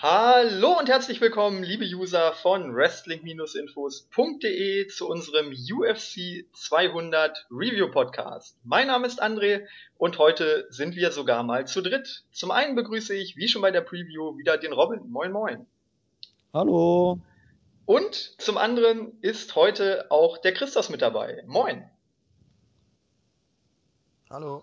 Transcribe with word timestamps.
Hallo 0.00 0.78
und 0.78 0.88
herzlich 0.88 1.20
willkommen, 1.20 1.64
liebe 1.64 1.84
User 1.84 2.32
von 2.32 2.72
Wrestling-Infos.de 2.72 4.86
zu 4.86 5.08
unserem 5.08 5.48
UFC 5.48 6.46
200 6.52 7.48
Review 7.50 7.90
Podcast. 7.90 8.56
Mein 8.62 8.86
Name 8.86 9.08
ist 9.08 9.20
André 9.20 9.66
und 9.96 10.18
heute 10.18 10.68
sind 10.70 10.94
wir 10.94 11.10
sogar 11.10 11.42
mal 11.42 11.66
zu 11.66 11.82
dritt. 11.82 12.22
Zum 12.30 12.52
einen 12.52 12.76
begrüße 12.76 13.12
ich, 13.12 13.36
wie 13.36 13.48
schon 13.48 13.60
bei 13.60 13.72
der 13.72 13.80
Preview, 13.80 14.38
wieder 14.38 14.56
den 14.56 14.72
Robin. 14.72 15.10
Moin, 15.10 15.32
moin. 15.32 15.66
Hallo. 16.54 17.18
Und 17.84 18.40
zum 18.40 18.56
anderen 18.56 19.20
ist 19.20 19.56
heute 19.56 20.12
auch 20.12 20.38
der 20.38 20.54
Christos 20.54 20.90
mit 20.90 21.02
dabei. 21.02 21.42
Moin. 21.48 21.90
Hallo. 24.30 24.62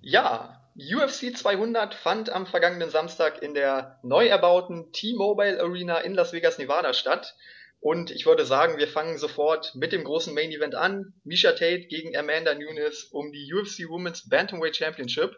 Ja, 0.00 0.61
UFC 0.74 1.36
200 1.36 1.94
fand 1.94 2.30
am 2.30 2.46
vergangenen 2.46 2.88
Samstag 2.88 3.42
in 3.42 3.52
der 3.52 3.98
neu 4.02 4.26
erbauten 4.26 4.90
T-Mobile 4.92 5.60
Arena 5.60 5.98
in 5.98 6.14
Las 6.14 6.32
Vegas, 6.32 6.58
Nevada 6.58 6.94
statt. 6.94 7.34
Und 7.80 8.10
ich 8.10 8.26
würde 8.26 8.46
sagen, 8.46 8.78
wir 8.78 8.88
fangen 8.88 9.18
sofort 9.18 9.74
mit 9.74 9.92
dem 9.92 10.04
großen 10.04 10.32
Main 10.32 10.52
Event 10.52 10.74
an. 10.74 11.12
Misha 11.24 11.50
Tate 11.52 11.88
gegen 11.88 12.16
Amanda 12.16 12.54
Nunes 12.54 13.04
um 13.10 13.32
die 13.32 13.52
UFC 13.52 13.88
Women's 13.88 14.28
Bantamweight 14.28 14.76
Championship. 14.76 15.36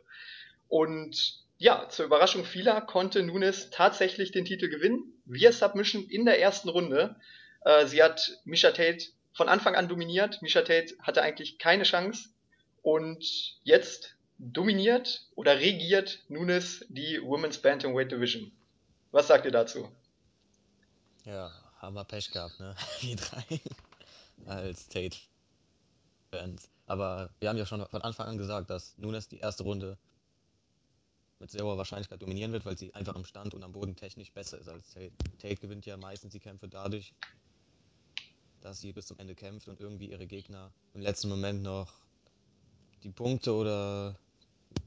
Und 0.68 1.40
ja, 1.58 1.88
zur 1.88 2.04
Überraschung 2.04 2.44
vieler 2.44 2.80
konnte 2.82 3.22
Nunes 3.22 3.70
tatsächlich 3.70 4.30
den 4.30 4.44
Titel 4.44 4.68
gewinnen. 4.68 5.14
Via 5.24 5.50
Submission 5.50 6.06
in 6.08 6.26
der 6.26 6.38
ersten 6.38 6.68
Runde. 6.68 7.16
Äh, 7.64 7.86
sie 7.86 8.02
hat 8.02 8.38
Misha 8.44 8.70
Tate 8.70 9.06
von 9.32 9.48
Anfang 9.48 9.74
an 9.74 9.88
dominiert. 9.88 10.42
Misha 10.42 10.60
Tate 10.60 10.94
hatte 11.00 11.22
eigentlich 11.22 11.58
keine 11.58 11.84
Chance. 11.84 12.28
Und 12.82 13.24
jetzt 13.62 14.13
dominiert 14.52 15.26
oder 15.34 15.58
regiert 15.58 16.20
Nunes 16.28 16.84
die 16.88 17.20
Women's 17.22 17.58
Bantamweight 17.58 18.12
Division. 18.12 18.52
Was 19.10 19.28
sagt 19.28 19.44
ihr 19.44 19.52
dazu? 19.52 19.90
Ja, 21.24 21.50
haben 21.78 21.94
wir 21.94 22.04
Pech 22.04 22.30
gehabt, 22.30 22.60
ne? 22.60 22.74
Die 23.00 23.16
drei 23.16 23.60
als 24.46 24.88
Tate-Fans. 24.88 26.68
Aber 26.86 27.30
wir 27.40 27.48
haben 27.48 27.56
ja 27.56 27.64
schon 27.64 27.86
von 27.86 28.02
Anfang 28.02 28.26
an 28.26 28.38
gesagt, 28.38 28.68
dass 28.68 28.98
Nunes 28.98 29.28
die 29.28 29.38
erste 29.38 29.62
Runde 29.62 29.96
mit 31.38 31.50
sehr 31.50 31.64
hoher 31.64 31.78
Wahrscheinlichkeit 31.78 32.20
dominieren 32.20 32.52
wird, 32.52 32.66
weil 32.66 32.76
sie 32.76 32.94
einfach 32.94 33.16
im 33.16 33.24
Stand 33.24 33.54
und 33.54 33.62
am 33.62 33.72
Boden 33.72 33.96
technisch 33.96 34.32
besser 34.32 34.58
ist 34.58 34.68
als 34.68 34.90
Tate. 34.92 35.12
Tate 35.38 35.56
gewinnt 35.56 35.86
ja 35.86 35.96
meistens 35.96 36.32
die 36.32 36.40
Kämpfe 36.40 36.68
dadurch, 36.68 37.14
dass 38.60 38.80
sie 38.80 38.92
bis 38.92 39.06
zum 39.06 39.18
Ende 39.18 39.34
kämpft 39.34 39.68
und 39.68 39.80
irgendwie 39.80 40.10
ihre 40.10 40.26
Gegner 40.26 40.72
im 40.92 41.00
letzten 41.00 41.28
Moment 41.28 41.62
noch 41.62 41.92
die 43.02 43.10
Punkte 43.10 43.52
oder 43.54 44.18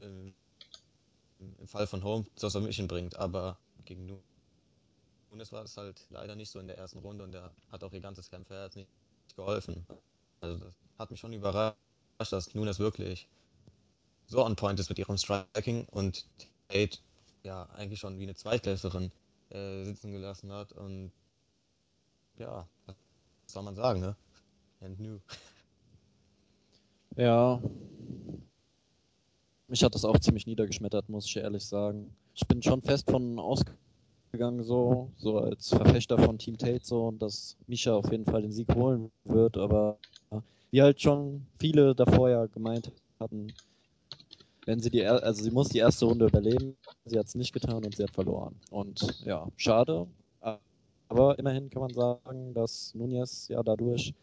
im, 0.01 0.33
im 1.39 1.67
Fall 1.67 1.87
von 1.87 2.03
Home 2.03 2.25
zur 2.35 2.49
Submission 2.49 2.87
bringt, 2.87 3.15
aber 3.17 3.57
gegen 3.85 4.05
Nunes 5.31 5.51
war 5.51 5.63
es 5.63 5.77
halt 5.77 6.05
leider 6.09 6.35
nicht 6.35 6.49
so 6.49 6.59
in 6.59 6.67
der 6.67 6.77
ersten 6.77 6.99
Runde 6.99 7.23
und 7.23 7.33
er 7.33 7.51
hat 7.71 7.83
auch 7.83 7.93
ihr 7.93 8.01
ganzes 8.01 8.29
Kämpferherz 8.29 8.75
nicht 8.75 8.89
geholfen. 9.35 9.85
Also 10.41 10.57
das 10.57 10.73
hat 10.97 11.11
mich 11.11 11.19
schon 11.19 11.33
überrascht, 11.33 11.77
dass 12.29 12.53
Nunes 12.53 12.79
wirklich 12.79 13.27
so 14.27 14.43
on 14.43 14.55
point 14.55 14.79
ist 14.79 14.89
mit 14.89 14.99
ihrem 14.99 15.17
Striking 15.17 15.85
und 15.91 16.27
Tate 16.67 16.99
ja 17.43 17.63
eigentlich 17.75 17.99
schon 17.99 18.19
wie 18.19 18.23
eine 18.23 18.35
Zweitklässlerin 18.35 19.11
äh, 19.49 19.83
sitzen 19.83 20.11
gelassen 20.11 20.51
hat 20.51 20.73
und 20.73 21.11
ja, 22.37 22.67
was 22.85 22.95
soll 23.45 23.63
man 23.63 23.75
sagen, 23.75 24.01
ne? 24.01 24.15
And 24.81 24.99
new. 24.99 25.19
Ja, 27.15 27.59
mich 29.67 29.83
hat 29.83 29.95
das 29.95 30.05
auch 30.05 30.19
ziemlich 30.19 30.47
niedergeschmettert, 30.47 31.09
muss 31.09 31.25
ich 31.25 31.37
ehrlich 31.37 31.65
sagen. 31.65 32.11
Ich 32.35 32.47
bin 32.47 32.61
schon 32.61 32.81
fest 32.81 33.09
von 33.09 33.39
ausgegangen, 33.39 34.63
so, 34.63 35.09
so 35.17 35.39
als 35.39 35.69
Verfechter 35.69 36.17
von 36.17 36.37
Team 36.37 36.57
Tate, 36.57 36.81
so, 36.83 37.11
dass 37.11 37.55
Misha 37.67 37.93
auf 37.93 38.11
jeden 38.11 38.25
Fall 38.25 38.41
den 38.41 38.51
Sieg 38.51 38.73
holen 38.73 39.11
wird, 39.25 39.57
aber 39.57 39.97
wie 40.71 40.81
halt 40.81 41.01
schon 41.01 41.45
viele 41.59 41.95
davor 41.95 42.29
ja 42.29 42.45
gemeint 42.45 42.91
hatten, 43.19 43.53
wenn 44.65 44.79
sie 44.79 44.89
die, 44.89 45.05
also 45.05 45.43
sie 45.43 45.51
muss 45.51 45.69
die 45.69 45.79
erste 45.79 46.05
Runde 46.05 46.27
überleben, 46.27 46.75
sie 47.05 47.17
hat 47.17 47.27
es 47.27 47.35
nicht 47.35 47.53
getan 47.53 47.85
und 47.85 47.95
sie 47.95 48.03
hat 48.03 48.11
verloren. 48.11 48.55
Und 48.69 49.21
ja, 49.25 49.47
schade, 49.55 50.07
aber 51.09 51.39
immerhin 51.39 51.69
kann 51.69 51.81
man 51.81 51.93
sagen, 51.93 52.53
dass 52.53 52.93
Nunez 52.93 53.47
ja 53.47 53.63
dadurch 53.63 54.13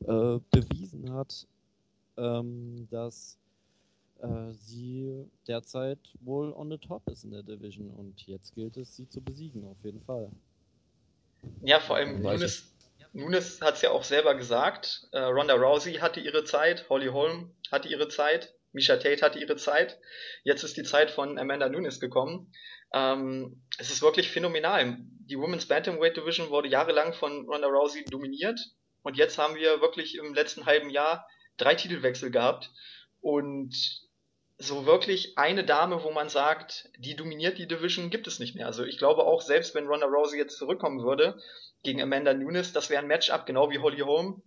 äh, 0.00 0.38
bewiesen 0.50 1.12
hat, 1.12 1.46
ähm, 2.16 2.88
dass 2.90 3.38
äh, 4.22 4.52
sie 4.52 5.26
derzeit 5.48 5.98
wohl 6.20 6.52
on 6.52 6.70
the 6.70 6.78
top 6.78 7.02
ist 7.10 7.24
in 7.24 7.32
der 7.32 7.42
Division 7.42 7.90
und 7.90 8.26
jetzt 8.26 8.54
gilt 8.54 8.76
es, 8.76 8.96
sie 8.96 9.08
zu 9.08 9.20
besiegen, 9.20 9.66
auf 9.66 9.76
jeden 9.82 10.00
Fall. 10.02 10.30
Ja, 11.62 11.80
vor 11.80 11.96
allem 11.96 12.22
Nunes, 12.22 12.72
Nunes 13.12 13.60
hat 13.60 13.74
es 13.74 13.82
ja 13.82 13.90
auch 13.90 14.04
selber 14.04 14.34
gesagt. 14.34 15.08
Äh, 15.12 15.20
Ronda 15.20 15.54
Rousey 15.54 15.94
hatte 15.94 16.20
ihre 16.20 16.44
Zeit, 16.44 16.88
Holly 16.88 17.08
Holm 17.08 17.50
hatte 17.70 17.88
ihre 17.88 18.08
Zeit, 18.08 18.54
Misha 18.72 18.96
Tate 18.96 19.22
hatte 19.22 19.38
ihre 19.40 19.56
Zeit. 19.56 19.98
Jetzt 20.44 20.62
ist 20.62 20.76
die 20.76 20.84
Zeit 20.84 21.10
von 21.10 21.38
Amanda 21.38 21.68
Nunes 21.68 21.98
gekommen. 21.98 22.52
Ähm, 22.94 23.62
es 23.78 23.90
ist 23.90 24.02
wirklich 24.02 24.30
phänomenal. 24.30 24.98
Die 25.00 25.38
Women's 25.38 25.66
Bantamweight 25.66 26.16
Division 26.16 26.50
wurde 26.50 26.68
jahrelang 26.68 27.12
von 27.12 27.46
Ronda 27.48 27.66
Rousey 27.66 28.04
dominiert 28.04 28.60
und 29.02 29.16
jetzt 29.16 29.36
haben 29.36 29.56
wir 29.56 29.80
wirklich 29.80 30.16
im 30.16 30.32
letzten 30.32 30.64
halben 30.64 30.90
Jahr 30.90 31.26
drei 31.56 31.74
Titelwechsel 31.74 32.30
gehabt 32.30 32.70
und 33.20 33.74
so 34.62 34.86
wirklich 34.86 35.36
eine 35.36 35.64
Dame, 35.64 36.02
wo 36.02 36.10
man 36.10 36.28
sagt, 36.28 36.90
die 36.98 37.16
dominiert 37.16 37.58
die 37.58 37.66
Division, 37.66 38.10
gibt 38.10 38.26
es 38.26 38.38
nicht 38.38 38.54
mehr. 38.54 38.66
Also 38.66 38.84
ich 38.84 38.98
glaube 38.98 39.24
auch, 39.24 39.42
selbst 39.42 39.74
wenn 39.74 39.86
Ronda 39.86 40.06
Rousey 40.06 40.38
jetzt 40.38 40.56
zurückkommen 40.56 41.02
würde 41.02 41.40
gegen 41.82 42.00
Amanda 42.00 42.32
Nunes, 42.34 42.72
das 42.72 42.90
wäre 42.90 43.02
ein 43.02 43.08
Matchup, 43.08 43.46
genau 43.46 43.70
wie 43.70 43.78
Holly 43.78 44.00
Holm. 44.00 44.42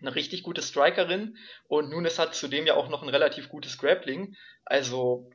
Eine 0.00 0.14
richtig 0.14 0.42
gute 0.42 0.62
Strikerin 0.62 1.36
und 1.68 1.90
Nunes 1.90 2.18
hat 2.18 2.34
zudem 2.34 2.66
ja 2.66 2.74
auch 2.74 2.88
noch 2.88 3.02
ein 3.02 3.08
relativ 3.08 3.48
gutes 3.48 3.78
Grappling. 3.78 4.36
Also 4.64 5.30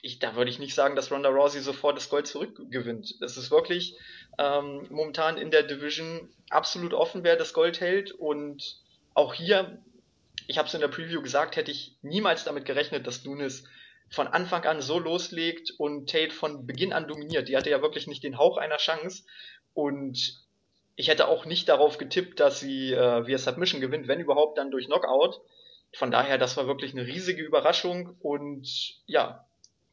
ich, 0.00 0.18
da 0.18 0.36
würde 0.36 0.50
ich 0.50 0.58
nicht 0.58 0.74
sagen, 0.74 0.96
dass 0.96 1.10
Ronda 1.10 1.28
Rousey 1.28 1.60
sofort 1.60 1.96
das 1.96 2.08
Gold 2.08 2.26
zurückgewinnt. 2.26 3.14
Es 3.20 3.36
ist 3.36 3.50
wirklich 3.50 3.96
ähm, 4.38 4.86
momentan 4.90 5.38
in 5.38 5.50
der 5.50 5.62
Division 5.62 6.28
absolut 6.50 6.94
offen, 6.94 7.24
wer 7.24 7.36
das 7.36 7.52
Gold 7.52 7.80
hält 7.80 8.12
und 8.12 8.80
auch 9.14 9.34
hier 9.34 9.82
ich 10.52 10.58
habe 10.58 10.68
es 10.68 10.74
in 10.74 10.82
der 10.82 10.88
Preview 10.88 11.22
gesagt, 11.22 11.56
hätte 11.56 11.70
ich 11.70 11.96
niemals 12.02 12.44
damit 12.44 12.66
gerechnet, 12.66 13.06
dass 13.06 13.24
Nunes 13.24 13.64
von 14.10 14.26
Anfang 14.26 14.64
an 14.64 14.82
so 14.82 14.98
loslegt 14.98 15.72
und 15.78 16.10
Tate 16.10 16.30
von 16.30 16.66
Beginn 16.66 16.92
an 16.92 17.08
dominiert. 17.08 17.48
Die 17.48 17.56
hatte 17.56 17.70
ja 17.70 17.80
wirklich 17.80 18.06
nicht 18.06 18.22
den 18.22 18.36
Hauch 18.36 18.58
einer 18.58 18.76
Chance 18.76 19.24
und 19.72 20.44
ich 20.94 21.08
hätte 21.08 21.28
auch 21.28 21.46
nicht 21.46 21.70
darauf 21.70 21.96
getippt, 21.96 22.38
dass 22.38 22.60
sie 22.60 22.92
äh, 22.92 23.26
via 23.26 23.38
Submission 23.38 23.80
gewinnt, 23.80 24.08
wenn 24.08 24.20
überhaupt 24.20 24.58
dann 24.58 24.70
durch 24.70 24.88
Knockout. 24.88 25.40
Von 25.94 26.10
daher, 26.10 26.36
das 26.36 26.58
war 26.58 26.66
wirklich 26.66 26.92
eine 26.92 27.06
riesige 27.06 27.42
Überraschung 27.42 28.14
und 28.20 28.68
ja, 29.06 29.46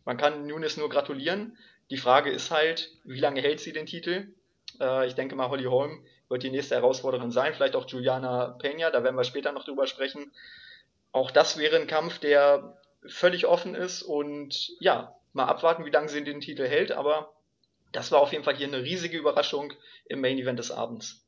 man 0.03 0.18
kann 0.18 0.46
Nunes 0.46 0.75
nur 0.75 0.90
gratulieren. 0.90 1.58
Die 1.90 1.98
Frage 1.98 2.31
ist 2.31 2.52
halt, 2.52 2.92
wie 3.06 3.22
lange 3.22 3.40
hält 3.42 3.62
sie 3.62 3.72
den 3.72 3.86
Titel? 3.86 4.34
Äh, 4.81 5.08
ich 5.08 5.16
denke 5.16 5.38
mal, 5.38 5.50
Holly 5.50 5.64
Holm 5.64 6.06
wird 6.30 6.44
die 6.44 6.52
nächste 6.52 6.76
Herausforderin 6.76 7.32
sein, 7.32 7.54
vielleicht 7.54 7.76
auch 7.76 7.90
Juliana 7.90 8.58
Peña, 8.62 8.92
da 8.92 9.04
werden 9.04 9.16
wir 9.16 9.24
später 9.24 9.52
noch 9.52 9.66
drüber 9.66 9.88
sprechen. 9.88 10.32
Auch 11.12 11.32
das 11.32 11.58
wäre 11.58 11.76
ein 11.76 11.88
Kampf, 11.88 12.20
der 12.20 12.78
völlig 13.08 13.46
offen 13.46 13.76
ist 13.76 14.04
und 14.04 14.70
ja, 14.80 15.16
mal 15.34 15.46
abwarten, 15.46 15.86
wie 15.86 15.90
lange 15.90 16.10
sie 16.10 16.24
den 16.24 16.42
Titel 16.42 16.68
hält, 16.68 16.92
aber 16.92 17.34
das 17.92 18.12
war 18.12 18.20
auf 18.20 18.32
jeden 18.32 18.44
Fall 18.44 18.56
hier 18.56 18.68
eine 18.68 18.84
riesige 18.84 19.18
Überraschung 19.18 19.74
im 20.06 20.22
Main 20.22 20.38
Event 20.38 20.60
des 20.60 20.72
Abends. 20.72 21.26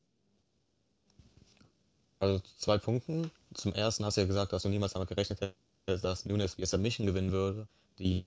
Also 2.20 2.40
zwei 2.56 2.78
Punkten. 2.78 3.32
Zum 3.54 3.74
ersten 3.74 4.04
hast 4.04 4.16
du 4.16 4.20
ja 4.20 4.26
gesagt, 4.28 4.52
dass 4.52 4.62
du 4.62 4.68
niemals 4.68 4.92
damit 4.92 5.08
gerechnet 5.08 5.40
hättest, 5.40 6.04
dass 6.04 6.24
Nunes 6.24 6.56
ihr 6.56 6.66
Submission 6.66 7.06
gewinnen 7.06 7.32
würde. 7.32 7.66
Die, 7.98 8.24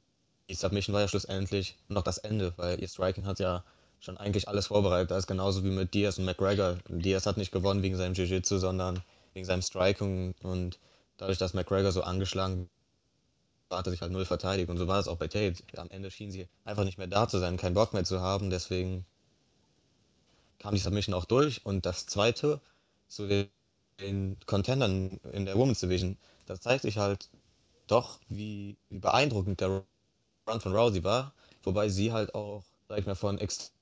die 0.50 0.53
Submission 0.53 0.94
war 0.94 1.02
ja 1.02 1.07
schlussendlich 1.07 1.78
noch 1.88 2.03
das 2.03 2.18
Ende, 2.18 2.53
weil 2.57 2.80
ihr 2.81 2.90
Striking 2.90 3.25
hat 3.25 3.40
ja 3.40 3.63
schon 4.00 4.18
eigentlich 4.18 4.47
alles 4.47 4.68
vorbereitet. 4.68 5.12
Da 5.12 5.18
ist 5.18 5.27
genauso 5.27 5.63
wie 5.63 5.69
mit 5.69 5.94
Diaz 5.94 6.18
und 6.18 6.25
McGregor. 6.25 6.77
Diaz 6.88 7.25
hat 7.25 7.38
nicht 7.38 7.51
gewonnen 7.51 7.81
wegen 7.81 7.97
seinem 7.97 8.13
Jiu-Jitsu, 8.13 8.57
sondern 8.57 9.01
wegen 9.33 9.45
seinem 9.45 9.62
Striking 9.62 10.33
und 10.44 10.80
dadurch, 11.18 11.38
dass 11.38 11.53
McGregor 11.53 11.92
so 11.92 12.03
angeschlagen 12.03 12.69
war, 13.69 13.80
hat 13.80 13.88
er 13.88 13.92
sich 13.92 14.01
halt 14.01 14.12
null 14.12 14.25
verteidigt. 14.25 14.69
Und 14.69 14.77
so 14.77 14.88
war 14.88 15.00
es 15.00 15.07
auch 15.07 15.18
bei 15.18 15.27
Tate. 15.27 15.63
Am 15.77 15.89
Ende 15.89 16.12
schien 16.12 16.31
sie 16.31 16.47
einfach 16.63 16.83
nicht 16.83 16.97
mehr 16.97 17.07
da 17.07 17.27
zu 17.27 17.39
sein, 17.39 17.57
keinen 17.57 17.74
Bock 17.74 17.94
mehr 17.94 18.03
zu 18.03 18.21
haben. 18.21 18.50
Deswegen 18.50 19.06
kam 20.59 20.74
die 20.74 20.81
Submission 20.81 21.15
auch 21.15 21.25
durch. 21.25 21.65
Und 21.65 21.86
das 21.86 22.06
zweite, 22.06 22.62
zu 23.07 23.27
den, 23.27 24.38
Contendern 24.45 25.19
in 25.31 25.45
der 25.45 25.57
Women's 25.57 25.80
Division, 25.80 26.18
das 26.47 26.62
zeigt 26.62 26.81
sich 26.81 26.97
halt 26.97 27.30
doch, 27.88 28.19
wie, 28.27 28.75
wie 28.89 29.00
beeindruckend 29.00 29.62
der 29.62 29.83
Run 30.47 30.62
von 30.62 30.75
Rousey 30.75 31.03
war. 31.03 31.33
Wobei 31.63 31.89
sie 31.89 32.12
halt 32.12 32.36
auch, 32.36 32.63
sag 32.88 33.00
ich 33.00 33.06
mal, 33.06 33.15
von 33.15 33.38
extrem 33.38 33.75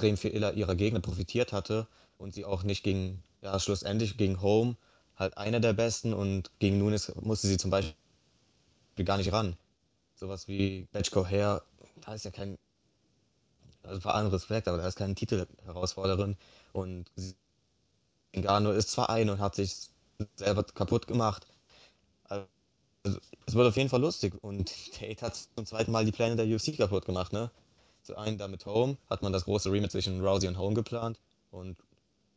extrem 0.00 0.16
viel 0.16 0.32
ihrer 0.56 0.74
Gegner 0.74 1.00
profitiert 1.00 1.52
hatte 1.52 1.86
und 2.18 2.32
sie 2.32 2.44
auch 2.44 2.62
nicht 2.62 2.82
gegen, 2.82 3.22
ja, 3.42 3.58
schlussendlich 3.58 4.16
gegen 4.16 4.40
Home 4.40 4.76
halt 5.16 5.36
einer 5.36 5.60
der 5.60 5.74
besten 5.74 6.14
und 6.14 6.50
gegen 6.58 6.78
Nunes 6.78 7.12
musste 7.20 7.46
sie 7.46 7.58
zum 7.58 7.70
Beispiel 7.70 7.94
gar 9.04 9.18
nicht 9.18 9.32
ran. 9.32 9.56
Sowas 10.14 10.48
wie 10.48 10.86
Betchko 10.92 11.26
Hair, 11.26 11.62
da 12.04 12.14
ist 12.14 12.24
ja 12.24 12.30
kein, 12.30 12.56
also 13.82 14.00
vor 14.00 14.14
allem 14.14 14.28
Respekt, 14.28 14.68
aber 14.68 14.78
da 14.78 14.88
ist 14.88 14.96
keine 14.96 15.14
Titelherausforderin 15.14 16.36
und 16.72 17.10
Ngannou 18.34 18.70
ist 18.72 18.90
zwar 18.90 19.10
ein 19.10 19.28
und 19.28 19.40
hat 19.40 19.54
sich 19.54 19.90
selber 20.36 20.64
kaputt 20.64 21.06
gemacht. 21.06 21.46
Also, 22.24 22.46
es 23.46 23.54
wird 23.54 23.66
auf 23.68 23.76
jeden 23.76 23.88
Fall 23.90 24.00
lustig 24.00 24.34
und 24.42 24.72
Tate 24.98 25.20
hat 25.20 25.36
zum 25.56 25.66
zweiten 25.66 25.92
Mal 25.92 26.04
die 26.06 26.12
Pläne 26.12 26.36
der 26.36 26.46
UFC 26.46 26.76
kaputt 26.76 27.04
gemacht, 27.04 27.32
ne? 27.32 27.50
Zu 28.10 28.18
einem 28.18 28.38
da 28.38 28.48
mit 28.48 28.66
Home 28.66 28.96
hat 29.08 29.22
man 29.22 29.32
das 29.32 29.44
große 29.44 29.70
Rematch 29.70 29.92
zwischen 29.92 30.20
Rousey 30.20 30.48
und 30.48 30.58
Home 30.58 30.74
geplant 30.74 31.20
und 31.52 31.76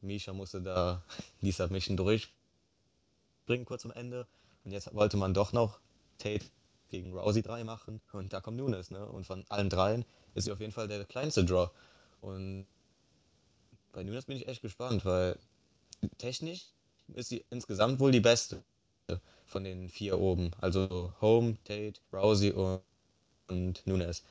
Misha 0.01 0.31
musste 0.31 0.61
da 0.61 1.03
die 1.41 1.51
Submission 1.51 1.97
durchbringen 1.97 3.65
kurz 3.65 3.83
am 3.83 3.89
Ende 3.89 4.27
und 4.63 4.71
jetzt 4.71 4.93
wollte 4.93 5.17
man 5.17 5.33
doch 5.33 5.51
noch 5.51 5.79
Tate 6.19 6.45
gegen 6.89 7.17
Rousey 7.17 7.41
3 7.41 7.63
machen 7.63 8.01
und 8.11 8.33
da 8.33 8.39
kommt 8.39 8.57
Nunes, 8.57 8.91
ne? 8.91 9.03
Und 9.03 9.25
von 9.25 9.45
allen 9.49 9.71
dreien 9.71 10.05
ist 10.35 10.43
sie 10.43 10.51
auf 10.51 10.59
jeden 10.59 10.73
Fall 10.73 10.87
der 10.87 11.05
kleinste 11.05 11.43
Draw 11.43 11.71
und 12.21 12.67
bei 13.93 14.03
Nunes 14.03 14.25
bin 14.25 14.37
ich 14.37 14.47
echt 14.47 14.61
gespannt, 14.61 15.05
weil 15.05 15.39
technisch 16.19 16.67
ist 17.15 17.29
sie 17.29 17.45
insgesamt 17.49 17.99
wohl 17.99 18.11
die 18.11 18.19
beste 18.19 18.63
von 19.47 19.63
den 19.63 19.89
vier 19.89 20.19
oben. 20.19 20.51
Also 20.61 21.15
Home, 21.19 21.57
Tate, 21.63 21.99
Rousey 22.13 22.51
und, 22.51 22.83
und 23.47 23.87
Nunes. 23.87 24.23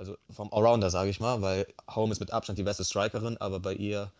Also 0.00 0.16
vom 0.30 0.50
Allrounder, 0.50 0.88
sage 0.88 1.10
ich 1.10 1.20
mal, 1.20 1.42
weil 1.42 1.66
Home 1.94 2.10
ist 2.10 2.20
mit 2.20 2.32
Abstand 2.32 2.58
die 2.58 2.62
beste 2.62 2.84
Strikerin, 2.84 3.36
aber 3.36 3.60
bei 3.60 3.74
ihr 3.74 4.10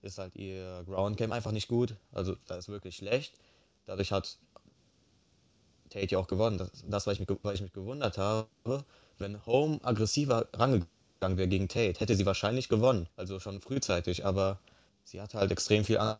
ist 0.00 0.16
halt 0.16 0.34
ihr 0.34 0.82
Ground 0.86 1.18
Game 1.18 1.30
einfach 1.30 1.52
nicht 1.52 1.68
gut. 1.68 1.94
Also 2.10 2.36
da 2.46 2.56
ist 2.56 2.70
wirklich 2.70 2.96
schlecht. 2.96 3.34
Dadurch 3.84 4.12
hat 4.12 4.38
Tate 5.90 6.12
ja 6.12 6.18
auch 6.18 6.26
gewonnen. 6.26 6.56
Das, 6.56 6.70
das 6.88 7.06
weil, 7.06 7.12
ich 7.12 7.20
mich, 7.20 7.28
weil 7.42 7.54
ich 7.54 7.60
mich 7.60 7.74
gewundert 7.74 8.16
habe. 8.16 8.48
Wenn 9.18 9.44
Home 9.44 9.78
aggressiver 9.82 10.48
rangegangen 10.54 11.36
wäre 11.36 11.48
gegen 11.48 11.68
Tate, 11.68 12.00
hätte 12.00 12.16
sie 12.16 12.24
wahrscheinlich 12.24 12.70
gewonnen. 12.70 13.06
Also 13.16 13.38
schon 13.38 13.60
frühzeitig, 13.60 14.24
aber 14.24 14.58
sie 15.04 15.20
hatte 15.20 15.36
halt 15.36 15.52
extrem 15.52 15.84
viel 15.84 15.98
Angst 15.98 16.18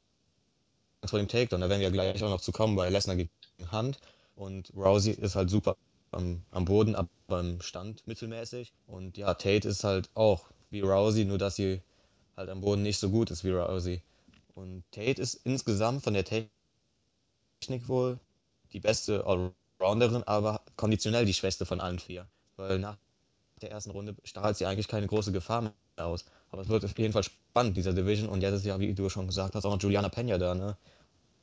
vor 1.07 1.19
dem 1.19 1.29
Takedown. 1.29 1.63
Da 1.63 1.71
werden 1.71 1.81
wir 1.81 1.91
gleich 1.91 2.23
auch 2.23 2.29
noch 2.29 2.43
zu 2.43 2.53
kommen 2.53 2.77
bei 2.77 2.91
Lesnar 2.91 3.17
gegen 3.17 3.31
Hand. 3.71 3.99
Und 4.35 4.75
Rousey 4.77 5.13
ist 5.13 5.37
halt 5.37 5.49
super 5.49 5.75
am, 6.17 6.43
am 6.51 6.65
Boden, 6.65 6.95
aber 6.95 7.09
beim 7.27 7.61
Stand 7.61 8.07
mittelmäßig. 8.07 8.73
Und 8.87 9.17
ja, 9.17 9.35
Tate 9.35 9.69
ist 9.69 9.85
halt 9.85 10.11
auch 10.15 10.47
wie 10.71 10.81
Rousey, 10.81 11.25
nur 11.25 11.39
dass 11.39 11.57
sie 11.57 11.83
halt 12.37 12.51
am 12.51 12.61
Boden 12.61 12.83
nicht 12.83 12.99
so 12.99 13.11
gut 13.11 13.31
ist 13.31 13.45
wie 13.45 13.51
Rousey. 13.51 14.03
Und 14.55 14.85
Tate 14.91 15.21
ist 15.21 15.35
insgesamt 15.45 16.03
von 16.03 16.15
der 16.15 16.25
Technik 16.25 16.51
wohl 17.87 18.19
die 18.73 18.81
beste 18.81 19.25
Allrounderin, 19.27 20.23
aber 20.25 20.63
konditionell 20.77 21.27
die 21.27 21.35
schwächste 21.35 21.67
von 21.67 21.81
allen 21.81 21.99
vier. 21.99 22.27
Weil 22.57 22.79
nach 22.79 22.97
der 23.61 23.71
ersten 23.71 23.91
Runde 23.91 24.15
strahlt 24.25 24.57
sie 24.57 24.67
eigentlich 24.67 24.89
keine 24.89 25.07
große 25.07 25.33
Gefahr 25.33 25.63
mehr 25.63 25.73
aus. 25.97 26.25
Aber 26.51 26.63
es 26.63 26.69
wird 26.69 26.85
auf 26.85 26.99
jeden 26.99 27.13
Fall 27.13 27.23
spannend, 27.23 27.77
dieser 27.77 27.93
Division. 27.93 28.29
Und 28.29 28.43
jetzt 28.43 28.55
ist 28.55 28.65
ja, 28.65 28.79
wie 28.81 28.95
du 28.95 29.09
schon 29.09 29.27
gesagt 29.27 29.55
hast, 29.55 29.65
auch 29.65 29.73
noch 29.73 29.83
Juliana 29.83 30.09
Pena 30.09 30.39
da, 30.39 30.55
ne? 30.55 30.77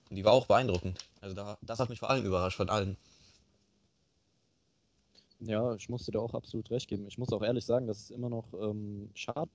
Und 0.09 0.15
die 0.15 0.25
war 0.25 0.33
auch 0.33 0.45
beeindruckend. 0.45 0.99
Also 1.21 1.35
da, 1.35 1.57
das 1.61 1.79
hat 1.79 1.89
mich 1.89 1.99
vor 1.99 2.09
allem 2.09 2.25
überrascht, 2.25 2.57
von 2.57 2.69
allen. 2.69 2.97
Ja, 5.45 5.75
ich 5.75 5.89
musste 5.89 6.11
dir 6.11 6.21
auch 6.21 6.33
absolut 6.33 6.69
recht 6.71 6.87
geben. 6.87 7.05
Ich 7.07 7.17
muss 7.17 7.33
auch 7.33 7.41
ehrlich 7.41 7.65
sagen, 7.65 7.87
dass 7.87 7.99
es 7.99 8.11
immer 8.11 8.29
noch 8.29 8.45
ähm, 8.53 9.09
schade 9.13 9.49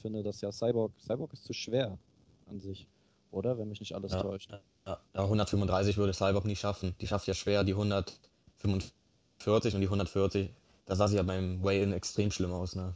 finde, 0.00 0.22
dass 0.22 0.40
ja 0.40 0.52
Cyborg, 0.52 0.92
Cyborg 1.00 1.32
ist 1.32 1.44
zu 1.44 1.52
schwer 1.52 1.98
an 2.46 2.60
sich, 2.60 2.86
oder? 3.30 3.58
Wenn 3.58 3.68
mich 3.68 3.80
nicht 3.80 3.94
alles 3.94 4.12
ja, 4.12 4.22
täuscht. 4.22 4.52
Ja, 4.86 5.00
135 5.14 5.96
würde 5.96 6.12
Cyborg 6.12 6.44
nicht 6.44 6.60
schaffen. 6.60 6.94
Die 7.00 7.06
schafft 7.06 7.26
ja 7.26 7.34
schwer 7.34 7.64
die 7.64 7.72
145 7.72 9.74
und 9.74 9.80
die 9.80 9.86
140. 9.86 10.50
Da 10.86 10.96
sah 10.96 11.08
sie 11.08 11.16
ja 11.16 11.22
beim 11.22 11.62
Weigh-In 11.62 11.92
extrem 11.92 12.30
schlimm 12.30 12.52
aus, 12.52 12.74
ne? 12.74 12.94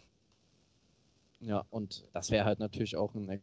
Ja, 1.40 1.64
und 1.70 2.04
das 2.12 2.30
wäre 2.30 2.44
halt 2.44 2.58
natürlich 2.58 2.96
auch 2.96 3.14
ein 3.14 3.42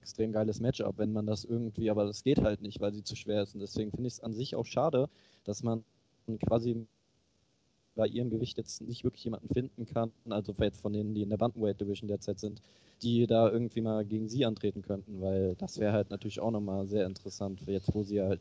extrem 0.00 0.32
geiles 0.32 0.60
Matchup, 0.60 0.98
wenn 0.98 1.12
man 1.12 1.26
das 1.26 1.44
irgendwie, 1.44 1.90
aber 1.90 2.06
das 2.06 2.24
geht 2.24 2.40
halt 2.40 2.62
nicht, 2.62 2.80
weil 2.80 2.92
sie 2.92 3.04
zu 3.04 3.14
schwer 3.14 3.42
ist. 3.42 3.54
Und 3.54 3.60
deswegen 3.60 3.90
finde 3.90 4.08
ich 4.08 4.14
es 4.14 4.20
an 4.20 4.32
sich 4.32 4.56
auch 4.56 4.66
schade, 4.66 5.08
dass 5.44 5.62
man 5.62 5.84
quasi 6.46 6.86
bei 7.96 8.06
ihrem 8.06 8.30
Gewicht 8.30 8.58
jetzt 8.58 8.82
nicht 8.82 9.02
wirklich 9.02 9.24
jemanden 9.24 9.48
finden 9.52 9.86
kann, 9.86 10.12
also 10.28 10.54
jetzt 10.60 10.80
von 10.80 10.92
denen, 10.92 11.14
die 11.14 11.22
in 11.22 11.30
der 11.30 11.38
Bantamweight 11.38 11.80
Division 11.80 12.08
derzeit 12.08 12.38
sind, 12.38 12.60
die 13.02 13.26
da 13.26 13.50
irgendwie 13.50 13.80
mal 13.80 14.04
gegen 14.04 14.28
sie 14.28 14.44
antreten 14.44 14.82
könnten, 14.82 15.20
weil 15.20 15.56
das 15.56 15.78
wäre 15.78 15.92
halt 15.92 16.10
natürlich 16.10 16.40
auch 16.40 16.50
nochmal 16.50 16.86
sehr 16.86 17.06
interessant, 17.06 17.60
jetzt 17.66 17.92
wo 17.94 18.02
sie 18.02 18.20
halt 18.20 18.40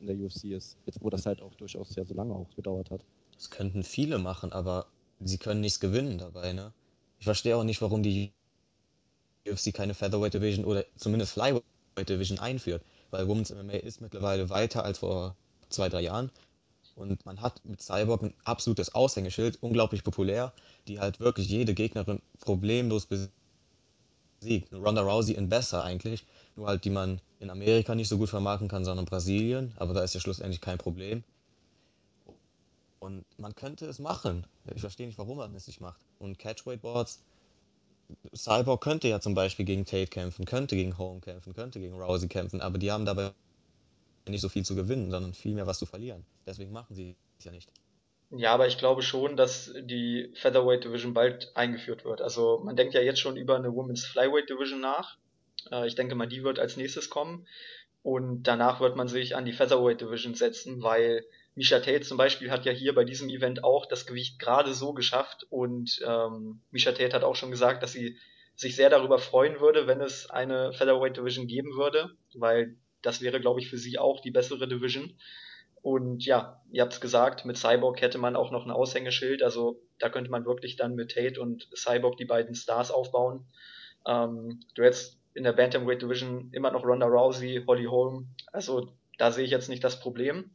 in 0.00 0.06
der 0.06 0.16
UFC 0.16 0.44
ist, 0.44 0.76
jetzt 0.86 1.02
wo 1.02 1.10
das 1.10 1.26
halt 1.26 1.42
auch 1.42 1.54
durchaus 1.54 1.94
ja 1.94 2.04
so 2.04 2.14
lange 2.14 2.34
auch 2.34 2.48
gedauert 2.56 2.90
hat. 2.90 3.02
Das 3.34 3.50
könnten 3.50 3.82
viele 3.82 4.18
machen, 4.18 4.52
aber 4.52 4.86
sie 5.20 5.38
können 5.38 5.60
nichts 5.60 5.80
gewinnen 5.80 6.18
dabei, 6.18 6.52
ne? 6.52 6.72
Ich 7.18 7.24
verstehe 7.24 7.56
auch 7.56 7.64
nicht, 7.64 7.82
warum 7.82 8.02
die 8.02 8.32
UFC 9.46 9.74
keine 9.74 9.94
Featherweight 9.94 10.34
Division 10.34 10.64
oder 10.64 10.84
zumindest 10.96 11.32
Flyweight 11.32 11.62
Division 12.08 12.38
einführt, 12.38 12.82
weil 13.10 13.28
Women's 13.28 13.50
MMA 13.50 13.74
ist 13.74 14.00
mittlerweile 14.00 14.48
weiter 14.48 14.84
als 14.84 14.98
vor 14.98 15.36
zwei, 15.68 15.88
drei 15.88 16.02
Jahren. 16.02 16.30
Und 17.00 17.24
man 17.24 17.40
hat 17.40 17.64
mit 17.64 17.80
Cyborg 17.80 18.22
ein 18.22 18.34
absolutes 18.44 18.94
Aushängeschild, 18.94 19.58
unglaublich 19.62 20.04
populär, 20.04 20.52
die 20.86 21.00
halt 21.00 21.18
wirklich 21.18 21.48
jede 21.48 21.72
Gegnerin 21.72 22.20
problemlos 22.40 23.06
besiegt. 23.06 24.70
Ronda 24.70 25.00
Rousey 25.00 25.34
in 25.34 25.48
besser 25.48 25.82
eigentlich, 25.82 26.26
nur 26.56 26.66
halt 26.66 26.84
die 26.84 26.90
man 26.90 27.22
in 27.38 27.48
Amerika 27.48 27.94
nicht 27.94 28.08
so 28.08 28.18
gut 28.18 28.28
vermarkten 28.28 28.68
kann, 28.68 28.84
sondern 28.84 29.06
Brasilien, 29.06 29.72
aber 29.76 29.94
da 29.94 30.02
ist 30.02 30.14
ja 30.14 30.20
schlussendlich 30.20 30.60
kein 30.60 30.76
Problem. 30.76 31.24
Und 32.98 33.24
man 33.38 33.54
könnte 33.54 33.86
es 33.86 33.98
machen. 33.98 34.46
Ich 34.74 34.82
verstehe 34.82 35.06
nicht, 35.06 35.18
warum 35.18 35.38
man 35.38 35.54
es 35.54 35.66
nicht 35.66 35.80
macht. 35.80 36.02
Und 36.18 36.38
Catchweight 36.38 36.82
Boards 36.82 37.22
Cyborg 38.36 38.82
könnte 38.82 39.08
ja 39.08 39.20
zum 39.20 39.34
Beispiel 39.34 39.64
gegen 39.64 39.86
Tate 39.86 40.08
kämpfen, 40.08 40.44
könnte 40.44 40.76
gegen 40.76 40.98
Home 40.98 41.20
kämpfen, 41.20 41.54
könnte 41.54 41.80
gegen 41.80 41.94
Rousey 41.94 42.28
kämpfen, 42.28 42.60
aber 42.60 42.76
die 42.76 42.90
haben 42.90 43.06
dabei 43.06 43.32
nicht 44.30 44.40
so 44.40 44.48
viel 44.48 44.64
zu 44.64 44.74
gewinnen, 44.74 45.10
sondern 45.10 45.34
viel 45.34 45.54
mehr 45.54 45.66
was 45.66 45.78
zu 45.78 45.86
verlieren. 45.86 46.24
Deswegen 46.46 46.72
machen 46.72 46.94
sie 46.94 47.16
es 47.38 47.44
ja 47.44 47.52
nicht. 47.52 47.70
Ja, 48.30 48.54
aber 48.54 48.68
ich 48.68 48.78
glaube 48.78 49.02
schon, 49.02 49.36
dass 49.36 49.72
die 49.80 50.32
Featherweight 50.34 50.84
Division 50.84 51.14
bald 51.14 51.50
eingeführt 51.56 52.04
wird. 52.04 52.20
Also 52.20 52.60
man 52.64 52.76
denkt 52.76 52.94
ja 52.94 53.00
jetzt 53.00 53.18
schon 53.18 53.36
über 53.36 53.56
eine 53.56 53.74
Women's 53.74 54.04
Flyweight 54.04 54.48
Division 54.48 54.80
nach. 54.80 55.16
Äh, 55.72 55.88
ich 55.88 55.96
denke 55.96 56.14
mal, 56.14 56.28
die 56.28 56.44
wird 56.44 56.60
als 56.60 56.76
nächstes 56.76 57.10
kommen. 57.10 57.46
Und 58.02 58.44
danach 58.44 58.80
wird 58.80 58.96
man 58.96 59.08
sich 59.08 59.36
an 59.36 59.44
die 59.44 59.52
Featherweight 59.52 60.00
Division 60.00 60.34
setzen, 60.34 60.82
weil 60.82 61.24
Misha 61.54 61.80
Tate 61.80 62.02
zum 62.02 62.16
Beispiel 62.16 62.50
hat 62.50 62.64
ja 62.64 62.72
hier 62.72 62.94
bei 62.94 63.04
diesem 63.04 63.28
Event 63.28 63.64
auch 63.64 63.86
das 63.86 64.06
Gewicht 64.06 64.38
gerade 64.38 64.72
so 64.72 64.92
geschafft 64.94 65.46
und 65.50 66.00
ähm, 66.06 66.60
Misha 66.70 66.92
Tate 66.92 67.14
hat 67.14 67.24
auch 67.24 67.36
schon 67.36 67.50
gesagt, 67.50 67.82
dass 67.82 67.92
sie 67.92 68.16
sich 68.54 68.76
sehr 68.76 68.88
darüber 68.88 69.18
freuen 69.18 69.60
würde, 69.60 69.86
wenn 69.86 70.00
es 70.00 70.30
eine 70.30 70.72
Featherweight 70.72 71.16
Division 71.16 71.46
geben 71.46 71.76
würde, 71.76 72.10
weil 72.34 72.76
das 73.02 73.20
wäre, 73.20 73.40
glaube 73.40 73.60
ich, 73.60 73.68
für 73.68 73.78
sie 73.78 73.98
auch 73.98 74.20
die 74.20 74.30
bessere 74.30 74.68
Division. 74.68 75.14
Und 75.82 76.26
ja, 76.26 76.60
ihr 76.70 76.82
habt 76.82 76.92
es 76.92 77.00
gesagt, 77.00 77.44
mit 77.44 77.56
Cyborg 77.56 78.00
hätte 78.02 78.18
man 78.18 78.36
auch 78.36 78.50
noch 78.50 78.66
ein 78.66 78.70
Aushängeschild, 78.70 79.42
also 79.42 79.80
da 79.98 80.10
könnte 80.10 80.30
man 80.30 80.44
wirklich 80.44 80.76
dann 80.76 80.94
mit 80.94 81.12
Tate 81.12 81.40
und 81.40 81.68
Cyborg 81.74 82.18
die 82.18 82.26
beiden 82.26 82.54
Stars 82.54 82.90
aufbauen. 82.90 83.46
Ähm, 84.06 84.60
du 84.74 84.82
hättest 84.82 85.18
in 85.32 85.44
der 85.44 85.52
Bantamweight 85.52 86.02
Division 86.02 86.50
immer 86.52 86.70
noch 86.70 86.84
Ronda 86.84 87.06
Rousey, 87.06 87.64
Holly 87.66 87.86
Holm, 87.86 88.28
also 88.52 88.92
da 89.16 89.30
sehe 89.30 89.44
ich 89.44 89.50
jetzt 89.50 89.68
nicht 89.68 89.84
das 89.84 90.00
Problem. 90.00 90.50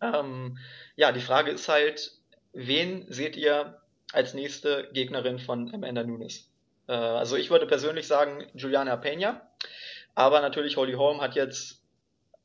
Ähm, 0.00 0.58
ja, 0.96 1.12
die 1.12 1.20
Frage 1.20 1.50
ist 1.50 1.68
halt, 1.68 2.12
wen 2.52 3.06
seht 3.08 3.36
ihr 3.36 3.80
als 4.12 4.34
nächste 4.34 4.88
Gegnerin 4.92 5.38
von 5.38 5.72
Amanda 5.74 6.04
Nunes? 6.04 6.48
Äh, 6.86 6.92
also 6.92 7.36
ich 7.36 7.50
würde 7.50 7.66
persönlich 7.66 8.06
sagen 8.06 8.44
Juliana 8.54 8.96
Pena, 8.96 9.42
aber 10.14 10.40
natürlich 10.40 10.76
Holly 10.76 10.94
Holm 10.94 11.20
hat 11.20 11.34
jetzt, 11.34 11.82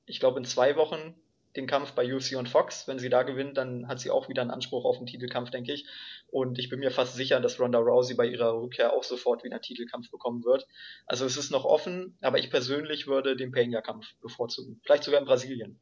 ich 0.06 0.20
glaube 0.20 0.40
in 0.40 0.46
zwei 0.46 0.76
Wochen 0.76 1.16
den 1.56 1.68
Kampf 1.68 1.94
bei 1.94 2.14
UFC 2.14 2.36
und 2.36 2.48
Fox. 2.48 2.88
Wenn 2.88 3.00
sie 3.00 3.10
da 3.10 3.24
gewinnt, 3.24 3.58
dann 3.58 3.88
hat 3.88 4.00
sie 4.00 4.12
auch 4.12 4.30
wieder 4.30 4.42
einen 4.42 4.52
Anspruch 4.52 4.86
auf 4.86 4.98
einen 4.98 5.08
Titelkampf, 5.08 5.50
denke 5.50 5.74
ich. 5.74 5.86
Und 6.28 6.60
ich 6.60 6.70
bin 6.70 6.80
mir 6.80 6.92
fast 6.92 7.16
sicher, 7.16 7.40
dass 7.40 7.60
Ronda 7.60 7.80
Rousey 7.80 8.16
bei 8.16 8.28
ihrer 8.28 8.54
Rückkehr 8.54 8.94
auch 8.94 9.04
sofort 9.04 9.44
wieder 9.44 9.56
einen 9.56 9.64
Titelkampf 9.64 10.12
bekommen 10.12 10.44
wird. 10.44 10.68
Also 11.08 11.26
es 11.26 11.38
ist 11.38 11.52
noch 11.52 11.66
offen, 11.66 12.16
aber 12.22 12.38
ich 12.38 12.52
persönlich 12.52 13.08
würde 13.08 13.36
den 13.36 13.52
Pena-Kampf 13.52 14.06
bevorzugen. 14.22 14.80
Vielleicht 14.84 15.04
sogar 15.04 15.20
in 15.20 15.26
Brasilien. 15.26 15.80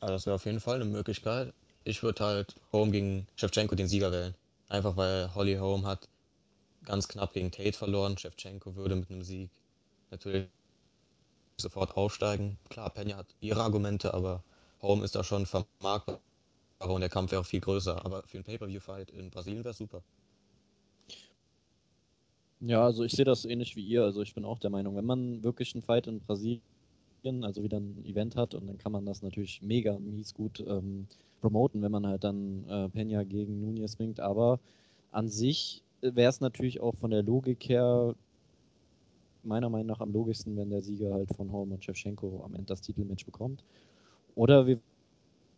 Also 0.00 0.12
das 0.12 0.26
wäre 0.26 0.34
auf 0.34 0.44
jeden 0.44 0.60
Fall 0.60 0.76
eine 0.76 0.84
Möglichkeit. 0.84 1.54
Ich 1.84 2.02
würde 2.02 2.24
halt 2.24 2.54
Home 2.72 2.90
gegen 2.90 3.26
Shevchenko 3.36 3.74
den 3.74 3.88
Sieger 3.88 4.12
wählen. 4.12 4.34
Einfach 4.68 4.96
weil 4.96 5.34
Holly 5.34 5.56
Home 5.56 5.86
hat 5.86 6.08
ganz 6.86 7.08
knapp 7.08 7.34
gegen 7.34 7.50
Tate 7.50 7.74
verloren. 7.76 8.16
Shevchenko 8.16 8.76
würde 8.76 8.96
mit 8.96 9.10
einem 9.10 9.22
Sieg 9.22 9.50
natürlich 10.10 10.48
sofort 11.58 11.96
aufsteigen. 11.96 12.58
Klar, 12.70 12.90
Pena 12.90 13.16
hat 13.16 13.26
ihre 13.40 13.62
Argumente, 13.62 14.14
aber 14.14 14.42
Home 14.82 15.04
ist 15.04 15.14
da 15.14 15.24
schon 15.24 15.46
vermarktbar 15.46 16.20
und 16.78 17.00
der 17.00 17.10
Kampf 17.10 17.32
wäre 17.32 17.42
auch 17.42 17.46
viel 17.46 17.60
größer. 17.60 18.04
Aber 18.04 18.22
für 18.22 18.38
einen 18.38 18.44
Pay-Per-View-Fight 18.44 19.10
in 19.10 19.30
Brasilien 19.30 19.64
wäre 19.64 19.72
es 19.72 19.78
super. 19.78 20.02
Ja, 22.60 22.84
also 22.84 23.04
ich 23.04 23.12
sehe 23.12 23.24
das 23.24 23.44
ähnlich 23.44 23.76
wie 23.76 23.84
ihr. 23.84 24.02
Also 24.02 24.22
ich 24.22 24.34
bin 24.34 24.44
auch 24.44 24.58
der 24.58 24.70
Meinung, 24.70 24.96
wenn 24.96 25.04
man 25.04 25.42
wirklich 25.42 25.74
einen 25.74 25.82
Fight 25.82 26.06
in 26.06 26.20
Brasilien 26.20 26.62
also 27.42 27.62
wieder 27.62 27.78
ein 27.78 28.04
Event 28.04 28.36
hat 28.36 28.54
und 28.54 28.68
dann 28.68 28.78
kann 28.78 28.92
man 28.92 29.04
das 29.04 29.20
natürlich 29.20 29.60
mega 29.60 29.98
mies 29.98 30.32
gut 30.32 30.60
ähm, 30.66 31.08
promoten, 31.40 31.82
wenn 31.82 31.90
man 31.90 32.06
halt 32.06 32.22
dann 32.22 32.64
äh, 32.68 32.88
Pena 32.88 33.24
gegen 33.24 33.60
Nunez 33.60 33.96
bringt, 33.96 34.20
aber 34.20 34.60
an 35.10 35.28
sich 35.28 35.82
wäre 36.14 36.30
es 36.30 36.40
natürlich 36.40 36.80
auch 36.80 36.94
von 36.96 37.10
der 37.10 37.22
Logik 37.22 37.68
her 37.68 38.14
meiner 39.42 39.70
Meinung 39.70 39.86
nach 39.86 40.00
am 40.00 40.12
logischsten, 40.12 40.56
wenn 40.56 40.70
der 40.70 40.82
Sieger 40.82 41.14
halt 41.14 41.30
von 41.34 41.50
Holm 41.52 41.72
und 41.72 41.84
Shevchenko 41.84 42.42
am 42.44 42.54
Ende 42.54 42.66
das 42.66 42.80
Titelmatch 42.80 43.24
bekommt. 43.24 43.64
Oder 44.34 44.66
wir 44.66 44.80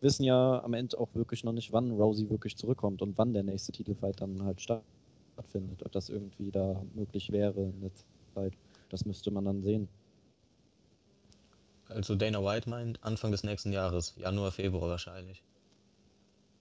wissen 0.01 0.23
ja 0.23 0.63
am 0.63 0.73
Ende 0.73 0.97
auch 0.97 1.09
wirklich 1.13 1.43
noch 1.43 1.51
nicht, 1.53 1.73
wann 1.73 1.91
Rousey 1.91 2.29
wirklich 2.29 2.55
zurückkommt 2.55 3.01
und 3.01 3.17
wann 3.17 3.33
der 3.33 3.43
nächste 3.43 3.71
Titelfight 3.71 4.21
dann 4.21 4.43
halt 4.43 4.61
stattfindet. 4.61 5.83
Ob 5.83 5.91
das 5.91 6.09
irgendwie 6.09 6.51
da 6.51 6.81
möglich 6.93 7.31
wäre 7.31 7.61
in 7.61 7.81
der 7.81 7.91
Zeit. 8.33 8.53
Das 8.89 9.05
müsste 9.05 9.31
man 9.31 9.45
dann 9.45 9.61
sehen. 9.61 9.87
Also 11.89 12.15
Dana 12.15 12.43
White 12.43 12.69
meint 12.69 13.03
Anfang 13.03 13.31
des 13.31 13.43
nächsten 13.43 13.71
Jahres, 13.71 14.15
Januar, 14.15 14.51
Februar 14.51 14.89
wahrscheinlich. 14.89 15.43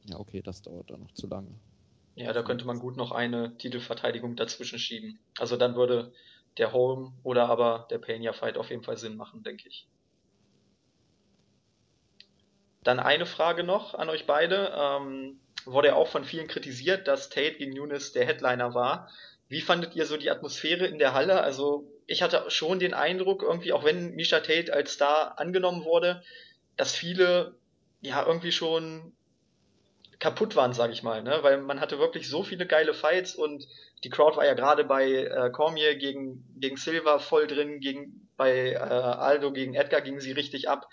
Ja, 0.07 0.18
okay, 0.18 0.40
das 0.40 0.62
dauert 0.62 0.90
dann 0.90 1.00
noch 1.00 1.12
zu 1.12 1.26
lange. 1.26 1.50
Ja, 2.19 2.33
da 2.33 2.43
könnte 2.43 2.65
man 2.65 2.81
gut 2.81 2.97
noch 2.97 3.13
eine 3.13 3.57
Titelverteidigung 3.59 4.35
dazwischen 4.35 4.81
schieben. 4.81 5.21
Also 5.39 5.57
dann 5.57 5.77
würde 5.77 6.13
der 6.57 6.73
Holm 6.73 7.13
oder 7.23 7.49
aber 7.49 7.87
der 7.93 7.99
Pena 7.99 8.33
Fight 8.33 8.57
auf 8.57 8.71
jeden 8.71 8.83
Fall 8.83 8.97
Sinn 8.97 9.17
machen, 9.17 9.45
denke 9.45 9.69
ich. 9.69 9.87
Dann 12.83 12.99
eine 12.99 13.25
Frage 13.25 13.63
noch 13.63 13.95
an 13.95 14.09
euch 14.09 14.27
beide. 14.27 14.73
Ähm, 14.77 15.39
wurde 15.65 15.89
ja 15.89 15.95
auch 15.95 16.09
von 16.09 16.25
vielen 16.25 16.49
kritisiert, 16.49 17.07
dass 17.07 17.29
Tate 17.29 17.59
gegen 17.59 17.75
Nunes 17.75 18.11
der 18.11 18.27
Headliner 18.27 18.75
war. 18.75 19.09
Wie 19.47 19.61
fandet 19.61 19.95
ihr 19.95 20.05
so 20.05 20.17
die 20.17 20.31
Atmosphäre 20.31 20.87
in 20.87 20.99
der 20.99 21.15
Halle? 21.15 21.41
Also 21.41 21.89
ich 22.09 22.23
hatte 22.23 22.51
schon 22.51 22.81
den 22.81 22.95
Eindruck, 22.95 23.45
irgendwie, 23.45 23.73
auch 23.73 23.85
wenn 23.85 24.17
Misha 24.17 24.41
Tate 24.41 24.75
als 24.75 24.95
Star 24.95 25.39
angenommen 25.39 25.85
wurde, 25.85 26.25
dass 26.77 26.97
viele 26.97 27.55
ja 28.01 28.27
irgendwie 28.27 28.53
schon 28.53 29.13
kaputt 30.19 30.57
waren, 30.57 30.73
sage 30.73 30.93
ich 30.93 31.03
mal, 31.03 31.23
ne? 31.23 31.39
Weil 31.43 31.61
man 31.61 31.81
hatte 31.81 31.99
wirklich 31.99 32.29
so 32.29 32.43
viele 32.43 32.67
geile 32.67 32.95
Fights 32.95 33.35
und 33.35 33.67
die 34.05 34.11
Crowd 34.11 34.37
war 34.37 34.47
ja 34.47 34.55
gerade 34.55 34.85
bei 34.85 35.11
äh, 35.11 35.51
Cormier 35.51 35.97
gegen 35.97 36.45
gegen 36.57 36.77
Silva 36.77 37.19
voll 37.19 37.47
drin, 37.47 37.81
gegen 37.81 38.29
bei 38.37 38.73
äh, 38.73 38.79
Aldo 38.79 39.53
gegen 39.53 39.75
Edgar 39.75 40.01
gingen 40.01 40.21
sie 40.21 40.33
richtig 40.33 40.69
ab, 40.69 40.89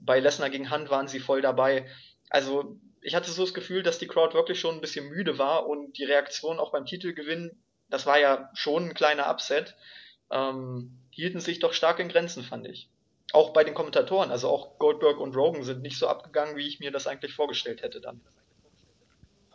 bei 0.00 0.20
Lesnar 0.20 0.50
gegen 0.50 0.70
Hand 0.70 0.90
waren 0.90 1.08
sie 1.08 1.20
voll 1.20 1.40
dabei. 1.40 1.86
Also 2.30 2.76
ich 3.00 3.14
hatte 3.14 3.30
so 3.30 3.42
das 3.42 3.54
Gefühl, 3.54 3.82
dass 3.82 3.98
die 3.98 4.06
Crowd 4.06 4.34
wirklich 4.34 4.60
schon 4.60 4.76
ein 4.76 4.80
bisschen 4.80 5.08
müde 5.08 5.38
war 5.38 5.66
und 5.66 5.96
die 5.98 6.04
Reaktion 6.04 6.58
auch 6.58 6.72
beim 6.72 6.84
Titelgewinn, 6.84 7.56
das 7.88 8.06
war 8.06 8.18
ja 8.18 8.50
schon 8.54 8.88
ein 8.88 8.94
kleiner 8.94 9.28
Upset, 9.30 9.76
ähm, 10.30 10.98
hielten 11.10 11.40
sich 11.40 11.58
doch 11.58 11.72
stark 11.72 11.98
in 12.00 12.08
Grenzen, 12.08 12.42
fand 12.42 12.66
ich. 12.66 12.88
Auch 13.32 13.52
bei 13.52 13.64
den 13.64 13.74
Kommentatoren, 13.74 14.30
also 14.30 14.48
auch 14.48 14.78
Goldberg 14.78 15.18
und 15.18 15.36
Rogan 15.36 15.62
sind 15.62 15.82
nicht 15.82 15.98
so 15.98 16.08
abgegangen, 16.08 16.56
wie 16.56 16.66
ich 16.66 16.80
mir 16.80 16.90
das 16.90 17.06
eigentlich 17.06 17.34
vorgestellt 17.34 17.82
hätte 17.82 18.00
dann. 18.00 18.20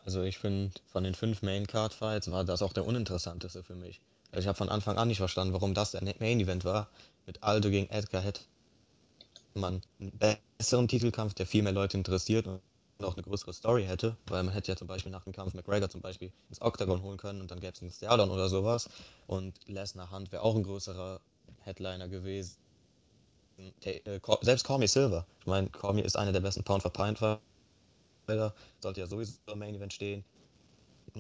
Also 0.06 0.22
ich 0.24 0.38
finde, 0.38 0.72
von 0.86 1.04
den 1.04 1.16
fünf 1.16 1.42
Main 1.42 1.66
Card 1.66 1.94
Fights 1.94 2.30
war 2.30 2.44
das 2.44 2.62
auch 2.62 2.74
der 2.74 2.86
uninteressanteste 2.86 3.64
für 3.64 3.76
mich. 3.76 4.02
Also 4.32 4.42
ich 4.42 4.48
habe 4.48 4.58
von 4.58 4.70
Anfang 4.70 4.98
an 4.98 5.08
nicht 5.08 5.20
verstanden, 5.20 5.54
warum 5.54 5.74
das 5.74 5.92
der 5.92 6.04
Main 6.04 6.40
Event 6.40 6.66
war. 6.66 6.90
Mit 7.26 7.42
Aldo 7.42 7.70
gegen 7.70 7.90
Edgar 7.90 8.22
hätte 8.22 8.42
man 9.54 9.82
einen 10.00 10.12
besseren 10.58 10.88
Titelkampf, 10.88 11.34
der 11.36 11.46
viel 11.46 11.64
mehr 11.64 11.72
Leute 11.72 11.98
interessiert 11.98 12.48
und 12.48 12.60
auch 13.02 13.14
eine 13.14 13.24
größere 13.24 13.54
Story 13.54 13.86
hätte, 13.86 14.18
weil 14.28 14.44
man 14.44 14.54
hätte 14.54 14.72
ja 14.72 14.76
zum 14.76 14.88
Beispiel 14.88 15.12
nach 15.12 15.24
dem 15.24 15.34
Kampf 15.34 15.54
McGregor 15.54 15.90
zum 15.90 16.02
Beispiel 16.02 16.32
ins 16.50 16.62
Octagon 16.62 17.02
holen 17.02 17.18
können 17.18 17.42
und 17.42 17.52
dann 17.52 17.60
gäbe 17.60 17.74
es 17.74 17.82
einen 17.82 17.92
Stairdown 17.92 18.32
oder 18.32 18.50
sowas 18.50 18.90
und 19.28 19.54
Lesnar 19.68 20.10
Hand 20.10 20.32
wäre 20.32 20.42
auch 20.42 20.56
ein 20.56 20.64
größerer 20.64 21.20
Headliner 21.62 22.08
gewesen. 22.08 22.56
Äh, 23.84 24.20
selbst 24.42 24.64
Cormier 24.64 24.88
Silver, 24.88 25.26
ich 25.40 25.46
meine, 25.46 25.70
Cormier 25.70 26.06
ist 26.06 26.18
einer 26.18 26.32
der 26.32 26.40
besten 26.40 26.64
Pound 26.64 26.82
Fighter, 28.26 28.54
sollte 28.80 29.02
ja 29.02 29.08
sowieso 29.08 29.34
im 29.52 29.60
Main 29.60 29.76
Event 29.76 29.94
stehen. 29.94 30.24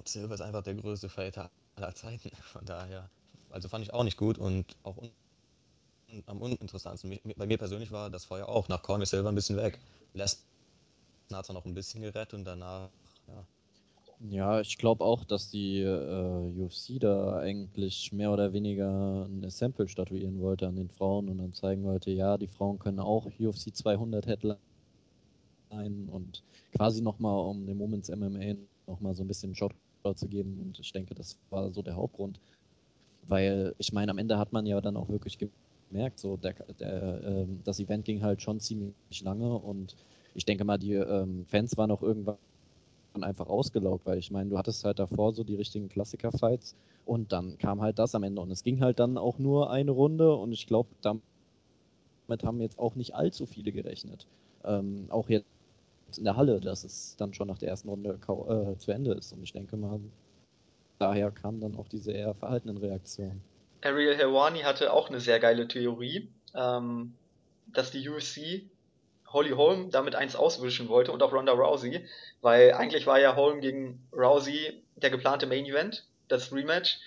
Silver 0.05 0.33
ist 0.33 0.41
einfach 0.41 0.63
der 0.63 0.75
größte 0.75 1.09
Fighter 1.09 1.51
aller 1.75 1.93
Zeiten, 1.93 2.31
von 2.51 2.65
daher, 2.65 3.09
also 3.49 3.67
fand 3.69 3.85
ich 3.85 3.93
auch 3.93 4.03
nicht 4.03 4.17
gut 4.17 4.37
und 4.37 4.75
auch 4.83 4.97
un 4.97 5.11
am 6.27 6.41
uninteressantsten. 6.41 7.19
Bei 7.37 7.47
mir 7.47 7.57
persönlich 7.57 7.91
war 7.91 8.09
das 8.11 8.25
Feuer 8.25 8.47
auch 8.47 8.67
nach 8.67 8.83
Cormier 8.83 9.07
Silver 9.07 9.29
ein 9.29 9.35
bisschen 9.35 9.57
weg. 9.57 9.79
Lesnar 10.13 10.37
hat 11.31 11.49
noch 11.49 11.65
ein 11.65 11.73
bisschen 11.73 12.01
gerettet 12.03 12.35
und 12.35 12.45
danach, 12.45 12.89
ja. 13.27 13.45
Ja, 14.29 14.61
ich 14.61 14.77
glaube 14.77 15.03
auch, 15.03 15.25
dass 15.25 15.49
die 15.49 15.81
äh, 15.81 16.61
UFC 16.61 16.99
da 16.99 17.39
eigentlich 17.39 18.13
mehr 18.13 18.31
oder 18.31 18.53
weniger 18.53 19.25
ein 19.25 19.49
Sample 19.49 19.87
statuieren 19.87 20.39
wollte 20.39 20.67
an 20.67 20.75
den 20.75 20.89
Frauen 20.89 21.29
und 21.29 21.39
dann 21.39 21.53
zeigen 21.53 21.83
wollte, 21.83 22.11
ja, 22.11 22.37
die 22.37 22.47
Frauen 22.47 22.79
können 22.79 22.99
auch 22.99 23.25
UFC 23.39 23.75
200 23.75 24.27
Headline 24.27 24.57
und 26.11 26.43
quasi 26.75 27.01
nochmal, 27.01 27.37
um 27.49 27.65
dem 27.65 27.77
Moments 27.77 28.09
MMA 28.09 28.55
nochmal 28.87 29.13
so 29.15 29.23
ein 29.23 29.27
bisschen 29.27 29.55
Shot 29.55 29.73
zu 30.15 30.27
geben. 30.27 30.59
Und 30.61 30.79
ich 30.79 30.91
denke, 30.91 31.15
das 31.15 31.37
war 31.49 31.71
so 31.71 31.81
der 31.81 31.95
Hauptgrund. 31.95 32.39
Weil 33.27 33.73
ich 33.77 33.93
meine, 33.93 34.11
am 34.11 34.17
Ende 34.17 34.37
hat 34.37 34.51
man 34.51 34.65
ja 34.65 34.81
dann 34.81 34.97
auch 34.97 35.09
wirklich 35.09 35.37
gemerkt, 35.89 36.19
so 36.19 36.35
der, 36.37 36.53
der, 36.79 37.23
äh, 37.23 37.45
das 37.63 37.79
Event 37.79 38.03
ging 38.05 38.21
halt 38.21 38.41
schon 38.41 38.59
ziemlich 38.59 39.21
lange. 39.21 39.57
Und 39.57 39.95
ich 40.35 40.45
denke 40.45 40.65
mal, 40.65 40.77
die 40.77 40.93
ähm, 40.93 41.45
Fans 41.47 41.77
waren 41.77 41.91
auch 41.91 42.01
irgendwann 42.01 42.37
einfach 43.21 43.47
ausgelaugt, 43.47 44.05
weil 44.05 44.17
ich 44.17 44.31
meine, 44.31 44.49
du 44.49 44.57
hattest 44.57 44.83
halt 44.83 44.99
davor 44.99 45.33
so 45.33 45.43
die 45.43 45.55
richtigen 45.55 45.87
Klassiker-Fights. 45.87 46.75
Und 47.05 47.31
dann 47.31 47.57
kam 47.57 47.81
halt 47.81 47.99
das 47.99 48.15
am 48.15 48.23
Ende. 48.23 48.41
Und 48.41 48.51
es 48.51 48.63
ging 48.63 48.81
halt 48.81 48.99
dann 48.99 49.17
auch 49.17 49.39
nur 49.39 49.69
eine 49.71 49.91
Runde. 49.91 50.35
Und 50.35 50.51
ich 50.51 50.67
glaube, 50.67 50.89
damit 51.01 51.23
haben 52.43 52.59
jetzt 52.59 52.79
auch 52.79 52.95
nicht 52.95 53.15
allzu 53.15 53.45
viele 53.45 53.71
gerechnet. 53.71 54.27
Ähm, 54.65 55.05
auch 55.09 55.29
jetzt 55.29 55.45
in 56.17 56.23
der 56.23 56.35
Halle, 56.35 56.59
dass 56.59 56.83
es 56.83 57.15
dann 57.17 57.33
schon 57.33 57.47
nach 57.47 57.57
der 57.57 57.69
ersten 57.69 57.89
Runde 57.89 58.17
äh, 58.27 58.77
zu 58.77 58.91
Ende 58.91 59.13
ist 59.13 59.33
und 59.33 59.43
ich 59.43 59.53
denke 59.53 59.77
mal, 59.77 59.99
daher 60.99 61.31
kam 61.31 61.59
dann 61.59 61.75
auch 61.75 61.87
diese 61.87 62.11
eher 62.11 62.33
verhaltenen 62.33 62.77
Reaktionen. 62.77 63.41
Ariel 63.81 64.15
Helwani 64.15 64.61
hatte 64.61 64.93
auch 64.93 65.09
eine 65.09 65.19
sehr 65.19 65.39
geile 65.39 65.67
Theorie, 65.67 66.29
ähm, 66.55 67.13
dass 67.67 67.91
die 67.91 68.07
UFC 68.07 68.63
Holly 69.27 69.51
Holm 69.51 69.89
damit 69.89 70.15
eins 70.15 70.35
auswischen 70.35 70.87
wollte 70.89 71.11
und 71.11 71.21
auch 71.23 71.33
Ronda 71.33 71.53
Rousey, 71.53 72.07
weil 72.41 72.73
eigentlich 72.73 73.07
war 73.07 73.19
ja 73.19 73.35
Holm 73.35 73.61
gegen 73.61 73.99
Rousey 74.13 74.83
der 74.95 75.09
geplante 75.09 75.47
Main 75.47 75.65
Event, 75.65 76.05
das 76.27 76.53
Rematch. 76.53 76.99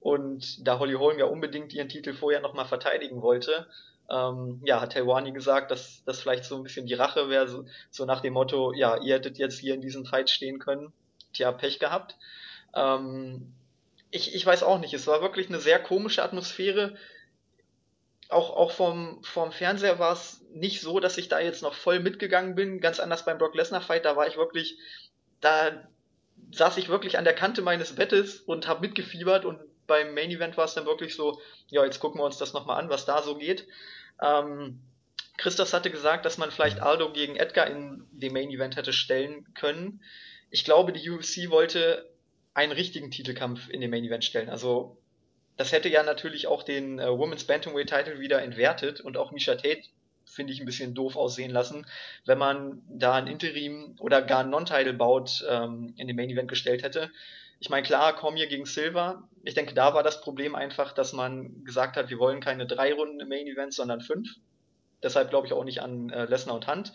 Und 0.00 0.66
da 0.66 0.78
Holly 0.78 0.94
Holm 0.94 1.18
ja 1.18 1.26
unbedingt 1.26 1.72
ihren 1.72 1.88
Titel 1.88 2.12
vorher 2.12 2.40
nochmal 2.40 2.66
verteidigen 2.66 3.22
wollte, 3.22 3.66
ähm, 4.10 4.60
ja, 4.64 4.80
hat 4.80 4.94
Helwani 4.94 5.32
gesagt, 5.32 5.70
dass 5.70 6.02
das 6.04 6.20
vielleicht 6.20 6.44
so 6.44 6.56
ein 6.56 6.62
bisschen 6.62 6.86
die 6.86 6.94
Rache 6.94 7.28
wäre, 7.28 7.48
so, 7.48 7.64
so, 7.90 8.04
nach 8.04 8.20
dem 8.20 8.34
Motto, 8.34 8.72
ja, 8.72 9.00
ihr 9.02 9.14
hättet 9.14 9.38
jetzt 9.38 9.58
hier 9.58 9.74
in 9.74 9.80
diesem 9.80 10.04
Fight 10.04 10.30
stehen 10.30 10.58
können, 10.58 10.92
tja, 11.32 11.52
Pech 11.52 11.78
gehabt. 11.78 12.16
Ähm, 12.74 13.52
ich, 14.10 14.34
ich 14.34 14.44
weiß 14.44 14.62
auch 14.62 14.78
nicht, 14.78 14.94
es 14.94 15.06
war 15.06 15.22
wirklich 15.22 15.48
eine 15.48 15.60
sehr 15.60 15.78
komische 15.78 16.22
Atmosphäre 16.22 16.94
auch, 18.28 18.56
auch 18.56 18.72
vom, 18.72 19.22
vom 19.22 19.52
Fernseher 19.52 19.98
war 19.98 20.12
es 20.12 20.40
nicht 20.52 20.80
so, 20.80 21.00
dass 21.00 21.18
ich 21.18 21.28
da 21.28 21.40
jetzt 21.40 21.62
noch 21.62 21.74
voll 21.74 22.00
mitgegangen 22.00 22.54
bin. 22.54 22.80
Ganz 22.80 23.00
anders 23.00 23.24
beim 23.24 23.38
Brock 23.38 23.54
Lesnar 23.54 23.80
Fight, 23.80 24.04
da 24.04 24.16
war 24.16 24.26
ich 24.26 24.36
wirklich, 24.36 24.78
da 25.40 25.88
saß 26.52 26.76
ich 26.78 26.88
wirklich 26.88 27.18
an 27.18 27.24
der 27.24 27.34
Kante 27.34 27.62
meines 27.62 27.94
Bettes 27.94 28.40
und 28.40 28.66
habe 28.66 28.80
mitgefiebert 28.80 29.44
und 29.44 29.58
beim 29.86 30.14
Main 30.14 30.30
Event 30.30 30.56
war 30.56 30.64
es 30.64 30.74
dann 30.74 30.86
wirklich 30.86 31.14
so, 31.14 31.40
ja, 31.68 31.84
jetzt 31.84 32.00
gucken 32.00 32.20
wir 32.20 32.24
uns 32.24 32.38
das 32.38 32.52
nochmal 32.52 32.80
an, 32.80 32.90
was 32.90 33.04
da 33.04 33.22
so 33.22 33.36
geht. 33.36 33.66
Ähm, 34.22 34.80
Christoph 35.36 35.72
hatte 35.72 35.90
gesagt, 35.90 36.24
dass 36.24 36.38
man 36.38 36.50
vielleicht 36.50 36.80
Aldo 36.80 37.12
gegen 37.12 37.36
Edgar 37.36 37.66
in 37.66 38.06
dem 38.12 38.32
Main 38.32 38.50
Event 38.50 38.76
hätte 38.76 38.92
stellen 38.92 39.46
können. 39.54 40.00
Ich 40.50 40.64
glaube, 40.64 40.92
die 40.92 41.10
UFC 41.10 41.50
wollte 41.50 42.08
einen 42.54 42.72
richtigen 42.72 43.10
Titelkampf 43.10 43.68
in 43.68 43.80
dem 43.80 43.90
Main 43.90 44.04
Event 44.04 44.24
stellen. 44.24 44.48
Also 44.48 44.96
das 45.56 45.72
hätte 45.72 45.88
ja 45.88 46.02
natürlich 46.02 46.46
auch 46.46 46.62
den 46.62 46.98
äh, 46.98 47.08
Women's 47.08 47.44
Bantamweight 47.44 47.88
Title 47.88 48.20
wieder 48.20 48.42
entwertet 48.42 49.00
und 49.00 49.16
auch 49.16 49.32
Misha 49.32 49.54
Tate 49.56 49.82
finde 50.24 50.52
ich 50.52 50.60
ein 50.60 50.66
bisschen 50.66 50.94
doof 50.94 51.16
aussehen 51.16 51.50
lassen, 51.50 51.86
wenn 52.24 52.38
man 52.38 52.82
da 52.88 53.14
ein 53.14 53.26
Interim 53.26 53.96
oder 54.00 54.22
gar 54.22 54.40
ein 54.40 54.50
Non-Title 54.50 54.94
baut 54.94 55.44
ähm, 55.48 55.94
in 55.96 56.06
den 56.06 56.16
Main 56.16 56.30
Event 56.30 56.48
gestellt 56.48 56.82
hätte. 56.82 57.10
Ich 57.60 57.70
meine, 57.70 57.86
klar, 57.86 58.14
Cormier 58.14 58.46
gegen 58.46 58.66
Silver. 58.66 59.28
Ich 59.42 59.54
denke, 59.54 59.74
da 59.74 59.94
war 59.94 60.02
das 60.02 60.20
Problem 60.20 60.54
einfach, 60.54 60.92
dass 60.92 61.12
man 61.12 61.64
gesagt 61.64 61.96
hat, 61.96 62.10
wir 62.10 62.18
wollen 62.18 62.40
keine 62.40 62.66
drei 62.66 62.92
Runden 62.92 63.20
im 63.20 63.28
Main 63.28 63.46
Event, 63.46 63.72
sondern 63.72 64.00
fünf. 64.00 64.28
Deshalb 65.02 65.30
glaube 65.30 65.46
ich 65.46 65.52
auch 65.52 65.64
nicht 65.64 65.80
an 65.82 66.10
äh, 66.10 66.24
Lesnar 66.24 66.56
und 66.56 66.66
Hunt. 66.66 66.92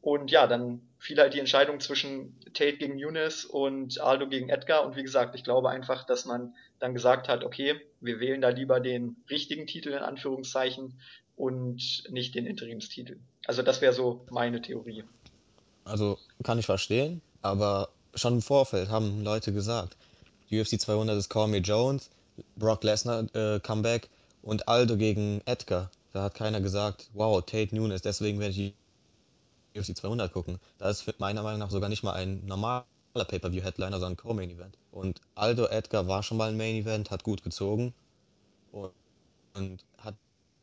Und 0.00 0.30
ja, 0.30 0.46
dann 0.46 0.82
fiel 0.98 1.18
halt 1.18 1.32
die 1.32 1.40
Entscheidung 1.40 1.80
zwischen 1.80 2.38
Tate 2.52 2.76
gegen 2.76 2.98
Younes 2.98 3.46
und 3.46 4.00
Aldo 4.00 4.28
gegen 4.28 4.50
Edgar. 4.50 4.84
Und 4.84 4.96
wie 4.96 5.02
gesagt, 5.02 5.34
ich 5.34 5.44
glaube 5.44 5.70
einfach, 5.70 6.04
dass 6.04 6.26
man 6.26 6.54
dann 6.78 6.92
gesagt 6.92 7.28
hat, 7.28 7.42
okay, 7.42 7.80
wir 8.00 8.20
wählen 8.20 8.42
da 8.42 8.50
lieber 8.50 8.80
den 8.80 9.16
richtigen 9.30 9.66
Titel 9.66 9.88
in 9.90 10.02
Anführungszeichen 10.02 11.00
und 11.36 12.04
nicht 12.10 12.34
den 12.34 12.44
Interimstitel. 12.44 13.18
Also 13.46 13.62
das 13.62 13.80
wäre 13.80 13.94
so 13.94 14.26
meine 14.30 14.60
Theorie. 14.60 15.04
Also 15.86 16.18
kann 16.42 16.58
ich 16.58 16.66
verstehen, 16.66 17.22
aber 17.40 17.88
schon 18.14 18.34
im 18.34 18.42
Vorfeld 18.42 18.88
haben 18.88 19.22
Leute 19.22 19.52
gesagt, 19.52 19.96
UFC 20.50 20.80
200 20.80 21.18
ist 21.18 21.28
Cormier 21.28 21.60
Jones, 21.60 22.10
Brock 22.56 22.84
Lesnar 22.84 23.24
äh, 23.34 23.60
Comeback 23.60 24.08
und 24.42 24.68
Aldo 24.68 24.96
gegen 24.96 25.40
Edgar. 25.46 25.90
Da 26.12 26.24
hat 26.24 26.34
keiner 26.34 26.60
gesagt, 26.60 27.10
wow, 27.12 27.44
Tate 27.44 27.74
Nunes, 27.74 28.02
deswegen 28.02 28.38
werde 28.40 28.54
ich 28.54 28.74
UFC 29.76 29.96
200 29.96 30.32
gucken. 30.32 30.60
Da 30.78 30.90
ist 30.90 31.18
meiner 31.18 31.42
Meinung 31.42 31.60
nach 31.60 31.70
sogar 31.70 31.88
nicht 31.88 32.02
mal 32.04 32.12
ein 32.12 32.44
normaler 32.46 32.84
Pay-Per-View-Headliner, 33.14 33.98
sondern 33.98 34.12
ein 34.12 34.16
Co-Main-Event. 34.16 34.78
Und 34.92 35.20
Aldo 35.34 35.66
Edgar 35.66 36.06
war 36.06 36.22
schon 36.22 36.36
mal 36.36 36.50
ein 36.50 36.56
Main-Event, 36.56 37.10
hat 37.10 37.24
gut 37.24 37.42
gezogen 37.42 37.94
und, 38.70 38.92
und 39.54 39.84
hat 39.98 40.14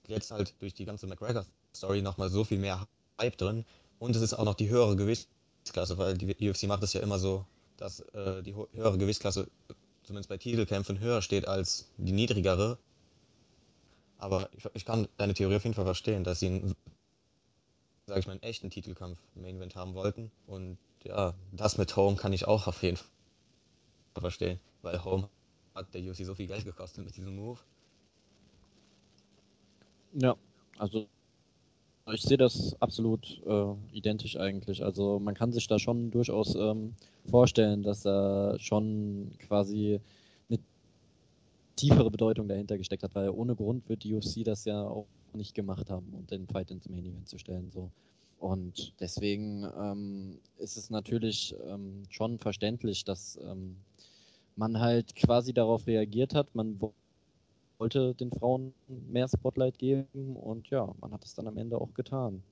jetzt 0.08 0.32
halt 0.32 0.54
durch 0.60 0.74
die 0.74 0.86
ganze 0.86 1.08
McGregor-Story 1.08 2.02
nochmal 2.02 2.30
so 2.30 2.44
viel 2.44 2.60
mehr 2.60 2.88
Hype 3.20 3.38
drin. 3.38 3.66
Und 4.00 4.16
es 4.16 4.22
ist 4.22 4.34
auch 4.34 4.46
noch 4.46 4.56
die 4.56 4.70
höhere 4.70 4.96
Gewichtsklasse, 5.62 5.98
weil 5.98 6.18
die 6.18 6.50
UFC 6.50 6.64
macht 6.64 6.84
es 6.84 6.94
ja 6.94 7.02
immer 7.02 7.20
so, 7.20 7.46
dass 7.78 8.00
äh, 8.14 8.42
die 8.44 8.56
höhere 8.56 8.98
Gewichtsklasse 8.98 9.50
zumindest 10.04 10.30
bei 10.30 10.38
Titelkämpfen 10.38 11.00
höher 11.00 11.22
steht 11.22 11.48
als 11.48 11.88
die 11.98 12.12
niedrigere. 12.12 12.78
Aber 14.18 14.50
ich, 14.54 14.66
ich 14.74 14.86
kann 14.86 15.08
deine 15.18 15.34
Theorie 15.34 15.56
auf 15.56 15.64
jeden 15.64 15.76
Fall 15.76 15.86
verstehen, 15.86 16.24
dass 16.24 16.40
sie 16.40 16.48
einen, 16.48 16.76
sag 18.08 18.18
ich 18.18 18.28
mal, 18.28 18.34
einen 18.34 18.44
echten 18.44 18.70
Titelkampf 18.70 19.20
im 19.36 19.44
Main 19.44 19.58
Event 19.58 19.76
haben 19.76 19.94
wollten. 19.94 20.32
Und 20.48 20.78
ja, 21.04 21.34
das 21.52 21.78
mit 21.78 21.96
Home 21.96 22.18
kann 22.18 22.34
ich 22.34 22.48
auch 22.48 22.68
auf 22.68 22.82
jeden 22.84 22.98
Fall 22.98 23.08
verstehen, 24.20 24.60
weil 24.82 25.04
Home 25.04 25.30
hat 25.74 25.94
der 25.94 26.02
UFC 26.02 26.26
so 26.26 26.36
viel 26.36 26.48
Geld 26.48 26.66
gekostet 26.66 27.06
mit 27.06 27.16
diesem 27.16 27.36
Move. 27.36 27.60
Ja, 30.14 30.36
also 30.78 31.08
ich 32.14 32.24
sehe 32.24 32.38
das 32.38 32.76
absolut 32.82 33.42
äh, 33.46 33.74
identisch 33.92 34.38
eigentlich. 34.38 34.84
Also 34.84 35.20
man 35.20 35.36
kann 35.36 35.52
sich 35.52 35.68
da 35.68 35.80
schon 35.80 36.12
durchaus 36.12 36.56
ähm, 36.56 36.96
vorstellen, 37.30 37.84
dass 37.84 38.02
da 38.02 38.58
schon 38.60 39.32
quasi 39.40 40.00
eine 40.50 40.60
tiefere 41.76 42.12
Bedeutung 42.12 42.48
dahinter 42.48 42.78
gesteckt 42.78 43.04
hat, 43.04 43.16
weil 43.16 43.30
ohne 43.30 43.56
Grund 43.56 43.88
wird 43.90 44.04
die 44.04 44.16
UFC 44.16 44.44
das 44.44 44.66
ja 44.66 44.84
auch 44.84 45.08
nicht 45.34 45.56
gemacht 45.56 45.90
haben, 45.90 46.14
um 46.14 46.28
den 46.28 46.48
Fight 46.48 46.72
ins 46.72 46.90
Main 46.90 47.06
Event 47.06 47.28
zu 47.28 47.38
stellen. 47.38 47.72
So. 47.72 47.92
Und 48.40 48.94
deswegen 49.00 49.68
ähm, 49.80 50.40
ist 50.58 50.78
es 50.78 50.90
natürlich 50.90 51.56
ähm, 51.68 52.04
schon 52.10 52.40
verständlich, 52.40 53.04
dass 53.04 53.40
ähm, 53.44 53.78
man 54.56 54.80
halt 54.80 55.16
quasi 55.16 55.54
darauf 55.54 55.88
reagiert 55.88 56.34
hat. 56.34 56.54
Man 56.56 56.82
wollte 56.82 56.96
den 57.90 58.32
Frauen 58.32 58.74
mehr 58.88 59.28
Spotlight 59.28 59.78
geben 59.78 60.36
und 60.36 60.70
ja, 60.70 60.94
man 61.00 61.12
hat 61.12 61.24
es 61.24 61.34
dann 61.36 61.48
am 61.48 61.58
Ende 61.58 61.80
auch 61.80 61.94
getan. 61.94 62.44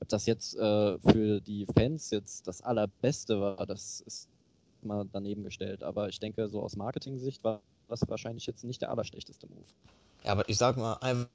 Ob 0.00 0.08
das 0.08 0.26
jetzt 0.26 0.56
äh, 0.56 0.98
für 0.98 1.40
die 1.40 1.66
Fans 1.66 2.10
jetzt 2.10 2.46
das 2.46 2.62
Allerbeste 2.62 3.40
war, 3.40 3.66
das 3.66 4.00
ist 4.00 4.28
mal 4.82 5.06
daneben 5.12 5.44
gestellt. 5.44 5.82
Aber 5.82 6.08
ich 6.08 6.20
denke, 6.20 6.48
so 6.48 6.62
aus 6.62 6.76
Marketing-Sicht 6.76 7.44
war 7.44 7.60
das 7.88 8.08
wahrscheinlich 8.08 8.46
jetzt 8.46 8.64
nicht 8.64 8.80
der 8.80 8.90
allerschlechteste 8.90 9.46
Move. 9.48 9.64
Ja, 10.24 10.32
aber 10.32 10.48
ich 10.48 10.56
sag 10.56 10.76
mal 10.76 10.94
einfach 10.94 11.28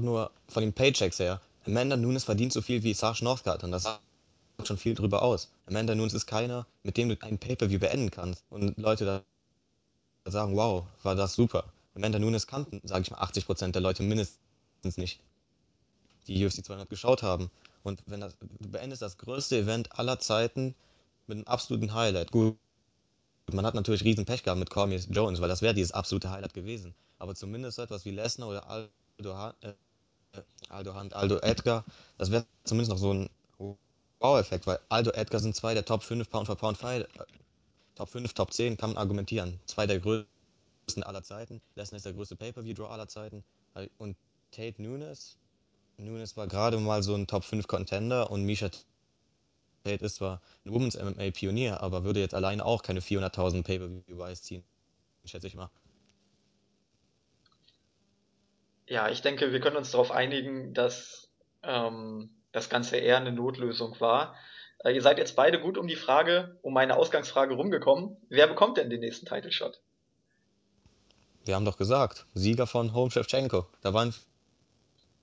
nur 0.00 0.30
von 0.48 0.62
den 0.62 0.72
Paychecks 0.72 1.18
her. 1.18 1.40
Amanda 1.66 1.96
Nunes 1.96 2.24
verdient 2.24 2.52
so 2.52 2.62
viel 2.62 2.82
wie 2.82 2.94
Sasha 2.94 3.24
Northcutt 3.24 3.64
und 3.64 3.72
das 3.72 3.82
sagt 3.82 4.00
schon 4.64 4.76
viel 4.76 4.94
drüber 4.94 5.22
aus. 5.22 5.50
Amanda 5.66 5.94
Nunes 5.94 6.14
ist 6.14 6.26
keiner, 6.26 6.66
mit 6.82 6.96
dem 6.96 7.08
du 7.08 7.16
ein 7.20 7.38
Pay-Per-View 7.38 7.80
beenden 7.80 8.10
kannst 8.10 8.44
und 8.50 8.76
Leute 8.78 9.04
da 9.04 10.30
sagen, 10.30 10.54
wow, 10.54 10.86
war 11.02 11.14
das 11.14 11.34
super. 11.34 11.64
Amanda 11.94 12.18
Nunes 12.18 12.46
kannten, 12.46 12.80
sage 12.84 13.02
ich 13.02 13.10
mal, 13.10 13.20
80% 13.20 13.72
der 13.72 13.82
Leute 13.82 14.02
mindestens 14.02 14.96
nicht, 14.96 15.20
die 16.26 16.44
UFC 16.44 16.64
200 16.64 16.88
geschaut 16.88 17.22
haben. 17.22 17.50
Und 17.82 18.02
wenn 18.06 18.20
das, 18.20 18.36
du 18.38 18.68
beendest 18.68 19.02
das 19.02 19.18
größte 19.18 19.56
Event 19.58 19.98
aller 19.98 20.18
Zeiten 20.18 20.74
mit 21.26 21.38
einem 21.38 21.46
absoluten 21.46 21.94
Highlight. 21.94 22.30
Gut, 22.30 22.56
man 23.52 23.64
hat 23.64 23.74
natürlich 23.74 24.04
riesen 24.04 24.24
Pech 24.24 24.42
gehabt 24.42 24.58
mit 24.58 24.70
Cormier 24.70 24.98
Jones, 24.98 25.40
weil 25.40 25.48
das 25.48 25.62
wäre 25.62 25.74
dieses 25.74 25.92
absolute 25.92 26.30
Highlight 26.30 26.54
gewesen. 26.54 26.94
Aber 27.18 27.34
zumindest 27.34 27.76
so 27.76 27.82
etwas 27.82 28.04
wie 28.04 28.10
Lesnar 28.10 28.48
oder 28.48 28.68
Aldo, 28.68 29.52
äh, 29.62 29.72
Aldo 30.68 30.94
Hunt, 30.94 31.14
Aldo 31.14 31.38
Edgar, 31.38 31.84
das 32.18 32.30
wäre 32.30 32.44
zumindest 32.64 32.90
noch 32.90 32.98
so 32.98 33.12
ein 33.12 33.30
Wow-Effekt, 34.20 34.66
weil 34.66 34.78
Aldo 34.88 35.10
Edgar 35.12 35.40
sind 35.40 35.56
zwei 35.56 35.74
der 35.74 35.84
Top 35.84 36.02
5 36.02 36.28
Pound 36.28 36.46
for 36.46 36.56
Pound 36.56 36.76
Fight, 36.78 37.02
äh, 37.02 37.24
Top 37.94 38.08
5, 38.10 38.32
Top 38.34 38.52
10 38.52 38.76
kann 38.76 38.90
man 38.90 38.98
argumentieren. 38.98 39.58
Zwei 39.66 39.86
der 39.86 39.98
größten 39.98 40.39
aller 40.98 41.22
Zeiten. 41.22 41.60
Lesnar 41.74 41.96
ist 41.96 42.06
der 42.06 42.12
größte 42.12 42.36
Pay-Per-View-Draw 42.36 42.88
aller 42.88 43.08
Zeiten. 43.08 43.44
Und 43.98 44.16
Tate 44.50 44.82
Nunes, 44.82 45.38
Nunes 45.96 46.36
war 46.36 46.46
gerade 46.46 46.78
mal 46.78 47.02
so 47.02 47.14
ein 47.14 47.26
Top 47.26 47.44
5 47.44 47.66
Contender 47.66 48.30
und 48.30 48.44
Misha 48.44 48.70
Tate 49.84 50.04
ist 50.04 50.16
zwar 50.16 50.40
ein 50.64 50.72
Women's 50.72 50.96
MMA 50.96 51.30
Pionier, 51.30 51.82
aber 51.82 52.04
würde 52.04 52.20
jetzt 52.20 52.34
alleine 52.34 52.64
auch 52.64 52.82
keine 52.82 53.00
400.000 53.00 53.64
Pay-Per-View-Buys 53.64 54.42
ziehen, 54.42 54.64
schätze 55.24 55.46
ich 55.46 55.54
mal. 55.54 55.70
Ja, 58.86 59.08
ich 59.08 59.22
denke, 59.22 59.52
wir 59.52 59.60
können 59.60 59.76
uns 59.76 59.92
darauf 59.92 60.10
einigen, 60.10 60.74
dass 60.74 61.30
ähm, 61.62 62.30
das 62.52 62.68
Ganze 62.68 62.96
eher 62.96 63.18
eine 63.18 63.32
Notlösung 63.32 63.98
war. 64.00 64.34
Äh, 64.80 64.92
ihr 64.92 65.02
seid 65.02 65.18
jetzt 65.18 65.36
beide 65.36 65.60
gut 65.60 65.78
um 65.78 65.86
die 65.86 65.96
Frage, 65.96 66.58
um 66.62 66.74
meine 66.74 66.96
Ausgangsfrage 66.96 67.54
rumgekommen. 67.54 68.16
Wer 68.28 68.48
bekommt 68.48 68.78
denn 68.78 68.90
den 68.90 69.00
nächsten 69.00 69.26
Title 69.26 69.52
Shot? 69.52 69.80
Wir 71.50 71.56
haben 71.56 71.64
doch 71.64 71.78
gesagt, 71.78 72.26
Sieger 72.32 72.68
von 72.68 72.94
Home 72.94 73.10
Shevchenko. 73.10 73.66
Da 73.82 73.92
waren, 73.92 74.14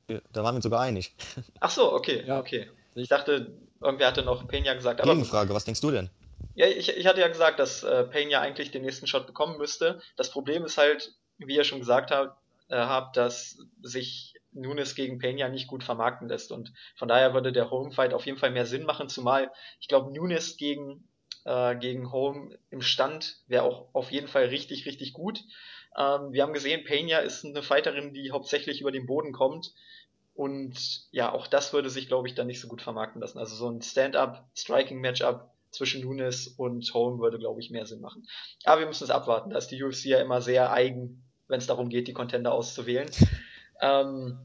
da 0.07 0.43
waren 0.43 0.55
wir 0.55 0.61
sogar 0.61 0.81
einig. 0.81 1.15
Ach 1.61 1.71
so, 1.71 1.93
okay, 1.93 2.25
ja. 2.27 2.37
okay. 2.37 2.69
Ich 2.95 3.07
dachte, 3.07 3.53
irgendwer 3.79 4.07
hatte 4.07 4.23
noch 4.23 4.43
Peña 4.43 4.75
gesagt. 4.75 4.99
Aber 4.99 5.13
Gegenfrage, 5.13 5.53
was 5.53 5.63
denkst 5.63 5.79
du 5.79 5.89
denn? 5.89 6.09
Ja, 6.55 6.67
ich, 6.67 6.89
ich 6.89 7.07
hatte 7.07 7.21
ja 7.21 7.29
gesagt, 7.29 7.59
dass 7.59 7.83
äh, 7.83 8.03
Peña 8.11 8.39
eigentlich 8.39 8.71
den 8.71 8.81
nächsten 8.81 9.07
Shot 9.07 9.25
bekommen 9.25 9.57
müsste. 9.57 10.01
Das 10.17 10.29
Problem 10.29 10.65
ist 10.65 10.77
halt, 10.77 11.13
wie 11.37 11.55
ihr 11.55 11.63
schon 11.63 11.79
gesagt 11.79 12.11
habt, 12.11 12.37
äh, 12.67 12.75
habt, 12.75 13.15
dass 13.15 13.59
sich 13.81 14.33
Nunes 14.51 14.95
gegen 14.95 15.21
Peña 15.21 15.47
nicht 15.47 15.67
gut 15.67 15.85
vermarkten 15.85 16.27
lässt. 16.27 16.51
Und 16.51 16.73
von 16.97 17.07
daher 17.07 17.33
würde 17.33 17.53
der 17.53 17.71
Home-Fight 17.71 18.13
auf 18.13 18.25
jeden 18.25 18.37
Fall 18.37 18.51
mehr 18.51 18.65
Sinn 18.65 18.83
machen, 18.83 19.07
zumal 19.07 19.49
ich 19.79 19.87
glaube, 19.87 20.13
Nunes 20.13 20.57
gegen, 20.57 21.07
äh, 21.45 21.77
gegen 21.77 22.11
Home 22.11 22.59
im 22.69 22.81
Stand 22.81 23.37
wäre 23.47 23.63
auch 23.63 23.87
auf 23.93 24.11
jeden 24.11 24.27
Fall 24.27 24.47
richtig, 24.47 24.85
richtig 24.85 25.13
gut. 25.13 25.45
Ähm, 25.97 26.31
wir 26.31 26.43
haben 26.43 26.53
gesehen, 26.53 26.85
Peña 26.85 27.19
ist 27.19 27.45
eine 27.45 27.63
Fighterin, 27.63 28.13
die 28.13 28.31
hauptsächlich 28.31 28.81
über 28.81 28.91
den 28.91 29.05
Boden 29.05 29.31
kommt. 29.31 29.73
Und 30.35 31.07
ja, 31.11 31.31
auch 31.31 31.47
das 31.47 31.73
würde 31.73 31.89
sich, 31.89 32.07
glaube 32.07 32.27
ich, 32.27 32.35
dann 32.35 32.47
nicht 32.47 32.61
so 32.61 32.67
gut 32.67 32.81
vermarkten 32.81 33.21
lassen. 33.21 33.39
Also 33.39 33.55
so 33.55 33.69
ein 33.69 33.81
Stand-up-Striking-Matchup 33.81 35.49
zwischen 35.71 36.01
Nunes 36.01 36.47
und 36.47 36.93
Home 36.93 37.19
würde, 37.19 37.39
glaube 37.39 37.59
ich, 37.59 37.71
mehr 37.71 37.85
Sinn 37.85 38.01
machen. 38.01 38.27
Aber 38.63 38.81
wir 38.81 38.87
müssen 38.87 39.03
es 39.03 39.09
abwarten. 39.09 39.49
Da 39.49 39.57
ist 39.57 39.69
die 39.69 39.83
UFC 39.83 40.05
ja 40.05 40.19
immer 40.19 40.41
sehr 40.41 40.71
eigen 40.71 41.23
wenn 41.47 41.59
es 41.59 41.67
darum 41.67 41.89
geht, 41.89 42.07
die 42.07 42.13
Contender 42.13 42.53
auszuwählen. 42.53 43.09
Ähm, 43.79 44.39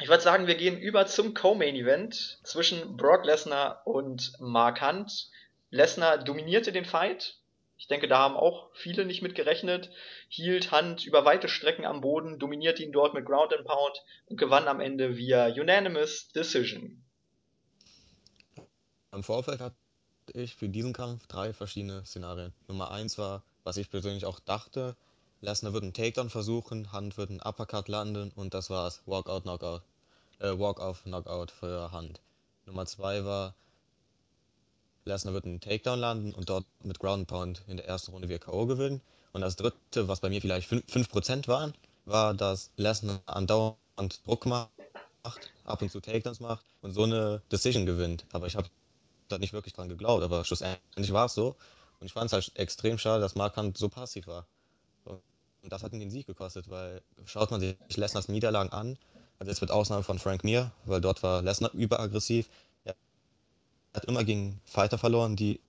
ich 0.00 0.08
würde 0.08 0.22
sagen, 0.22 0.46
wir 0.46 0.54
gehen 0.54 0.78
über 0.78 1.04
zum 1.04 1.34
Co-Main 1.34 1.74
Event 1.74 2.38
zwischen 2.44 2.96
Brock 2.96 3.26
Lesnar 3.26 3.86
und 3.86 4.32
Mark 4.40 4.80
Hunt. 4.80 5.28
Lesnar 5.68 6.24
dominierte 6.24 6.72
den 6.72 6.86
Fight. 6.86 7.36
Ich 7.84 7.88
denke, 7.88 8.08
da 8.08 8.16
haben 8.18 8.38
auch 8.38 8.70
viele 8.72 9.04
nicht 9.04 9.20
mit 9.20 9.34
gerechnet. 9.34 9.90
Hielt 10.30 10.72
Hunt 10.72 11.04
über 11.04 11.26
weite 11.26 11.48
Strecken 11.48 11.84
am 11.84 12.00
Boden, 12.00 12.38
dominierte 12.38 12.82
ihn 12.82 12.92
dort 12.92 13.12
mit 13.12 13.26
Ground 13.26 13.52
and 13.52 13.66
Pound 13.66 14.02
und 14.24 14.38
gewann 14.38 14.68
am 14.68 14.80
Ende 14.80 15.18
via 15.18 15.48
Unanimous 15.48 16.28
Decision. 16.28 17.04
Im 19.12 19.22
Vorfeld 19.22 19.60
hatte 19.60 19.76
ich 20.32 20.54
für 20.54 20.70
diesen 20.70 20.94
Kampf 20.94 21.26
drei 21.26 21.52
verschiedene 21.52 22.06
Szenarien. 22.06 22.54
Nummer 22.68 22.90
eins 22.90 23.18
war, 23.18 23.42
was 23.64 23.76
ich 23.76 23.90
persönlich 23.90 24.24
auch 24.24 24.40
dachte, 24.40 24.96
Lesnar 25.42 25.74
wird 25.74 25.82
einen 25.82 25.92
Takedown 25.92 26.30
versuchen, 26.30 26.90
Hunt 26.90 27.18
wird 27.18 27.28
einen 27.28 27.42
Uppercut 27.42 27.88
landen 27.88 28.32
und 28.34 28.54
das 28.54 28.70
war's. 28.70 29.02
Walkout, 29.04 29.42
Knockout. 29.42 29.82
Äh, 30.38 30.58
Walk-off, 30.58 31.02
Knockout 31.02 31.50
für 31.50 31.92
Hunt. 31.92 32.22
Nummer 32.64 32.86
2 32.86 33.26
war, 33.26 33.54
Lesnar 35.06 35.34
wird 35.34 35.44
einen 35.44 35.60
Takedown 35.60 35.98
landen 35.98 36.34
und 36.34 36.48
dort 36.48 36.64
mit 36.82 36.98
Ground 36.98 37.26
Pound 37.26 37.62
in 37.66 37.76
der 37.76 37.86
ersten 37.86 38.12
Runde 38.12 38.28
via 38.28 38.38
K.O. 38.38 38.66
gewinnen. 38.66 39.02
Und 39.32 39.42
das 39.42 39.56
dritte, 39.56 40.08
was 40.08 40.20
bei 40.20 40.30
mir 40.30 40.40
vielleicht 40.40 40.70
5%, 40.70 41.48
waren, 41.48 41.74
war, 42.06 42.34
dass 42.34 42.70
Lesnar 42.76 43.20
andauernd 43.26 44.26
Druck 44.26 44.46
macht, 44.46 44.70
ab 45.64 45.82
und 45.82 45.90
zu 45.90 46.00
Takedowns 46.00 46.40
macht 46.40 46.64
und 46.80 46.92
so 46.92 47.02
eine 47.02 47.42
Decision 47.52 47.84
gewinnt. 47.84 48.24
Aber 48.32 48.46
ich 48.46 48.56
habe 48.56 48.68
da 49.28 49.38
nicht 49.38 49.52
wirklich 49.52 49.74
dran 49.74 49.88
geglaubt, 49.88 50.22
aber 50.22 50.44
schlussendlich 50.44 51.12
war 51.12 51.26
es 51.26 51.34
so. 51.34 51.56
Und 52.00 52.06
ich 52.06 52.12
fand 52.12 52.26
es 52.26 52.32
halt 52.32 52.52
extrem 52.54 52.98
schade, 52.98 53.20
dass 53.20 53.34
Mark 53.34 53.56
Hunt 53.56 53.76
so 53.76 53.88
passiv 53.88 54.26
war. 54.26 54.46
Und 55.04 55.22
das 55.72 55.82
hat 55.82 55.92
ihn 55.92 56.00
den 56.00 56.10
Sieg 56.10 56.26
gekostet, 56.26 56.70
weil 56.70 57.02
schaut 57.24 57.50
man 57.50 57.60
sich 57.60 57.76
Lesners 57.96 58.28
Niederlagen 58.28 58.70
an, 58.72 58.98
also 59.38 59.50
jetzt 59.50 59.60
mit 59.60 59.70
Ausnahme 59.70 60.02
von 60.02 60.18
Frank 60.18 60.44
Mir, 60.44 60.72
weil 60.84 61.00
dort 61.00 61.22
war 61.22 61.42
Lesnar 61.42 61.72
überaggressiv. 61.72 62.48
Hat 63.94 64.04
immer 64.06 64.24
gegen 64.24 64.60
Fighter 64.64 64.98
verloren, 64.98 65.36
die 65.36 65.60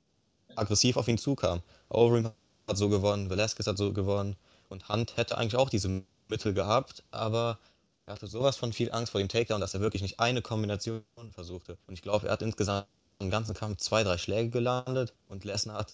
aggressiv 0.55 0.97
auf 0.97 1.07
ihn 1.07 1.17
zukamen. 1.17 1.63
Overeem 1.89 2.31
hat 2.67 2.77
so 2.77 2.89
gewonnen, 2.89 3.29
Velasquez 3.29 3.67
hat 3.67 3.77
so 3.77 3.93
gewonnen 3.93 4.35
und 4.69 4.89
Hunt 4.89 5.17
hätte 5.17 5.38
eigentlich 5.38 5.55
auch 5.55 5.69
diese 5.69 6.03
Mittel 6.27 6.53
gehabt, 6.53 7.03
aber 7.11 7.59
er 8.05 8.13
hatte 8.13 8.27
sowas 8.27 8.57
von 8.57 8.73
viel 8.73 8.91
Angst 8.91 9.11
vor 9.11 9.19
dem 9.19 9.29
Takedown, 9.29 9.61
dass 9.61 9.73
er 9.73 9.81
wirklich 9.81 10.01
nicht 10.01 10.19
eine 10.19 10.41
Kombination 10.41 11.03
versuchte. 11.31 11.77
Und 11.88 11.93
ich 11.93 12.01
glaube, 12.01 12.27
er 12.27 12.33
hat 12.33 12.41
insgesamt 12.41 12.88
im 13.19 13.29
ganzen 13.29 13.53
Kampf 13.53 13.77
zwei, 13.77 14.03
drei 14.03 14.17
Schläge 14.17 14.49
gelandet 14.49 15.13
und 15.27 15.45
Lesnar 15.45 15.77
hat 15.79 15.93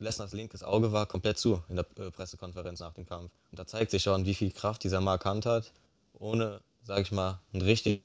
Lesners 0.00 0.32
linkes 0.32 0.62
Auge 0.62 0.92
war 0.92 1.06
komplett 1.06 1.38
zu 1.38 1.62
in 1.68 1.76
der 1.76 1.86
äh, 1.98 2.10
Pressekonferenz 2.10 2.80
nach 2.80 2.94
dem 2.94 3.06
Kampf. 3.06 3.30
Und 3.50 3.58
da 3.58 3.66
zeigt 3.66 3.90
sich 3.90 4.02
schon, 4.02 4.24
wie 4.24 4.34
viel 4.34 4.50
Kraft 4.50 4.82
dieser 4.82 5.00
Mark 5.00 5.26
Hunt 5.26 5.44
hat, 5.44 5.72
ohne 6.14 6.60
sag 6.82 7.02
ich 7.02 7.12
mal, 7.12 7.38
einen 7.52 7.62
richtig 7.62 8.02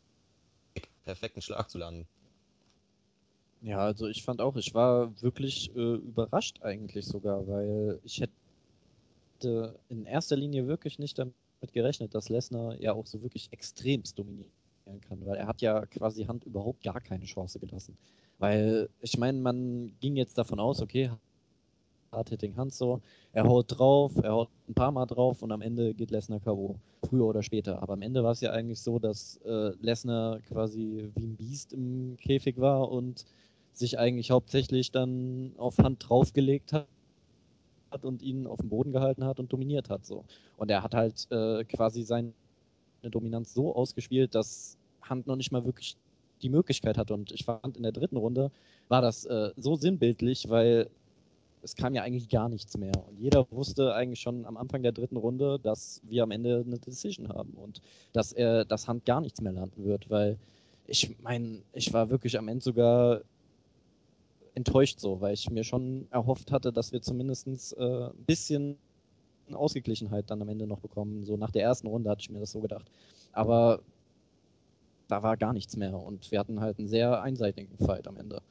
perfekten 1.04 1.42
Schlag 1.42 1.70
zu 1.70 1.78
landen. 1.78 2.08
Ja, 3.66 3.80
also 3.80 4.08
ich 4.08 4.22
fand 4.24 4.42
auch, 4.42 4.56
ich 4.58 4.76
war 4.76 5.20
wirklich 5.24 5.76
äh, 5.76 5.96
überrascht 5.96 6.62
eigentlich 6.62 7.08
sogar, 7.08 7.48
weil 7.48 8.00
ich 8.04 8.22
hätte 8.22 8.32
in 9.90 10.06
erster 10.06 10.36
Linie 10.36 10.68
wirklich 10.68 11.00
nicht 11.00 11.18
damit 11.18 11.34
gerechnet, 11.74 12.14
dass 12.14 12.30
Lesnar 12.30 12.80
ja 12.80 12.94
auch 12.94 13.08
so 13.08 13.24
wirklich 13.24 13.52
extremst 13.52 14.20
dominieren 14.20 14.52
kann, 15.08 15.26
weil 15.26 15.38
er 15.38 15.48
hat 15.48 15.62
ja 15.62 15.84
quasi 15.88 16.26
Hand 16.26 16.44
überhaupt 16.46 16.84
gar 16.84 17.02
keine 17.02 17.26
Chance 17.26 17.60
gelassen. 17.60 17.98
Weil 18.38 18.88
ich 19.02 19.18
meine, 19.18 19.40
man 19.40 19.96
ging 20.00 20.16
jetzt 20.16 20.38
davon 20.38 20.60
aus, 20.60 20.80
okay, 20.84 21.10
Hard-Hitting 22.12 22.56
Hand 22.56 22.72
so, 22.72 23.02
er 23.34 23.46
haut 23.46 23.66
drauf, 23.68 24.14
er 24.22 24.34
haut 24.34 24.50
ein 24.70 24.76
paar 24.76 24.92
Mal 24.92 25.08
drauf 25.08 25.42
und 25.42 25.52
am 25.52 25.62
Ende 25.62 25.96
geht 25.96 26.12
Lesnar 26.12 26.40
K.O. 26.40 26.76
Früher 27.10 27.26
oder 27.26 27.42
später. 27.42 27.82
Aber 27.82 27.94
am 27.94 28.04
Ende 28.04 28.24
war 28.24 28.32
es 28.32 28.42
ja 28.42 28.52
eigentlich 28.52 28.80
so, 28.80 29.00
dass 29.00 29.38
äh, 29.44 29.72
Lesnar 29.82 30.40
quasi 30.42 31.10
wie 31.16 31.26
ein 31.26 31.36
Biest 31.36 31.74
im 31.74 32.16
Käfig 32.22 32.60
war 32.60 32.92
und 32.92 33.26
sich 33.78 34.00
eigentlich 34.00 34.32
hauptsächlich 34.32 34.92
dann 34.92 35.54
auf 35.58 35.78
Hand 35.78 36.06
draufgelegt 36.08 36.74
hat 36.74 36.88
und 38.02 38.22
ihn 38.22 38.48
auf 38.48 38.60
dem 38.60 38.70
Boden 38.70 38.92
gehalten 38.92 39.24
hat 39.24 39.40
und 39.40 39.52
dominiert 39.52 39.90
hat. 39.90 40.06
So. 40.06 40.26
Und 40.58 40.70
er 40.72 40.84
hat 40.84 40.94
halt 40.94 41.28
äh, 41.32 41.64
quasi 41.66 42.04
seine 42.04 42.34
Dominanz 43.04 43.54
so 43.54 43.76
ausgespielt, 43.76 44.36
dass 44.36 44.78
Hand 45.02 45.28
noch 45.28 45.36
nicht 45.36 45.52
mal 45.52 45.66
wirklich 45.66 45.96
die 46.42 46.50
Möglichkeit 46.50 46.98
hatte. 46.98 47.14
Und 47.14 47.32
ich 47.32 47.46
fand, 47.46 47.78
in 47.78 47.84
der 47.84 47.92
dritten 47.92 48.18
Runde 48.18 48.52
war 48.88 49.02
das 49.02 49.26
äh, 49.26 49.52
so 49.58 49.76
sinnbildlich, 49.76 50.50
weil 50.50 50.90
es 51.62 51.76
kam 51.76 51.96
ja 51.96 52.04
eigentlich 52.04 52.30
gar 52.30 52.50
nichts 52.50 52.78
mehr. 52.78 52.94
Und 53.08 53.20
jeder 53.20 53.50
wusste 53.50 53.94
eigentlich 53.96 54.20
schon 54.20 54.46
am 54.46 54.56
Anfang 54.58 54.84
der 54.84 54.92
dritten 54.92 55.18
Runde, 55.18 55.60
dass 55.60 56.02
wir 56.04 56.24
am 56.24 56.32
Ende 56.32 56.64
eine 56.66 56.78
Decision 56.78 57.30
haben 57.30 57.54
und 57.54 57.82
dass 58.14 58.34
er 58.34 58.66
das 58.66 58.88
Hand 58.88 59.06
gar 59.06 59.22
nichts 59.22 59.42
mehr 59.42 59.52
landen 59.52 59.84
wird, 59.84 60.10
weil 60.10 60.38
ich 60.88 61.16
meine, 61.24 61.64
ich 61.74 61.92
war 61.92 62.12
wirklich 62.12 62.38
am 62.38 62.48
Ende 62.48 62.64
sogar 62.64 63.22
enttäuscht 64.56 65.00
so, 65.00 65.22
weil 65.22 65.34
ich 65.34 65.50
mir 65.50 65.64
schon 65.64 66.08
erhofft 66.12 66.52
hatte, 66.52 66.74
dass 66.74 66.92
wir 66.92 67.02
zumindest 67.02 67.48
äh, 67.78 68.08
ein 68.08 68.26
bisschen 68.26 68.78
Ausgeglichenheit 69.54 70.32
dann 70.32 70.42
am 70.42 70.50
Ende 70.50 70.66
noch 70.66 70.80
bekommen. 70.80 71.24
So 71.24 71.38
nach 71.38 71.52
der 71.52 71.64
ersten 71.64 71.88
Runde 71.88 72.10
hatte 72.10 72.22
ich 72.22 72.30
mir 72.30 72.40
das 72.40 72.52
so 72.52 72.62
gedacht. 72.62 72.86
Aber 73.32 73.82
da 75.08 75.22
war 75.22 75.38
gar 75.38 75.54
nichts 75.54 75.76
mehr 75.78 75.94
und 75.94 76.32
wir 76.32 76.40
hatten 76.40 76.62
halt 76.62 76.80
einen 76.80 76.88
sehr 76.88 77.22
einseitigen 77.22 77.78
Fight 77.78 78.08
am 78.08 78.18
Ende. 78.18 78.42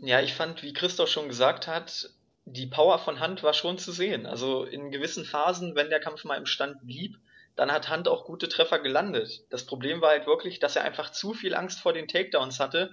Ja, 0.00 0.20
ich 0.20 0.34
fand, 0.34 0.62
wie 0.64 0.72
Christoph 0.72 1.08
schon 1.08 1.28
gesagt 1.28 1.68
hat, 1.68 2.10
die 2.44 2.66
Power 2.66 2.98
von 2.98 3.20
Hand 3.20 3.44
war 3.44 3.54
schon 3.54 3.78
zu 3.78 3.92
sehen. 3.92 4.26
Also 4.26 4.64
in 4.64 4.90
gewissen 4.90 5.24
Phasen, 5.24 5.76
wenn 5.76 5.90
der 5.90 6.00
Kampf 6.00 6.24
mal 6.24 6.36
im 6.36 6.46
Stand 6.46 6.84
blieb, 6.84 7.18
dann 7.54 7.70
hat 7.70 7.88
Hand 7.88 8.08
auch 8.08 8.24
gute 8.24 8.48
Treffer 8.48 8.80
gelandet. 8.80 9.44
Das 9.50 9.64
Problem 9.64 10.00
war 10.00 10.10
halt 10.10 10.26
wirklich, 10.26 10.58
dass 10.58 10.74
er 10.74 10.82
einfach 10.82 11.12
zu 11.12 11.34
viel 11.34 11.54
Angst 11.54 11.80
vor 11.80 11.92
den 11.92 12.08
Takedowns 12.08 12.58
hatte. 12.58 12.90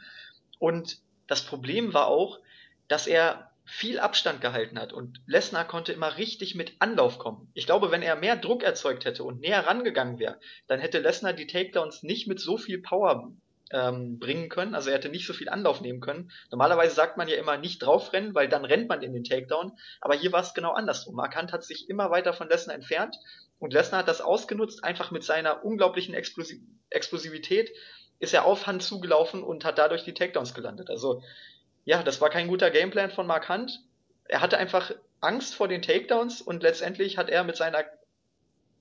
Und 0.59 0.99
das 1.29 1.45
Problem 1.45 1.93
war 1.93 2.07
auch, 2.07 2.39
dass 2.89 3.07
er 3.07 3.51
viel 3.65 3.99
Abstand 3.99 4.41
gehalten 4.41 4.79
hat 4.79 4.93
und 4.93 5.21
Lesnar 5.27 5.65
konnte 5.65 5.93
immer 5.93 6.17
richtig 6.17 6.55
mit 6.55 6.73
Anlauf 6.79 7.19
kommen. 7.19 7.51
Ich 7.53 7.67
glaube, 7.67 7.91
wenn 7.91 8.01
er 8.01 8.15
mehr 8.15 8.35
Druck 8.35 8.63
erzeugt 8.63 9.05
hätte 9.05 9.23
und 9.23 9.41
näher 9.41 9.67
rangegangen 9.67 10.17
wäre, 10.17 10.39
dann 10.67 10.79
hätte 10.79 10.99
Lesnar 10.99 11.33
die 11.33 11.45
Takedowns 11.45 12.01
nicht 12.01 12.27
mit 12.27 12.39
so 12.39 12.57
viel 12.57 12.81
Power 12.81 13.31
ähm, 13.71 14.17
bringen 14.17 14.49
können. 14.49 14.73
Also 14.73 14.89
er 14.89 14.95
hätte 14.95 15.09
nicht 15.09 15.27
so 15.27 15.33
viel 15.33 15.49
Anlauf 15.49 15.81
nehmen 15.81 15.99
können. 15.99 16.31
Normalerweise 16.49 16.95
sagt 16.95 17.17
man 17.17 17.27
ja 17.27 17.35
immer 17.37 17.57
nicht 17.57 17.79
draufrennen, 17.79 18.33
weil 18.33 18.49
dann 18.49 18.65
rennt 18.65 18.89
man 18.89 19.03
in 19.03 19.13
den 19.13 19.23
Takedown. 19.23 19.73
Aber 20.01 20.15
hier 20.15 20.31
war 20.31 20.41
es 20.41 20.55
genau 20.55 20.71
andersrum. 20.71 21.15
Markant 21.15 21.53
hat 21.53 21.63
sich 21.63 21.89
immer 21.89 22.09
weiter 22.09 22.33
von 22.33 22.49
Lesnar 22.49 22.75
entfernt 22.75 23.15
und 23.59 23.73
Lesnar 23.73 23.99
hat 23.99 24.07
das 24.07 24.21
ausgenutzt, 24.21 24.83
einfach 24.83 25.11
mit 25.11 25.23
seiner 25.23 25.63
unglaublichen 25.63 26.15
Explosiv 26.15 26.59
Explosivität 26.91 27.69
ist 28.19 28.34
er 28.34 28.45
auf 28.45 28.67
Hand 28.67 28.84
zugelaufen 28.84 29.43
und 29.43 29.65
hat 29.65 29.77
dadurch 29.77 30.03
die 30.03 30.13
Takedowns 30.13 30.53
gelandet. 30.53 30.89
Also 30.89 31.23
ja, 31.86 32.03
das 32.03 32.21
war 32.21 32.29
kein 32.29 32.47
guter 32.47 32.69
Gameplan 32.69 33.12
von 33.12 33.25
Mark 33.25 33.49
Hunt. 33.49 33.82
Er 34.25 34.41
hatte 34.41 34.58
einfach 34.58 34.91
Angst 35.21 35.55
vor 35.55 35.67
den 35.67 35.82
Takedowns 35.82 36.41
und 36.41 36.62
letztendlich 36.63 37.17
hat 37.17 37.29
er 37.29 37.43
mit 37.43 37.58
seiner 37.58 37.84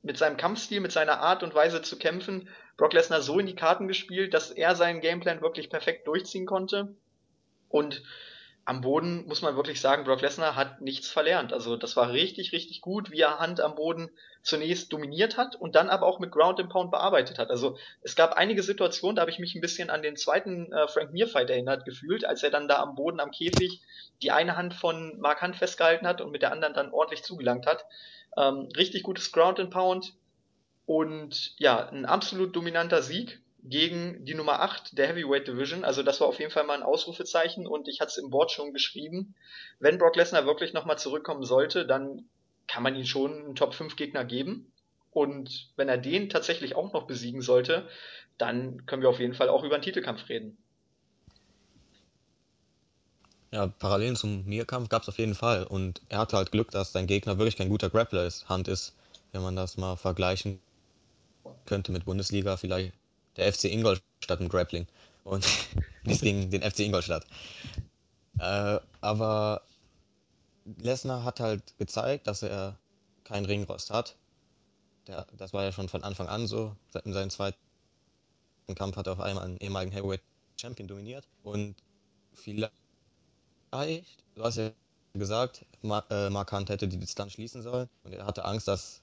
mit 0.03 0.17
seinem 0.17 0.37
Kampfstil, 0.37 0.81
mit 0.81 0.93
seiner 0.93 1.21
Art 1.21 1.43
und 1.43 1.55
Weise 1.55 1.83
zu 1.83 1.99
kämpfen, 1.99 2.49
Brock 2.77 2.93
Lesnar 2.93 3.21
so 3.21 3.41
in 3.41 3.47
die 3.47 3.57
Karten 3.57 3.89
gespielt, 3.89 4.33
dass 4.33 4.51
er 4.51 4.77
seinen 4.77 5.01
Gameplan 5.01 5.43
wirklich 5.43 5.71
perfekt 5.71 6.07
durchziehen 6.07 6.47
konnte. 6.47 6.95
Und 7.69 8.03
am 8.69 8.83
Boden 8.83 9.27
muss 9.27 9.41
man 9.41 9.57
wirklich 9.57 9.81
sagen, 9.81 10.05
Brock 10.05 10.21
Lesnar 10.21 10.55
hat 10.55 10.83
nichts 10.83 11.09
verlernt. 11.09 11.55
Also 11.55 11.79
das 11.79 11.97
war 11.97 12.13
richtig, 12.13 12.53
richtig 12.53 12.83
gut, 12.83 13.11
wie 13.11 13.21
er 13.21 13.39
Hand 13.39 13.63
am 13.63 13.75
Boden 13.75 14.11
zunächst 14.43 14.93
dominiert 14.93 15.39
hat 15.39 15.57
und 15.57 15.75
dann 15.75 15.89
aber 15.89 16.05
auch 16.05 16.19
mit 16.19 16.33
Ground 16.33 16.61
and 16.61 16.69
Pound 16.69 16.91
bearbeitet 16.91 17.39
hat. 17.39 17.49
Also 17.49 17.79
es 18.03 18.15
gab 18.15 18.35
einige 18.35 18.63
Situationen, 18.63 19.17
da 19.17 19.23
habe 19.23 19.31
ich 19.31 19.39
mich 19.39 19.55
ein 19.55 19.63
bisschen 19.63 19.89
an 19.89 20.03
den 20.03 20.17
zweiten 20.17 20.71
äh, 20.71 20.87
Frank 20.87 21.15
Mir 21.15 21.29
Fight 21.29 21.49
erinnert 21.49 21.87
gefühlt, 21.87 22.27
als 22.27 22.43
er 22.43 22.51
dann 22.51 22.69
da 22.69 22.83
am 22.83 22.95
Boden 22.95 23.21
am 23.21 23.31
Käfig 23.31 23.81
die 24.21 24.33
eine 24.33 24.59
Hand 24.59 24.75
von 24.75 25.19
Mark 25.19 25.41
Hunt 25.41 25.57
festgehalten 25.57 26.07
hat 26.07 26.21
und 26.21 26.31
mit 26.31 26.43
der 26.43 26.53
anderen 26.53 26.75
dann 26.75 26.93
ordentlich 26.93 27.23
zugelangt 27.23 27.67
hat. 27.67 27.87
Ähm, 28.37 28.69
richtig 28.77 29.03
gutes 29.03 29.33
Ground 29.33 29.59
and 29.61 29.71
Pound 29.71 30.13
und 30.85 31.55
ja, 31.57 31.89
ein 31.89 32.05
absolut 32.05 32.55
dominanter 32.55 33.01
Sieg 33.01 33.41
gegen 33.69 34.25
die 34.25 34.35
Nummer 34.35 34.61
8 34.61 34.97
der 34.97 35.09
Heavyweight 35.09 35.47
Division. 35.47 35.85
Also 35.85 36.03
das 36.03 36.21
war 36.21 36.29
auf 36.29 36.39
jeden 36.39 36.51
Fall 36.51 36.65
mal 36.65 36.77
ein 36.77 36.83
Ausrufezeichen 36.83 37.67
und 37.67 37.89
ich 37.89 38.01
hatte 38.01 38.11
es 38.11 38.19
im 38.19 38.31
Board 38.31 38.51
schon 38.51 38.73
geschrieben. 38.73 39.35
Wenn 39.79 39.99
Brock 39.99 40.17
Lesnar 40.17 40.47
wirklich 40.47 40.73
nochmal 40.73 40.99
zurückkommen 40.99 41.45
sollte, 41.45 41.87
dann 41.87 42.29
kann 42.67 42.83
man 42.83 42.97
ihm 42.97 43.05
schon 43.05 43.33
einen 43.33 43.55
Top 43.55 43.75
5 43.75 43.97
Gegner 43.97 44.25
geben. 44.25 44.73
Und 45.11 45.71
wenn 45.77 45.89
er 45.89 45.99
den 45.99 46.29
tatsächlich 46.29 46.77
auch 46.77 46.93
noch 46.93 47.07
besiegen 47.07 47.43
sollte, 47.43 47.89
dann 48.37 48.87
können 48.87 49.03
wir 49.03 49.09
auf 49.09 49.21
jeden 49.21 49.35
Fall 49.35 49.49
auch 49.49 49.65
über 49.65 49.75
einen 49.75 49.83
Titelkampf 49.83 50.29
reden. 50.29 50.57
Ja, 53.51 53.67
Parallelen 53.67 54.15
zum 54.15 54.45
Mir-Kampf 54.45 54.91
gab 54.91 55.03
es 55.03 55.09
auf 55.09 55.19
jeden 55.19 55.35
Fall. 55.35 55.65
Und 55.65 56.03
er 56.09 56.19
hatte 56.19 56.37
halt 56.37 56.53
Glück, 56.53 56.71
dass 56.71 56.93
sein 56.93 57.07
Gegner 57.07 57.39
wirklich 57.39 57.57
kein 57.57 57.71
guter 57.71 57.89
Grappler 57.89 58.27
ist. 58.27 58.49
Hand 58.49 58.69
ist, 58.69 58.95
wenn 59.33 59.43
man 59.43 59.57
das 59.57 59.79
mal 59.79 59.97
vergleichen 59.97 60.61
könnte 61.65 61.93
mit 61.93 62.05
Bundesliga, 62.05 62.57
vielleicht 62.57 62.93
der 63.39 63.53
FC 63.53 63.65
Ingolstadt 63.65 64.41
im 64.41 64.49
Grappling 64.49 64.87
und 65.25 65.47
nicht 66.05 66.21
gegen 66.21 66.51
den 66.51 66.63
FC 66.63 66.81
Ingolstadt. 66.81 67.25
Äh, 68.39 68.79
aber 69.01 69.63
Lesnar 70.77 71.25
hat 71.25 71.41
halt 71.41 71.77
gezeigt, 71.79 72.27
dass 72.27 72.43
er 72.43 72.79
keinen 73.25 73.47
Ringrost 73.47 73.91
hat. 73.91 74.17
Der, 75.07 75.27
das 75.37 75.53
war 75.53 75.65
ja 75.65 75.73
schon 75.73 75.89
von 75.89 76.05
Anfang 76.05 76.29
an 76.29 76.47
so. 76.47 76.77
In 77.05 77.13
seinem 77.13 77.31
zweiten 77.31 77.57
Kampf 78.75 78.97
hat 78.97 79.07
er 79.07 79.15
auf 79.15 79.21
einmal 79.21 79.45
einen 79.45 79.57
ehemaligen 79.59 79.93
Heavyweight 79.93 80.23
Champion 80.61 80.89
dominiert. 80.89 81.27
Und 81.43 81.77
vielleicht, 82.35 82.73
du 83.71 84.43
hast 84.43 84.57
ja 84.57 84.71
gesagt, 85.15 85.65
äh, 85.83 86.31
Mark 86.31 86.53
Hunt 86.53 86.69
hätte 86.69 86.89
die 86.89 86.99
Distanz 86.99 87.33
schließen 87.33 87.63
sollen. 87.63 87.89
Und 88.05 88.13
er 88.13 88.27
hatte 88.27 88.45
Angst, 88.45 88.69
dass 88.69 89.01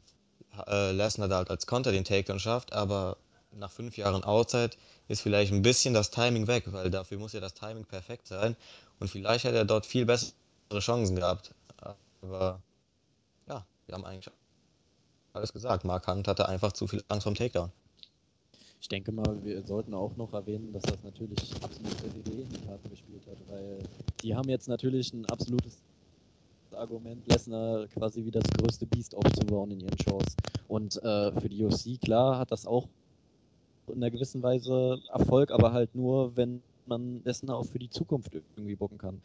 äh, 0.67 0.91
Lesnar 0.91 1.27
da 1.27 1.37
halt 1.37 1.49
als 1.49 1.65
Konter 1.65 1.91
den 1.91 2.03
Takedown 2.03 2.39
schafft. 2.39 2.73
Aber 2.73 3.17
nach 3.55 3.71
fünf 3.71 3.97
Jahren 3.97 4.23
Outside 4.23 4.71
ist 5.07 5.21
vielleicht 5.21 5.51
ein 5.53 5.61
bisschen 5.61 5.93
das 5.93 6.11
Timing 6.11 6.47
weg, 6.47 6.63
weil 6.67 6.89
dafür 6.89 7.17
muss 7.17 7.33
ja 7.33 7.39
das 7.39 7.53
Timing 7.53 7.85
perfekt 7.85 8.27
sein. 8.27 8.55
Und 8.99 9.09
vielleicht 9.09 9.45
hätte 9.45 9.57
er 9.57 9.65
dort 9.65 9.85
viel 9.85 10.05
bessere 10.05 10.33
Chancen 10.79 11.15
gehabt. 11.15 11.53
Aber 12.21 12.61
ja, 13.47 13.65
wir 13.85 13.95
haben 13.95 14.05
eigentlich 14.05 14.33
alles 15.33 15.53
gesagt. 15.53 15.85
Mark 15.85 16.07
Hunt 16.07 16.27
hatte 16.27 16.47
einfach 16.47 16.71
zu 16.71 16.87
viel 16.87 17.03
Angst 17.07 17.25
vom 17.25 17.35
Takedown. 17.35 17.71
Ich 18.81 18.89
denke 18.89 19.11
mal, 19.11 19.43
wir 19.43 19.63
sollten 19.63 19.93
auch 19.93 20.15
noch 20.15 20.33
erwähnen, 20.33 20.71
dass 20.71 20.83
das 20.83 21.03
natürlich 21.03 21.55
absolut 21.63 22.03
der 22.03 22.13
WWE 22.13 22.41
in 22.41 22.49
die 22.49 22.61
Karten 22.61 22.89
gespielt 22.89 23.25
hat, 23.27 23.37
weil 23.49 23.79
die 24.21 24.35
haben 24.35 24.47
jetzt 24.47 24.67
natürlich 24.67 25.11
ein 25.13 25.25
absolutes 25.25 25.81
Argument, 26.71 27.25
Lesnar 27.27 27.87
quasi 27.87 28.23
wie 28.25 28.31
das 28.31 28.43
größte 28.43 28.85
Biest 28.85 29.15
aufzubauen 29.15 29.71
in 29.71 29.79
ihren 29.79 29.97
Shows. 29.99 30.35
Und 30.67 31.01
äh, 31.03 31.31
für 31.31 31.49
die 31.49 31.63
UFC, 31.63 31.99
klar, 31.99 32.37
hat 32.37 32.51
das 32.51 32.65
auch 32.65 32.87
in 33.89 33.95
einer 33.95 34.11
gewissen 34.11 34.43
Weise 34.43 35.01
Erfolg, 35.09 35.51
aber 35.51 35.73
halt 35.73 35.95
nur, 35.95 36.35
wenn 36.35 36.61
man 36.85 37.23
dessen 37.23 37.49
auch 37.49 37.65
für 37.65 37.79
die 37.79 37.89
Zukunft 37.89 38.33
irgendwie 38.33 38.75
bucken 38.75 38.97
kann. 38.97 39.21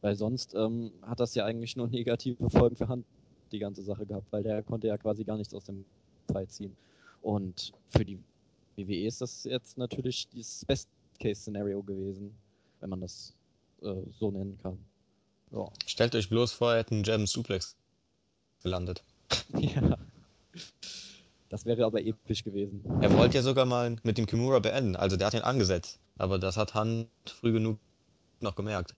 Weil 0.00 0.16
sonst 0.16 0.54
ähm, 0.54 0.92
hat 1.02 1.20
das 1.20 1.34
ja 1.34 1.44
eigentlich 1.44 1.76
nur 1.76 1.88
negative 1.88 2.50
Folgen 2.50 2.76
für 2.76 2.88
Hand 2.88 3.04
die 3.52 3.58
ganze 3.58 3.82
Sache 3.82 4.06
gehabt, 4.06 4.26
weil 4.30 4.42
der 4.42 4.62
konnte 4.62 4.88
ja 4.88 4.98
quasi 4.98 5.24
gar 5.24 5.36
nichts 5.36 5.54
aus 5.54 5.64
dem 5.64 5.84
Fight 6.30 6.50
ziehen. 6.50 6.76
Und 7.22 7.72
für 7.90 8.04
die 8.04 8.18
WWE 8.76 9.06
ist 9.06 9.20
das 9.20 9.44
jetzt 9.44 9.78
natürlich 9.78 10.28
das 10.34 10.64
Best-Case-Szenario 10.66 11.82
gewesen, 11.82 12.34
wenn 12.80 12.90
man 12.90 13.00
das 13.00 13.34
äh, 13.82 13.94
so 14.18 14.30
nennen 14.30 14.58
kann. 14.62 14.78
Ja. 15.52 15.70
Stellt 15.86 16.14
euch 16.14 16.28
bloß 16.28 16.52
vor, 16.52 16.72
er 16.72 16.80
hätte 16.80 16.92
einen 16.92 17.02
German 17.02 17.26
Suplex 17.26 17.76
gelandet. 18.62 19.02
ja. 19.58 19.96
Das 21.48 21.64
wäre 21.64 21.84
aber 21.84 22.02
episch 22.02 22.42
gewesen. 22.42 22.82
Er 23.00 23.16
wollte 23.16 23.36
ja 23.36 23.42
sogar 23.42 23.66
mal 23.66 23.96
mit 24.02 24.18
dem 24.18 24.26
Kimura 24.26 24.58
beenden, 24.58 24.96
also 24.96 25.16
der 25.16 25.28
hat 25.28 25.34
ihn 25.34 25.42
angesetzt. 25.42 26.00
Aber 26.18 26.38
das 26.38 26.56
hat 26.56 26.74
Hand 26.74 27.08
früh 27.24 27.52
genug 27.52 27.78
noch 28.40 28.56
gemerkt. 28.56 28.94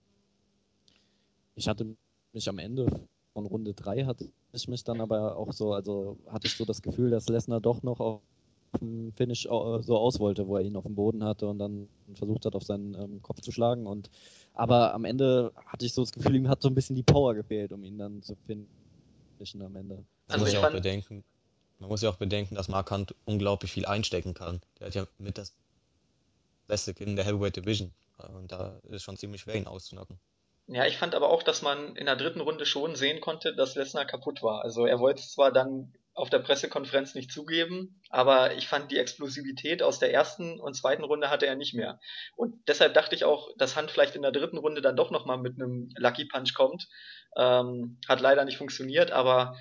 Ich 1.54 1.68
hatte 1.68 1.96
mich 2.32 2.48
am 2.48 2.58
Ende 2.58 2.86
von 3.32 3.46
Runde 3.46 3.74
3 3.74 4.04
hatte 4.04 4.28
ich 4.52 4.68
mich 4.68 4.82
dann 4.84 5.00
aber 5.00 5.36
auch 5.36 5.52
so, 5.52 5.72
also 5.72 6.18
hatte 6.28 6.46
ich 6.46 6.56
so 6.56 6.64
das 6.64 6.82
Gefühl, 6.82 7.10
dass 7.10 7.28
Lesnar 7.28 7.60
doch 7.60 7.82
noch 7.82 8.00
auf 8.00 8.20
Finish 9.16 9.44
so 9.44 9.50
aus 9.96 10.20
wollte, 10.20 10.46
wo 10.46 10.56
er 10.56 10.62
ihn 10.62 10.76
auf 10.76 10.84
dem 10.84 10.94
Boden 10.94 11.24
hatte 11.24 11.48
und 11.48 11.58
dann 11.58 11.88
versucht 12.14 12.44
hat, 12.44 12.54
auf 12.54 12.64
seinen 12.64 12.94
ähm, 12.94 13.22
Kopf 13.22 13.40
zu 13.40 13.50
schlagen. 13.50 13.86
Und 13.86 14.10
aber 14.54 14.92
am 14.92 15.04
Ende 15.04 15.52
hatte 15.66 15.86
ich 15.86 15.94
so 15.94 16.02
das 16.02 16.12
Gefühl, 16.12 16.36
ihm 16.36 16.48
hat 16.48 16.60
so 16.60 16.68
ein 16.68 16.74
bisschen 16.74 16.96
die 16.96 17.02
Power 17.02 17.34
gefehlt, 17.34 17.72
um 17.72 17.82
ihn 17.84 17.98
dann 17.98 18.22
zu 18.22 18.36
finishen 18.46 19.62
am 19.62 19.74
Ende. 19.76 20.04
Also 20.28 20.46
ich 20.46 20.58
auch 20.58 20.70
bedenken, 20.70 21.24
man 21.78 21.88
muss 21.88 22.02
ja 22.02 22.10
auch 22.10 22.16
bedenken, 22.16 22.54
dass 22.54 22.68
Mark 22.68 22.90
Hunt 22.90 23.14
unglaublich 23.24 23.72
viel 23.72 23.86
einstecken 23.86 24.34
kann. 24.34 24.60
Der 24.78 24.88
hat 24.88 24.94
ja 24.94 25.06
mit 25.18 25.38
das 25.38 25.54
beste 26.66 26.94
Kind 26.94 27.10
in 27.10 27.16
der 27.16 27.24
Heavyweight 27.24 27.56
Division. 27.56 27.92
Und 28.34 28.50
da 28.50 28.80
ist 28.88 29.04
schon 29.04 29.16
ziemlich 29.16 29.42
schwer, 29.42 29.54
ihn 29.54 29.66
auszunocken. 29.66 30.18
Ja, 30.66 30.86
ich 30.86 30.98
fand 30.98 31.14
aber 31.14 31.30
auch, 31.30 31.42
dass 31.42 31.62
man 31.62 31.96
in 31.96 32.06
der 32.06 32.16
dritten 32.16 32.40
Runde 32.40 32.66
schon 32.66 32.94
sehen 32.94 33.20
konnte, 33.20 33.54
dass 33.54 33.74
Lesnar 33.74 34.04
kaputt 34.04 34.42
war. 34.42 34.62
Also 34.62 34.84
er 34.84 34.98
wollte 34.98 35.20
es 35.20 35.32
zwar 35.32 35.50
dann 35.50 35.94
auf 36.12 36.28
der 36.30 36.40
Pressekonferenz 36.40 37.14
nicht 37.14 37.32
zugeben, 37.32 38.02
aber 38.10 38.54
ich 38.54 38.66
fand 38.66 38.90
die 38.90 38.98
Explosivität 38.98 39.82
aus 39.82 39.98
der 40.00 40.12
ersten 40.12 40.58
und 40.58 40.74
zweiten 40.74 41.04
Runde 41.04 41.30
hatte 41.30 41.46
er 41.46 41.54
nicht 41.54 41.74
mehr. 41.74 42.00
Und 42.36 42.56
deshalb 42.66 42.92
dachte 42.92 43.14
ich 43.14 43.24
auch, 43.24 43.48
dass 43.56 43.76
Hunt 43.76 43.90
vielleicht 43.90 44.16
in 44.16 44.22
der 44.22 44.32
dritten 44.32 44.58
Runde 44.58 44.82
dann 44.82 44.96
doch 44.96 45.10
nochmal 45.10 45.38
mit 45.38 45.54
einem 45.54 45.90
Lucky 45.96 46.26
Punch 46.26 46.54
kommt. 46.54 46.88
Ähm, 47.36 47.98
hat 48.08 48.20
leider 48.20 48.44
nicht 48.44 48.58
funktioniert, 48.58 49.10
aber 49.12 49.56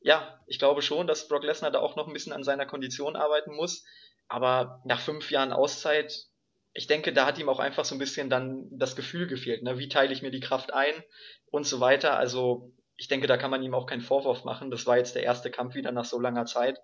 ja, 0.00 0.40
ich 0.46 0.58
glaube 0.58 0.82
schon, 0.82 1.06
dass 1.06 1.28
Brock 1.28 1.44
Lesnar 1.44 1.70
da 1.70 1.80
auch 1.80 1.96
noch 1.96 2.06
ein 2.06 2.12
bisschen 2.12 2.32
an 2.32 2.44
seiner 2.44 2.66
Kondition 2.66 3.16
arbeiten 3.16 3.54
muss. 3.54 3.84
Aber 4.28 4.82
nach 4.84 5.00
fünf 5.00 5.30
Jahren 5.30 5.52
Auszeit, 5.52 6.26
ich 6.72 6.86
denke, 6.86 7.12
da 7.12 7.26
hat 7.26 7.38
ihm 7.38 7.48
auch 7.48 7.58
einfach 7.58 7.84
so 7.84 7.94
ein 7.94 7.98
bisschen 7.98 8.30
dann 8.30 8.68
das 8.70 8.94
Gefühl 8.94 9.26
gefehlt. 9.26 9.62
Ne? 9.62 9.78
Wie 9.78 9.88
teile 9.88 10.12
ich 10.12 10.22
mir 10.22 10.30
die 10.30 10.40
Kraft 10.40 10.72
ein 10.72 10.94
und 11.50 11.66
so 11.66 11.80
weiter. 11.80 12.16
Also 12.16 12.72
ich 12.96 13.08
denke, 13.08 13.26
da 13.26 13.36
kann 13.36 13.50
man 13.50 13.62
ihm 13.62 13.74
auch 13.74 13.86
keinen 13.86 14.00
Vorwurf 14.00 14.44
machen. 14.44 14.70
Das 14.70 14.86
war 14.86 14.98
jetzt 14.98 15.14
der 15.14 15.22
erste 15.22 15.50
Kampf 15.50 15.74
wieder 15.74 15.92
nach 15.92 16.04
so 16.04 16.20
langer 16.20 16.46
Zeit. 16.46 16.78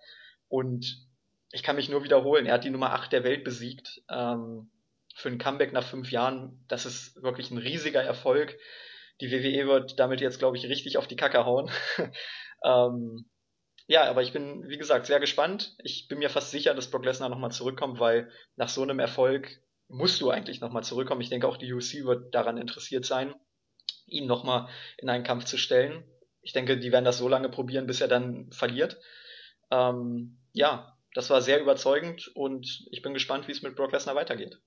Und 0.49 1.07
ich 1.53 1.63
kann 1.63 1.77
mich 1.77 1.89
nur 1.89 2.03
wiederholen, 2.03 2.47
er 2.47 2.55
hat 2.55 2.65
die 2.65 2.71
Nummer 2.71 2.93
8 2.93 3.13
der 3.13 3.25
Welt 3.25 3.45
besiegt. 3.45 4.03
Ähm, 4.09 4.71
für 5.15 5.29
ein 5.29 5.39
Comeback 5.39 5.73
nach 5.73 5.87
fünf 5.87 6.11
Jahren, 6.11 6.65
das 6.67 6.87
ist 6.87 7.23
wirklich 7.23 7.51
ein 7.51 7.59
riesiger 7.59 8.03
Erfolg. 8.03 8.57
Die 9.21 9.31
WWE 9.31 9.69
wird 9.69 10.01
damit 10.01 10.21
jetzt, 10.21 10.41
glaube 10.41 10.57
ich, 10.57 10.67
richtig 10.67 10.99
auf 10.99 11.07
die 11.07 11.17
Kacke 11.17 11.45
hauen. 11.45 11.71
Ähm, 12.65 13.27
ja, 13.87 14.09
aber 14.09 14.23
ich 14.23 14.33
bin, 14.33 14.67
wie 14.69 14.79
gesagt, 14.79 15.07
sehr 15.07 15.21
gespannt. 15.21 15.77
Ich 15.83 16.09
bin 16.09 16.19
mir 16.19 16.31
fast 16.31 16.51
sicher, 16.51 16.75
dass 16.75 16.91
Brock 16.91 17.05
Lesnar 17.05 17.29
nochmal 17.29 17.53
zurückkommt, 17.53 18.01
weil 18.01 18.31
nach 18.57 18.71
so 18.71 18.83
einem 18.83 18.99
Erfolg 18.99 19.61
musst 19.89 20.21
du 20.21 20.31
eigentlich 20.31 20.61
nochmal 20.61 20.83
zurückkommen. 20.83 21.21
Ich 21.21 21.29
denke 21.29 21.47
auch 21.47 21.59
die 21.59 21.73
UFC 21.73 22.05
wird 22.05 22.35
daran 22.35 22.57
interessiert 22.57 23.05
sein, 23.05 23.35
ihn 24.07 24.27
nochmal 24.27 24.69
in 24.97 25.11
einen 25.11 25.25
Kampf 25.25 25.45
zu 25.45 25.59
stellen. 25.59 26.03
Ich 26.41 26.53
denke, 26.53 26.79
die 26.79 26.93
werden 26.93 27.05
das 27.05 27.19
so 27.19 27.29
lange 27.29 27.51
probieren, 27.51 27.87
bis 27.87 28.01
er 28.01 28.09
dann 28.09 28.51
verliert. 28.51 28.99
Ähm, 29.71 30.39
ja, 30.53 30.97
das 31.13 31.29
war 31.29 31.43
sehr 31.43 31.61
überzeugend 31.61 32.29
und 32.35 32.87
ich 32.91 33.03
bin 33.03 33.13
gespannt, 33.13 33.49
wie 33.49 33.53
es 33.53 33.63
mit 33.63 33.77
Brock 33.77 33.93
Lesnar 33.93 34.15
weitergeht. 34.15 34.59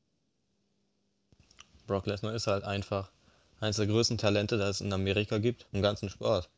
Brock 1.88 2.06
Lesnar 2.06 2.36
ist 2.36 2.48
halt 2.48 2.64
einfach 2.64 3.12
eines 3.60 3.78
der 3.78 3.88
größten 3.88 4.20
Talente, 4.20 4.58
das 4.58 4.76
es 4.76 4.82
in 4.82 4.94
Amerika 4.94 5.40
gibt, 5.40 5.66
im 5.72 5.82
ganzen 5.82 6.10
Sport 6.10 6.50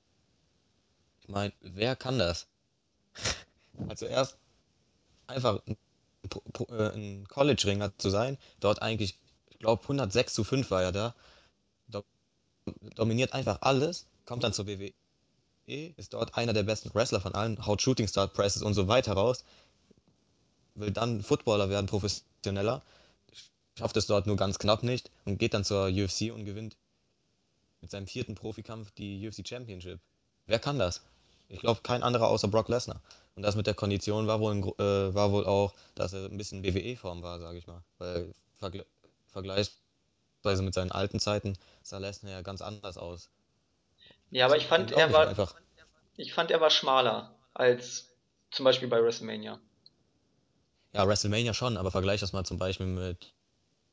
meine, 1.29 1.53
wer 1.61 1.95
kann 1.95 2.19
das? 2.19 2.47
Also 3.87 4.07
erst 4.07 4.37
einfach 5.25 5.61
ein, 5.65 5.77
äh, 6.67 6.89
ein 6.89 7.27
College-Ringer 7.29 7.97
zu 7.97 8.09
sein, 8.09 8.37
dort 8.59 8.81
eigentlich, 8.81 9.17
ich 9.51 9.59
glaube 9.59 9.83
106 9.83 10.33
zu 10.33 10.43
5 10.43 10.69
war 10.69 10.83
er 10.83 10.91
da, 10.91 11.15
dominiert 12.95 13.33
einfach 13.33 13.61
alles, 13.61 14.05
kommt 14.25 14.43
dann 14.43 14.53
zur 14.53 14.67
WWE, 14.67 14.93
ist 15.67 16.13
dort 16.13 16.35
einer 16.35 16.53
der 16.53 16.63
besten 16.63 16.93
Wrestler 16.93 17.21
von 17.21 17.33
allen, 17.35 17.65
haut 17.65 17.81
Shooting 17.81 18.07
Star 18.07 18.27
Presses 18.27 18.61
und 18.61 18.73
so 18.73 18.87
weiter 18.87 19.13
raus, 19.13 19.43
will 20.75 20.91
dann 20.91 21.21
Footballer 21.21 21.69
werden, 21.69 21.87
professioneller, 21.87 22.81
schafft 23.77 23.97
es 23.97 24.07
dort 24.07 24.27
nur 24.27 24.35
ganz 24.35 24.59
knapp 24.59 24.83
nicht 24.83 25.11
und 25.25 25.37
geht 25.37 25.53
dann 25.53 25.63
zur 25.63 25.87
UFC 25.87 26.33
und 26.33 26.45
gewinnt 26.45 26.75
mit 27.81 27.91
seinem 27.91 28.07
vierten 28.07 28.35
Profikampf 28.35 28.91
die 28.91 29.25
UFC 29.27 29.47
Championship. 29.47 29.99
Wer 30.47 30.59
kann 30.59 30.79
das? 30.79 31.01
Ich 31.49 31.59
glaube, 31.59 31.81
kein 31.81 32.03
anderer 32.03 32.27
außer 32.27 32.47
Brock 32.47 32.69
Lesnar. 32.69 33.01
Und 33.35 33.43
das 33.43 33.55
mit 33.55 33.65
der 33.65 33.73
Kondition 33.73 34.27
war 34.27 34.39
wohl, 34.39 34.53
ein, 34.53 34.63
äh, 34.63 35.13
war 35.13 35.31
wohl 35.31 35.45
auch, 35.45 35.73
dass 35.95 36.13
er 36.13 36.25
ein 36.25 36.37
bisschen 36.37 36.63
WWE-Form 36.63 37.23
war, 37.23 37.39
sage 37.39 37.57
ich 37.57 37.67
mal. 37.67 37.83
Weil 37.97 38.33
vergle 38.57 38.85
vergleichsweise 39.31 40.63
mit 40.63 40.73
seinen 40.73 40.91
alten 40.91 41.19
Zeiten 41.19 41.57
sah 41.81 41.97
Lesnar 41.97 42.31
ja 42.31 42.41
ganz 42.41 42.61
anders 42.61 42.97
aus. 42.97 43.29
Ja, 44.29 44.45
aber 44.45 44.57
ich 44.57 44.67
fand, 44.67 44.91
er 44.91 45.11
war, 45.11 45.27
einfach. 45.27 45.55
ich 46.17 46.33
fand, 46.33 46.51
er 46.51 46.61
war 46.61 46.69
schmaler 46.69 47.35
als 47.53 48.15
zum 48.51 48.63
Beispiel 48.63 48.87
bei 48.87 49.03
WrestleMania. 49.03 49.59
Ja, 50.93 51.07
WrestleMania 51.07 51.53
schon, 51.53 51.77
aber 51.77 51.91
vergleich 51.91 52.19
das 52.19 52.33
mal 52.33 52.45
zum 52.45 52.57
Beispiel 52.57 52.87
mit 52.87 53.33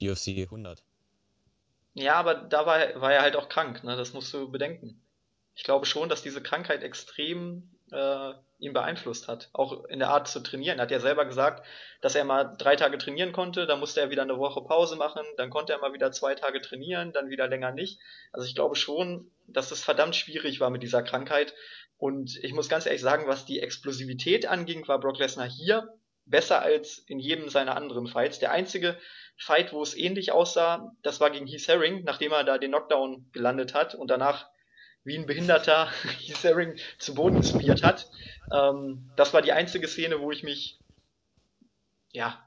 UFC 0.02 0.42
100. 0.44 0.82
Ja, 1.94 2.14
aber 2.16 2.34
da 2.34 2.66
war, 2.66 3.00
war 3.00 3.12
er 3.12 3.22
halt 3.22 3.36
auch 3.36 3.48
krank, 3.48 3.82
ne? 3.84 3.96
Das 3.96 4.12
musst 4.12 4.32
du 4.34 4.50
bedenken 4.50 5.00
ich 5.56 5.64
glaube 5.64 5.86
schon, 5.86 6.08
dass 6.10 6.22
diese 6.22 6.42
Krankheit 6.42 6.82
extrem 6.82 7.70
äh, 7.90 8.32
ihn 8.58 8.74
beeinflusst 8.74 9.26
hat. 9.26 9.48
Auch 9.54 9.86
in 9.86 9.98
der 9.98 10.10
Art 10.10 10.28
zu 10.28 10.40
trainieren. 10.40 10.78
Er 10.78 10.82
hat 10.82 10.90
ja 10.90 11.00
selber 11.00 11.24
gesagt, 11.24 11.64
dass 12.02 12.14
er 12.14 12.24
mal 12.24 12.54
drei 12.58 12.76
Tage 12.76 12.98
trainieren 12.98 13.32
konnte, 13.32 13.66
dann 13.66 13.80
musste 13.80 14.00
er 14.00 14.10
wieder 14.10 14.22
eine 14.22 14.38
Woche 14.38 14.62
Pause 14.62 14.96
machen, 14.96 15.22
dann 15.38 15.48
konnte 15.48 15.72
er 15.72 15.78
mal 15.78 15.94
wieder 15.94 16.12
zwei 16.12 16.34
Tage 16.34 16.60
trainieren, 16.60 17.12
dann 17.12 17.30
wieder 17.30 17.48
länger 17.48 17.72
nicht. 17.72 17.98
Also 18.32 18.46
ich 18.46 18.54
glaube 18.54 18.76
schon, 18.76 19.30
dass 19.46 19.70
es 19.70 19.82
verdammt 19.82 20.14
schwierig 20.14 20.60
war 20.60 20.68
mit 20.68 20.82
dieser 20.82 21.02
Krankheit. 21.02 21.54
Und 21.96 22.36
ich 22.44 22.52
muss 22.52 22.68
ganz 22.68 22.84
ehrlich 22.84 23.00
sagen, 23.00 23.26
was 23.26 23.46
die 23.46 23.60
Explosivität 23.60 24.46
anging, 24.46 24.86
war 24.86 25.00
Brock 25.00 25.18
Lesnar 25.18 25.48
hier 25.48 25.88
besser 26.26 26.60
als 26.60 26.98
in 26.98 27.18
jedem 27.18 27.48
seiner 27.48 27.76
anderen 27.76 28.08
Fights. 28.08 28.40
Der 28.40 28.52
einzige 28.52 28.98
Fight, 29.38 29.72
wo 29.72 29.82
es 29.82 29.96
ähnlich 29.96 30.32
aussah, 30.32 30.92
das 31.02 31.20
war 31.20 31.30
gegen 31.30 31.46
Heath 31.46 31.68
Herring, 31.68 32.04
nachdem 32.04 32.32
er 32.32 32.44
da 32.44 32.58
den 32.58 32.72
Knockdown 32.72 33.30
gelandet 33.32 33.72
hat 33.72 33.94
und 33.94 34.10
danach 34.10 34.50
wie 35.06 35.16
ein 35.16 35.26
Behinderter 35.26 35.88
Heath 36.20 36.76
zu 36.98 37.14
Boden 37.14 37.40
gespielt 37.40 37.82
hat. 37.82 38.10
Ähm, 38.52 39.10
das 39.16 39.32
war 39.32 39.40
die 39.40 39.52
einzige 39.52 39.88
Szene, 39.88 40.20
wo 40.20 40.32
ich 40.32 40.42
mich, 40.42 40.80
ja, 42.10 42.44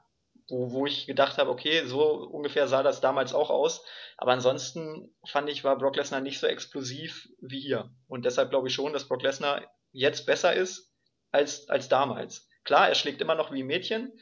wo, 0.48 0.70
wo 0.70 0.86
ich 0.86 1.06
gedacht 1.06 1.38
habe, 1.38 1.50
okay, 1.50 1.86
so 1.86 2.12
ungefähr 2.12 2.68
sah 2.68 2.82
das 2.82 3.00
damals 3.00 3.32
auch 3.32 3.50
aus. 3.50 3.82
Aber 4.18 4.32
ansonsten 4.32 5.10
fand 5.24 5.48
ich, 5.48 5.64
war 5.64 5.78
Brock 5.78 5.96
Lesnar 5.96 6.20
nicht 6.20 6.38
so 6.38 6.46
explosiv 6.46 7.28
wie 7.40 7.60
hier. 7.60 7.90
Und 8.08 8.26
deshalb 8.26 8.50
glaube 8.50 8.68
ich 8.68 8.74
schon, 8.74 8.92
dass 8.92 9.08
Brock 9.08 9.22
Lesnar 9.22 9.62
jetzt 9.92 10.26
besser 10.26 10.52
ist 10.52 10.92
als, 11.32 11.68
als 11.70 11.88
damals. 11.88 12.46
Klar, 12.64 12.88
er 12.88 12.94
schlägt 12.94 13.22
immer 13.22 13.34
noch 13.34 13.52
wie 13.52 13.62
ein 13.62 13.66
Mädchen, 13.66 14.12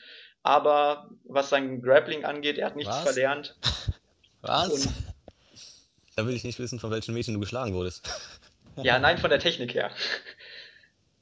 aber 0.45 1.11
was 1.25 1.51
sein 1.51 1.83
Grappling 1.83 2.25
angeht, 2.25 2.57
er 2.57 2.67
hat 2.67 2.77
nichts 2.77 2.95
was? 2.95 3.03
verlernt. 3.03 3.57
Was? 4.41 4.69
Und 4.69 4.89
da 6.19 6.27
will 6.27 6.35
ich 6.35 6.43
nicht 6.43 6.59
wissen, 6.59 6.81
von 6.81 6.91
welchen 6.91 7.15
Mädchen 7.15 7.35
du 7.35 7.41
geschlagen 7.41 7.75
wurdest. 7.75 8.09
Ja, 8.81 9.01
nein, 9.01 9.19
von 9.19 9.29
der 9.29 9.41
Technik 9.41 9.75
her. 9.75 9.91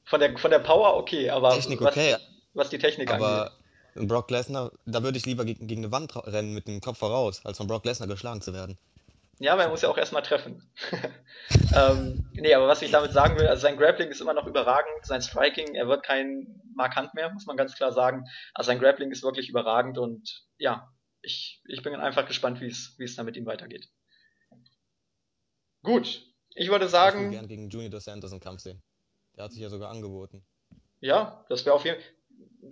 Von 0.05 0.19
der, 0.19 0.37
von 0.37 0.51
der 0.51 0.59
Power 0.59 0.95
okay, 0.95 1.31
aber 1.31 1.55
Technik 1.55 1.81
was, 1.81 1.87
okay, 1.87 2.15
was 2.53 2.69
die 2.69 2.77
Technik 2.77 3.11
aber 3.11 3.51
angeht. 3.95 4.07
Brock 4.07 4.29
Lesnar, 4.29 4.71
da 4.85 5.01
würde 5.01 5.17
ich 5.17 5.25
lieber 5.25 5.43
gegen, 5.43 5.65
gegen 5.65 5.81
eine 5.81 5.91
Wand 5.91 6.15
rennen 6.15 6.53
mit 6.53 6.67
dem 6.67 6.81
Kopf 6.81 6.99
voraus, 6.99 7.43
als 7.45 7.57
von 7.57 7.65
Brock 7.65 7.83
Lesnar 7.85 8.07
geschlagen 8.07 8.41
zu 8.41 8.53
werden. 8.53 8.77
Ja, 9.39 9.53
aber 9.53 9.63
er 9.63 9.69
muss 9.69 9.81
ja 9.81 9.89
auch 9.89 9.97
erstmal 9.97 10.21
treffen. 10.21 10.69
ähm, 11.75 12.29
nee, 12.33 12.53
aber 12.53 12.67
was 12.67 12.83
ich 12.83 12.91
damit 12.91 13.11
sagen 13.11 13.39
will, 13.39 13.47
also 13.47 13.63
sein 13.63 13.77
Grappling 13.77 14.09
ist 14.09 14.21
immer 14.21 14.35
noch 14.35 14.45
überragend, 14.45 15.03
sein 15.03 15.23
Striking, 15.23 15.73
er 15.73 15.87
wird 15.87 16.03
kein 16.03 16.61
Markant 16.75 17.15
mehr, 17.15 17.33
muss 17.33 17.47
man 17.47 17.57
ganz 17.57 17.73
klar 17.73 17.91
sagen. 17.91 18.25
Also 18.53 18.67
sein 18.67 18.77
Grappling 18.79 19.09
ist 19.09 19.23
wirklich 19.23 19.49
überragend 19.49 19.97
und 19.97 20.43
ja, 20.59 20.93
ich, 21.23 21.63
ich 21.65 21.81
bin 21.81 21.95
einfach 21.95 22.27
gespannt, 22.27 22.61
wie 22.61 22.67
es 22.67 22.93
wie 22.99 23.05
es 23.05 23.15
da 23.15 23.23
mit 23.23 23.35
ihm 23.35 23.47
weitergeht. 23.47 23.89
Gut, 25.87 26.21
ich 26.53 26.69
würde 26.69 26.89
sagen. 26.89 27.17
Ich 27.17 27.23
würde 27.23 27.35
gerne 27.35 27.47
gegen 27.47 27.69
Junior 27.69 27.89
Dos 27.89 28.03
Santos 28.03 28.33
einen 28.33 28.41
Kampf 28.41 28.59
sehen. 28.59 28.83
Der 29.37 29.45
hat 29.45 29.53
sich 29.53 29.61
ja 29.61 29.69
sogar 29.69 29.89
angeboten. 29.89 30.45
Ja, 30.99 31.45
das 31.47 31.65
wäre 31.65 31.75
auf 31.75 31.85
jeden 31.85 32.01
Fall. 32.01 32.11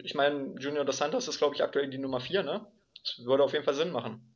Ich 0.03 0.15
meine, 0.15 0.53
Junior 0.59 0.83
Dos 0.83 0.97
Santos 0.97 1.29
ist, 1.29 1.37
glaube 1.37 1.55
ich, 1.55 1.63
aktuell 1.63 1.89
die 1.89 1.97
Nummer 1.97 2.19
4, 2.19 2.43
ne? 2.43 2.67
Das 2.99 3.25
würde 3.25 3.45
auf 3.45 3.53
jeden 3.53 3.63
Fall 3.63 3.73
Sinn 3.73 3.91
machen. 3.91 4.35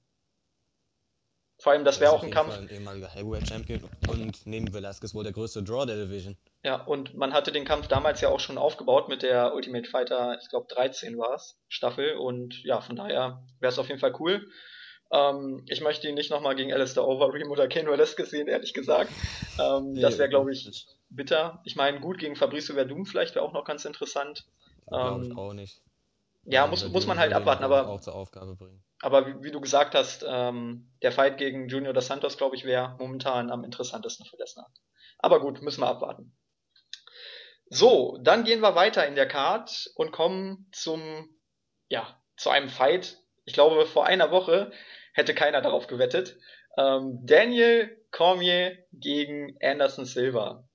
Vor 1.58 1.74
allem, 1.74 1.84
das 1.84 2.00
wäre 2.00 2.13
auch 2.13 2.24
ein 2.24 2.32
Kampf. 2.32 2.54
Fall 2.54 2.62
ein 2.62 2.70
ehemaliger 2.70 3.10
Heavyweight 3.10 3.50
Champion 3.50 3.82
und 4.08 4.46
neben 4.46 4.74
Velasquez 4.74 5.13
wohl 5.13 5.26
der 5.26 5.34
größte 5.34 5.62
Draw 5.62 5.86
der 5.86 6.06
Division. 6.06 6.38
Ja, 6.63 6.82
und 6.82 7.15
man 7.15 7.34
hatte 7.34 7.52
den 7.52 7.65
Kampf 7.65 7.89
damals 7.89 8.22
ja 8.22 8.30
auch 8.30 8.39
schon 8.39 8.58
aufgebaut 8.58 9.10
mit 9.10 9.24
der 9.24 9.54
Ultimate 9.54 9.89
Fighter, 9.89 10.39
ich 10.42 10.48
glaube 10.48 10.68
13 10.74 11.18
war 11.18 11.34
es, 11.34 11.60
Staffel. 11.68 12.15
Und 12.15 12.63
ja, 12.63 12.80
von 12.80 12.96
daher 12.96 13.46
wäre 13.60 13.74
es 13.74 13.78
auf 13.78 13.89
jeden 13.89 14.00
Fall 14.00 14.15
cool. 14.22 14.50
Ähm, 15.12 15.63
ich 15.67 15.82
möchte 15.82 16.08
ihn 16.08 16.15
nicht 16.15 16.30
nochmal 16.30 16.56
gegen 16.56 16.74
Alistair 16.74 17.08
Overeem 17.08 17.50
oder 17.50 17.67
Ken 17.67 17.88
Velasquez 17.88 18.30
sehen, 18.30 18.48
ehrlich 18.48 18.74
gesagt. 18.74 19.12
Ähm, 19.60 19.93
nee, 19.93 20.02
das 20.02 20.17
wäre, 20.17 20.30
glaube 20.30 20.52
ich, 20.52 20.88
bitter. 21.10 21.62
Ich 21.65 21.76
meine, 21.76 22.00
gut, 22.00 22.19
gegen 22.19 22.36
Fabricio 22.36 22.76
Verdum 22.76 23.06
vielleicht 23.06 23.36
wäre 23.36 23.43
auch 23.43 23.54
noch 23.54 23.65
ganz 23.65 23.86
interessant. 23.86 24.45
Glaube 24.88 25.26
ich 25.26 25.32
ähm, 25.32 25.38
auch 25.38 25.54
nicht. 25.54 25.82
Ja, 26.45 26.65
muss, 26.67 26.88
muss 26.89 27.06
man 27.06 27.19
halt 27.19 27.34
abwarten, 27.34 27.63
aber, 27.63 27.88
auch 27.88 28.02
zur 28.02 28.15
Aufgabe 28.15 28.56
bringen. 28.56 28.82
aber 29.02 29.28
wie, 29.28 29.43
wie 29.43 29.52
du 29.52 29.60
gesagt 29.60 29.93
hast, 29.93 30.26
ähm, 30.28 30.89
der 31.02 31.12
Fight 31.12 31.38
gegen 31.38 31.67
Junior 31.67 31.93
dos 31.93 32.08
Santos, 32.08 32.38
glaube 32.38 32.56
ich, 32.56 32.63
wäre 32.63 32.95
momentan 32.98 33.52
am 33.52 33.63
interessantesten 33.63 34.26
für 34.26 34.38
Lesnar. 34.38 34.72
Aber 35.17 35.41
gut, 35.41 35.62
müssen 35.62 35.82
wir 35.82 35.88
abwarten. 35.88 36.36
So, 37.69 38.17
dann 38.22 38.45
gehen 38.45 38.62
wir 38.62 38.74
weiter 38.74 39.06
in 39.06 39.15
der 39.15 39.28
Card 39.28 39.91
und 39.95 40.12
kommen 40.12 40.67
zum 40.72 41.30
ja, 41.89 42.19
zu 42.38 42.50
einem 42.50 42.69
Fight. 42.69 43.17
Ich 43.45 43.54
glaube, 43.54 43.86
vor 43.86 44.06
einer 44.06 44.32
Woche 44.32 44.72
hätte 45.13 45.34
keiner 45.34 45.62
darauf 45.62 45.88
gewettet. 45.88 46.38
Ähm, 46.78 47.19
Daniel 47.24 47.98
Cormier 48.12 48.78
gegen 48.93 49.58
Anderson 49.62 50.06
Silva. 50.06 50.67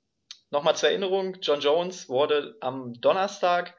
Nochmal 0.51 0.77
zur 0.77 0.91
Erinnerung, 0.91 1.39
John 1.41 1.61
Jones 1.61 2.09
wurde 2.09 2.57
am 2.61 2.95
Donnerstag 3.01 3.77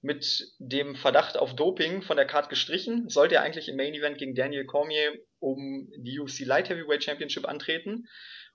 mit 0.00 0.52
dem 0.58 0.96
Verdacht 0.96 1.38
auf 1.38 1.56
Doping 1.56 2.02
von 2.02 2.16
der 2.16 2.26
Card 2.26 2.50
gestrichen. 2.50 3.08
Sollte 3.08 3.36
er 3.36 3.42
eigentlich 3.42 3.68
im 3.68 3.76
Main 3.76 3.94
Event 3.94 4.18
gegen 4.18 4.34
Daniel 4.34 4.66
Cormier 4.66 5.14
um 5.38 5.90
die 5.96 6.20
UFC 6.20 6.40
Light 6.40 6.68
Heavyweight 6.68 7.02
Championship 7.02 7.48
antreten. 7.48 8.06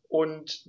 Und 0.07 0.63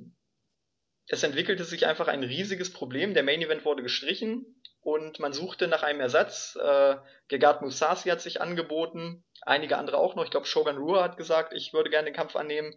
es 1.06 1.22
entwickelte 1.22 1.64
sich 1.64 1.86
einfach 1.86 2.08
ein 2.08 2.24
riesiges 2.24 2.72
Problem. 2.72 3.14
Der 3.14 3.22
Main 3.22 3.42
Event 3.42 3.64
wurde 3.64 3.82
gestrichen 3.82 4.59
und 4.82 5.18
man 5.20 5.32
suchte 5.32 5.68
nach 5.68 5.82
einem 5.82 6.00
Ersatz. 6.00 6.56
Äh, 6.56 6.96
Gegard 7.28 7.62
Mousasi 7.62 8.08
hat 8.08 8.20
sich 8.20 8.40
angeboten, 8.40 9.22
einige 9.42 9.76
andere 9.76 9.98
auch 9.98 10.14
noch. 10.14 10.24
Ich 10.24 10.30
glaube, 10.30 10.46
Shogun 10.46 10.78
Rua 10.78 11.02
hat 11.02 11.16
gesagt, 11.16 11.52
ich 11.52 11.72
würde 11.72 11.90
gerne 11.90 12.06
den 12.06 12.14
Kampf 12.14 12.36
annehmen. 12.36 12.74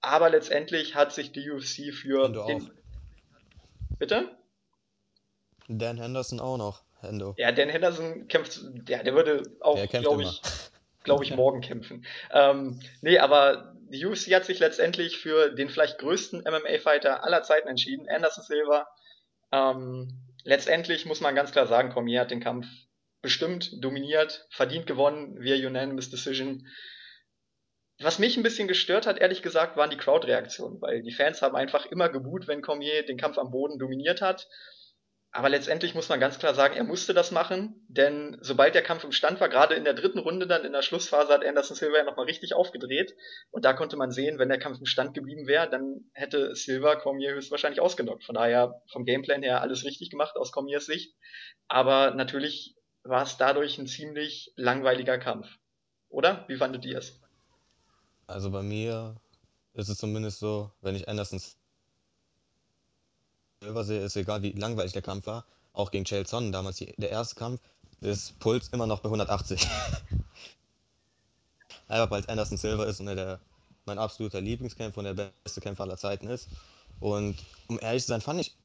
Aber 0.00 0.30
letztendlich 0.30 0.94
hat 0.94 1.12
sich 1.12 1.32
die 1.32 1.50
UFC 1.50 1.92
für 1.92 2.24
Hendo 2.24 2.46
den. 2.46 2.62
auch. 2.62 2.70
Bitte? 3.98 4.30
Dan 5.68 5.98
Henderson 5.98 6.40
auch 6.40 6.56
noch. 6.56 6.82
Hendo. 7.00 7.34
Ja, 7.36 7.52
Dan 7.52 7.68
Henderson 7.68 8.28
kämpft, 8.28 8.60
ja, 8.88 9.02
der 9.02 9.14
würde 9.14 9.42
auch, 9.60 9.78
glaube 9.88 10.22
ich, 10.22 10.40
glaube 11.04 11.24
ich, 11.24 11.34
morgen 11.34 11.60
kämpfen. 11.60 12.04
Ähm, 12.32 12.80
nee, 13.02 13.18
aber 13.18 13.74
die 13.88 14.04
UFC 14.06 14.34
hat 14.34 14.44
sich 14.44 14.58
letztendlich 14.58 15.18
für 15.18 15.50
den 15.50 15.68
vielleicht 15.68 15.98
größten 15.98 16.40
MMA-Fighter 16.42 17.24
aller 17.24 17.42
Zeiten 17.42 17.68
entschieden, 17.68 18.08
Anderson 18.08 18.44
Silva. 18.44 18.88
Ähm, 19.52 20.29
letztendlich 20.44 21.06
muss 21.06 21.20
man 21.20 21.34
ganz 21.34 21.52
klar 21.52 21.66
sagen, 21.66 21.90
Cormier 21.90 22.20
hat 22.20 22.30
den 22.30 22.40
Kampf 22.40 22.66
bestimmt, 23.22 23.72
dominiert, 23.84 24.46
verdient 24.50 24.86
gewonnen, 24.86 25.40
via 25.40 25.56
Unanimous 25.66 26.10
Decision. 26.10 26.66
Was 28.00 28.18
mich 28.18 28.36
ein 28.36 28.42
bisschen 28.42 28.66
gestört 28.66 29.06
hat, 29.06 29.18
ehrlich 29.18 29.42
gesagt, 29.42 29.76
waren 29.76 29.90
die 29.90 29.98
Crowd-Reaktionen, 29.98 30.80
weil 30.80 31.02
die 31.02 31.12
Fans 31.12 31.42
haben 31.42 31.54
einfach 31.54 31.84
immer 31.86 32.08
geboot, 32.08 32.48
wenn 32.48 32.62
Cormier 32.62 33.04
den 33.04 33.18
Kampf 33.18 33.36
am 33.36 33.50
Boden 33.50 33.78
dominiert 33.78 34.22
hat. 34.22 34.48
Aber 35.32 35.48
letztendlich 35.48 35.94
muss 35.94 36.08
man 36.08 36.18
ganz 36.18 36.40
klar 36.40 36.54
sagen, 36.54 36.74
er 36.74 36.82
musste 36.82 37.14
das 37.14 37.30
machen, 37.30 37.86
denn 37.86 38.36
sobald 38.40 38.74
der 38.74 38.82
Kampf 38.82 39.04
im 39.04 39.12
Stand 39.12 39.40
war, 39.40 39.48
gerade 39.48 39.74
in 39.74 39.84
der 39.84 39.94
dritten 39.94 40.18
Runde 40.18 40.48
dann 40.48 40.64
in 40.64 40.72
der 40.72 40.82
Schlussphase 40.82 41.32
hat 41.32 41.44
Anderson 41.44 41.76
Silva 41.76 41.98
ja 41.98 42.04
nochmal 42.04 42.26
richtig 42.26 42.54
aufgedreht. 42.54 43.14
Und 43.52 43.64
da 43.64 43.72
konnte 43.72 43.96
man 43.96 44.10
sehen, 44.10 44.40
wenn 44.40 44.48
der 44.48 44.58
Kampf 44.58 44.80
im 44.80 44.86
Stand 44.86 45.14
geblieben 45.14 45.46
wäre, 45.46 45.70
dann 45.70 46.10
hätte 46.14 46.56
Silva 46.56 46.96
Cormier 46.96 47.32
höchstwahrscheinlich 47.34 47.80
ausgenockt. 47.80 48.24
Von 48.24 48.34
daher 48.34 48.82
vom 48.90 49.04
Gameplan 49.04 49.44
her 49.44 49.60
alles 49.60 49.84
richtig 49.84 50.10
gemacht 50.10 50.34
aus 50.36 50.50
Cormiers 50.50 50.86
Sicht. 50.86 51.14
Aber 51.68 52.10
natürlich 52.12 52.74
war 53.04 53.22
es 53.22 53.36
dadurch 53.36 53.78
ein 53.78 53.86
ziemlich 53.86 54.52
langweiliger 54.56 55.18
Kampf. 55.18 55.46
Oder? 56.08 56.44
Wie 56.48 56.56
fandet 56.56 56.84
ihr 56.84 56.98
es? 56.98 57.20
Also 58.26 58.50
bei 58.50 58.62
mir 58.62 59.14
ist 59.74 59.88
es 59.88 59.98
zumindest 59.98 60.40
so, 60.40 60.72
wenn 60.80 60.96
ich 60.96 61.08
Anderson 61.08 61.40
Silva 63.62 63.84
sehe, 63.84 64.02
ist 64.02 64.16
egal 64.16 64.40
wie 64.42 64.52
langweilig 64.52 64.92
der 64.92 65.02
Kampf 65.02 65.26
war. 65.26 65.44
Auch 65.74 65.90
gegen 65.90 66.06
Chael 66.06 66.26
Sonnen 66.26 66.50
damals, 66.50 66.76
die, 66.76 66.94
der 66.96 67.10
erste 67.10 67.34
Kampf, 67.34 67.60
ist 68.00 68.38
Puls 68.38 68.68
immer 68.68 68.86
noch 68.86 69.00
bei 69.00 69.08
180. 69.08 69.68
Einfach 71.88 72.10
weil 72.10 72.22
es 72.22 72.28
Anderson 72.28 72.56
Silva 72.56 72.84
ist 72.84 73.00
und 73.00 73.08
er 73.08 73.14
der, 73.16 73.40
mein 73.84 73.98
absoluter 73.98 74.40
Lieblingskämpfer 74.40 74.98
und 74.98 75.04
der 75.04 75.32
beste 75.44 75.60
Kämpfer 75.60 75.82
aller 75.82 75.98
Zeiten 75.98 76.28
ist. 76.28 76.48
Und 77.00 77.36
um 77.68 77.78
ehrlich 77.80 78.02
zu 78.02 78.08
sein, 78.08 78.22
fand 78.22 78.40
ich 78.40 78.56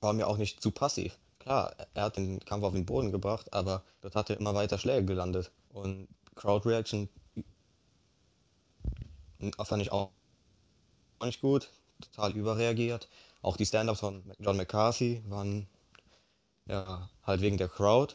war 0.00 0.14
mir 0.14 0.26
auch 0.26 0.38
nicht 0.38 0.62
zu 0.62 0.70
passiv. 0.70 1.18
Klar, 1.38 1.74
er 1.92 2.04
hat 2.04 2.16
den 2.16 2.40
Kampf 2.40 2.64
auf 2.64 2.72
den 2.72 2.86
Boden 2.86 3.12
gebracht, 3.12 3.52
aber 3.52 3.82
dort 4.00 4.16
hat 4.16 4.30
er 4.30 4.38
immer 4.38 4.54
weiter 4.54 4.78
Schläge 4.78 5.04
gelandet. 5.04 5.50
Und 5.74 6.08
Crowd 6.34 6.66
Reaction 6.68 7.08
fand 9.62 9.82
ich 9.82 9.92
auch 9.92 10.10
nicht 11.22 11.40
gut, 11.42 11.68
total 12.00 12.32
überreagiert. 12.32 13.08
Auch 13.42 13.56
die 13.56 13.66
Stand-ups 13.66 14.00
von 14.00 14.22
John 14.38 14.56
McCarthy 14.56 15.22
waren 15.26 15.66
ja 16.66 17.10
halt 17.24 17.40
wegen 17.40 17.58
der 17.58 17.68
Crowd. 17.68 18.14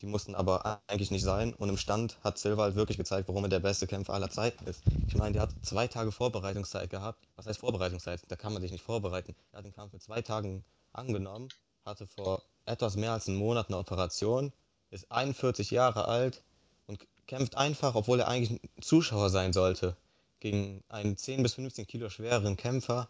Die 0.00 0.06
mussten 0.06 0.34
aber 0.34 0.80
eigentlich 0.86 1.10
nicht 1.10 1.24
sein. 1.24 1.52
Und 1.52 1.68
im 1.68 1.76
Stand 1.76 2.18
hat 2.24 2.38
Silva 2.38 2.62
halt 2.62 2.74
wirklich 2.74 2.96
gezeigt, 2.96 3.28
warum 3.28 3.44
er 3.44 3.50
der 3.50 3.60
beste 3.60 3.86
Kämpfer 3.86 4.14
aller 4.14 4.30
Zeiten 4.30 4.66
ist. 4.66 4.82
Ich 5.08 5.14
meine, 5.14 5.32
der 5.32 5.42
hat 5.42 5.50
zwei 5.60 5.86
Tage 5.88 6.10
Vorbereitungszeit 6.10 6.88
gehabt. 6.88 7.28
Was 7.36 7.46
heißt 7.46 7.60
Vorbereitungszeit? 7.60 8.22
Da 8.28 8.36
kann 8.36 8.54
man 8.54 8.62
sich 8.62 8.72
nicht 8.72 8.82
vorbereiten. 8.82 9.36
Er 9.52 9.58
hat 9.58 9.66
den 9.66 9.74
Kampf 9.74 9.92
mit 9.92 10.02
zwei 10.02 10.22
Tagen 10.22 10.64
angenommen, 10.94 11.48
hatte 11.84 12.06
vor 12.06 12.42
etwas 12.64 12.96
mehr 12.96 13.12
als 13.12 13.28
einem 13.28 13.36
Monat 13.36 13.68
eine 13.68 13.76
Operation, 13.76 14.52
ist 14.90 15.12
41 15.12 15.70
Jahre 15.70 16.06
alt 16.06 16.42
und 16.86 17.06
kämpft 17.26 17.56
einfach, 17.56 17.94
obwohl 17.94 18.20
er 18.20 18.28
eigentlich 18.28 18.62
ein 18.62 18.82
Zuschauer 18.82 19.28
sein 19.28 19.52
sollte, 19.52 19.96
gegen 20.40 20.82
einen 20.88 21.18
10 21.18 21.42
bis 21.42 21.54
15 21.54 21.86
Kilo 21.86 22.08
schwereren 22.08 22.56
Kämpfer 22.56 23.08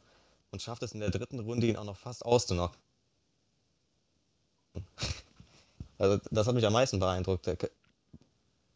und 0.51 0.63
schafft 0.63 0.83
es 0.83 0.93
in 0.93 1.01
der 1.01 1.11
dritten 1.11 1.41
Runde, 1.41 1.67
ihn 1.67 1.77
auch 1.77 1.85
noch 1.85 1.97
fast 1.97 2.25
auszunocken. 2.25 2.79
Also 5.99 6.19
das 6.31 6.47
hat 6.47 6.55
mich 6.55 6.65
am 6.65 6.73
meisten 6.73 6.99
beeindruckt. 6.99 7.45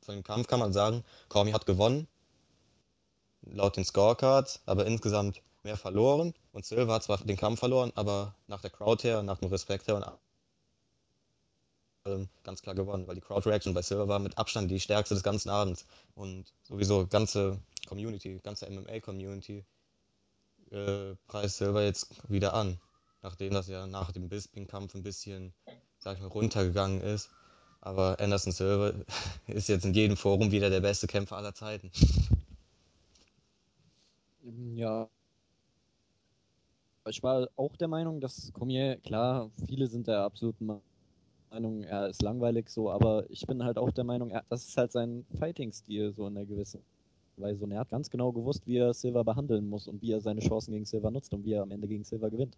Von 0.02 0.14
dem 0.14 0.22
Kampf 0.22 0.46
kann 0.46 0.60
man 0.60 0.74
sagen, 0.74 1.02
Cormier 1.30 1.54
hat 1.54 1.64
gewonnen, 1.64 2.06
laut 3.40 3.78
den 3.78 3.84
Scorecards, 3.86 4.60
aber 4.66 4.84
insgesamt 4.84 5.40
mehr 5.62 5.78
verloren. 5.78 6.34
Und 6.52 6.66
Silva 6.66 6.92
hat 6.92 7.04
zwar 7.04 7.16
den 7.16 7.38
Kampf 7.38 7.60
verloren, 7.60 7.92
aber 7.94 8.34
nach 8.46 8.60
der 8.60 8.68
Crowd 8.68 9.08
her, 9.08 9.22
nach 9.22 9.38
dem 9.38 9.48
Respekt 9.48 9.88
her 9.88 9.96
und 9.96 10.04
ganz 12.42 12.60
klar 12.60 12.74
gewonnen, 12.74 13.06
weil 13.06 13.14
die 13.14 13.22
Crowd 13.22 13.48
Reaction 13.48 13.72
bei 13.72 13.80
Silva 13.80 14.06
war 14.06 14.18
mit 14.18 14.36
Abstand 14.36 14.70
die 14.70 14.78
stärkste 14.78 15.14
des 15.14 15.22
ganzen 15.22 15.48
Abends. 15.48 15.86
Und 16.14 16.52
sowieso 16.62 17.06
ganze 17.06 17.58
Community, 17.88 18.38
ganze 18.44 18.68
MMA-Community 18.68 19.64
äh, 20.74 21.16
preist 21.26 21.58
Silva 21.58 21.82
jetzt 21.82 22.08
wieder 22.28 22.54
an. 22.54 22.78
Nachdem 23.22 23.54
das 23.54 23.68
ja 23.68 23.86
nach 23.86 24.12
dem 24.12 24.28
Bisping-Kampf 24.28 24.94
ein 24.94 25.02
bisschen, 25.02 25.54
sag 25.98 26.16
ich 26.16 26.22
mal, 26.22 26.28
runtergegangen 26.28 27.00
ist. 27.00 27.30
Aber 27.80 28.18
Anderson 28.20 28.52
Silva 28.52 28.92
ist 29.46 29.68
jetzt 29.68 29.84
in 29.84 29.94
jedem 29.94 30.16
Forum 30.16 30.50
wieder 30.50 30.70
der 30.70 30.80
beste 30.80 31.06
Kämpfer 31.06 31.36
aller 31.36 31.54
Zeiten. 31.54 31.90
Ja. 34.74 35.08
Ich 37.06 37.22
war 37.22 37.48
auch 37.56 37.76
der 37.76 37.88
Meinung, 37.88 38.20
dass 38.20 38.52
Cormier, 38.52 38.96
klar, 38.96 39.50
viele 39.66 39.86
sind 39.86 40.06
der 40.06 40.20
absoluten 40.20 40.80
Meinung, 41.50 41.84
er 41.84 42.08
ist 42.08 42.22
langweilig 42.22 42.70
so, 42.70 42.90
aber 42.90 43.28
ich 43.30 43.46
bin 43.46 43.62
halt 43.62 43.76
auch 43.76 43.90
der 43.90 44.04
Meinung, 44.04 44.32
das 44.48 44.66
ist 44.66 44.76
halt 44.76 44.90
sein 44.90 45.26
Fighting-Stil 45.38 46.14
so 46.14 46.26
in 46.26 46.34
der 46.34 46.46
gewissen 46.46 46.82
Weise. 47.42 47.64
Und 47.64 47.72
er 47.72 47.80
hat 47.80 47.90
ganz 47.90 48.10
genau 48.10 48.32
gewusst, 48.32 48.66
wie 48.66 48.78
er 48.78 48.94
Silva 48.94 49.22
behandeln 49.22 49.68
muss 49.68 49.88
und 49.88 50.02
wie 50.02 50.12
er 50.12 50.20
seine 50.20 50.40
Chancen 50.40 50.72
gegen 50.72 50.84
Silva 50.84 51.10
nutzt 51.10 51.32
und 51.34 51.44
wie 51.44 51.52
er 51.52 51.62
am 51.62 51.70
Ende 51.70 51.88
gegen 51.88 52.04
Silva 52.04 52.28
gewinnt. 52.28 52.56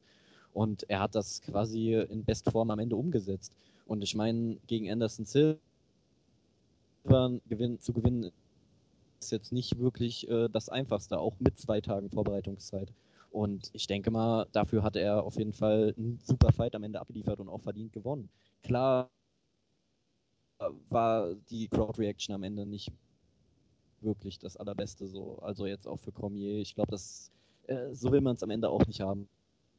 Und 0.52 0.88
er 0.88 1.00
hat 1.00 1.14
das 1.14 1.42
quasi 1.42 1.94
in 1.94 2.24
Bestform 2.24 2.70
am 2.70 2.78
Ende 2.78 2.96
umgesetzt. 2.96 3.52
Und 3.86 4.02
ich 4.02 4.14
meine, 4.14 4.56
gegen 4.66 4.90
Anderson 4.90 5.26
Silva 5.26 5.58
gewinn, 7.48 7.80
zu 7.80 7.92
gewinnen 7.92 8.32
ist 9.20 9.32
jetzt 9.32 9.52
nicht 9.52 9.78
wirklich 9.78 10.28
äh, 10.28 10.48
das 10.48 10.68
Einfachste, 10.68 11.18
auch 11.18 11.34
mit 11.40 11.58
zwei 11.58 11.80
Tagen 11.80 12.10
Vorbereitungszeit. 12.10 12.92
Und 13.30 13.70
ich 13.72 13.86
denke 13.86 14.10
mal, 14.10 14.46
dafür 14.52 14.82
hat 14.82 14.96
er 14.96 15.22
auf 15.24 15.36
jeden 15.36 15.52
Fall 15.52 15.94
einen 15.96 16.18
super 16.22 16.52
Fight 16.52 16.74
am 16.74 16.82
Ende 16.84 17.00
abgeliefert 17.00 17.40
und 17.40 17.48
auch 17.48 17.60
verdient 17.60 17.92
gewonnen. 17.92 18.28
Klar 18.62 19.10
war 20.88 21.34
die 21.50 21.68
Crowd 21.68 22.00
Reaction 22.00 22.34
am 22.34 22.42
Ende 22.42 22.66
nicht 22.66 22.90
wirklich 24.02 24.38
das 24.38 24.56
allerbeste 24.56 25.06
so. 25.06 25.38
Also 25.40 25.66
jetzt 25.66 25.86
auch 25.86 25.98
für 26.00 26.12
Cormier. 26.12 26.58
Ich 26.58 26.74
glaube, 26.74 26.96
äh, 27.66 27.94
so 27.94 28.12
will 28.12 28.20
man 28.20 28.36
es 28.36 28.42
am 28.42 28.50
Ende 28.50 28.68
auch 28.68 28.86
nicht 28.86 29.00
haben. 29.00 29.28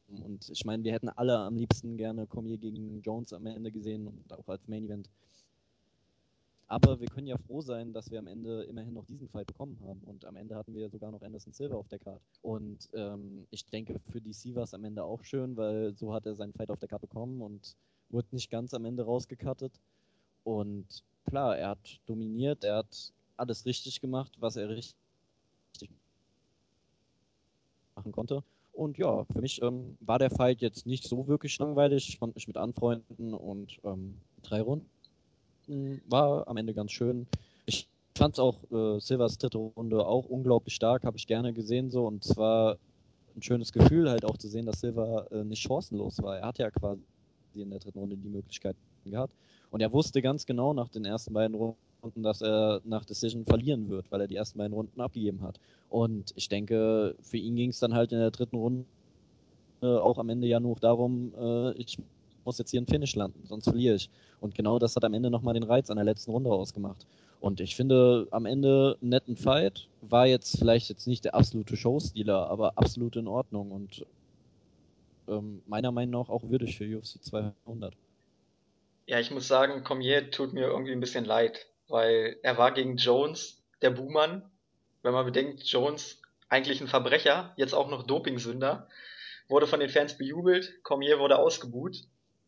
Und 0.08 0.48
ich 0.48 0.64
meine, 0.64 0.84
wir 0.84 0.92
hätten 0.92 1.10
alle 1.10 1.38
am 1.38 1.56
liebsten 1.56 1.96
gerne 1.96 2.26
Cormier 2.26 2.56
gegen 2.56 3.02
Jones 3.02 3.32
am 3.32 3.46
Ende 3.46 3.70
gesehen 3.70 4.06
und 4.06 4.32
auch 4.32 4.48
als 4.48 4.66
Main 4.66 4.84
Event. 4.84 5.08
Aber 6.66 7.00
wir 7.00 7.08
können 7.08 7.26
ja 7.26 7.38
froh 7.38 7.62
sein, 7.62 7.94
dass 7.94 8.10
wir 8.10 8.18
am 8.18 8.26
Ende 8.26 8.62
immerhin 8.64 8.92
noch 8.92 9.06
diesen 9.06 9.28
Fight 9.28 9.46
bekommen 9.46 9.78
haben. 9.86 10.00
Und 10.04 10.26
am 10.26 10.36
Ende 10.36 10.54
hatten 10.54 10.74
wir 10.74 10.90
sogar 10.90 11.10
noch 11.10 11.22
Anderson 11.22 11.52
Silva 11.52 11.76
auf 11.76 11.88
der 11.88 11.98
Karte. 11.98 12.20
Und 12.42 12.90
ähm, 12.92 13.46
ich 13.50 13.64
denke, 13.64 13.98
für 14.10 14.20
DC 14.20 14.54
war 14.54 14.64
es 14.64 14.74
am 14.74 14.84
Ende 14.84 15.02
auch 15.02 15.24
schön, 15.24 15.56
weil 15.56 15.94
so 15.94 16.12
hat 16.12 16.26
er 16.26 16.34
seinen 16.34 16.52
Fight 16.52 16.70
auf 16.70 16.78
der 16.78 16.88
Karte 16.88 17.06
bekommen 17.06 17.40
und 17.40 17.74
wurde 18.10 18.28
nicht 18.32 18.50
ganz 18.50 18.74
am 18.74 18.84
Ende 18.84 19.04
rausgekattet. 19.04 19.72
Und 20.44 21.02
klar, 21.24 21.56
er 21.56 21.70
hat 21.70 22.00
dominiert, 22.04 22.64
er 22.64 22.76
hat 22.76 23.12
alles 23.38 23.66
richtig 23.66 24.00
gemacht, 24.00 24.32
was 24.38 24.56
er 24.56 24.68
richtig 24.68 24.96
machen 27.94 28.12
konnte. 28.12 28.42
Und 28.72 28.96
ja, 28.96 29.24
für 29.24 29.40
mich 29.40 29.60
ähm, 29.62 29.96
war 30.00 30.18
der 30.20 30.30
Fight 30.30 30.60
jetzt 30.60 30.86
nicht 30.86 31.04
so 31.04 31.26
wirklich 31.26 31.58
langweilig. 31.58 32.08
Ich 32.08 32.20
konnte 32.20 32.36
mich 32.36 32.46
mit 32.46 32.56
anfreunden 32.56 33.34
und 33.34 33.78
ähm, 33.82 34.14
drei 34.42 34.62
Runden 34.62 36.00
war 36.08 36.46
am 36.46 36.56
Ende 36.56 36.74
ganz 36.74 36.92
schön. 36.92 37.26
Ich 37.66 37.88
fand 38.16 38.38
auch 38.38 38.62
äh, 38.70 39.00
Silvers 39.00 39.38
dritte 39.38 39.58
Runde 39.58 40.06
auch 40.06 40.26
unglaublich 40.26 40.74
stark, 40.74 41.04
habe 41.04 41.16
ich 41.16 41.26
gerne 41.26 41.52
gesehen 41.52 41.90
so 41.90 42.06
und 42.06 42.22
zwar 42.24 42.78
ein 43.36 43.42
schönes 43.42 43.72
Gefühl 43.72 44.08
halt 44.10 44.24
auch 44.24 44.36
zu 44.36 44.48
sehen, 44.48 44.66
dass 44.66 44.80
Silver 44.80 45.30
äh, 45.30 45.44
nicht 45.44 45.62
chancenlos 45.62 46.22
war. 46.22 46.38
Er 46.38 46.46
hat 46.46 46.58
ja 46.58 46.70
quasi 46.70 47.00
in 47.54 47.70
der 47.70 47.78
dritten 47.78 47.98
Runde 47.98 48.16
die 48.16 48.28
Möglichkeit 48.28 48.76
gehabt. 49.04 49.32
Und 49.70 49.80
er 49.80 49.92
wusste 49.92 50.22
ganz 50.22 50.46
genau 50.46 50.72
nach 50.72 50.88
den 50.88 51.04
ersten 51.04 51.34
beiden 51.34 51.54
Runden, 51.54 51.78
dass 52.16 52.40
er 52.42 52.80
nach 52.84 53.04
Decision 53.04 53.44
verlieren 53.44 53.88
wird, 53.88 54.10
weil 54.10 54.20
er 54.20 54.26
die 54.28 54.36
ersten 54.36 54.58
beiden 54.58 54.74
Runden 54.74 55.00
abgegeben 55.00 55.42
hat. 55.42 55.60
Und 55.88 56.32
ich 56.36 56.48
denke, 56.48 57.14
für 57.20 57.36
ihn 57.36 57.56
ging 57.56 57.70
es 57.70 57.78
dann 57.80 57.94
halt 57.94 58.12
in 58.12 58.18
der 58.18 58.30
dritten 58.30 58.56
Runde 58.56 58.84
auch 59.80 60.18
am 60.18 60.28
Ende 60.28 60.46
ja 60.46 60.60
nur 60.60 60.76
darum, 60.76 61.32
äh, 61.38 61.72
ich 61.74 61.98
muss 62.44 62.58
jetzt 62.58 62.70
hier 62.70 62.80
ein 62.80 62.86
Finish 62.86 63.14
landen, 63.14 63.46
sonst 63.46 63.64
verliere 63.64 63.94
ich. 63.94 64.10
Und 64.40 64.54
genau 64.54 64.78
das 64.78 64.96
hat 64.96 65.04
am 65.04 65.14
Ende 65.14 65.30
nochmal 65.30 65.54
den 65.54 65.62
Reiz 65.62 65.90
an 65.90 65.96
der 65.96 66.04
letzten 66.04 66.30
Runde 66.30 66.50
ausgemacht. 66.50 67.06
Und 67.40 67.60
ich 67.60 67.76
finde 67.76 68.26
am 68.30 68.46
Ende 68.46 68.96
einen 69.00 69.10
netten 69.10 69.36
Fight. 69.36 69.88
War 70.00 70.26
jetzt 70.26 70.58
vielleicht 70.58 70.88
jetzt 70.88 71.06
nicht 71.06 71.24
der 71.24 71.34
absolute 71.34 71.76
Showstealer, 71.76 72.48
aber 72.50 72.76
absolut 72.76 73.16
in 73.16 73.28
Ordnung 73.28 73.70
und 73.70 74.04
ähm, 75.28 75.62
meiner 75.66 75.92
Meinung 75.92 76.22
nach 76.22 76.30
auch 76.30 76.42
würdig 76.48 76.76
für 76.76 76.84
UFC 76.84 77.22
200. 77.22 77.94
Ja, 79.06 79.20
ich 79.20 79.30
muss 79.30 79.46
sagen, 79.46 79.84
Cormier 79.84 80.30
tut 80.30 80.52
mir 80.52 80.66
irgendwie 80.66 80.92
ein 80.92 81.00
bisschen 81.00 81.24
leid, 81.24 81.66
weil 81.88 82.38
er 82.42 82.58
war 82.58 82.72
gegen 82.72 82.96
Jones 82.96 83.62
der 83.82 83.90
Buhmann. 83.90 84.50
Wenn 85.02 85.12
man 85.12 85.26
bedenkt, 85.26 85.62
Jones 85.64 86.20
eigentlich 86.48 86.80
ein 86.80 86.88
Verbrecher, 86.88 87.52
jetzt 87.56 87.74
auch 87.74 87.88
noch 87.88 88.06
Dopingsünder, 88.06 88.88
wurde 89.48 89.66
von 89.66 89.80
den 89.80 89.88
Fans 89.88 90.16
bejubelt, 90.16 90.82
Cormier 90.82 91.18
wurde 91.18 91.38
ausgebuht. 91.38 91.96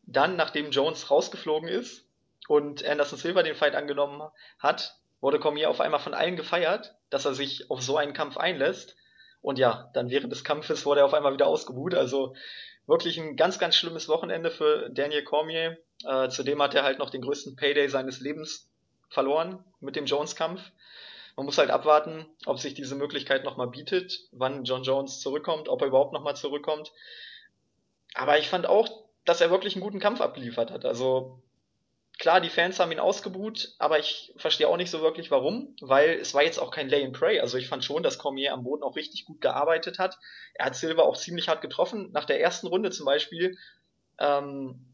Dann, 0.02 0.36
nachdem 0.36 0.70
Jones 0.70 1.10
rausgeflogen 1.10 1.68
ist, 1.68 2.06
und 2.50 2.84
Anderson 2.84 3.16
Silva 3.18 3.44
den 3.44 3.54
Fight 3.54 3.76
angenommen 3.76 4.28
hat, 4.58 4.96
wurde 5.20 5.38
Cormier 5.38 5.70
auf 5.70 5.80
einmal 5.80 6.00
von 6.00 6.14
allen 6.14 6.34
gefeiert, 6.34 6.96
dass 7.08 7.24
er 7.24 7.34
sich 7.34 7.70
auf 7.70 7.80
so 7.82 7.96
einen 7.96 8.12
Kampf 8.12 8.36
einlässt. 8.36 8.96
Und 9.40 9.58
ja, 9.58 9.90
dann 9.94 10.10
während 10.10 10.32
des 10.32 10.42
Kampfes 10.42 10.84
wurde 10.84 11.00
er 11.00 11.06
auf 11.06 11.14
einmal 11.14 11.32
wieder 11.32 11.46
ausgebuht. 11.46 11.94
Also 11.94 12.34
wirklich 12.86 13.18
ein 13.18 13.36
ganz, 13.36 13.58
ganz 13.58 13.76
schlimmes 13.76 14.08
Wochenende 14.08 14.50
für 14.50 14.90
Daniel 14.90 15.22
Cormier. 15.22 15.78
Äh, 16.04 16.28
zudem 16.28 16.60
hat 16.60 16.74
er 16.74 16.82
halt 16.82 16.98
noch 16.98 17.10
den 17.10 17.22
größten 17.22 17.56
Payday 17.56 17.88
seines 17.88 18.20
Lebens 18.20 18.69
verloren 19.10 19.62
mit 19.80 19.96
dem 19.96 20.06
Jones-Kampf. 20.06 20.62
Man 21.36 21.46
muss 21.46 21.58
halt 21.58 21.70
abwarten, 21.70 22.26
ob 22.46 22.58
sich 22.58 22.74
diese 22.74 22.94
Möglichkeit 22.94 23.44
nochmal 23.44 23.68
bietet, 23.68 24.20
wann 24.32 24.64
John 24.64 24.82
Jones 24.82 25.20
zurückkommt, 25.20 25.68
ob 25.68 25.82
er 25.82 25.88
überhaupt 25.88 26.12
nochmal 26.12 26.36
zurückkommt. 26.36 26.92
Aber 28.14 28.38
ich 28.38 28.48
fand 28.48 28.66
auch, 28.66 29.04
dass 29.24 29.40
er 29.40 29.50
wirklich 29.50 29.74
einen 29.74 29.84
guten 29.84 30.00
Kampf 30.00 30.20
abgeliefert 30.20 30.70
hat. 30.70 30.84
Also 30.84 31.42
Klar, 32.20 32.42
die 32.42 32.50
Fans 32.50 32.78
haben 32.78 32.92
ihn 32.92 33.00
ausgebuht, 33.00 33.74
aber 33.78 33.98
ich 33.98 34.34
verstehe 34.36 34.68
auch 34.68 34.76
nicht 34.76 34.90
so 34.90 35.00
wirklich 35.00 35.30
warum, 35.30 35.74
weil 35.80 36.10
es 36.10 36.34
war 36.34 36.42
jetzt 36.42 36.58
auch 36.58 36.70
kein 36.70 36.90
Lay 36.90 37.02
and 37.02 37.18
Pray. 37.18 37.40
Also 37.40 37.56
ich 37.56 37.66
fand 37.66 37.82
schon, 37.82 38.02
dass 38.02 38.18
Cormier 38.18 38.52
am 38.52 38.62
Boden 38.62 38.82
auch 38.82 38.94
richtig 38.94 39.24
gut 39.24 39.40
gearbeitet 39.40 39.98
hat. 39.98 40.18
Er 40.52 40.66
hat 40.66 40.76
Silva 40.76 41.00
auch 41.00 41.16
ziemlich 41.16 41.48
hart 41.48 41.62
getroffen. 41.62 42.10
Nach 42.12 42.26
der 42.26 42.38
ersten 42.38 42.66
Runde 42.66 42.90
zum 42.90 43.06
Beispiel, 43.06 43.56
ähm, 44.18 44.89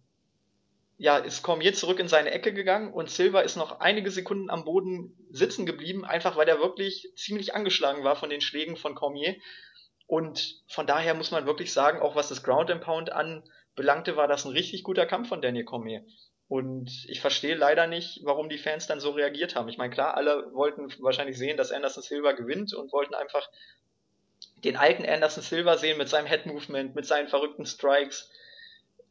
ja, 0.99 1.19
ist 1.19 1.43
Cormier 1.43 1.75
zurück 1.75 1.99
in 1.99 2.09
seine 2.09 2.31
Ecke 2.31 2.55
gegangen 2.55 2.93
und 2.93 3.11
Silva 3.11 3.41
ist 3.41 3.57
noch 3.57 3.81
einige 3.81 4.11
Sekunden 4.11 4.49
am 4.49 4.65
Boden 4.65 5.15
sitzen 5.31 5.67
geblieben, 5.67 6.05
einfach 6.05 6.37
weil 6.37 6.49
er 6.49 6.59
wirklich 6.59 7.13
ziemlich 7.17 7.55
angeschlagen 7.55 8.03
war 8.03 8.17
von 8.17 8.31
den 8.31 8.41
Schlägen 8.41 8.77
von 8.77 8.95
Cormier. 8.95 9.37
Und 10.07 10.63
von 10.69 10.87
daher 10.87 11.15
muss 11.15 11.33
man 11.33 11.47
wirklich 11.47 11.73
sagen, 11.73 12.01
auch 12.01 12.17
was 12.17 12.29
das 12.29 12.43
Ground 12.43 12.71
and 12.71 12.81
Pound 12.81 13.13
anbelangte, 13.13 14.17
war 14.17 14.29
das 14.29 14.45
ein 14.45 14.53
richtig 14.53 14.85
guter 14.85 15.05
Kampf 15.05 15.29
von 15.29 15.43
Daniel 15.43 15.65
Cormier. 15.65 16.05
Und 16.49 17.05
ich 17.09 17.21
verstehe 17.21 17.57
leider 17.57 17.89
nicht, 17.89 18.21
warum 18.23 18.49
die 18.49 18.59
Fans 18.59 18.87
dann 18.87 19.01
so 19.01 19.11
reagiert 19.11 19.57
haben. 19.57 19.69
Ich 19.69 19.79
meine, 19.79 19.93
klar, 19.93 20.17
alle 20.17 20.55
wollten 20.55 20.93
wahrscheinlich 21.03 21.37
sehen, 21.37 21.57
dass 21.57 21.73
Anderson 21.73 22.05
Silva 22.05 22.33
gewinnt 22.33 22.73
und 22.73 22.93
wollten 22.93 23.15
einfach 23.15 23.51
den 24.65 24.77
alten 24.77 25.05
Anderson 25.05 25.43
Silva 25.43 25.77
sehen 25.77 25.99
mit 25.99 26.09
seinem 26.09 26.27
Head 26.27 26.47
Movement, 26.47 26.95
mit 26.95 27.05
seinen 27.05 27.29
verrückten 27.29 27.67
Strikes. 27.67 28.31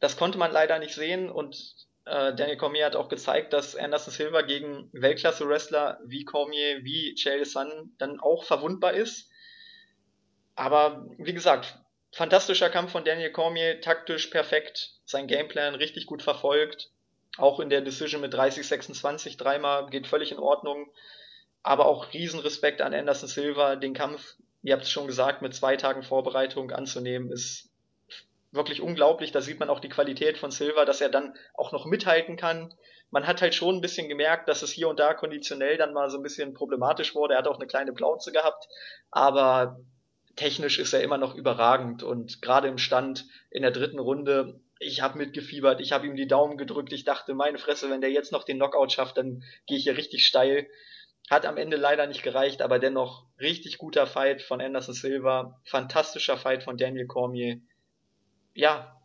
Das 0.00 0.16
konnte 0.16 0.38
man 0.38 0.52
leider 0.52 0.78
nicht 0.78 0.94
sehen 0.94 1.30
und 1.30 1.56
äh, 2.04 2.34
Daniel 2.34 2.56
Cormier 2.56 2.86
hat 2.86 2.96
auch 2.96 3.08
gezeigt, 3.08 3.52
dass 3.52 3.74
Anderson 3.74 4.12
Silva 4.12 4.42
gegen 4.42 4.90
Weltklasse-Wrestler 4.92 6.00
wie 6.04 6.24
Cormier, 6.24 6.84
wie 6.84 7.14
Chael 7.14 7.44
Sun 7.44 7.94
dann 7.98 8.20
auch 8.20 8.44
verwundbar 8.44 8.92
ist. 8.92 9.30
Aber 10.54 11.06
wie 11.18 11.34
gesagt, 11.34 11.78
fantastischer 12.12 12.70
Kampf 12.70 12.92
von 12.92 13.04
Daniel 13.04 13.32
Cormier, 13.32 13.80
taktisch 13.80 14.28
perfekt, 14.28 14.92
sein 15.04 15.26
Gameplan 15.26 15.74
richtig 15.74 16.06
gut 16.06 16.22
verfolgt 16.22 16.90
auch 17.38 17.60
in 17.60 17.68
der 17.70 17.82
Decision 17.82 18.20
mit 18.20 18.34
30-26 18.34 19.36
dreimal 19.36 19.88
geht 19.90 20.06
völlig 20.06 20.32
in 20.32 20.38
Ordnung. 20.38 20.90
Aber 21.62 21.86
auch 21.86 22.12
Riesenrespekt 22.12 22.80
an 22.80 22.94
Anderson 22.94 23.28
Silva. 23.28 23.76
Den 23.76 23.94
Kampf, 23.94 24.36
ihr 24.62 24.74
habt 24.74 24.84
es 24.84 24.90
schon 24.90 25.06
gesagt, 25.06 25.42
mit 25.42 25.54
zwei 25.54 25.76
Tagen 25.76 26.02
Vorbereitung 26.02 26.70
anzunehmen, 26.70 27.30
ist 27.30 27.70
wirklich 28.52 28.80
unglaublich. 28.80 29.32
Da 29.32 29.40
sieht 29.40 29.60
man 29.60 29.70
auch 29.70 29.80
die 29.80 29.88
Qualität 29.88 30.38
von 30.38 30.50
Silva, 30.50 30.84
dass 30.84 31.00
er 31.00 31.08
dann 31.08 31.34
auch 31.54 31.72
noch 31.72 31.86
mithalten 31.86 32.36
kann. 32.36 32.72
Man 33.10 33.26
hat 33.26 33.40
halt 33.40 33.54
schon 33.54 33.76
ein 33.76 33.80
bisschen 33.80 34.08
gemerkt, 34.08 34.48
dass 34.48 34.62
es 34.62 34.72
hier 34.72 34.88
und 34.88 34.98
da 34.98 35.14
konditionell 35.14 35.76
dann 35.76 35.92
mal 35.92 36.10
so 36.10 36.18
ein 36.18 36.22
bisschen 36.22 36.54
problematisch 36.54 37.14
wurde. 37.14 37.34
Er 37.34 37.38
hat 37.38 37.48
auch 37.48 37.58
eine 37.58 37.66
kleine 37.66 37.92
Plauze 37.92 38.32
gehabt, 38.32 38.66
aber 39.10 39.80
technisch 40.34 40.78
ist 40.78 40.92
er 40.92 41.02
immer 41.02 41.18
noch 41.18 41.34
überragend 41.34 42.02
und 42.02 42.42
gerade 42.42 42.68
im 42.68 42.78
Stand 42.78 43.26
in 43.50 43.62
der 43.62 43.70
dritten 43.70 43.98
Runde 43.98 44.60
ich 44.78 45.00
habe 45.00 45.18
mitgefiebert, 45.18 45.80
ich 45.80 45.92
habe 45.92 46.06
ihm 46.06 46.16
die 46.16 46.28
Daumen 46.28 46.58
gedrückt, 46.58 46.92
ich 46.92 47.04
dachte, 47.04 47.34
meine 47.34 47.58
Fresse, 47.58 47.90
wenn 47.90 48.00
der 48.00 48.10
jetzt 48.10 48.32
noch 48.32 48.44
den 48.44 48.58
Knockout 48.58 48.92
schafft, 48.92 49.16
dann 49.16 49.42
gehe 49.66 49.78
ich 49.78 49.84
hier 49.84 49.96
richtig 49.96 50.26
steil. 50.26 50.68
Hat 51.30 51.46
am 51.46 51.56
Ende 51.56 51.76
leider 51.76 52.06
nicht 52.06 52.22
gereicht, 52.22 52.62
aber 52.62 52.78
dennoch 52.78 53.24
richtig 53.40 53.78
guter 53.78 54.06
Fight 54.06 54.42
von 54.42 54.60
Anderson 54.60 54.94
Silva, 54.94 55.60
fantastischer 55.64 56.36
Fight 56.36 56.62
von 56.62 56.76
Daniel 56.76 57.06
Cormier. 57.06 57.60
Ja, 58.56 58.96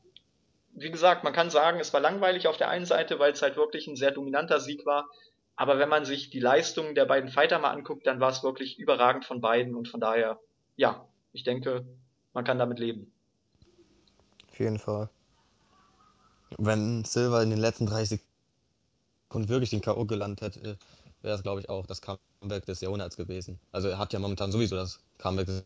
wie 0.74 0.90
gesagt, 0.90 1.24
man 1.24 1.34
kann 1.34 1.50
sagen, 1.50 1.80
es 1.80 1.94
war 1.94 2.00
langweilig 2.00 2.48
auf 2.48 2.58
der 2.58 2.70
einen 2.70 2.86
Seite, 2.86 3.20
weil 3.20 3.34
es 3.34 3.42
halt 3.42 3.58
wirklich 3.58 3.86
ein 3.88 3.98
sehr 3.98 4.12
dominanter 4.12 4.60
Sieg 4.60 4.86
war. 4.86 5.10
Aber 5.58 5.78
wenn 5.78 5.90
man 5.90 6.06
sich 6.06 6.30
die 6.30 6.40
Leistungen 6.40 6.96
der 6.96 7.06
beiden 7.06 7.30
Fighter 7.30 7.60
mal 7.60 7.72
anguckt, 7.72 8.08
dann 8.08 8.20
war 8.22 8.32
es 8.32 8.44
wirklich 8.44 8.80
überragend 8.80 9.26
von 9.26 9.42
beiden 9.42 9.76
und 9.76 9.90
von 9.90 10.00
daher, 10.00 10.40
ja, 10.78 11.06
ich 11.34 11.44
denke, 11.44 11.86
man 12.34 12.46
kann 12.46 12.58
damit 12.58 12.80
leben. 12.80 13.12
Auf 14.50 14.60
jeden 14.60 14.80
Fall. 14.80 15.10
Wenn 16.58 17.04
Silva 17.04 17.44
in 17.44 17.50
den 17.50 17.60
letzten 17.60 17.86
30 17.86 18.22
Sekunden 19.28 19.50
wirklich 19.50 19.70
den 19.70 19.82
K.O. 19.82 20.06
gelandet 20.06 20.42
hätte, 20.42 20.78
wäre 21.22 21.36
es, 21.36 21.44
glaube 21.44 21.60
ich, 21.60 21.70
auch 21.70 21.86
das 21.86 22.02
Comeback 22.02 22.66
des 22.66 22.80
Jahrhunderts 22.80 23.18
gewesen. 23.18 23.60
Also 23.74 23.90
er 23.90 23.98
hat 23.98 24.14
ja 24.14 24.20
momentan 24.20 24.52
sowieso 24.52 24.78
das 24.78 25.00
Comeback 25.18 25.48
des 25.48 25.66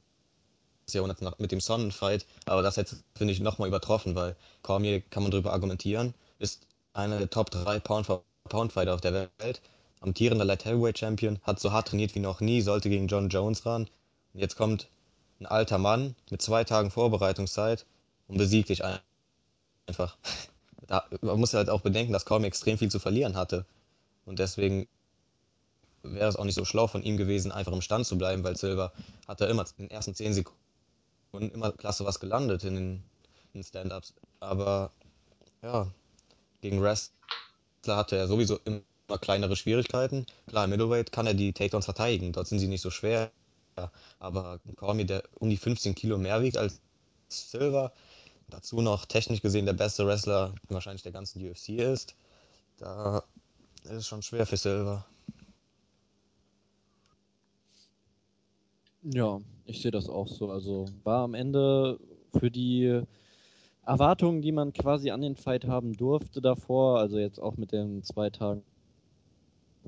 Jahrhunderts 0.93 1.21
mit 1.39 1.51
dem 1.51 1.59
Sonnenfight, 1.59 2.25
aber 2.45 2.61
das 2.61 2.77
hätte, 2.77 2.97
finde 3.15 3.33
ich, 3.33 3.39
nochmal 3.39 3.67
übertroffen, 3.67 4.15
weil 4.15 4.35
Cormier, 4.61 5.01
kann 5.01 5.23
man 5.23 5.31
darüber 5.31 5.53
argumentieren, 5.53 6.13
ist 6.39 6.67
einer 6.93 7.17
der 7.17 7.29
Top 7.29 7.49
3 7.49 7.79
Pound-for-Pound-Fighter 7.79 8.93
auf 8.93 9.01
der 9.01 9.29
Welt, 9.39 9.61
amtierender 9.99 10.45
Light 10.45 10.65
Heavyweight 10.65 10.99
Champion, 10.99 11.39
hat 11.43 11.59
so 11.59 11.71
hart 11.71 11.87
trainiert 11.87 12.13
wie 12.15 12.19
noch 12.19 12.39
nie, 12.39 12.61
sollte 12.61 12.89
gegen 12.89 13.07
John 13.07 13.29
Jones 13.29 13.65
ran. 13.65 13.87
Und 14.33 14.39
jetzt 14.39 14.55
kommt 14.55 14.87
ein 15.39 15.47
alter 15.47 15.77
Mann 15.77 16.15
mit 16.29 16.41
zwei 16.41 16.63
Tagen 16.63 16.91
Vorbereitungszeit 16.91 17.85
und 18.27 18.37
besiegt 18.37 18.69
dich 18.69 18.83
einfach 19.87 20.17
da, 20.87 21.05
man 21.21 21.39
muss 21.39 21.53
halt 21.53 21.69
auch 21.69 21.81
bedenken, 21.81 22.13
dass 22.13 22.25
Cormier 22.25 22.47
extrem 22.47 22.77
viel 22.77 22.91
zu 22.91 22.99
verlieren 22.99 23.35
hatte. 23.35 23.65
Und 24.25 24.39
deswegen 24.39 24.87
wäre 26.03 26.29
es 26.29 26.35
auch 26.35 26.45
nicht 26.45 26.55
so 26.55 26.65
schlau 26.65 26.87
von 26.87 27.03
ihm 27.03 27.17
gewesen, 27.17 27.51
einfach 27.51 27.71
im 27.71 27.81
Stand 27.81 28.05
zu 28.05 28.17
bleiben, 28.17 28.43
weil 28.43 28.55
Silver 28.55 28.91
hat 29.27 29.41
da 29.41 29.47
immer 29.47 29.65
in 29.77 29.87
den 29.87 29.91
ersten 29.91 30.13
10 30.13 30.33
Sekunden 30.33 30.64
immer 31.39 31.71
klasse 31.71 32.05
was 32.05 32.19
gelandet 32.19 32.63
in 32.63 32.75
den, 32.75 33.03
den 33.53 33.63
Stand-Ups. 33.63 34.13
Aber 34.39 34.91
ja, 35.61 35.91
gegen 36.61 36.81
Wrestler 36.81 37.95
hatte 37.95 38.17
er 38.17 38.27
sowieso 38.27 38.59
immer 38.65 38.81
kleinere 39.21 39.55
Schwierigkeiten. 39.55 40.25
Klar, 40.47 40.65
im 40.65 40.71
Middleweight 40.71 41.11
kann 41.11 41.27
er 41.27 41.33
die 41.33 41.53
Takedowns 41.53 41.85
verteidigen, 41.85 42.33
dort 42.33 42.47
sind 42.47 42.59
sie 42.59 42.67
nicht 42.67 42.81
so 42.81 42.89
schwer. 42.89 43.31
Aber 44.19 44.59
Cormier, 44.77 45.05
der 45.05 45.23
um 45.39 45.49
die 45.49 45.57
15 45.57 45.95
Kilo 45.95 46.17
mehr 46.17 46.41
wiegt 46.41 46.57
als 46.57 46.79
Silver, 47.27 47.91
dazu 48.49 48.81
noch 48.81 49.05
technisch 49.05 49.41
gesehen 49.41 49.65
der 49.65 49.73
beste 49.73 50.05
Wrestler 50.07 50.53
wahrscheinlich 50.69 51.03
der 51.03 51.11
ganzen 51.11 51.45
UFC 51.45 51.69
ist, 51.69 52.15
da 52.77 53.23
ist 53.83 53.91
es 53.91 54.07
schon 54.07 54.21
schwer 54.21 54.45
für 54.45 54.57
Silver. 54.57 55.05
Ja, 59.03 59.39
ich 59.65 59.81
sehe 59.81 59.91
das 59.91 60.09
auch 60.09 60.27
so. 60.27 60.49
Also 60.49 60.85
war 61.03 61.23
am 61.23 61.33
Ende 61.33 61.99
für 62.37 62.51
die 62.51 63.01
Erwartungen, 63.85 64.41
die 64.41 64.51
man 64.51 64.73
quasi 64.73 65.11
an 65.11 65.21
den 65.21 65.35
Fight 65.35 65.65
haben 65.65 65.93
durfte 65.93 66.41
davor, 66.41 66.99
also 66.99 67.19
jetzt 67.19 67.39
auch 67.39 67.57
mit 67.57 67.71
den 67.71 68.03
zwei 68.03 68.29
Tagen 68.29 68.63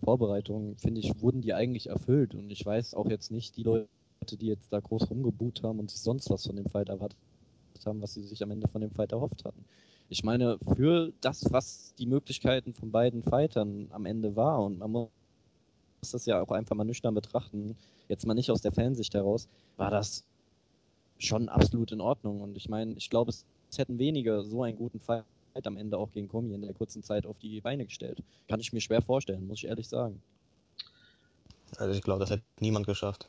Vorbereitung, 0.03 0.75
finde 0.78 1.01
ich, 1.01 1.21
wurden 1.21 1.41
die 1.41 1.53
eigentlich 1.53 1.88
erfüllt. 1.88 2.36
Und 2.36 2.51
ich 2.51 2.63
weiß 2.65 2.93
auch 2.93 3.09
jetzt 3.09 3.32
nicht, 3.32 3.57
die 3.57 3.63
Leute, 3.63 3.88
die 4.32 4.47
jetzt 4.47 4.71
da 4.71 4.80
groß 4.80 5.09
rumgeboot 5.09 5.63
haben 5.63 5.80
und 5.80 5.89
sich 5.89 6.01
sonst 6.01 6.30
was 6.30 6.45
von 6.45 6.55
dem 6.55 6.69
Fight 6.69 6.89
erwartet 6.89 7.17
haben, 7.86 8.01
was 8.01 8.13
sie 8.13 8.23
sich 8.23 8.43
am 8.43 8.51
Ende 8.51 8.67
von 8.67 8.82
dem 8.82 8.91
Fight 8.91 9.11
erhofft 9.11 9.45
hatten. 9.45 9.65
Ich 10.09 10.23
meine, 10.23 10.57
für 10.75 11.11
das, 11.21 11.51
was 11.51 11.93
die 11.95 12.05
Möglichkeiten 12.05 12.73
von 12.73 12.91
beiden 12.91 13.23
Fightern 13.23 13.88
am 13.91 14.05
Ende 14.05 14.36
war, 14.36 14.63
und 14.63 14.80
man 14.80 14.91
muss 14.91 15.09
das 16.14 16.26
ja 16.26 16.41
auch 16.41 16.51
einfach 16.51 16.76
mal 16.76 16.84
nüchtern 16.84 17.14
betrachten, 17.14 17.76
jetzt 18.08 18.26
mal 18.26 18.34
nicht 18.34 18.51
aus 18.51 18.62
der 18.62 18.72
Fansicht 18.72 19.14
heraus, 19.14 19.47
war 19.78 19.91
das 19.91 20.24
schon 21.20 21.49
absolut 21.49 21.91
in 21.91 22.01
Ordnung. 22.01 22.41
Und 22.41 22.58
ich 22.58 22.70
meine, 22.70 22.93
ich 22.93 23.10
glaube, 23.10 23.30
es, 23.30 23.45
es 23.70 23.78
hätten 23.78 23.99
wenige 23.99 24.43
so 24.43 24.64
einen 24.64 24.78
guten 24.78 24.99
Fight 24.99 25.24
am 25.64 25.78
Ende 25.78 25.97
auch 25.97 26.12
gegen 26.12 26.28
Komi 26.28 26.53
in 26.53 26.62
der 26.62 26.74
kurzen 26.74 27.01
Zeit 27.01 27.26
auf 27.26 27.39
die 27.39 27.62
Beine 27.62 27.86
gestellt. 27.86 28.22
Kann 28.47 28.60
ich 28.60 28.74
mir 28.74 28.82
schwer 28.82 29.01
vorstellen, 29.01 29.47
muss 29.47 29.58
ich 29.58 29.66
ehrlich 29.66 29.88
sagen. 29.88 30.22
Also 31.78 31.93
ich 31.93 32.03
glaube, 32.03 32.20
das 32.20 32.30
hätte 32.30 32.43
niemand 32.60 32.86
geschafft. 32.86 33.28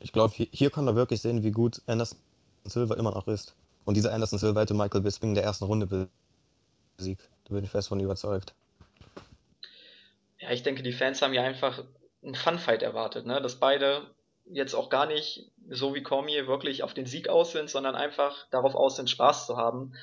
Ich 0.00 0.12
glaube, 0.12 0.34
hier, 0.34 0.46
hier 0.52 0.70
kann 0.70 0.84
man 0.84 0.94
wirklich 0.94 1.22
sehen, 1.22 1.42
wie 1.42 1.50
gut 1.50 1.80
Anderson 1.86 2.18
Silva 2.64 2.94
immer 2.96 3.12
noch 3.12 3.28
ist. 3.28 3.54
Und 3.84 3.96
dieser 3.96 4.12
Anderson 4.12 4.38
Silva 4.38 4.60
hätte 4.60 4.74
Michael 4.74 5.00
Bisping 5.00 5.30
in 5.30 5.34
der 5.34 5.44
ersten 5.44 5.64
Runde 5.64 6.08
besiegt. 6.96 7.28
Da 7.44 7.54
bin 7.54 7.64
ich 7.64 7.70
fest 7.70 7.88
von 7.88 8.00
überzeugt. 8.00 8.54
Ja, 10.38 10.50
ich 10.50 10.62
denke, 10.62 10.82
die 10.82 10.92
Fans 10.92 11.22
haben 11.22 11.32
ja 11.32 11.42
einfach 11.42 11.84
einen 12.24 12.34
Funfight 12.34 12.82
erwartet, 12.82 13.26
ne? 13.26 13.40
Dass 13.40 13.60
beide 13.60 14.10
jetzt 14.46 14.74
auch 14.74 14.90
gar 14.90 15.06
nicht 15.06 15.50
so 15.70 15.94
wie 15.94 16.02
Cormier 16.02 16.46
wirklich 16.46 16.82
auf 16.82 16.94
den 16.94 17.06
Sieg 17.06 17.28
aus 17.28 17.52
sind, 17.52 17.70
sondern 17.70 17.94
einfach 17.94 18.46
darauf 18.50 18.74
aus 18.74 18.96
sind, 18.96 19.08
Spaß 19.08 19.46
zu 19.46 19.56
haben. 19.56 19.94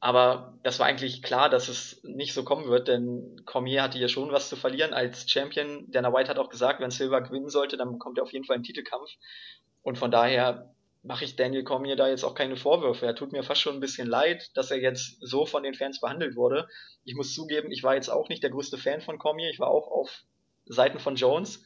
Aber 0.00 0.54
das 0.62 0.78
war 0.78 0.86
eigentlich 0.86 1.22
klar, 1.22 1.48
dass 1.48 1.68
es 1.68 2.00
nicht 2.04 2.32
so 2.32 2.44
kommen 2.44 2.68
wird, 2.68 2.86
denn 2.86 3.42
Cormier 3.46 3.82
hatte 3.82 3.98
hier 3.98 4.08
schon 4.08 4.30
was 4.30 4.48
zu 4.48 4.54
verlieren 4.54 4.92
als 4.92 5.28
Champion. 5.28 5.90
Dana 5.90 6.12
White 6.12 6.30
hat 6.30 6.38
auch 6.38 6.50
gesagt, 6.50 6.80
wenn 6.80 6.90
Silver 6.90 7.20
gewinnen 7.20 7.48
sollte, 7.48 7.76
dann 7.76 7.92
bekommt 7.92 8.18
er 8.18 8.24
auf 8.24 8.32
jeden 8.32 8.44
Fall 8.44 8.54
einen 8.54 8.64
Titelkampf. 8.64 9.10
Und 9.82 9.98
von 9.98 10.10
daher 10.10 10.72
mache 11.02 11.24
ich 11.24 11.34
Daniel 11.34 11.64
Cormier 11.64 11.96
da 11.96 12.08
jetzt 12.08 12.24
auch 12.24 12.34
keine 12.34 12.56
Vorwürfe. 12.56 13.06
Er 13.06 13.16
tut 13.16 13.32
mir 13.32 13.42
fast 13.42 13.60
schon 13.60 13.74
ein 13.74 13.80
bisschen 13.80 14.06
leid, 14.06 14.56
dass 14.56 14.70
er 14.70 14.78
jetzt 14.78 15.18
so 15.20 15.46
von 15.46 15.62
den 15.62 15.74
Fans 15.74 16.00
behandelt 16.00 16.36
wurde. 16.36 16.68
Ich 17.04 17.14
muss 17.14 17.34
zugeben, 17.34 17.72
ich 17.72 17.82
war 17.82 17.94
jetzt 17.94 18.10
auch 18.10 18.28
nicht 18.28 18.42
der 18.42 18.50
größte 18.50 18.78
Fan 18.78 19.00
von 19.00 19.18
Cormier. 19.18 19.50
Ich 19.50 19.58
war 19.58 19.68
auch 19.68 19.88
auf 19.88 20.24
Seiten 20.68 20.98
von 20.98 21.16
Jones. 21.16 21.64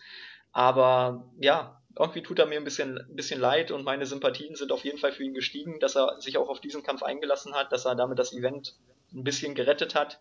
Aber 0.53 1.25
ja, 1.39 1.81
irgendwie 1.99 2.23
tut 2.23 2.39
er 2.39 2.47
mir 2.47 2.59
ein 2.59 2.65
bisschen, 2.65 2.99
ein 2.99 3.17
bisschen 3.17 3.41
leid 3.41 3.71
und 3.71 3.85
meine 3.85 4.07
Sympathien 4.07 4.57
sind 4.57 4.73
auf 4.73 4.85
jeden 4.85 4.99
Fall 4.99 5.13
für 5.13 5.25
ihn 5.25 5.35
gestiegen, 5.35 5.79
dass 5.81 5.97
er 5.97 6.21
sich 6.21 6.39
auch 6.39 6.49
auf 6.49 6.61
diesen 6.61 6.83
Kampf 6.83 7.03
eingelassen 7.03 7.55
hat, 7.55 7.73
dass 7.73 7.85
er 7.85 7.95
damit 7.95 8.19
das 8.19 8.33
Event 8.33 8.75
ein 9.13 9.25
bisschen 9.25 9.55
gerettet 9.55 9.95
hat. 9.95 10.21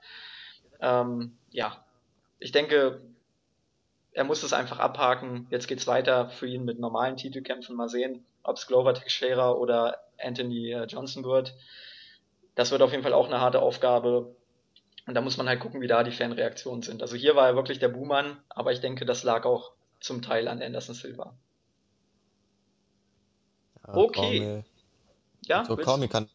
Ähm, 0.81 1.37
ja, 1.51 1.83
ich 2.39 2.51
denke, 2.51 3.01
er 4.13 4.23
muss 4.23 4.43
es 4.43 4.53
einfach 4.53 4.79
abhaken. 4.79 5.47
Jetzt 5.49 5.67
geht's 5.67 5.87
weiter 5.87 6.29
für 6.29 6.47
ihn 6.47 6.65
mit 6.65 6.79
normalen 6.79 7.17
Titelkämpfen. 7.17 7.75
Mal 7.75 7.87
sehen, 7.87 8.25
ob 8.43 8.57
es 8.57 8.67
Glover 8.67 8.93
Teixeira 8.93 9.51
oder 9.51 9.99
Anthony 10.19 10.71
äh, 10.71 10.85
Johnson 10.85 11.23
wird. 11.23 11.53
Das 12.55 12.71
wird 12.71 12.81
auf 12.81 12.91
jeden 12.91 13.03
Fall 13.03 13.13
auch 13.13 13.27
eine 13.27 13.39
harte 13.39 13.61
Aufgabe. 13.61 14.35
Und 15.07 15.15
da 15.15 15.21
muss 15.21 15.37
man 15.37 15.47
halt 15.47 15.59
gucken, 15.59 15.81
wie 15.81 15.87
da 15.87 16.03
die 16.03 16.11
Fanreaktionen 16.11 16.83
sind. 16.83 17.01
Also 17.01 17.15
hier 17.15 17.35
war 17.35 17.47
er 17.47 17.55
wirklich 17.55 17.79
der 17.79 17.89
Buhmann, 17.89 18.37
aber 18.49 18.71
ich 18.71 18.81
denke, 18.81 19.05
das 19.05 19.23
lag 19.23 19.45
auch 19.45 19.71
zum 19.99 20.21
Teil 20.21 20.47
an 20.47 20.61
Anderson 20.61 20.95
Silva. 20.95 21.33
Okay. 23.83 24.13
Cormier, 24.13 24.63
ja, 25.41 25.65
so 25.65 25.75
Cormier 25.75 26.07
kann 26.07 26.29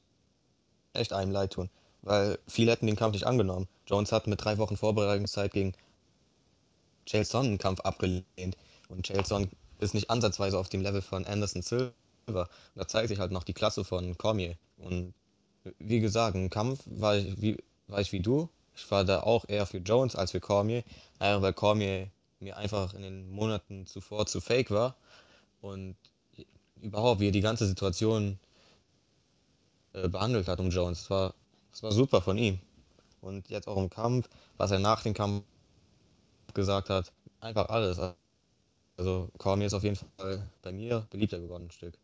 echt 0.93 1.13
einem 1.13 1.31
leid 1.31 1.53
tun, 1.53 1.71
weil 2.03 2.39
viele 2.49 2.73
hätten 2.73 2.87
den 2.87 2.97
Kampf 2.97 3.15
nicht 3.15 3.27
angenommen. 3.27 3.69
Jones 3.87 4.11
hat 4.11 4.27
mit 4.27 4.45
drei 4.45 4.59
Wochen 4.59 4.77
Vorbereitungszeit 4.77 5.53
gegen 5.53 5.73
Chaelson 7.07 7.47
einen 7.47 7.59
Kampf 7.59 7.81
abgelehnt 7.81 8.57
und 8.89 9.07
Chaelson 9.07 9.49
ist 9.79 9.95
nicht 9.95 10.11
ansatzweise 10.11 10.59
auf 10.59 10.69
dem 10.69 10.81
Level 10.81 11.03
von 11.03 11.25
Anderson 11.25 11.63
Silva. 11.63 11.93
Und 12.27 12.47
da 12.75 12.89
zeigt 12.89 13.09
sich 13.09 13.21
halt 13.21 13.31
noch 13.31 13.45
die 13.45 13.53
Klasse 13.53 13.85
von 13.85 14.19
Cormier. 14.19 14.57
Und 14.79 15.15
wie 15.79 16.01
gesagt, 16.01 16.35
im 16.35 16.51
Kampf 16.51 16.81
war 16.87 17.17
ich 17.17 17.41
wie, 17.41 17.57
war 17.87 18.01
ich 18.01 18.13
wie 18.13 18.21
du. 18.21 18.49
Ich 18.77 18.91
war 18.91 19.05
da 19.05 19.21
auch 19.21 19.49
eher 19.49 19.67
für 19.67 19.79
Jones 19.79 20.15
als 20.15 20.33
für 20.33 20.41
Cormier, 20.41 20.85
einfach 21.19 21.43
weil 21.43 21.53
Cormier 21.55 22.11
mir 22.41 22.57
einfach 22.59 22.93
in 22.95 23.03
den 23.03 23.31
Monaten 23.31 23.87
zuvor 23.87 24.27
zu 24.27 24.41
fake 24.41 24.71
war. 24.71 24.97
Und 25.63 25.97
überhaupt, 26.83 27.21
wie 27.21 27.29
er 27.29 27.33
die 27.33 27.41
ganze 27.41 27.67
Situation 27.67 28.39
äh, 29.95 30.09
behandelt 30.09 30.47
hat 30.47 30.61
um 30.61 30.71
Jones. 30.71 31.01
Das 31.01 31.11
war, 31.11 31.35
das 31.73 31.83
war 31.83 31.93
super 31.93 32.21
von 32.21 32.37
ihm. 32.37 32.61
Und 33.23 33.49
jetzt 33.49 33.67
auch 33.67 33.79
im 33.79 33.89
Kampf, 33.89 34.29
was 34.59 34.71
er 34.71 34.79
nach 34.79 35.03
dem 35.03 35.15
Kampf 35.15 35.43
gesagt 36.53 36.91
hat, 36.91 37.13
einfach 37.41 37.69
alles. 37.71 37.99
Also 38.99 39.31
Cormier 39.39 39.67
ist 39.67 39.75
auf 39.75 39.83
jeden 39.85 39.97
Fall 39.97 40.47
bei 40.63 40.73
mir 40.73 41.07
beliebter 41.11 41.39
geworden 41.39 41.65
ein 41.65 41.71
Stück. 41.71 41.99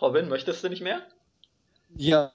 Robin, 0.00 0.28
möchtest 0.28 0.64
du 0.64 0.68
nicht 0.68 0.82
mehr? 0.82 1.02
Ja, 1.96 2.32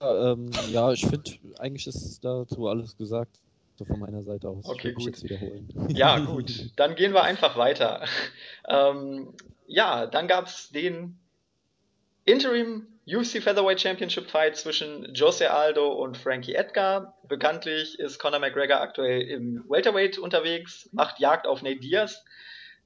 ähm, 0.00 0.50
ja, 0.68 0.92
ich 0.92 1.06
finde, 1.06 1.30
eigentlich 1.58 1.86
ist 1.86 2.24
dazu 2.24 2.68
alles 2.68 2.96
gesagt. 2.96 3.40
So 3.76 3.84
von 3.84 4.00
meiner 4.00 4.24
Seite 4.24 4.48
aus. 4.48 4.64
Okay, 4.64 4.92
gut. 4.92 5.22
Ja, 5.88 6.18
gut. 6.26 6.72
Dann 6.76 6.96
gehen 6.96 7.12
wir 7.12 7.22
einfach 7.22 7.56
weiter. 7.56 8.04
Ähm, 8.66 9.34
ja, 9.66 10.06
dann 10.06 10.26
gab 10.26 10.46
es 10.46 10.70
den 10.70 11.18
Interim 12.24 12.86
UFC 13.06 13.42
Featherweight 13.42 13.80
Championship 13.80 14.28
Fight 14.28 14.56
zwischen 14.56 15.14
Jose 15.14 15.50
Aldo 15.50 15.92
und 15.92 16.16
Frankie 16.16 16.54
Edgar. 16.54 17.16
Bekanntlich 17.26 17.98
ist 17.98 18.18
Conor 18.18 18.40
McGregor 18.40 18.80
aktuell 18.80 19.22
im 19.22 19.64
Welterweight 19.68 20.18
unterwegs, 20.18 20.88
macht 20.92 21.20
Jagd 21.20 21.46
auf 21.46 21.62
Nate 21.62 21.80
Diaz. 21.80 22.24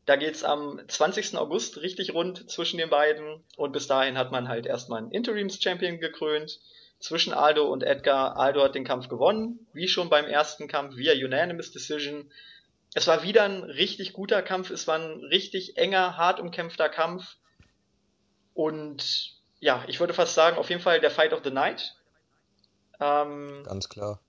Da 0.04 0.16
geht's 0.16 0.42
am 0.42 0.80
20. 0.86 1.36
August 1.36 1.80
richtig 1.80 2.12
rund 2.12 2.50
zwischen 2.50 2.78
den 2.78 2.90
beiden 2.90 3.44
und 3.56 3.72
bis 3.72 3.86
dahin 3.86 4.18
hat 4.18 4.32
man 4.32 4.48
halt 4.48 4.66
erstmal 4.66 4.98
einen 4.98 5.12
Interims 5.12 5.62
Champion 5.62 6.00
gekrönt 6.00 6.58
zwischen 6.98 7.32
Aldo 7.32 7.66
und 7.66 7.82
Edgar. 7.82 8.36
Aldo 8.36 8.62
hat 8.62 8.74
den 8.74 8.84
Kampf 8.84 9.08
gewonnen, 9.08 9.66
wie 9.72 9.88
schon 9.88 10.08
beim 10.08 10.26
ersten 10.26 10.66
Kampf, 10.66 10.96
via 10.96 11.12
Unanimous 11.12 11.70
Decision. 11.70 12.32
Es 12.94 13.06
war 13.06 13.22
wieder 13.22 13.44
ein 13.44 13.62
richtig 13.62 14.12
guter 14.12 14.42
Kampf, 14.42 14.70
es 14.70 14.86
war 14.86 14.98
ein 14.98 15.24
richtig 15.24 15.76
enger, 15.76 16.16
hart 16.16 16.40
umkämpfter 16.40 16.88
Kampf. 16.88 17.36
Und 18.54 19.34
ja, 19.60 19.84
ich 19.86 20.00
würde 20.00 20.14
fast 20.14 20.34
sagen, 20.34 20.58
auf 20.58 20.68
jeden 20.68 20.82
Fall 20.82 21.00
der 21.00 21.10
Fight 21.10 21.32
of 21.32 21.42
the 21.44 21.50
Night. 21.50 21.94
Ähm, 23.00 23.62
Ganz 23.64 23.88
klar. 23.88 24.20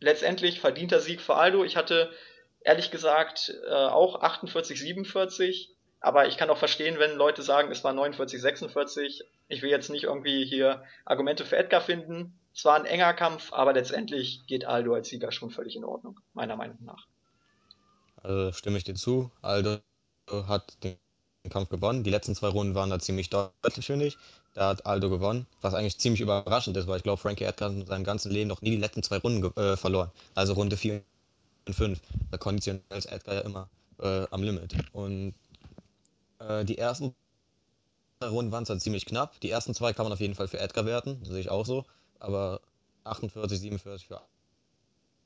Letztendlich 0.00 0.60
verdienter 0.60 1.00
Sieg 1.00 1.20
für 1.20 1.36
Aldo. 1.36 1.64
Ich 1.64 1.76
hatte 1.76 2.10
ehrlich 2.62 2.90
gesagt 2.90 3.52
äh, 3.68 3.72
auch 3.72 4.20
48, 4.20 4.78
47. 4.78 5.74
Aber 6.00 6.28
ich 6.28 6.38
kann 6.38 6.48
auch 6.48 6.56
verstehen, 6.56 6.98
wenn 6.98 7.16
Leute 7.16 7.42
sagen, 7.42 7.70
es 7.70 7.84
war 7.84 7.92
49, 7.92 8.40
46. 8.40 9.22
Ich 9.48 9.62
will 9.62 9.70
jetzt 9.70 9.90
nicht 9.90 10.04
irgendwie 10.04 10.44
hier 10.46 10.82
Argumente 11.04 11.44
für 11.44 11.56
Edgar 11.56 11.82
finden. 11.82 12.38
Es 12.54 12.64
war 12.64 12.76
ein 12.76 12.86
enger 12.86 13.12
Kampf, 13.12 13.52
aber 13.52 13.72
letztendlich 13.72 14.40
geht 14.46 14.64
Aldo 14.64 14.94
als 14.94 15.08
Sieger 15.08 15.30
schon 15.30 15.50
völlig 15.50 15.76
in 15.76 15.84
Ordnung, 15.84 16.18
meiner 16.32 16.56
Meinung 16.56 16.78
nach. 16.80 17.06
Also 18.22 18.52
stimme 18.52 18.78
ich 18.78 18.84
dir 18.84 18.94
zu. 18.94 19.30
Aldo 19.42 19.78
hat 20.30 20.82
den 20.82 20.96
Kampf 21.50 21.68
gewonnen. 21.68 22.02
Die 22.02 22.10
letzten 22.10 22.34
zwei 22.34 22.48
Runden 22.48 22.74
waren 22.74 22.90
da 22.90 22.98
ziemlich 22.98 23.30
deutlich, 23.30 23.86
finde 23.86 24.06
ich. 24.06 24.18
Da 24.54 24.68
hat 24.68 24.84
Aldo 24.84 25.10
gewonnen, 25.10 25.46
was 25.60 25.74
eigentlich 25.74 25.98
ziemlich 25.98 26.20
überraschend 26.20 26.76
ist, 26.76 26.86
weil 26.86 26.96
ich 26.96 27.02
glaube, 27.02 27.20
Frankie 27.20 27.44
Edgar 27.44 27.70
hat 27.70 27.76
in 27.76 27.86
seinem 27.86 28.04
ganzen 28.04 28.32
Leben 28.32 28.48
noch 28.48 28.62
nie 28.62 28.70
die 28.70 28.76
letzten 28.78 29.02
zwei 29.02 29.18
Runden 29.18 29.56
äh, 29.56 29.76
verloren. 29.76 30.10
Also 30.34 30.54
Runde 30.54 30.76
4 30.76 30.94
und 30.94 31.04
5. 31.68 32.00
Bei 32.30 32.38
konditionell 32.38 32.82
ist 32.90 33.06
Edgar 33.06 33.34
ja 33.34 33.40
immer 33.42 33.68
äh, 33.98 34.26
am 34.30 34.42
Limit. 34.42 34.74
Und 34.92 35.34
äh, 36.38 36.64
die 36.64 36.78
ersten 36.78 37.14
Runden 38.22 38.52
waren 38.52 38.66
zwar 38.66 38.78
ziemlich 38.78 39.06
knapp. 39.06 39.40
Die 39.40 39.50
ersten 39.50 39.74
zwei 39.74 39.92
kann 39.92 40.04
man 40.04 40.12
auf 40.12 40.20
jeden 40.20 40.34
Fall 40.34 40.48
für 40.48 40.58
Edgar 40.58 40.86
werten, 40.86 41.24
sehe 41.24 41.40
ich 41.40 41.50
auch 41.50 41.66
so. 41.66 41.84
Aber 42.18 42.60
48, 43.04 43.58
47 43.60 44.06
für 44.06 44.20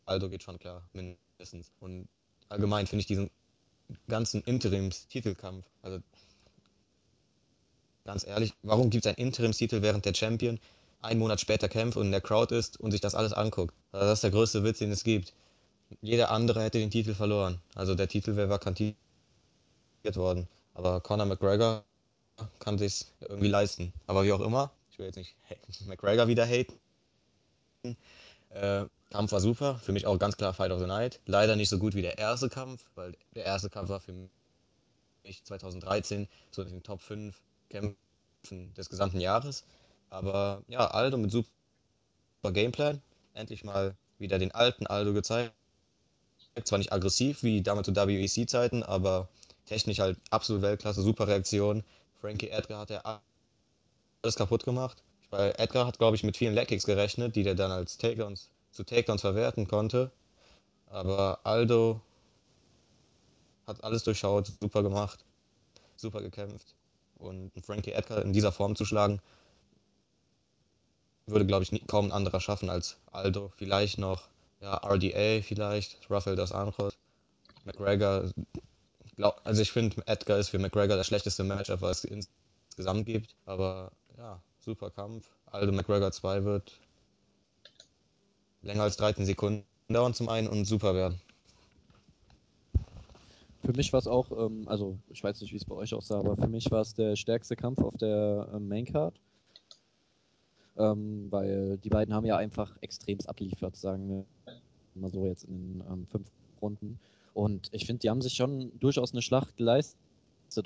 Aldo 0.07 0.29
geht 0.29 0.43
schon 0.43 0.59
klar, 0.59 0.83
mindestens. 0.93 1.73
Und 1.81 2.09
allgemein 2.49 2.87
finde 2.87 3.01
ich 3.01 3.07
diesen 3.07 3.31
ganzen 4.09 4.43
Interims-Titelkampf, 4.43 5.65
also 5.83 6.01
ganz 8.05 8.27
ehrlich, 8.27 8.55
warum 8.63 8.91
gibt 8.91 9.07
es 9.07 9.09
einen 9.09 9.27
Interimstitel, 9.27 9.83
während 9.83 10.05
der 10.05 10.15
Champion 10.15 10.61
einen 11.03 11.21
Monat 11.21 11.41
später 11.41 11.69
kämpft 11.69 11.97
und 11.97 12.07
in 12.07 12.13
der 12.13 12.21
Crowd 12.21 12.55
ist 12.55 12.79
und 12.79 12.93
sich 12.93 13.01
das 13.01 13.15
alles 13.15 13.33
anguckt? 13.33 13.75
Also 13.93 14.07
das 14.07 14.19
ist 14.19 14.25
der 14.25 14.31
größte 14.31 14.65
Witz, 14.65 14.79
den 14.79 14.93
es 14.93 15.05
gibt. 15.05 15.33
Jeder 16.01 16.31
andere 16.31 16.63
hätte 16.63 16.79
den 16.79 16.91
Titel 16.91 17.15
verloren. 17.15 17.61
Also 17.75 17.95
der 17.95 18.09
Titel 18.09 18.37
wäre 18.37 18.49
vakantiert 18.49 18.97
worden. 20.15 20.49
Aber 20.75 21.01
Conor 21.01 21.27
McGregor 21.27 21.85
kann 22.59 22.79
sich 22.79 23.07
irgendwie 23.21 23.49
leisten. 23.49 23.93
Aber 24.07 24.25
wie 24.25 24.33
auch 24.33 24.41
immer, 24.41 24.73
ich 24.91 24.99
will 24.99 25.07
jetzt 25.07 25.17
nicht 25.17 25.37
McGregor 25.87 26.29
wieder 26.29 26.47
haten. 26.47 26.79
Äh, 28.51 28.87
Kampf 29.11 29.33
war 29.33 29.41
super, 29.41 29.77
für 29.77 29.93
mich 29.93 30.07
auch 30.07 30.19
ganz 30.19 30.37
klar 30.37 30.55
Fight 30.55 30.73
of 30.73 30.81
the 30.81 30.87
Night. 30.87 31.21
Leider 31.27 31.55
nicht 31.55 31.69
so 31.69 31.79
gut 31.79 31.95
wie 31.95 32.03
der 32.03 32.19
erste 32.19 32.49
Kampf, 32.49 32.85
weil 32.95 33.17
der 33.35 33.45
erste 33.45 33.71
Kampf 33.71 33.89
war 33.89 34.01
für 34.01 34.13
mich 35.23 35.45
2013 35.45 36.29
so 36.51 36.63
in 36.63 36.69
den 36.69 36.83
Top 36.83 37.01
5 37.01 37.41
Kämpfen 37.69 38.75
des 38.75 38.89
gesamten 38.89 39.21
Jahres. 39.21 39.65
Aber 40.11 40.63
ja, 40.69 40.87
Aldo 40.87 41.17
mit 41.17 41.31
super 41.31 41.49
Gameplan. 42.53 43.01
Endlich 43.35 43.65
mal 43.65 43.97
wieder 44.19 44.39
den 44.39 44.53
alten 44.53 44.87
Aldo 44.87 45.13
gezeigt. 45.13 45.53
Zwar 46.63 46.79
nicht 46.79 46.93
aggressiv 46.93 47.43
wie 47.43 47.63
damals 47.63 47.87
zu 47.87 47.97
WEC-Zeiten, 47.97 48.83
aber 48.83 49.29
technisch 49.67 49.99
halt 49.99 50.19
absolut 50.31 50.63
Weltklasse, 50.63 51.03
super 51.03 51.27
Reaktion. 51.27 51.83
Frankie 52.21 52.51
Edgar 52.51 52.81
hat 52.81 52.91
ja 52.91 53.21
alles 54.23 54.37
kaputt 54.37 54.65
gemacht. 54.65 55.03
Weil 55.31 55.53
Edgar 55.59 55.87
hat, 55.87 55.99
glaube 55.99 56.17
ich, 56.17 56.23
mit 56.23 56.37
vielen 56.37 56.55
Leckkicks 56.55 56.87
gerechnet, 56.87 57.35
die 57.35 57.43
der 57.43 57.57
dann 57.57 57.73
als 57.73 57.99
Takedowns 57.99 58.51
zu 58.71 58.85
Takedowns 58.85 59.23
verwerten 59.23 59.67
konnte. 59.67 60.13
Aber 60.87 61.41
Aldo 61.43 62.01
hat 63.67 63.83
alles 63.83 64.05
durchschaut, 64.05 64.53
super 64.61 64.83
gemacht, 64.83 65.25
super 65.97 66.21
gekämpft. 66.21 66.75
Und 67.19 67.51
Frankie 67.65 67.93
Edgar 67.93 68.23
in 68.23 68.33
dieser 68.33 68.53
Form 68.53 68.77
zu 68.77 68.85
schlagen, 68.85 69.21
würde, 71.27 71.47
glaube 71.47 71.65
ich, 71.65 71.87
kaum 71.87 72.07
ein 72.07 72.13
anderer 72.13 72.41
schaffen 72.41 72.71
als 72.71 72.99
Aldo. 73.11 73.51
Vielleicht 73.57 73.99
noch 73.99 74.29
ja, 74.65 74.81
RDA, 74.83 75.43
vielleicht, 75.43 76.11
Rafael 76.11 76.37
dos 76.37 76.53
Anjos, 76.53 76.97
McGregor. 77.65 78.31
Glaub, 79.17 79.41
also 79.45 79.61
ich 79.61 79.71
finde, 79.71 80.03
Edgar 80.07 80.39
ist 80.39 80.49
für 80.49 80.59
McGregor 80.59 80.97
das 80.97 81.07
schlechteste 81.07 81.45
Matchup, 81.45 81.83
was 81.83 82.05
es 82.05 82.27
insgesamt 82.71 83.05
gibt. 83.05 83.37
Aber 83.45 83.93
ja, 84.17 84.41
super 84.61 84.91
Kampf. 84.91 85.29
Aldo 85.47 85.71
McGregor 85.73 86.11
2 86.11 86.45
wird 86.45 86.73
länger 88.63 88.85
als 88.85 88.97
13 88.97 89.27
Sekunden 89.27 89.67
dauern 89.89 90.15
zum 90.15 90.31
einen 90.31 90.49
und 90.49 90.65
super 90.65 90.95
werden. 90.95 91.21
Für 93.65 93.73
mich 93.75 93.93
war 93.93 94.01
es 94.01 94.07
auch, 94.07 94.31
ähm, 94.33 94.67
also 94.67 94.99
ich 95.11 95.23
weiß 95.23 95.43
nicht, 95.43 95.53
wie 95.53 95.57
es 95.57 95.65
bei 95.65 95.75
euch 95.75 95.95
aussah, 95.95 96.19
aber 96.19 96.37
für 96.37 96.49
mich 96.49 96.71
war 96.71 96.81
es 96.81 96.95
der 96.95 97.17
stärkste 97.17 97.55
Kampf 97.55 97.81
auf 97.81 97.97
der 97.99 98.49
ähm, 98.55 98.69
Maincard. 98.69 99.15
Ähm, 100.77 101.29
weil 101.31 101.79
die 101.79 101.89
beiden 101.89 102.13
haben 102.15 102.27
ja 102.27 102.37
einfach 102.37 102.77
extremst 102.81 103.29
abliefert, 103.29 103.77
sagen 103.77 104.09
wir 104.09 104.25
mal 104.95 105.11
so 105.11 105.25
jetzt 105.27 105.45
in 105.45 105.57
den 105.57 105.85
ähm, 105.91 106.07
fünf 106.07 106.29
Runden. 106.61 106.99
Und 107.33 107.69
ich 107.73 107.87
finde, 107.87 108.01
die 108.01 108.11
haben 108.11 108.23
sich 108.23 108.35
schon 108.35 108.73
durchaus 108.79 109.13
eine 109.13 109.23
Schlacht 109.23 109.57
geleistet. 109.57 109.97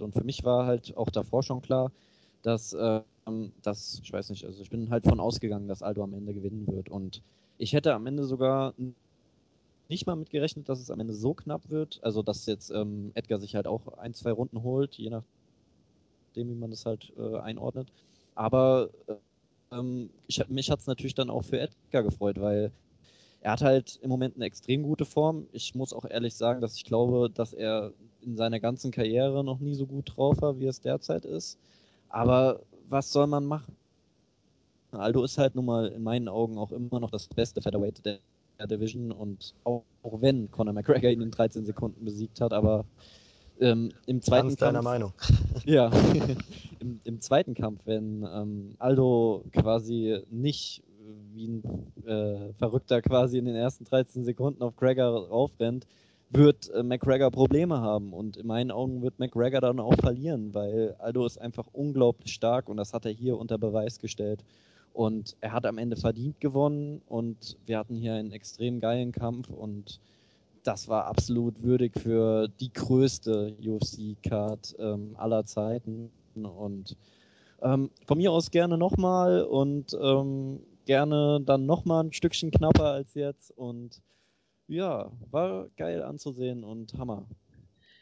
Und 0.00 0.12
für 0.12 0.24
mich 0.24 0.44
war 0.44 0.66
halt 0.66 0.96
auch 0.96 1.10
davor 1.10 1.42
schon 1.42 1.62
klar, 1.62 1.90
dass, 2.42 2.76
ähm, 2.78 3.52
dass, 3.62 4.00
ich 4.02 4.12
weiß 4.12 4.30
nicht, 4.30 4.44
also 4.44 4.62
ich 4.62 4.70
bin 4.70 4.90
halt 4.90 5.04
von 5.04 5.20
ausgegangen, 5.20 5.68
dass 5.68 5.82
Aldo 5.82 6.02
am 6.04 6.14
Ende 6.14 6.34
gewinnen 6.34 6.66
wird. 6.66 6.88
Und 6.88 7.22
ich 7.56 7.72
hätte 7.72 7.94
am 7.94 8.06
Ende 8.06 8.24
sogar 8.24 8.74
nicht 9.88 10.06
mal 10.06 10.16
mit 10.16 10.30
gerechnet, 10.30 10.68
dass 10.68 10.80
es 10.80 10.90
am 10.90 11.00
Ende 11.00 11.14
so 11.14 11.34
knapp 11.34 11.70
wird. 11.70 12.00
Also, 12.02 12.22
dass 12.22 12.46
jetzt 12.46 12.70
ähm, 12.70 13.10
Edgar 13.14 13.38
sich 13.38 13.54
halt 13.54 13.66
auch 13.66 13.98
ein, 13.98 14.14
zwei 14.14 14.32
Runden 14.32 14.62
holt, 14.62 14.94
je 14.96 15.10
nachdem, 15.10 16.48
wie 16.50 16.54
man 16.54 16.70
das 16.70 16.84
halt 16.84 17.12
äh, 17.18 17.38
einordnet. 17.38 17.88
Aber 18.34 18.90
äh, 19.06 19.14
ähm, 19.72 20.10
ich, 20.26 20.46
mich 20.48 20.70
hat 20.70 20.80
es 20.80 20.86
natürlich 20.86 21.14
dann 21.14 21.30
auch 21.30 21.42
für 21.44 21.60
Edgar 21.60 22.02
gefreut, 22.02 22.40
weil 22.40 22.72
er 23.40 23.52
hat 23.52 23.62
halt 23.62 23.98
im 24.02 24.10
Moment 24.10 24.36
eine 24.36 24.46
extrem 24.46 24.82
gute 24.82 25.04
Form. 25.04 25.46
Ich 25.52 25.74
muss 25.74 25.92
auch 25.92 26.04
ehrlich 26.04 26.34
sagen, 26.34 26.60
dass 26.60 26.74
ich 26.74 26.84
glaube, 26.84 27.30
dass 27.30 27.52
er 27.52 27.92
in 28.20 28.36
seiner 28.36 28.58
ganzen 28.58 28.90
Karriere 28.90 29.44
noch 29.44 29.60
nie 29.60 29.74
so 29.74 29.86
gut 29.86 30.16
drauf 30.16 30.40
war, 30.42 30.58
wie 30.58 30.66
es 30.66 30.80
derzeit 30.80 31.24
ist. 31.24 31.58
Aber 32.08 32.60
was 32.88 33.12
soll 33.12 33.26
man 33.26 33.44
machen? 33.44 33.76
Aldo 34.90 35.22
ist 35.22 35.38
halt 35.38 35.54
nun 35.54 35.66
mal 35.66 35.88
in 35.88 36.02
meinen 36.02 36.28
Augen 36.28 36.56
auch 36.58 36.72
immer 36.72 36.98
noch 36.98 37.10
das 37.10 37.28
beste 37.28 37.60
Featherweight 37.60 38.04
der, 38.04 38.18
Division 38.66 39.12
und 39.12 39.54
auch, 39.62 39.84
auch, 40.02 40.20
wenn 40.20 40.50
Conor 40.50 40.74
McGregor 40.74 41.10
ihn 41.10 41.20
in 41.20 41.30
13 41.30 41.64
Sekunden 41.64 42.04
besiegt 42.04 42.40
hat, 42.40 42.52
aber 42.52 42.84
ähm, 43.60 43.90
im 44.06 44.22
zweiten 44.22 44.48
Ganz 44.48 44.58
Kampf, 44.58 44.72
deiner 44.72 44.82
Meinung. 44.82 45.12
Ja, 45.64 45.90
Im, 46.80 47.00
im, 47.02 47.20
zweiten 47.20 47.54
Kampf, 47.54 47.80
wenn 47.86 48.22
ähm, 48.22 48.76
Aldo 48.78 49.44
quasi 49.52 50.22
nicht 50.30 50.84
wie 51.34 51.48
ein 51.48 51.62
äh, 52.06 52.52
Verrückter 52.54 53.02
quasi 53.02 53.38
in 53.38 53.46
den 53.46 53.56
ersten 53.56 53.84
13 53.84 54.24
Sekunden 54.24 54.62
auf 54.62 54.76
Gregor 54.76 55.28
raufrennt, 55.28 55.86
wird 56.30 56.70
äh, 56.70 56.82
McGregor 56.82 57.30
Probleme 57.30 57.80
haben. 57.80 58.12
Und 58.12 58.36
in 58.36 58.46
meinen 58.46 58.70
Augen 58.70 59.02
wird 59.02 59.18
McGregor 59.18 59.60
dann 59.60 59.80
auch 59.80 59.96
verlieren, 60.00 60.54
weil 60.54 60.94
Aldo 60.98 61.26
ist 61.26 61.38
einfach 61.38 61.66
unglaublich 61.72 62.32
stark 62.32 62.68
und 62.68 62.76
das 62.76 62.92
hat 62.92 63.04
er 63.06 63.12
hier 63.12 63.38
unter 63.38 63.58
Beweis 63.58 63.98
gestellt. 63.98 64.44
Und 64.92 65.36
er 65.40 65.52
hat 65.52 65.66
am 65.66 65.78
Ende 65.78 65.96
verdient 65.96 66.40
gewonnen 66.40 67.02
und 67.06 67.56
wir 67.66 67.78
hatten 67.78 67.94
hier 67.94 68.14
einen 68.14 68.32
extrem 68.32 68.80
geilen 68.80 69.12
Kampf 69.12 69.48
und 69.50 70.00
das 70.62 70.88
war 70.88 71.06
absolut 71.06 71.62
würdig 71.62 71.92
für 71.98 72.48
die 72.48 72.72
größte 72.72 73.56
UFC-Card 73.64 74.76
ähm, 74.78 75.14
aller 75.18 75.44
Zeiten. 75.44 76.10
Und 76.34 76.96
ähm, 77.62 77.90
von 78.06 78.18
mir 78.18 78.32
aus 78.32 78.50
gerne 78.50 78.78
nochmal 78.78 79.42
und 79.42 79.96
ähm, 80.00 80.60
gerne 80.84 81.40
dann 81.44 81.66
nochmal 81.66 82.04
ein 82.04 82.12
Stückchen 82.12 82.50
knapper 82.50 82.92
als 82.92 83.14
jetzt. 83.14 83.50
Und 83.56 84.00
ja, 84.68 85.10
war 85.30 85.68
geil 85.76 86.02
anzusehen 86.02 86.64
und 86.64 86.94
Hammer. 86.94 87.26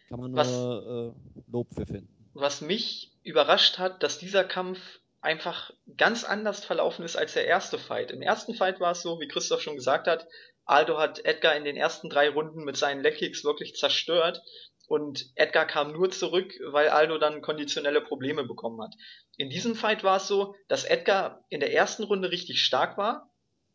Kann 0.08 0.20
man 0.20 0.30
nur 0.32 0.40
was, 0.40 0.50
äh, 0.50 1.50
Lob 1.50 1.68
für 1.74 1.86
finden. 1.86 2.08
Was 2.34 2.60
mich 2.60 3.12
überrascht 3.22 3.78
hat, 3.78 4.02
dass 4.02 4.18
dieser 4.18 4.44
Kampf 4.44 4.78
einfach 5.20 5.72
ganz 5.96 6.22
anders 6.22 6.64
verlaufen 6.64 7.04
ist 7.04 7.16
als 7.16 7.32
der 7.32 7.46
erste 7.46 7.78
Fight. 7.78 8.12
Im 8.12 8.22
ersten 8.22 8.54
Fight 8.54 8.78
war 8.78 8.92
es 8.92 9.02
so, 9.02 9.18
wie 9.20 9.26
Christoph 9.26 9.60
schon 9.60 9.74
gesagt 9.74 10.06
hat, 10.06 10.28
Aldo 10.66 10.98
hat 10.98 11.24
Edgar 11.24 11.56
in 11.56 11.64
den 11.64 11.76
ersten 11.76 12.10
drei 12.10 12.28
Runden 12.28 12.64
mit 12.64 12.76
seinen 12.76 13.02
Leckkicks 13.02 13.44
wirklich 13.44 13.74
zerstört 13.76 14.42
und 14.88 15.26
Edgar 15.34 15.66
kam 15.66 15.92
nur 15.92 16.10
zurück, 16.10 16.52
weil 16.70 16.88
Aldo 16.88 17.18
dann 17.18 17.40
konditionelle 17.40 18.00
Probleme 18.00 18.44
bekommen 18.44 18.82
hat. 18.82 18.94
In 19.36 19.48
diesem 19.48 19.74
Fight 19.74 20.04
war 20.04 20.18
es 20.18 20.28
so, 20.28 20.54
dass 20.68 20.84
Edgar 20.84 21.44
in 21.48 21.60
der 21.60 21.72
ersten 21.72 22.04
Runde 22.04 22.30
richtig 22.30 22.62
stark 22.62 22.98
war, 22.98 23.30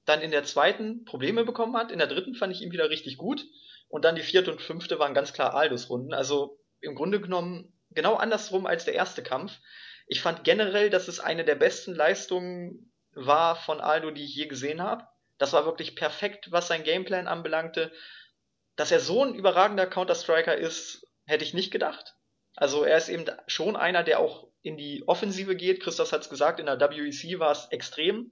dann 0.05 0.21
in 0.21 0.31
der 0.31 0.43
zweiten 0.43 1.05
Probleme 1.05 1.45
bekommen 1.45 1.75
hat, 1.75 1.91
in 1.91 1.99
der 1.99 2.07
dritten 2.07 2.35
fand 2.35 2.53
ich 2.53 2.61
ihn 2.61 2.71
wieder 2.71 2.89
richtig 2.89 3.17
gut 3.17 3.45
und 3.87 4.05
dann 4.05 4.15
die 4.15 4.21
vierte 4.21 4.51
und 4.51 4.61
fünfte 4.61 4.99
waren 4.99 5.13
ganz 5.13 5.33
klar 5.33 5.53
Aldos 5.53 5.89
Runden. 5.89 6.13
Also 6.13 6.59
im 6.79 6.95
Grunde 6.95 7.21
genommen 7.21 7.77
genau 7.89 8.15
andersrum 8.15 8.65
als 8.65 8.85
der 8.85 8.95
erste 8.95 9.21
Kampf. 9.21 9.59
Ich 10.07 10.21
fand 10.21 10.43
generell, 10.43 10.89
dass 10.89 11.07
es 11.07 11.19
eine 11.19 11.45
der 11.45 11.55
besten 11.55 11.93
Leistungen 11.93 12.91
war 13.13 13.55
von 13.55 13.81
Aldo, 13.81 14.11
die 14.11 14.23
ich 14.23 14.35
je 14.35 14.47
gesehen 14.47 14.81
habe. 14.81 15.05
Das 15.41 15.53
war 15.53 15.65
wirklich 15.65 15.95
perfekt, 15.95 16.51
was 16.51 16.67
sein 16.67 16.83
Gameplan 16.83 17.27
anbelangte. 17.27 17.91
Dass 18.75 18.91
er 18.91 18.99
so 18.99 19.23
ein 19.23 19.33
überragender 19.33 19.87
Counter-Striker 19.87 20.55
ist, 20.55 21.03
hätte 21.25 21.43
ich 21.43 21.55
nicht 21.55 21.71
gedacht. 21.71 22.13
Also 22.55 22.83
er 22.83 22.95
ist 22.95 23.09
eben 23.09 23.25
schon 23.47 23.75
einer, 23.75 24.03
der 24.03 24.19
auch 24.19 24.49
in 24.61 24.77
die 24.77 25.03
Offensive 25.07 25.55
geht. 25.55 25.81
Christoph 25.81 26.11
hat 26.11 26.21
es 26.21 26.29
gesagt, 26.29 26.59
in 26.59 26.67
der 26.67 26.79
WEC 26.79 27.39
war 27.39 27.53
es 27.53 27.65
extrem. 27.71 28.31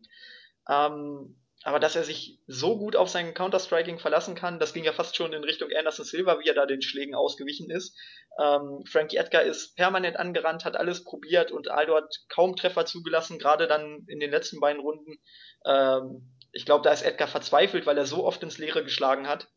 Ähm, 0.69 1.35
aber 1.63 1.79
dass 1.79 1.95
er 1.95 2.03
sich 2.03 2.39
so 2.45 2.77
gut 2.77 2.95
auf 2.95 3.09
sein 3.09 3.33
Counter-Striking 3.33 3.97
verlassen 3.97 4.35
kann, 4.35 4.59
das 4.59 4.73
ging 4.73 4.83
ja 4.83 4.93
fast 4.93 5.15
schon 5.15 5.33
in 5.33 5.43
Richtung 5.43 5.69
Anderson 5.75 6.05
Silva, 6.05 6.39
wie 6.39 6.47
er 6.47 6.53
da 6.53 6.67
den 6.67 6.83
Schlägen 6.83 7.15
ausgewichen 7.15 7.71
ist. 7.71 7.97
Ähm, 8.39 8.83
Frankie 8.85 9.17
Edgar 9.17 9.41
ist 9.41 9.75
permanent 9.75 10.17
angerannt, 10.17 10.63
hat 10.63 10.77
alles 10.77 11.03
probiert 11.03 11.51
und 11.51 11.69
Aldo 11.69 11.95
hat 11.95 12.13
kaum 12.29 12.55
Treffer 12.55 12.85
zugelassen, 12.85 13.39
gerade 13.39 13.65
dann 13.65 14.05
in 14.07 14.19
den 14.19 14.29
letzten 14.29 14.59
beiden 14.59 14.79
Runden. 14.79 15.17
Ähm, 15.65 16.35
ich 16.51 16.65
glaube, 16.65 16.83
da 16.83 16.91
ist 16.91 17.01
Edgar 17.01 17.27
verzweifelt, 17.27 17.85
weil 17.85 17.97
er 17.97 18.05
so 18.05 18.25
oft 18.25 18.41
ins 18.43 18.57
Leere 18.57 18.83
geschlagen 18.83 19.27
hat. 19.27 19.47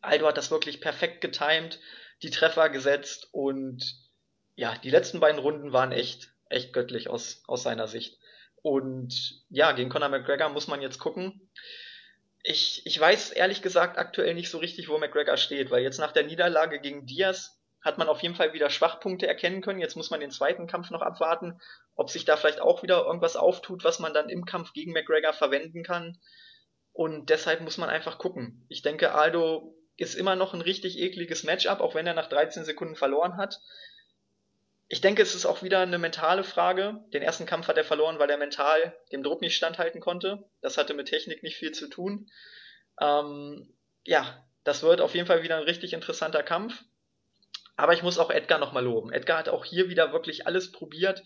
Aldo 0.00 0.26
hat 0.26 0.36
das 0.36 0.50
wirklich 0.50 0.80
perfekt 0.80 1.20
getimed, 1.20 1.80
die 2.22 2.30
Treffer 2.30 2.68
gesetzt 2.68 3.28
und 3.32 3.82
ja, 4.56 4.76
die 4.78 4.90
letzten 4.90 5.20
beiden 5.20 5.40
Runden 5.40 5.72
waren 5.72 5.92
echt, 5.92 6.32
echt 6.48 6.72
göttlich 6.72 7.10
aus, 7.10 7.42
aus 7.46 7.62
seiner 7.62 7.88
Sicht. 7.88 8.18
Und 8.62 9.42
ja, 9.50 9.72
gegen 9.72 9.90
Conor 9.90 10.08
McGregor 10.08 10.48
muss 10.48 10.68
man 10.68 10.80
jetzt 10.80 10.98
gucken. 10.98 11.50
Ich, 12.42 12.86
ich 12.86 12.98
weiß 12.98 13.30
ehrlich 13.30 13.62
gesagt 13.62 13.98
aktuell 13.98 14.34
nicht 14.34 14.50
so 14.50 14.58
richtig, 14.58 14.88
wo 14.88 14.98
McGregor 14.98 15.36
steht, 15.36 15.70
weil 15.70 15.82
jetzt 15.82 15.98
nach 15.98 16.12
der 16.12 16.24
Niederlage 16.24 16.80
gegen 16.80 17.06
Diaz 17.06 17.60
hat 17.82 17.98
man 17.98 18.08
auf 18.08 18.22
jeden 18.22 18.34
Fall 18.34 18.54
wieder 18.54 18.70
Schwachpunkte 18.70 19.26
erkennen 19.26 19.60
können. 19.60 19.80
Jetzt 19.80 19.96
muss 19.96 20.10
man 20.10 20.20
den 20.20 20.30
zweiten 20.30 20.66
Kampf 20.66 20.90
noch 20.90 21.02
abwarten, 21.02 21.60
ob 21.94 22.10
sich 22.10 22.24
da 22.24 22.36
vielleicht 22.36 22.60
auch 22.60 22.82
wieder 22.82 23.04
irgendwas 23.04 23.36
auftut, 23.36 23.84
was 23.84 23.98
man 23.98 24.14
dann 24.14 24.28
im 24.28 24.44
Kampf 24.44 24.72
gegen 24.72 24.92
McGregor 24.92 25.32
verwenden 25.32 25.82
kann. 25.82 26.18
Und 26.92 27.30
deshalb 27.30 27.60
muss 27.60 27.78
man 27.78 27.90
einfach 27.90 28.18
gucken. 28.18 28.64
Ich 28.68 28.82
denke, 28.82 29.12
Aldo 29.12 29.74
ist 29.96 30.14
immer 30.14 30.36
noch 30.36 30.54
ein 30.54 30.60
richtig 30.60 30.98
ekliges 30.98 31.44
Matchup, 31.44 31.80
auch 31.80 31.94
wenn 31.94 32.06
er 32.06 32.14
nach 32.14 32.28
13 32.28 32.64
Sekunden 32.64 32.96
verloren 32.96 33.36
hat. 33.36 33.60
Ich 34.88 35.00
denke, 35.00 35.22
es 35.22 35.34
ist 35.34 35.46
auch 35.46 35.62
wieder 35.62 35.80
eine 35.80 35.98
mentale 35.98 36.44
Frage. 36.44 37.00
Den 37.12 37.22
ersten 37.22 37.46
Kampf 37.46 37.68
hat 37.68 37.76
er 37.76 37.84
verloren, 37.84 38.18
weil 38.18 38.30
er 38.30 38.36
mental 38.36 38.96
dem 39.12 39.22
Druck 39.22 39.40
nicht 39.40 39.56
standhalten 39.56 40.00
konnte. 40.00 40.44
Das 40.60 40.78
hatte 40.78 40.94
mit 40.94 41.08
Technik 41.08 41.42
nicht 41.42 41.56
viel 41.56 41.72
zu 41.72 41.88
tun. 41.88 42.30
Ähm, 43.00 43.72
ja, 44.04 44.44
das 44.62 44.82
wird 44.82 45.00
auf 45.00 45.14
jeden 45.14 45.26
Fall 45.26 45.42
wieder 45.42 45.56
ein 45.56 45.64
richtig 45.64 45.92
interessanter 45.92 46.42
Kampf. 46.42 46.84
Aber 47.76 47.92
ich 47.92 48.02
muss 48.02 48.18
auch 48.18 48.30
Edgar 48.30 48.58
nochmal 48.58 48.84
loben. 48.84 49.12
Edgar 49.12 49.38
hat 49.38 49.48
auch 49.48 49.64
hier 49.64 49.88
wieder 49.88 50.12
wirklich 50.12 50.46
alles 50.46 50.70
probiert. 50.70 51.22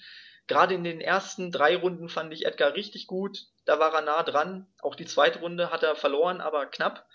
Gerade 0.49 0.75
in 0.75 0.83
den 0.83 1.01
ersten 1.01 1.53
drei 1.53 1.77
Runden 1.77 2.09
fand 2.09 2.33
ich 2.33 2.47
Edgar 2.47 2.75
richtig 2.75 3.07
gut. 3.07 3.47
Da 3.67 3.79
war 3.79 3.95
er 3.95 4.03
nah 4.03 4.23
dran. 4.23 4.67
Auch 4.81 4.95
die 4.95 5.05
zweite 5.05 5.41
Runde 5.41 5.71
hat 5.71 5.83
er 5.83 5.95
verloren, 5.95 6.41
aber 6.41 6.67
knapp. 6.67 7.07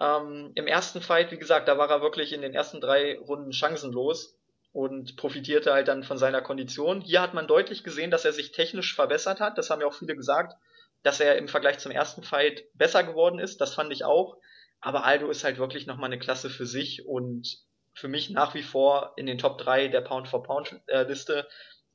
Ähm, 0.00 0.52
Im 0.54 0.66
ersten 0.66 1.00
Fight, 1.00 1.30
wie 1.30 1.38
gesagt, 1.38 1.68
da 1.68 1.78
war 1.78 1.88
er 1.88 2.02
wirklich 2.02 2.32
in 2.32 2.42
den 2.42 2.54
ersten 2.54 2.80
drei 2.80 3.18
Runden 3.18 3.52
chancenlos 3.52 4.36
und 4.72 5.16
profitierte 5.16 5.72
halt 5.72 5.88
dann 5.88 6.02
von 6.02 6.18
seiner 6.18 6.42
Kondition. 6.42 7.00
Hier 7.00 7.22
hat 7.22 7.32
man 7.32 7.46
deutlich 7.46 7.84
gesehen, 7.84 8.10
dass 8.10 8.24
er 8.24 8.32
sich 8.32 8.52
technisch 8.52 8.94
verbessert 8.94 9.40
hat. 9.40 9.56
Das 9.56 9.70
haben 9.70 9.80
ja 9.80 9.86
auch 9.86 9.94
viele 9.94 10.16
gesagt, 10.16 10.56
dass 11.02 11.20
er 11.20 11.36
im 11.36 11.48
Vergleich 11.48 11.78
zum 11.78 11.92
ersten 11.92 12.22
Fight 12.22 12.64
besser 12.74 13.04
geworden 13.04 13.38
ist. 13.38 13.60
Das 13.60 13.74
fand 13.74 13.92
ich 13.92 14.04
auch. 14.04 14.36
Aber 14.80 15.04
Aldo 15.04 15.30
ist 15.30 15.44
halt 15.44 15.58
wirklich 15.58 15.86
nochmal 15.86 16.10
eine 16.10 16.18
Klasse 16.18 16.50
für 16.50 16.66
sich 16.66 17.06
und 17.06 17.58
für 17.94 18.08
mich 18.08 18.30
nach 18.30 18.54
wie 18.54 18.62
vor 18.62 19.12
in 19.16 19.26
den 19.26 19.38
Top 19.38 19.58
3 19.58 19.88
der 19.88 20.00
Pound-for-Pound-Liste. 20.00 21.48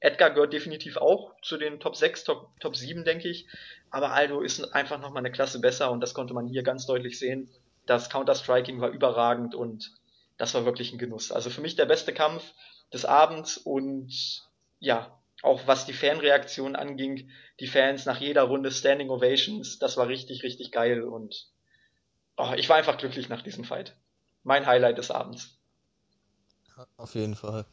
Edgar 0.03 0.31
gehört 0.31 0.51
definitiv 0.51 0.97
auch 0.97 1.33
zu 1.41 1.55
den 1.55 1.79
Top 1.79 1.95
6, 1.95 2.25
Top, 2.25 2.59
Top 2.59 2.75
7, 2.75 3.05
denke 3.05 3.29
ich. 3.29 3.47
Aber 3.89 4.11
Aldo 4.11 4.41
ist 4.41 4.75
einfach 4.75 4.99
nochmal 4.99 5.21
eine 5.21 5.31
Klasse 5.31 5.61
besser 5.61 5.91
und 5.91 6.01
das 6.01 6.13
konnte 6.13 6.33
man 6.33 6.45
hier 6.45 6.61
ganz 6.61 6.85
deutlich 6.85 7.17
sehen. 7.17 7.49
Das 7.85 8.09
Counter-Striking 8.09 8.81
war 8.81 8.89
überragend 8.89 9.55
und 9.55 9.93
das 10.37 10.53
war 10.55 10.65
wirklich 10.65 10.91
ein 10.91 10.97
Genuss. 10.97 11.31
Also 11.31 11.49
für 11.49 11.61
mich 11.61 11.77
der 11.77 11.85
beste 11.85 12.13
Kampf 12.13 12.43
des 12.91 13.05
Abends 13.05 13.55
und 13.55 14.43
ja, 14.79 15.17
auch 15.41 15.67
was 15.67 15.85
die 15.85 15.93
Fanreaktion 15.93 16.75
anging, 16.75 17.29
die 17.61 17.67
Fans 17.67 18.05
nach 18.05 18.19
jeder 18.19 18.43
Runde 18.43 18.71
Standing 18.71 19.09
Ovations, 19.09 19.79
das 19.79 19.95
war 19.95 20.09
richtig, 20.09 20.43
richtig 20.43 20.73
geil 20.73 21.03
und 21.03 21.47
oh, 22.35 22.51
ich 22.57 22.67
war 22.67 22.75
einfach 22.75 22.97
glücklich 22.97 23.29
nach 23.29 23.41
diesem 23.41 23.63
Fight. 23.63 23.95
Mein 24.43 24.65
Highlight 24.65 24.97
des 24.97 25.11
Abends. 25.11 25.57
Auf 26.97 27.15
jeden 27.15 27.35
Fall. 27.35 27.65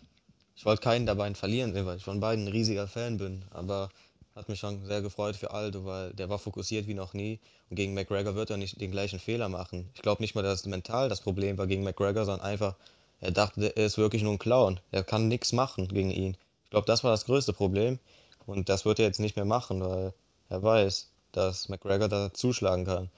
Ich 0.57 0.65
wollte 0.65 0.83
keinen 0.83 1.07
dabei 1.07 1.33
verlieren, 1.35 1.75
weil 1.87 1.97
ich 1.97 2.05
von 2.05 2.21
beiden 2.21 2.45
ein 2.45 2.53
riesiger 2.53 2.87
Fan 2.87 3.17
bin, 3.17 3.45
aber 3.51 3.89
hat 4.35 4.49
mich 4.49 4.61
schon 4.61 4.85
sehr 4.87 5.03
gefreut 5.03 5.37
für 5.37 5.51
Aldo, 5.51 5.85
weil 5.85 6.13
der 6.13 6.29
war 6.29 6.39
fokussiert 6.39 6.87
wie 6.87 6.95
noch 6.95 7.15
nie 7.15 7.41
und 7.69 7.77
gegen 7.77 7.95
McGregor 7.95 8.35
wird 8.35 8.51
er 8.51 8.57
nicht 8.57 8.81
den 8.81 8.91
gleichen 8.91 9.19
Fehler 9.19 9.49
machen. 9.49 9.91
Ich 9.95 10.03
glaube 10.03 10.23
nicht 10.23 10.35
mal, 10.35 10.43
dass 10.43 10.67
mental 10.67 11.09
das 11.09 11.21
Problem 11.21 11.59
war 11.59 11.67
gegen 11.67 11.83
McGregor, 11.83 12.25
sondern 12.25 12.47
einfach, 12.47 12.77
er 13.21 13.33
dachte, 13.33 13.77
er 13.77 13.87
ist 13.87 13.99
wirklich 13.99 14.23
nur 14.23 14.33
ein 14.33 14.39
Clown. 14.39 14.81
Er 14.93 15.05
kann 15.05 15.29
nichts 15.29 15.53
machen 15.53 15.89
gegen 15.89 16.11
ihn. 16.11 16.37
Ich 16.65 16.71
glaube, 16.71 16.87
das 16.87 17.05
war 17.05 17.11
das 17.11 17.25
größte 17.25 17.53
Problem 17.53 17.99
und 18.47 18.69
das 18.69 18.85
wird 18.85 18.99
er 18.99 19.07
jetzt 19.07 19.21
nicht 19.21 19.37
mehr 19.37 19.45
machen, 19.45 19.81
weil 19.81 20.15
er 20.49 20.63
weiß, 20.63 21.11
dass 21.33 21.69
McGregor 21.69 22.09
da 22.09 22.33
zuschlagen 22.33 22.85
kann. 22.85 23.11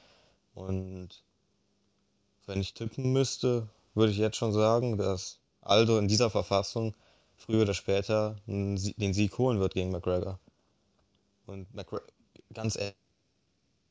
Und 0.55 1.11
wenn 2.47 2.61
ich 2.61 2.75
tippen 2.75 3.13
müsste, 3.13 3.69
würde 3.95 4.13
ich 4.13 4.19
jetzt 4.19 4.37
schon 4.37 4.53
sagen, 4.53 4.97
dass 4.97 5.39
Aldo 5.61 5.99
in 5.99 6.09
dieser 6.09 6.31
Verfassung 6.31 6.95
früher 7.43 7.63
oder 7.63 7.75
später 7.75 8.37
den 8.47 8.77
Sieg 9.15 9.37
holen 9.39 9.61
wird 9.61 9.75
gegen 9.75 9.91
McGregor. 9.91 10.39
Und 11.47 11.73
McGregor, 11.75 12.07
ganz 12.55 12.79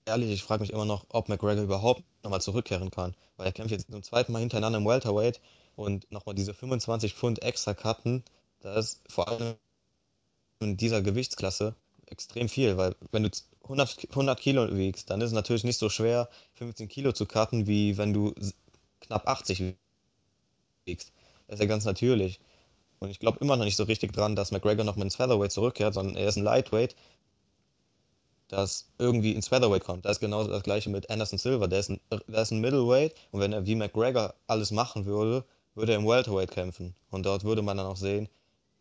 ehrlich, 0.06 0.32
ich 0.32 0.44
frage 0.44 0.62
mich 0.62 0.74
immer 0.74 0.86
noch, 0.86 1.06
ob 1.10 1.30
McGregor 1.30 1.64
überhaupt 1.64 2.04
nochmal 2.24 2.42
zurückkehren 2.42 2.92
kann. 2.92 3.16
Weil 3.38 3.48
er 3.48 3.52
kämpft 3.52 3.72
jetzt 3.72 3.92
zum 3.92 4.04
zweiten 4.04 4.32
Mal 4.32 4.40
hintereinander 4.40 4.80
im 4.80 4.86
Welterweight 4.86 5.42
und 5.76 6.12
nochmal 6.12 6.36
diese 6.36 6.54
25 6.54 7.14
Pfund 7.14 7.42
extra 7.42 7.74
cutten, 7.74 8.24
das 8.62 8.86
ist 8.86 9.02
vor 9.12 9.28
allem 9.28 9.56
in 10.60 10.78
dieser 10.78 11.02
Gewichtsklasse 11.02 11.76
extrem 12.06 12.50
viel, 12.50 12.78
weil 12.78 12.96
wenn 13.12 13.24
du 13.24 13.30
100, 13.64 14.10
100 14.10 14.40
Kilo 14.40 14.76
wiegst, 14.76 15.10
dann 15.10 15.22
ist 15.22 15.28
es 15.28 15.34
natürlich 15.34 15.64
nicht 15.64 15.80
so 15.80 15.90
schwer, 15.90 16.30
15 16.56 16.88
Kilo 16.88 17.14
zu 17.14 17.26
cutten, 17.26 17.68
wie 17.68 17.98
wenn 17.98 18.14
du 18.14 18.34
knapp 19.00 19.28
80 19.28 19.76
wiegst. 20.86 21.12
Das 21.48 21.56
ist 21.56 21.62
ja 21.62 21.66
ganz 21.66 21.86
natürlich. 21.86 22.40
Und 23.02 23.10
ich 23.10 23.20
glaube 23.20 23.40
immer 23.42 23.58
noch 23.58 23.66
nicht 23.66 23.78
so 23.78 23.84
richtig 23.84 24.14
dran, 24.14 24.36
dass 24.36 24.52
McGregor 24.52 24.86
noch 24.86 24.96
mal 24.96 25.06
ins 25.06 25.16
Featherweight 25.16 25.52
zurückkehrt, 25.52 25.96
sondern 25.96 26.16
er 26.16 26.30
ist 26.30 26.38
ein 26.38 26.44
Lightweight, 26.44 26.96
das 28.48 28.92
irgendwie 29.00 29.34
ins 29.34 29.48
Featherweight 29.48 29.84
kommt. 29.84 30.06
Das 30.06 30.14
ist 30.14 30.20
genau 30.20 30.44
das 30.44 30.62
gleiche 30.62 30.92
mit 30.92 31.10
Anderson 31.10 31.40
Silva. 31.40 31.66
Der 31.66 31.80
ist 31.80 31.90
ein, 31.90 32.00
der 32.12 32.42
ist 32.42 32.52
ein 32.52 32.62
Middleweight 32.62 33.16
und 33.32 33.40
wenn 33.40 33.54
er 33.54 33.66
wie 33.66 33.74
McGregor 33.76 34.36
alles 34.46 34.70
machen 34.70 35.06
würde, 35.06 35.44
würde 35.74 35.94
er 35.94 35.98
im 35.98 36.08
Welterweight 36.08 36.52
kämpfen. 36.52 36.94
Und 37.10 37.26
dort 37.26 37.44
würde 37.44 37.64
man 37.64 37.78
dann 37.78 37.88
auch 37.88 37.98
sehen, 37.98 38.30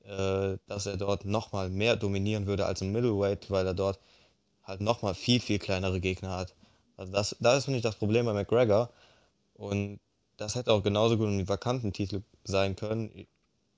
äh, 0.05 0.59
dass 0.67 0.85
er 0.85 0.99
dort 0.99 1.25
nochmal 1.25 1.71
mehr 1.71 1.97
dominieren 1.97 2.47
würde 2.47 2.67
als 2.67 2.83
im 2.83 2.93
Middleweight, 2.93 3.51
weil 3.51 3.67
er 3.67 3.75
dort 3.75 4.01
halt 4.65 4.83
nochmal 4.83 5.15
viel, 5.15 5.41
viel 5.41 5.59
kleinere 5.59 5.99
Gegner 5.99 6.37
hat. 6.37 6.55
Also 6.99 7.13
das, 7.13 7.37
das 7.41 7.59
ist, 7.59 7.65
finde 7.65 7.79
ich, 7.79 7.83
das 7.83 7.97
Problem 7.97 8.27
bei 8.27 8.35
McGregor. 8.35 8.91
Und 9.55 9.99
das 10.37 10.57
hätte 10.57 10.73
auch 10.73 10.83
genauso 10.83 11.17
gut 11.17 11.29
ein 11.29 11.49
vakanten 11.49 11.95
Titel 11.95 12.23
sein 12.45 12.77
können. 12.77 13.27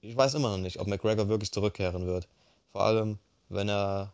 Ich 0.03 0.17
weiß 0.17 0.35
immer 0.35 0.51
noch 0.51 0.59
nicht, 0.59 0.81
ob 0.81 0.89
McGregor 0.89 1.29
wirklich 1.29 1.53
zurückkehren 1.53 2.07
wird. 2.07 2.27
Vor 2.73 2.83
allem, 2.83 3.19
wenn 3.49 3.69
er 3.69 4.13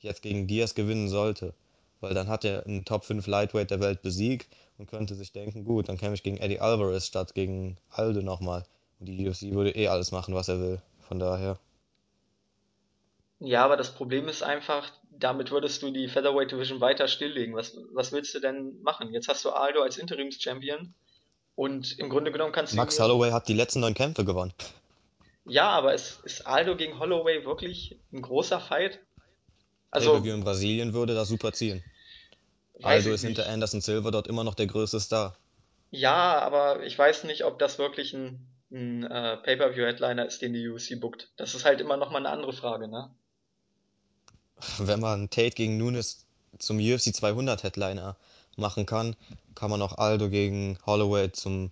jetzt 0.00 0.22
gegen 0.22 0.46
Diaz 0.46 0.74
gewinnen 0.74 1.08
sollte. 1.08 1.54
Weil 2.00 2.14
dann 2.14 2.28
hat 2.28 2.44
er 2.44 2.64
einen 2.64 2.84
Top 2.84 3.04
5 3.04 3.26
Lightweight 3.26 3.70
der 3.70 3.80
Welt 3.80 4.02
besiegt 4.02 4.48
und 4.78 4.88
könnte 4.88 5.14
sich 5.14 5.32
denken, 5.32 5.64
gut, 5.64 5.88
dann 5.88 5.98
käme 5.98 6.14
ich 6.14 6.22
gegen 6.22 6.38
Eddie 6.38 6.60
Alvarez 6.60 7.06
statt 7.06 7.34
gegen 7.34 7.76
Aldo 7.90 8.22
nochmal. 8.22 8.64
Und 9.00 9.06
die 9.06 9.28
UFC 9.28 9.52
würde 9.52 9.70
eh 9.70 9.88
alles 9.88 10.12
machen, 10.12 10.34
was 10.34 10.48
er 10.48 10.60
will. 10.60 10.80
Von 11.08 11.18
daher. 11.18 11.58
Ja, 13.40 13.64
aber 13.64 13.76
das 13.76 13.94
Problem 13.94 14.28
ist 14.28 14.42
einfach, 14.42 14.90
damit 15.10 15.50
würdest 15.50 15.82
du 15.82 15.90
die 15.90 16.08
Featherweight 16.08 16.52
Division 16.52 16.80
weiter 16.80 17.06
stilllegen. 17.06 17.54
Was, 17.54 17.76
was 17.92 18.12
willst 18.12 18.34
du 18.34 18.40
denn 18.40 18.80
machen? 18.82 19.12
Jetzt 19.12 19.28
hast 19.28 19.44
du 19.44 19.50
Aldo 19.50 19.82
als 19.82 19.98
Interims-Champion 19.98 20.94
und 21.54 21.98
im 21.98 22.08
Grunde 22.08 22.32
genommen 22.32 22.52
kannst 22.52 22.72
du. 22.72 22.76
Max 22.76 22.98
Holloway 22.98 23.30
hat 23.30 23.48
die 23.48 23.54
letzten 23.54 23.80
neun 23.80 23.94
Kämpfe 23.94 24.24
gewonnen. 24.24 24.52
Ja, 25.48 25.70
aber 25.70 25.94
ist, 25.94 26.20
ist 26.24 26.46
Aldo 26.46 26.76
gegen 26.76 26.98
Holloway 26.98 27.44
wirklich 27.44 27.98
ein 28.12 28.22
großer 28.22 28.60
Fight? 28.60 29.00
Also, 29.90 30.20
pay 30.20 30.30
in 30.30 30.44
Brasilien 30.44 30.92
würde 30.92 31.14
das 31.14 31.28
super 31.28 31.52
ziehen. 31.52 31.82
Aldo 32.82 33.10
ist 33.10 33.22
hinter 33.22 33.48
Anderson 33.48 33.80
Silva 33.80 34.10
dort 34.10 34.28
immer 34.28 34.44
noch 34.44 34.54
der 34.54 34.66
größte 34.66 35.00
Star. 35.00 35.36
Ja, 35.90 36.38
aber 36.40 36.84
ich 36.84 36.98
weiß 36.98 37.24
nicht, 37.24 37.44
ob 37.44 37.58
das 37.58 37.78
wirklich 37.78 38.12
ein, 38.12 38.46
ein 38.70 39.04
äh, 39.04 39.38
Pay-Per-View-Headliner 39.38 40.26
ist, 40.26 40.42
den 40.42 40.52
die 40.52 40.68
UFC 40.68 41.00
bookt. 41.00 41.30
Das 41.36 41.54
ist 41.54 41.64
halt 41.64 41.80
immer 41.80 41.96
noch 41.96 42.10
mal 42.10 42.18
eine 42.18 42.28
andere 42.28 42.52
Frage, 42.52 42.88
ne? 42.88 43.10
Wenn 44.78 45.00
man 45.00 45.30
Tate 45.30 45.54
gegen 45.54 45.78
Nunes 45.78 46.26
zum 46.58 46.78
UFC 46.78 47.14
200 47.14 47.62
Headliner 47.62 48.16
machen 48.56 48.86
kann, 48.86 49.16
kann 49.54 49.70
man 49.70 49.80
auch 49.82 49.96
Aldo 49.98 50.28
gegen 50.28 50.78
Holloway 50.84 51.32
zum, 51.32 51.70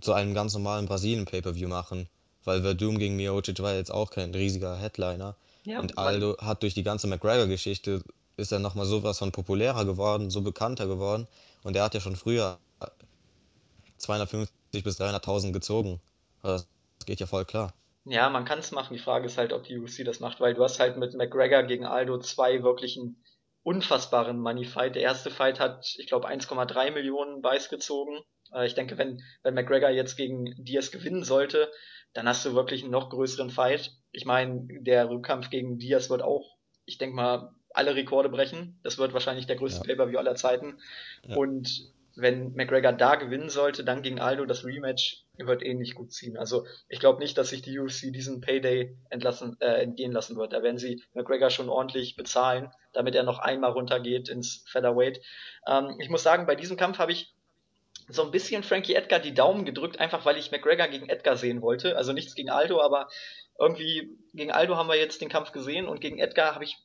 zu 0.00 0.12
einem 0.12 0.32
ganz 0.34 0.54
normalen 0.54 0.86
Brasilien 0.86 1.24
Pay-Per-View 1.24 1.68
machen. 1.68 2.08
Weil 2.44 2.62
Verdum 2.62 2.98
gegen 2.98 3.16
Miocic 3.16 3.60
war 3.60 3.74
jetzt 3.74 3.92
auch 3.92 4.10
kein 4.10 4.34
riesiger 4.34 4.76
Headliner. 4.76 5.36
Ja, 5.64 5.78
und 5.78 5.96
Aldo 5.96 6.36
hat 6.38 6.62
durch 6.62 6.74
die 6.74 6.82
ganze 6.82 7.06
McGregor-Geschichte 7.06 8.02
ist 8.36 8.52
er 8.52 8.58
nochmal 8.58 8.86
sowas 8.86 9.18
von 9.18 9.30
populärer 9.30 9.84
geworden, 9.84 10.30
so 10.30 10.40
bekannter 10.40 10.86
geworden. 10.86 11.28
Und 11.62 11.76
er 11.76 11.84
hat 11.84 11.94
ja 11.94 12.00
schon 12.00 12.16
früher 12.16 12.58
250 13.98 14.50
bis 14.82 15.00
300.000 15.00 15.52
gezogen. 15.52 16.00
Das 16.42 16.66
geht 17.06 17.20
ja 17.20 17.26
voll 17.26 17.44
klar. 17.44 17.72
Ja, 18.04 18.28
man 18.30 18.44
kann 18.44 18.58
es 18.58 18.72
machen. 18.72 18.94
Die 18.94 19.02
Frage 19.02 19.26
ist 19.26 19.38
halt, 19.38 19.52
ob 19.52 19.62
die 19.64 19.78
UFC 19.78 20.04
das 20.04 20.18
macht, 20.18 20.40
weil 20.40 20.54
du 20.54 20.64
hast 20.64 20.80
halt 20.80 20.96
mit 20.96 21.14
McGregor 21.14 21.62
gegen 21.62 21.84
Aldo 21.84 22.18
zwei 22.18 22.62
wirklichen 22.64 23.22
unfassbaren 23.62 24.40
Money-Fight. 24.40 24.96
Der 24.96 25.02
erste 25.02 25.30
Fight 25.30 25.60
hat, 25.60 25.94
ich 25.98 26.08
glaube, 26.08 26.28
1,3 26.28 26.90
Millionen 26.90 27.42
Buys 27.42 27.68
gezogen. 27.68 28.18
Äh, 28.52 28.66
ich 28.66 28.74
denke, 28.74 28.98
wenn, 28.98 29.22
wenn 29.44 29.54
McGregor 29.54 29.90
jetzt 29.90 30.16
gegen 30.16 30.52
Diaz 30.64 30.90
gewinnen 30.90 31.22
sollte, 31.22 31.70
dann 32.14 32.28
hast 32.28 32.44
du 32.44 32.54
wirklich 32.54 32.82
einen 32.82 32.92
noch 32.92 33.10
größeren 33.10 33.50
Fight. 33.50 33.92
Ich 34.10 34.24
meine, 34.24 34.66
der 34.82 35.08
Rückkampf 35.08 35.50
gegen 35.50 35.78
Diaz 35.78 36.10
wird 36.10 36.22
auch, 36.22 36.56
ich 36.84 36.98
denke 36.98 37.16
mal, 37.16 37.54
alle 37.70 37.94
Rekorde 37.94 38.28
brechen. 38.28 38.78
Das 38.82 38.98
wird 38.98 39.12
wahrscheinlich 39.12 39.46
der 39.46 39.56
größte 39.56 39.80
ja. 39.80 39.86
Pay-Per-View 39.86 40.18
aller 40.18 40.34
Zeiten. 40.34 40.78
Ja. 41.26 41.36
Und 41.36 41.92
wenn 42.14 42.52
McGregor 42.52 42.92
da 42.92 43.14
gewinnen 43.14 43.48
sollte, 43.48 43.84
dann 43.84 44.02
gegen 44.02 44.20
Aldo 44.20 44.44
das 44.44 44.64
Rematch 44.64 45.24
wird 45.38 45.62
ähnlich 45.64 45.94
gut 45.94 46.12
ziehen. 46.12 46.36
Also 46.36 46.66
ich 46.88 47.00
glaube 47.00 47.20
nicht, 47.20 47.38
dass 47.38 47.48
sich 47.48 47.62
die 47.62 47.78
UFC 47.78 48.12
diesen 48.12 48.40
Payday 48.40 48.96
entlassen, 49.08 49.56
äh, 49.60 49.82
entgehen 49.82 50.12
lassen 50.12 50.36
wird. 50.36 50.52
Da 50.52 50.62
werden 50.62 50.78
sie 50.78 51.02
McGregor 51.14 51.50
schon 51.50 51.68
ordentlich 51.68 52.16
bezahlen, 52.16 52.70
damit 52.92 53.14
er 53.14 53.22
noch 53.22 53.38
einmal 53.38 53.72
runtergeht 53.72 54.28
ins 54.28 54.64
Featherweight. 54.68 55.22
Ähm, 55.66 55.96
ich 56.00 56.10
muss 56.10 56.22
sagen, 56.22 56.46
bei 56.46 56.54
diesem 56.54 56.76
Kampf 56.76 56.98
habe 56.98 57.12
ich 57.12 57.34
so 58.08 58.22
ein 58.22 58.30
bisschen 58.30 58.62
Frankie 58.62 58.94
Edgar 58.94 59.20
die 59.20 59.34
Daumen 59.34 59.64
gedrückt, 59.64 60.00
einfach 60.00 60.24
weil 60.24 60.36
ich 60.36 60.50
McGregor 60.50 60.88
gegen 60.88 61.08
Edgar 61.08 61.36
sehen 61.36 61.62
wollte. 61.62 61.96
Also 61.96 62.12
nichts 62.12 62.34
gegen 62.34 62.50
Aldo, 62.50 62.80
aber 62.80 63.08
irgendwie 63.58 64.18
gegen 64.32 64.52
Aldo 64.52 64.76
haben 64.76 64.88
wir 64.88 64.96
jetzt 64.96 65.20
den 65.20 65.28
Kampf 65.28 65.52
gesehen 65.52 65.86
und 65.86 66.00
gegen 66.00 66.18
Edgar 66.18 66.54
habe 66.54 66.64
ich 66.64 66.78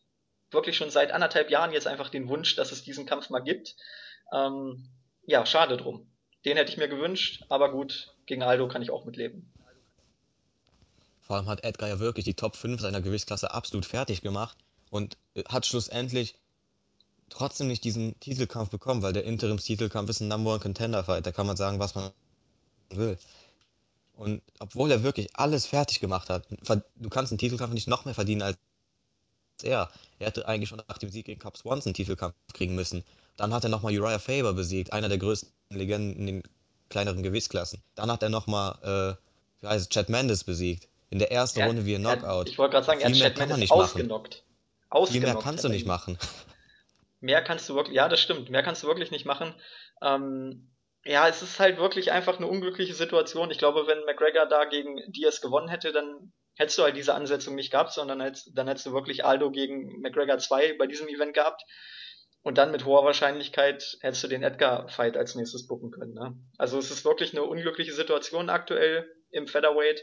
wirklich 0.51 0.77
schon 0.77 0.89
seit 0.89 1.11
anderthalb 1.11 1.49
Jahren 1.49 1.73
jetzt 1.73 1.87
einfach 1.87 2.09
den 2.09 2.29
Wunsch, 2.29 2.55
dass 2.55 2.71
es 2.71 2.83
diesen 2.83 3.05
Kampf 3.05 3.29
mal 3.29 3.39
gibt. 3.39 3.75
Ähm, 4.33 4.89
ja, 5.25 5.45
schade 5.45 5.77
drum. 5.77 6.09
Den 6.45 6.57
hätte 6.57 6.71
ich 6.71 6.77
mir 6.77 6.87
gewünscht, 6.87 7.43
aber 7.49 7.71
gut, 7.71 8.15
gegen 8.25 8.43
Aldo 8.43 8.67
kann 8.67 8.81
ich 8.81 8.91
auch 8.91 9.05
mitleben. 9.05 9.51
Vor 11.21 11.35
allem 11.35 11.47
hat 11.47 11.63
Edgar 11.65 11.89
ja 11.89 11.99
wirklich 11.99 12.23
die 12.23 12.35
Top 12.35 12.55
5 12.55 12.79
seiner 12.79 13.01
Gewichtsklasse 13.01 13.53
absolut 13.53 13.85
fertig 13.85 14.21
gemacht 14.21 14.57
und 14.89 15.17
hat 15.49 15.65
schlussendlich 15.65 16.39
trotzdem 17.29 17.67
nicht 17.67 17.83
diesen 17.83 18.19
Titelkampf 18.19 18.69
bekommen, 18.69 19.01
weil 19.01 19.13
der 19.13 19.23
Interims-Titelkampf 19.25 20.09
ist 20.09 20.21
ein 20.21 20.27
Number 20.27 20.51
One 20.51 20.59
Contender 20.59 21.03
Fight. 21.03 21.25
Da 21.25 21.31
kann 21.31 21.47
man 21.47 21.57
sagen, 21.57 21.79
was 21.79 21.95
man 21.95 22.11
will. 22.89 23.17
Und 24.15 24.41
obwohl 24.59 24.91
er 24.91 25.03
wirklich 25.03 25.35
alles 25.35 25.65
fertig 25.65 25.99
gemacht 25.99 26.29
hat, 26.29 26.47
du 26.49 27.09
kannst 27.09 27.31
einen 27.31 27.37
Titelkampf 27.37 27.73
nicht 27.73 27.87
noch 27.87 28.05
mehr 28.05 28.15
verdienen 28.15 28.41
als 28.41 28.57
er. 29.63 29.89
Er 30.19 30.27
hätte 30.27 30.47
eigentlich 30.47 30.69
schon 30.69 30.81
nach 30.87 30.97
dem 30.97 31.09
Sieg 31.09 31.25
gegen 31.27 31.39
Cup 31.39 31.57
Swanson 31.57 31.89
einen 31.89 31.93
Titelkampf 31.93 32.35
kriegen 32.53 32.75
müssen. 32.75 33.03
Dann 33.35 33.53
hat 33.53 33.63
er 33.63 33.69
nochmal 33.69 33.97
Uriah 33.97 34.19
Faber 34.19 34.53
besiegt, 34.53 34.93
einer 34.93 35.09
der 35.09 35.19
größten 35.19 35.51
Legenden 35.69 36.17
in 36.17 36.25
den 36.25 36.43
kleineren 36.89 37.21
Gewichtsklassen. 37.21 37.81
Dann 37.95 38.11
hat 38.11 38.23
er 38.23 38.29
nochmal, 38.29 38.77
äh, 38.81 39.61
wie 39.61 39.67
heißt 39.67 39.85
es, 39.85 39.89
Chad 39.89 40.09
Mendes 40.09 40.43
besiegt. 40.43 40.87
In 41.09 41.19
der 41.19 41.31
ersten 41.31 41.59
ja, 41.59 41.67
Runde 41.67 41.85
wie 41.85 41.95
ein 41.95 42.01
Knockout. 42.01 42.49
Ich 42.49 42.57
wollte 42.57 42.73
gerade 42.73 42.85
sagen, 42.85 42.99
er 43.01 43.09
hat 43.09 43.15
Chad 43.15 43.37
Mendes 43.37 43.71
ausgenockt. 43.71 44.43
ausgenockt. 44.89 45.11
Viel 45.11 45.21
mehr 45.21 45.35
kannst 45.35 45.63
du 45.63 45.69
nicht 45.69 45.85
machen. 45.85 46.17
Mehr 47.19 47.43
kannst 47.43 47.67
du 47.69 47.75
wirklich, 47.75 47.95
ja, 47.95 48.07
das 48.09 48.19
stimmt, 48.19 48.49
mehr 48.49 48.63
kannst 48.63 48.83
du 48.83 48.87
wirklich 48.87 49.11
nicht 49.11 49.25
machen. 49.25 49.53
Ähm, 50.01 50.73
ja, 51.03 51.27
es 51.27 51.41
ist 51.41 51.59
halt 51.59 51.77
wirklich 51.77 52.11
einfach 52.11 52.37
eine 52.37 52.47
unglückliche 52.47 52.93
Situation. 52.93 53.49
Ich 53.49 53.57
glaube, 53.57 53.87
wenn 53.87 54.03
McGregor 54.05 54.45
da 54.45 54.65
gegen 54.65 54.99
Diaz 55.11 55.41
gewonnen 55.41 55.69
hätte, 55.69 55.91
dann 55.91 56.33
hättest 56.55 56.77
du 56.77 56.83
halt 56.83 56.97
diese 56.97 57.13
Ansetzung 57.13 57.55
nicht 57.55 57.71
gehabt, 57.71 57.93
sondern 57.93 58.19
hättest, 58.19 58.51
dann 58.57 58.67
hättest 58.67 58.87
du 58.87 58.93
wirklich 58.93 59.23
Aldo 59.23 59.51
gegen 59.51 60.01
McGregor 60.01 60.37
2 60.37 60.75
bei 60.77 60.87
diesem 60.87 61.07
Event 61.07 61.33
gehabt. 61.33 61.63
Und 62.41 62.57
dann 62.57 62.71
mit 62.71 62.85
hoher 62.85 63.03
Wahrscheinlichkeit 63.03 63.97
hättest 64.01 64.23
du 64.23 64.27
den 64.27 64.43
Edgar-Fight 64.43 65.17
als 65.17 65.35
nächstes 65.35 65.67
bucken 65.67 65.91
können. 65.91 66.13
Ne? 66.13 66.35
Also 66.57 66.77
es 66.77 66.91
ist 66.91 67.03
wirklich 67.03 67.33
eine 67.33 67.43
unglückliche 67.43 67.93
Situation 67.93 68.49
aktuell 68.49 69.09
im 69.31 69.47
Featherweight. 69.47 70.01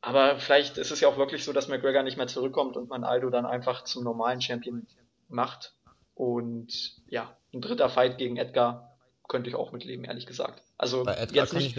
aber 0.00 0.38
vielleicht 0.38 0.78
ist 0.78 0.90
es 0.90 1.00
ja 1.00 1.08
auch 1.08 1.16
wirklich 1.16 1.44
so, 1.44 1.52
dass 1.52 1.68
McGregor 1.68 2.02
nicht 2.02 2.16
mehr 2.16 2.26
zurückkommt 2.26 2.76
und 2.76 2.88
man 2.88 3.04
Aldo 3.04 3.30
dann 3.30 3.46
einfach 3.46 3.84
zum 3.84 4.04
normalen 4.04 4.40
Champion 4.40 4.86
macht. 5.28 5.74
Und 6.18 6.96
ja, 7.08 7.32
ein 7.54 7.60
dritter 7.60 7.88
Fight 7.88 8.18
gegen 8.18 8.38
Edgar 8.38 8.98
könnte 9.28 9.50
ich 9.50 9.54
auch 9.54 9.70
mitleben, 9.70 10.04
ehrlich 10.04 10.26
gesagt. 10.26 10.64
Also 10.76 11.06
jetzt 11.06 11.52
nicht, 11.52 11.76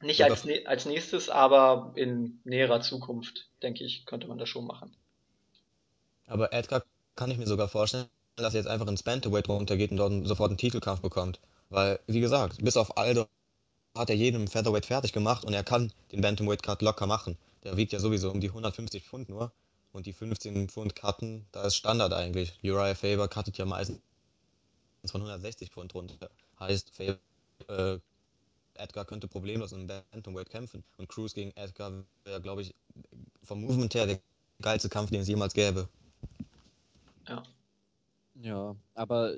nicht 0.00 0.22
als, 0.22 0.46
als 0.64 0.86
nächstes, 0.86 1.28
aber 1.28 1.92
in 1.96 2.38
näherer 2.44 2.80
Zukunft, 2.82 3.48
denke 3.60 3.82
ich, 3.82 4.06
könnte 4.06 4.28
man 4.28 4.38
das 4.38 4.48
schon 4.48 4.64
machen. 4.64 4.94
Aber 6.26 6.52
Edgar 6.52 6.84
kann 7.16 7.32
ich 7.32 7.38
mir 7.38 7.48
sogar 7.48 7.66
vorstellen, 7.66 8.06
dass 8.36 8.54
er 8.54 8.60
jetzt 8.60 8.68
einfach 8.68 8.86
ins 8.86 9.02
Bantamweight 9.02 9.48
runtergeht 9.48 9.90
und 9.90 9.96
dort 9.96 10.24
sofort 10.24 10.50
einen 10.50 10.58
Titelkampf 10.58 11.00
bekommt. 11.00 11.40
Weil, 11.68 11.98
wie 12.06 12.20
gesagt, 12.20 12.62
bis 12.62 12.76
auf 12.76 12.96
Aldo 12.96 13.26
hat 13.98 14.08
er 14.08 14.14
jeden 14.14 14.42
im 14.42 14.46
Featherweight 14.46 14.86
fertig 14.86 15.12
gemacht 15.12 15.44
und 15.44 15.52
er 15.52 15.64
kann 15.64 15.92
den 16.12 16.20
Bantamweight 16.20 16.62
Cut 16.62 16.80
locker 16.80 17.08
machen. 17.08 17.36
Der 17.64 17.76
wiegt 17.76 17.92
ja 17.92 17.98
sowieso 17.98 18.30
um 18.30 18.40
die 18.40 18.50
150 18.50 19.02
Pfund 19.02 19.28
nur. 19.28 19.50
Und 19.92 20.06
die 20.06 20.12
15 20.12 20.68
Pfund 20.68 20.96
Cutten, 20.96 21.46
da 21.52 21.64
ist 21.64 21.76
Standard 21.76 22.12
eigentlich. 22.12 22.58
Uriah 22.62 22.94
Faber 22.94 23.28
cuttet 23.28 23.58
ja 23.58 23.66
meistens 23.66 24.00
von 25.04 25.20
160 25.20 25.70
Pfund 25.70 25.94
runter. 25.94 26.30
Heißt, 26.58 26.90
Faber, 26.90 27.18
äh, 27.68 27.98
Edgar 28.74 29.04
könnte 29.04 29.28
problemlos 29.28 29.72
im 29.72 29.86
Bantamweight 29.86 30.48
kämpfen. 30.48 30.82
Und 30.96 31.08
Cruz 31.08 31.34
gegen 31.34 31.50
Edgar 31.56 31.92
wäre, 32.24 32.40
glaube 32.40 32.62
ich, 32.62 32.74
vom 33.44 33.60
Movement 33.60 33.94
her 33.94 34.06
der 34.06 34.20
geilste 34.62 34.88
Kampf, 34.88 35.10
den 35.10 35.20
es 35.20 35.28
jemals 35.28 35.52
gäbe. 35.52 35.88
Ja. 37.28 37.42
Ja, 38.40 38.74
aber 38.94 39.34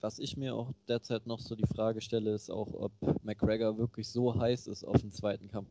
was 0.00 0.18
ich 0.18 0.36
mir 0.36 0.54
auch 0.54 0.72
derzeit 0.88 1.26
noch 1.26 1.40
so 1.40 1.54
die 1.54 1.66
Frage 1.66 2.00
stelle, 2.00 2.34
ist 2.34 2.50
auch, 2.50 2.72
ob 2.72 2.92
McGregor 3.22 3.76
wirklich 3.76 4.08
so 4.08 4.34
heiß 4.40 4.66
ist 4.66 4.82
auf 4.82 4.98
den 4.98 5.12
zweiten 5.12 5.48
Kampf 5.48 5.68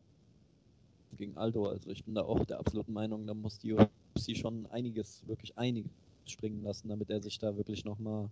gegen 1.16 1.36
Aldo. 1.36 1.66
Also 1.66 1.90
ich 1.90 2.04
bin 2.04 2.14
da 2.14 2.22
auch 2.22 2.44
der 2.44 2.58
absoluten 2.58 2.92
Meinung, 2.92 3.26
da 3.26 3.34
muss 3.34 3.58
die 3.58 3.72
UFC 3.72 4.36
schon 4.36 4.66
einiges, 4.66 5.26
wirklich 5.26 5.56
einiges 5.58 5.90
springen 6.26 6.62
lassen, 6.62 6.88
damit 6.88 7.10
er 7.10 7.20
sich 7.20 7.38
da 7.38 7.56
wirklich 7.56 7.84
nochmal 7.84 8.28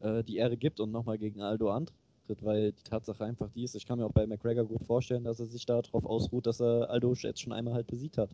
äh, 0.00 0.22
die 0.24 0.36
Ehre 0.36 0.56
gibt 0.56 0.80
und 0.80 0.92
nochmal 0.92 1.18
gegen 1.18 1.40
Aldo 1.40 1.70
antritt, 1.70 2.42
weil 2.42 2.72
die 2.72 2.82
Tatsache 2.84 3.24
einfach 3.24 3.50
die 3.50 3.64
ist, 3.64 3.74
ich 3.74 3.86
kann 3.86 3.98
mir 3.98 4.06
auch 4.06 4.12
bei 4.12 4.26
McGregor 4.26 4.64
gut 4.64 4.84
vorstellen, 4.84 5.24
dass 5.24 5.40
er 5.40 5.46
sich 5.46 5.66
darauf 5.66 6.04
ausruht, 6.04 6.46
dass 6.46 6.60
er 6.60 6.90
Aldo 6.90 7.14
jetzt 7.14 7.40
schon 7.40 7.52
einmal 7.52 7.74
halt 7.74 7.86
besiegt 7.86 8.18
hat. 8.18 8.30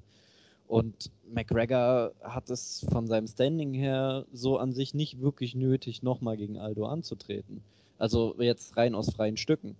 Und 0.67 1.11
McGregor 1.31 2.13
hat 2.23 2.49
es 2.49 2.87
von 2.91 3.07
seinem 3.07 3.27
Standing 3.27 3.75
her 3.75 4.25
so 4.33 4.57
an 4.57 4.73
sich 4.73 4.95
nicht 4.95 5.21
wirklich 5.21 5.55
nötig, 5.55 6.03
nochmal 6.03 6.37
gegen 6.37 6.59
Aldo 6.59 6.87
anzutreten. 6.87 7.63
Also 7.99 8.35
jetzt 8.39 8.77
rein 8.77 8.95
aus 8.95 9.11
freien 9.11 9.37
Stücken. 9.37 9.77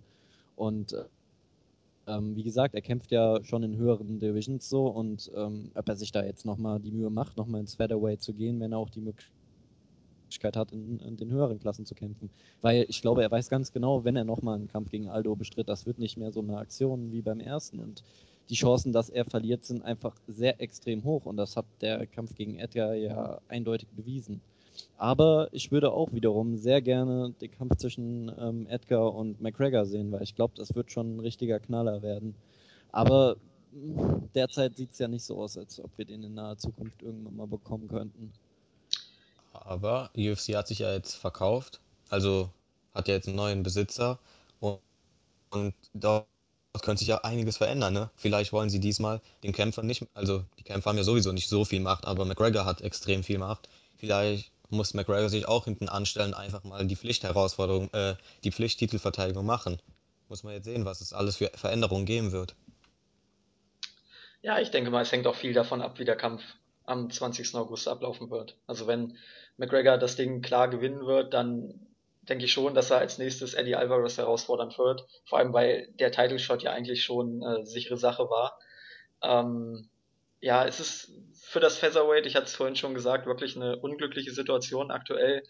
Und 0.55 0.95
ähm, 2.07 2.35
wie 2.35 2.43
gesagt, 2.43 2.75
er 2.75 2.81
kämpft 2.81 3.11
ja 3.11 3.43
schon 3.43 3.63
in 3.63 3.77
höheren 3.77 4.19
Divisions 4.19 4.69
so 4.69 4.87
und 4.87 5.31
ähm, 5.35 5.71
ob 5.73 5.87
er 5.89 5.95
sich 5.95 6.11
da 6.11 6.23
jetzt 6.23 6.45
nochmal 6.45 6.79
die 6.79 6.91
Mühe 6.91 7.09
macht, 7.09 7.37
nochmal 7.37 7.61
ins 7.61 7.75
Featherweight 7.75 8.21
zu 8.21 8.33
gehen, 8.33 8.59
wenn 8.59 8.71
er 8.71 8.77
auch 8.77 8.89
die 8.89 9.01
Möglichkeit 9.01 10.55
hat, 10.55 10.71
in, 10.71 10.99
in, 10.99 11.17
den 11.17 11.31
höheren 11.31 11.59
Klassen 11.59 11.85
zu 11.85 11.95
kämpfen. 11.95 12.29
Weil 12.61 12.85
ich 12.89 13.01
glaube, 13.01 13.23
er 13.23 13.31
weiß 13.31 13.49
ganz 13.49 13.71
genau, 13.71 14.03
wenn 14.03 14.15
er 14.15 14.23
nochmal 14.23 14.55
einen 14.55 14.67
Kampf 14.67 14.91
gegen 14.91 15.09
Aldo 15.09 15.35
bestritt, 15.35 15.69
das 15.69 15.85
wird 15.85 15.99
nicht 15.99 16.17
mehr 16.17 16.31
so 16.31 16.41
eine 16.41 16.57
Aktion 16.57 17.11
wie 17.11 17.21
beim 17.21 17.39
ersten. 17.39 17.79
Und 17.79 18.03
die 18.49 18.55
Chancen, 18.55 18.93
dass 18.93 19.09
er 19.09 19.25
verliert, 19.25 19.65
sind 19.65 19.83
einfach 19.83 20.15
sehr 20.27 20.61
extrem 20.61 21.03
hoch 21.03 21.25
und 21.25 21.37
das 21.37 21.57
hat 21.57 21.65
der 21.81 22.05
Kampf 22.05 22.35
gegen 22.35 22.59
Edgar 22.59 22.93
ja 22.93 23.39
eindeutig 23.47 23.89
bewiesen. 23.89 24.41
Aber 24.97 25.49
ich 25.51 25.71
würde 25.71 25.91
auch 25.91 26.13
wiederum 26.13 26.57
sehr 26.57 26.81
gerne 26.81 27.33
den 27.41 27.51
Kampf 27.51 27.77
zwischen 27.77 28.31
ähm, 28.39 28.67
Edgar 28.67 29.13
und 29.13 29.41
McGregor 29.41 29.85
sehen, 29.85 30.11
weil 30.11 30.23
ich 30.23 30.35
glaube, 30.35 30.53
das 30.55 30.75
wird 30.75 30.91
schon 30.91 31.17
ein 31.17 31.19
richtiger 31.19 31.59
Knaller 31.59 32.01
werden. 32.01 32.35
Aber 32.91 33.37
hm, 33.73 34.29
derzeit 34.33 34.75
sieht 34.75 34.93
es 34.93 34.99
ja 34.99 35.07
nicht 35.07 35.23
so 35.23 35.37
aus, 35.41 35.57
als 35.57 35.79
ob 35.79 35.91
wir 35.97 36.05
den 36.05 36.23
in 36.23 36.33
naher 36.33 36.57
Zukunft 36.57 37.01
irgendwann 37.01 37.35
mal 37.35 37.47
bekommen 37.47 37.87
könnten. 37.87 38.31
Aber 39.53 40.11
UFC 40.15 40.55
hat 40.55 40.67
sich 40.67 40.79
ja 40.79 40.93
jetzt 40.93 41.15
verkauft, 41.15 41.79
also 42.09 42.49
hat 42.93 43.07
ja 43.07 43.15
jetzt 43.15 43.27
einen 43.27 43.37
neuen 43.37 43.63
Besitzer 43.63 44.19
und, 44.59 44.79
und 45.49 45.73
da 45.93 46.25
könnte 46.81 46.99
sich 46.99 47.07
ja 47.07 47.19
einiges 47.23 47.57
verändern, 47.57 47.93
ne? 47.93 48.09
Vielleicht 48.15 48.51
wollen 48.51 48.69
sie 48.69 48.79
diesmal 48.79 49.21
den 49.43 49.53
Kämpfern 49.53 49.85
nicht, 49.85 50.05
also 50.13 50.43
die 50.59 50.63
Kämpfer 50.63 50.89
haben 50.89 50.97
ja 50.97 51.03
sowieso 51.03 51.31
nicht 51.31 51.47
so 51.47 51.63
viel 51.65 51.79
Macht, 51.79 52.05
aber 52.05 52.25
McGregor 52.25 52.65
hat 52.65 52.81
extrem 52.81 53.23
viel 53.23 53.37
Macht. 53.37 53.69
Vielleicht 53.97 54.51
muss 54.75 54.93
McGregor 54.93 55.29
sich 55.29 55.47
auch 55.47 55.65
hinten 55.65 55.89
anstellen, 55.89 56.33
einfach 56.33 56.63
mal 56.63 56.85
die 56.85 56.95
Pflichtherausforderung, 56.95 57.93
äh, 57.93 58.15
die 58.43 58.51
Pflichttitelverteidigung 58.51 59.45
machen. 59.45 59.79
Muss 60.29 60.43
man 60.43 60.53
jetzt 60.53 60.65
sehen, 60.65 60.85
was 60.85 61.01
es 61.01 61.13
alles 61.13 61.37
für 61.37 61.51
Veränderungen 61.55 62.05
geben 62.05 62.31
wird. 62.31 62.55
Ja, 64.41 64.59
ich 64.59 64.71
denke 64.71 64.91
mal, 64.91 65.01
es 65.01 65.11
hängt 65.11 65.27
auch 65.27 65.35
viel 65.35 65.53
davon 65.53 65.81
ab, 65.81 65.97
wie 65.99 66.05
der 66.05 66.15
Kampf 66.15 66.43
am 66.85 67.09
20. 67.09 67.55
August 67.55 67.87
ablaufen 67.87 68.29
wird. 68.29 68.55
Also 68.67 68.87
wenn 68.87 69.17
McGregor 69.57 69.97
das 69.97 70.15
Ding 70.15 70.41
klar 70.41 70.67
gewinnen 70.67 71.05
wird, 71.05 71.33
dann 71.33 71.87
denke 72.23 72.45
ich 72.45 72.51
schon, 72.51 72.73
dass 72.73 72.91
er 72.91 72.97
als 72.97 73.17
nächstes 73.17 73.53
Eddie 73.53 73.75
Alvarez 73.75 74.17
herausfordern 74.17 74.73
wird. 74.77 75.05
Vor 75.25 75.39
allem, 75.39 75.53
weil 75.53 75.87
der 75.99 76.11
Title 76.11 76.39
Shot 76.39 76.63
ja 76.63 76.71
eigentlich 76.71 77.03
schon 77.03 77.41
äh, 77.41 77.65
sichere 77.65 77.97
Sache 77.97 78.29
war. 78.29 78.59
Ähm, 79.21 79.89
ja, 80.45 80.63
es 80.63 80.79
ist 80.79 81.11
für 81.41 81.59
das 81.59 81.79
Featherweight, 81.79 82.27
ich 82.27 82.35
hatte 82.35 82.45
es 82.45 82.53
vorhin 82.53 82.75
schon 82.75 82.93
gesagt, 82.93 83.25
wirklich 83.25 83.55
eine 83.55 83.77
unglückliche 83.77 84.31
Situation 84.31 84.91
aktuell. 84.91 85.41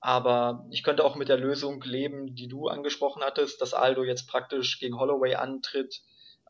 Aber 0.00 0.66
ich 0.72 0.82
könnte 0.82 1.04
auch 1.04 1.14
mit 1.14 1.28
der 1.28 1.36
Lösung 1.36 1.80
leben, 1.82 2.34
die 2.34 2.48
du 2.48 2.66
angesprochen 2.66 3.22
hattest, 3.22 3.60
dass 3.60 3.72
Aldo 3.72 4.02
jetzt 4.02 4.26
praktisch 4.26 4.80
gegen 4.80 4.98
Holloway 4.98 5.36
antritt. 5.36 6.00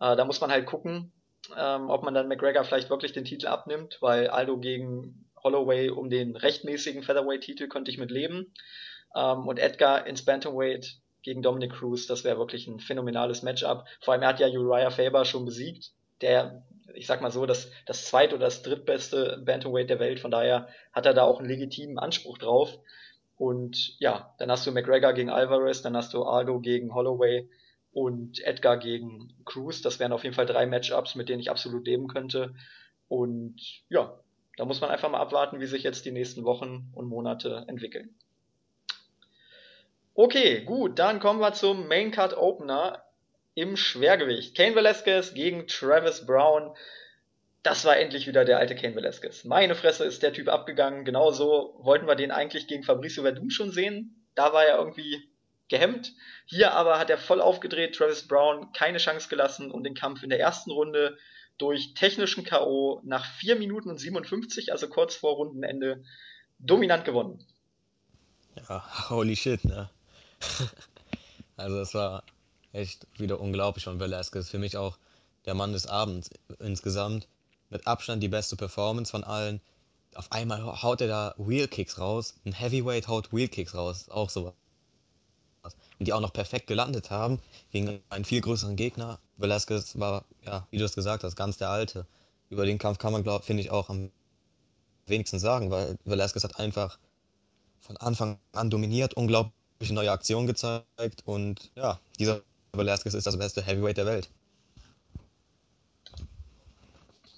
Äh, 0.00 0.16
da 0.16 0.24
muss 0.24 0.40
man 0.40 0.50
halt 0.50 0.64
gucken, 0.64 1.12
ähm, 1.54 1.90
ob 1.90 2.02
man 2.02 2.14
dann 2.14 2.28
McGregor 2.28 2.64
vielleicht 2.64 2.88
wirklich 2.88 3.12
den 3.12 3.26
Titel 3.26 3.48
abnimmt, 3.48 3.98
weil 4.00 4.28
Aldo 4.28 4.56
gegen 4.56 5.28
Holloway 5.44 5.90
um 5.90 6.08
den 6.08 6.34
rechtmäßigen 6.34 7.02
Featherweight-Titel 7.02 7.68
könnte 7.68 7.90
ich 7.90 7.98
mit 7.98 8.10
leben. 8.10 8.54
Ähm, 9.14 9.46
und 9.46 9.58
Edgar 9.58 10.06
ins 10.06 10.24
Bantamweight 10.24 10.96
gegen 11.22 11.42
Dominic 11.42 11.74
Cruz, 11.74 12.06
das 12.06 12.24
wäre 12.24 12.38
wirklich 12.38 12.66
ein 12.68 12.80
phänomenales 12.80 13.42
Matchup. 13.42 13.84
Vor 14.00 14.14
allem, 14.14 14.22
er 14.22 14.28
hat 14.30 14.40
ja 14.40 14.48
Uriah 14.48 14.90
Faber 14.90 15.26
schon 15.26 15.44
besiegt, 15.44 15.90
der, 16.22 16.64
ich 16.94 17.06
sag 17.06 17.20
mal 17.20 17.30
so, 17.30 17.46
das, 17.46 17.70
das 17.86 18.06
zweit- 18.06 18.32
oder 18.32 18.46
das 18.46 18.62
drittbeste 18.62 19.42
Bantamweight 19.44 19.90
der 19.90 20.00
Welt. 20.00 20.20
Von 20.20 20.30
daher 20.30 20.68
hat 20.92 21.06
er 21.06 21.14
da 21.14 21.24
auch 21.24 21.38
einen 21.38 21.48
legitimen 21.48 21.98
Anspruch 21.98 22.38
drauf. 22.38 22.78
Und 23.36 23.98
ja, 23.98 24.34
dann 24.38 24.50
hast 24.50 24.66
du 24.66 24.72
McGregor 24.72 25.12
gegen 25.12 25.30
Alvarez, 25.30 25.82
dann 25.82 25.96
hast 25.96 26.14
du 26.14 26.22
Aldo 26.22 26.60
gegen 26.60 26.94
Holloway 26.94 27.48
und 27.92 28.40
Edgar 28.44 28.76
gegen 28.76 29.34
Cruz. 29.44 29.82
Das 29.82 29.98
wären 29.98 30.12
auf 30.12 30.24
jeden 30.24 30.34
Fall 30.34 30.46
drei 30.46 30.66
Matchups, 30.66 31.14
mit 31.14 31.28
denen 31.28 31.40
ich 31.40 31.50
absolut 31.50 31.86
leben 31.86 32.08
könnte. 32.08 32.54
Und 33.08 33.60
ja, 33.88 34.18
da 34.56 34.64
muss 34.64 34.80
man 34.80 34.90
einfach 34.90 35.10
mal 35.10 35.20
abwarten, 35.20 35.60
wie 35.60 35.66
sich 35.66 35.82
jetzt 35.82 36.04
die 36.04 36.12
nächsten 36.12 36.44
Wochen 36.44 36.90
und 36.94 37.08
Monate 37.08 37.64
entwickeln. 37.68 38.14
Okay, 40.14 40.62
gut, 40.64 40.98
dann 40.98 41.20
kommen 41.20 41.40
wir 41.40 41.54
zum 41.54 41.88
Main 41.88 42.10
Card 42.10 42.36
Opener 42.36 43.02
im 43.54 43.76
Schwergewicht. 43.76 44.56
Kane 44.56 44.74
Velasquez 44.74 45.34
gegen 45.34 45.66
Travis 45.66 46.26
Brown. 46.26 46.74
Das 47.62 47.84
war 47.84 47.96
endlich 47.96 48.26
wieder 48.26 48.44
der 48.44 48.58
alte 48.58 48.74
Kane 48.74 48.96
Velasquez. 48.96 49.44
Meine 49.44 49.74
Fresse 49.74 50.04
ist 50.04 50.22
der 50.22 50.32
Typ 50.32 50.48
abgegangen. 50.48 51.04
Genauso 51.04 51.78
wollten 51.78 52.06
wir 52.06 52.16
den 52.16 52.30
eigentlich 52.30 52.66
gegen 52.66 52.82
Fabricio 52.82 53.22
Verdun 53.22 53.50
schon 53.50 53.70
sehen. 53.70 54.24
Da 54.34 54.52
war 54.52 54.64
er 54.64 54.78
irgendwie 54.78 55.28
gehemmt. 55.68 56.12
Hier 56.46 56.72
aber 56.72 56.98
hat 56.98 57.10
er 57.10 57.18
voll 57.18 57.40
aufgedreht. 57.40 57.94
Travis 57.94 58.26
Brown 58.26 58.72
keine 58.72 58.98
Chance 58.98 59.28
gelassen 59.28 59.70
und 59.70 59.84
den 59.84 59.94
Kampf 59.94 60.22
in 60.22 60.30
der 60.30 60.40
ersten 60.40 60.70
Runde 60.70 61.18
durch 61.58 61.94
technischen 61.94 62.44
K.O. 62.44 63.00
nach 63.04 63.24
4 63.24 63.56
Minuten 63.56 63.90
und 63.90 63.98
57, 63.98 64.72
also 64.72 64.88
kurz 64.88 65.14
vor 65.14 65.34
Rundenende, 65.34 66.02
dominant 66.58 67.04
gewonnen. 67.04 67.44
Ja, 68.68 69.10
holy 69.10 69.36
shit, 69.36 69.64
ne? 69.64 69.88
also 71.56 71.80
es 71.80 71.94
war 71.94 72.24
echt 72.72 73.06
wieder 73.18 73.40
unglaublich 73.40 73.84
von 73.84 74.00
Velasquez. 74.00 74.48
Für 74.48 74.58
mich 74.58 74.76
auch 74.76 74.98
der 75.46 75.54
Mann 75.54 75.72
des 75.72 75.86
Abends 75.86 76.30
insgesamt. 76.58 77.28
Mit 77.70 77.86
Abstand 77.86 78.22
die 78.22 78.28
beste 78.28 78.56
Performance 78.56 79.10
von 79.10 79.24
allen. 79.24 79.60
Auf 80.14 80.30
einmal 80.30 80.82
haut 80.82 81.00
er 81.00 81.08
da 81.08 81.34
Wheelkicks 81.38 81.98
raus. 81.98 82.34
Ein 82.44 82.52
Heavyweight 82.52 83.08
haut 83.08 83.32
Wheelkicks 83.32 83.74
raus. 83.74 84.08
Auch 84.08 84.30
sowas. 84.30 84.54
Und 85.98 86.06
die 86.06 86.12
auch 86.12 86.20
noch 86.20 86.32
perfekt 86.32 86.66
gelandet 86.66 87.10
haben 87.10 87.38
gegen 87.70 88.02
einen 88.10 88.24
viel 88.24 88.40
größeren 88.40 88.76
Gegner. 88.76 89.20
Velasquez 89.36 89.98
war, 89.98 90.24
ja, 90.44 90.66
wie 90.70 90.78
du 90.78 90.84
es 90.84 90.94
gesagt 90.94 91.24
hast, 91.24 91.36
ganz 91.36 91.56
der 91.56 91.70
Alte. 91.70 92.06
Über 92.50 92.66
den 92.66 92.78
Kampf 92.78 92.98
kann 92.98 93.12
man, 93.12 93.22
glaube 93.22 93.44
finde 93.44 93.62
ich, 93.62 93.70
auch 93.70 93.88
am 93.88 94.10
wenigsten 95.06 95.38
sagen, 95.38 95.70
weil 95.70 95.96
Velasquez 96.04 96.44
hat 96.44 96.58
einfach 96.58 96.98
von 97.80 97.96
Anfang 97.96 98.38
an 98.52 98.70
dominiert, 98.70 99.14
unglaublich 99.14 99.90
neue 99.90 100.10
Aktionen 100.10 100.46
gezeigt 100.46 101.22
und 101.24 101.70
ja, 101.74 102.00
dieser 102.18 102.42
Velasquez 102.74 103.12
ist 103.12 103.26
das 103.26 103.36
beste 103.36 103.60
Heavyweight 103.60 103.98
der 103.98 104.06
Welt. 104.06 104.30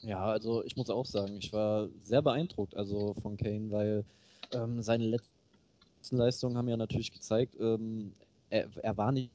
Ja, 0.02 0.26
also 0.26 0.62
ich 0.64 0.76
muss 0.76 0.90
auch 0.90 1.06
sagen, 1.06 1.38
ich 1.38 1.52
war 1.52 1.88
sehr 2.04 2.22
beeindruckt 2.22 2.76
also 2.76 3.14
von 3.20 3.36
Kane, 3.36 3.70
weil 3.70 4.04
ähm, 4.52 4.80
seine 4.80 5.06
letzten 5.06 6.16
Leistungen 6.16 6.56
haben 6.56 6.68
ja 6.68 6.76
natürlich 6.76 7.10
gezeigt, 7.10 7.56
ähm, 7.58 8.12
er, 8.50 8.68
er, 8.82 8.96
war 8.96 9.10
nicht 9.10 9.30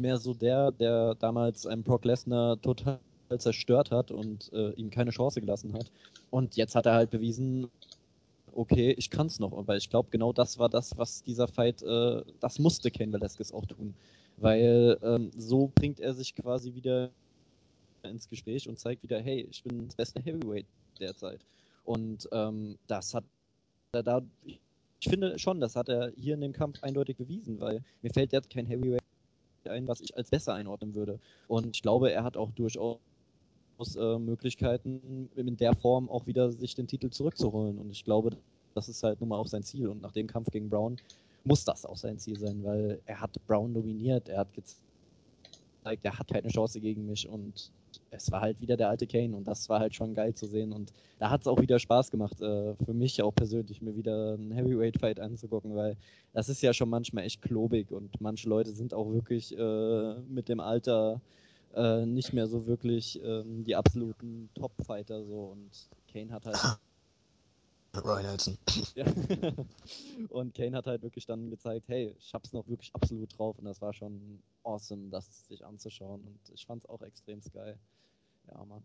mehr 0.00 0.16
so 0.16 0.34
der, 0.34 0.72
der 0.72 1.14
damals 1.14 1.66
einem 1.66 1.84
Brock 1.84 2.04
Lesnar 2.04 2.60
total 2.60 2.98
zerstört 3.38 3.92
hat 3.92 4.10
und 4.10 4.52
äh, 4.52 4.70
ihm 4.72 4.90
keine 4.90 5.10
Chance 5.10 5.40
gelassen 5.40 5.72
hat. 5.74 5.88
Und 6.30 6.56
jetzt 6.56 6.74
hat 6.74 6.86
er 6.86 6.94
halt 6.94 7.10
bewiesen, 7.10 7.70
okay, 8.54 8.92
ich 8.92 9.10
kann 9.10 9.26
es 9.26 9.38
noch. 9.38 9.52
Aber 9.56 9.76
ich 9.76 9.90
glaube, 9.90 10.08
genau 10.10 10.32
das 10.32 10.58
war 10.58 10.68
das, 10.68 10.96
was 10.96 11.22
dieser 11.22 11.48
Fight, 11.48 11.82
äh, 11.82 12.22
das 12.40 12.58
musste 12.58 12.90
Ken 12.90 13.12
Velasquez 13.12 13.52
auch 13.52 13.66
tun. 13.66 13.94
Weil 14.36 14.98
ähm, 15.02 15.30
so 15.36 15.70
bringt 15.74 16.00
er 16.00 16.14
sich 16.14 16.34
quasi 16.34 16.74
wieder 16.74 17.10
ins 18.02 18.28
Gespräch 18.28 18.68
und 18.68 18.78
zeigt 18.78 19.02
wieder, 19.02 19.20
hey, 19.20 19.46
ich 19.50 19.62
bin 19.62 19.86
das 19.86 19.94
beste 19.94 20.20
Heavyweight 20.20 20.66
derzeit. 21.00 21.40
Und 21.84 22.28
ähm, 22.32 22.78
das 22.86 23.14
hat 23.14 23.24
er 23.92 24.02
da, 24.02 24.22
ich 24.44 24.58
finde 25.08 25.38
schon, 25.38 25.60
das 25.60 25.76
hat 25.76 25.88
er 25.88 26.12
hier 26.16 26.34
in 26.34 26.40
dem 26.40 26.52
Kampf 26.52 26.82
eindeutig 26.82 27.16
bewiesen, 27.16 27.60
weil 27.60 27.82
mir 28.02 28.10
fällt 28.10 28.32
jetzt 28.32 28.50
kein 28.50 28.66
Heavyweight 28.66 29.02
ein, 29.66 29.88
was 29.88 30.00
ich 30.00 30.16
als 30.16 30.30
besser 30.30 30.54
einordnen 30.54 30.94
würde. 30.94 31.18
Und 31.48 31.76
ich 31.76 31.82
glaube, 31.82 32.10
er 32.10 32.24
hat 32.24 32.36
auch 32.36 32.50
durchaus 32.52 32.98
äh, 33.96 34.18
Möglichkeiten, 34.18 35.30
in 35.36 35.56
der 35.56 35.74
Form 35.74 36.08
auch 36.08 36.26
wieder 36.26 36.50
sich 36.50 36.74
den 36.74 36.86
Titel 36.86 37.10
zurückzuholen. 37.10 37.78
Und 37.78 37.90
ich 37.90 38.04
glaube, 38.04 38.30
das 38.74 38.88
ist 38.88 39.02
halt 39.02 39.20
nun 39.20 39.28
mal 39.30 39.38
auch 39.38 39.46
sein 39.46 39.62
Ziel. 39.62 39.88
Und 39.88 40.02
nach 40.02 40.12
dem 40.12 40.26
Kampf 40.26 40.50
gegen 40.50 40.68
Brown 40.68 40.96
muss 41.44 41.64
das 41.64 41.84
auch 41.84 41.96
sein 41.96 42.18
Ziel 42.18 42.38
sein, 42.38 42.62
weil 42.64 43.00
er 43.06 43.20
hat 43.20 43.30
Brown 43.46 43.74
dominiert, 43.74 44.28
er 44.28 44.38
hat 44.38 44.52
gezeigt, 44.54 46.04
er 46.04 46.18
hat 46.18 46.28
keine 46.28 46.48
Chance 46.48 46.80
gegen 46.80 47.06
mich. 47.06 47.28
Und 47.28 47.70
es 48.10 48.30
war 48.30 48.40
halt 48.40 48.60
wieder 48.60 48.76
der 48.76 48.88
alte 48.88 49.06
Kane. 49.06 49.36
Und 49.36 49.46
das 49.46 49.68
war 49.68 49.80
halt 49.80 49.94
schon 49.94 50.14
geil 50.14 50.34
zu 50.34 50.46
sehen. 50.46 50.72
Und 50.72 50.92
da 51.18 51.30
hat 51.30 51.42
es 51.42 51.46
auch 51.46 51.60
wieder 51.60 51.78
Spaß 51.78 52.10
gemacht, 52.10 52.40
äh, 52.40 52.74
für 52.84 52.94
mich 52.94 53.20
auch 53.22 53.34
persönlich, 53.34 53.82
mir 53.82 53.96
wieder 53.96 54.34
einen 54.34 54.52
Heavyweight-Fight 54.52 55.20
anzugucken, 55.20 55.74
weil 55.74 55.96
das 56.32 56.48
ist 56.48 56.62
ja 56.62 56.72
schon 56.72 56.88
manchmal 56.88 57.24
echt 57.24 57.42
klobig. 57.42 57.90
Und 57.92 58.20
manche 58.20 58.48
Leute 58.48 58.72
sind 58.72 58.94
auch 58.94 59.12
wirklich 59.12 59.56
äh, 59.56 60.14
mit 60.28 60.48
dem 60.48 60.60
Alter 60.60 61.20
äh, 61.74 62.06
nicht 62.06 62.32
mehr 62.32 62.46
so 62.46 62.66
wirklich 62.66 63.20
ähm, 63.22 63.64
die 63.64 63.76
absoluten 63.76 64.50
Top-Fighter 64.54 65.24
so 65.24 65.52
und 65.52 65.70
Kane 66.12 66.32
hat 66.32 66.46
halt 66.46 66.56
Ryan 68.04 68.22
Nelson. 68.22 68.58
Ja. 68.94 69.04
und 70.30 70.54
Kane 70.54 70.76
hat 70.76 70.86
halt 70.86 71.02
wirklich 71.02 71.26
dann 71.26 71.50
gezeigt, 71.50 71.88
hey, 71.88 72.14
ich 72.18 72.34
hab's 72.34 72.52
noch 72.52 72.66
wirklich 72.68 72.90
absolut 72.94 73.36
drauf 73.38 73.58
und 73.58 73.64
das 73.64 73.80
war 73.80 73.92
schon 73.92 74.42
awesome, 74.64 75.10
das 75.10 75.46
sich 75.48 75.64
anzuschauen 75.64 76.22
und 76.22 76.38
ich 76.54 76.66
fand's 76.66 76.88
auch 76.88 77.02
extrem 77.02 77.40
geil. 77.52 77.78
Ja, 78.50 78.64
Mann. 78.64 78.82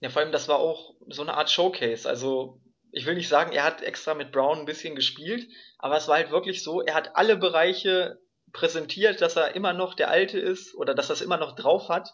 Ja, 0.00 0.10
vor 0.10 0.22
allem, 0.22 0.32
das 0.32 0.48
war 0.48 0.58
auch 0.58 0.94
so 1.08 1.22
eine 1.22 1.34
Art 1.34 1.50
Showcase. 1.50 2.08
Also, 2.08 2.60
ich 2.92 3.06
will 3.06 3.14
nicht 3.14 3.28
sagen, 3.28 3.52
er 3.52 3.64
hat 3.64 3.82
extra 3.82 4.14
mit 4.14 4.32
Brown 4.32 4.58
ein 4.60 4.66
bisschen 4.66 4.94
gespielt, 4.94 5.48
aber 5.78 5.96
es 5.96 6.08
war 6.08 6.16
halt 6.16 6.30
wirklich 6.30 6.62
so, 6.62 6.82
er 6.82 6.94
hat 6.94 7.16
alle 7.16 7.36
Bereiche 7.36 8.20
präsentiert, 8.54 9.20
dass 9.20 9.36
er 9.36 9.54
immer 9.54 9.74
noch 9.74 9.92
der 9.92 10.08
Alte 10.08 10.38
ist 10.38 10.74
oder 10.74 10.94
dass 10.94 11.10
er 11.10 11.14
es 11.14 11.20
immer 11.20 11.36
noch 11.36 11.54
drauf 11.54 11.90
hat. 11.90 12.10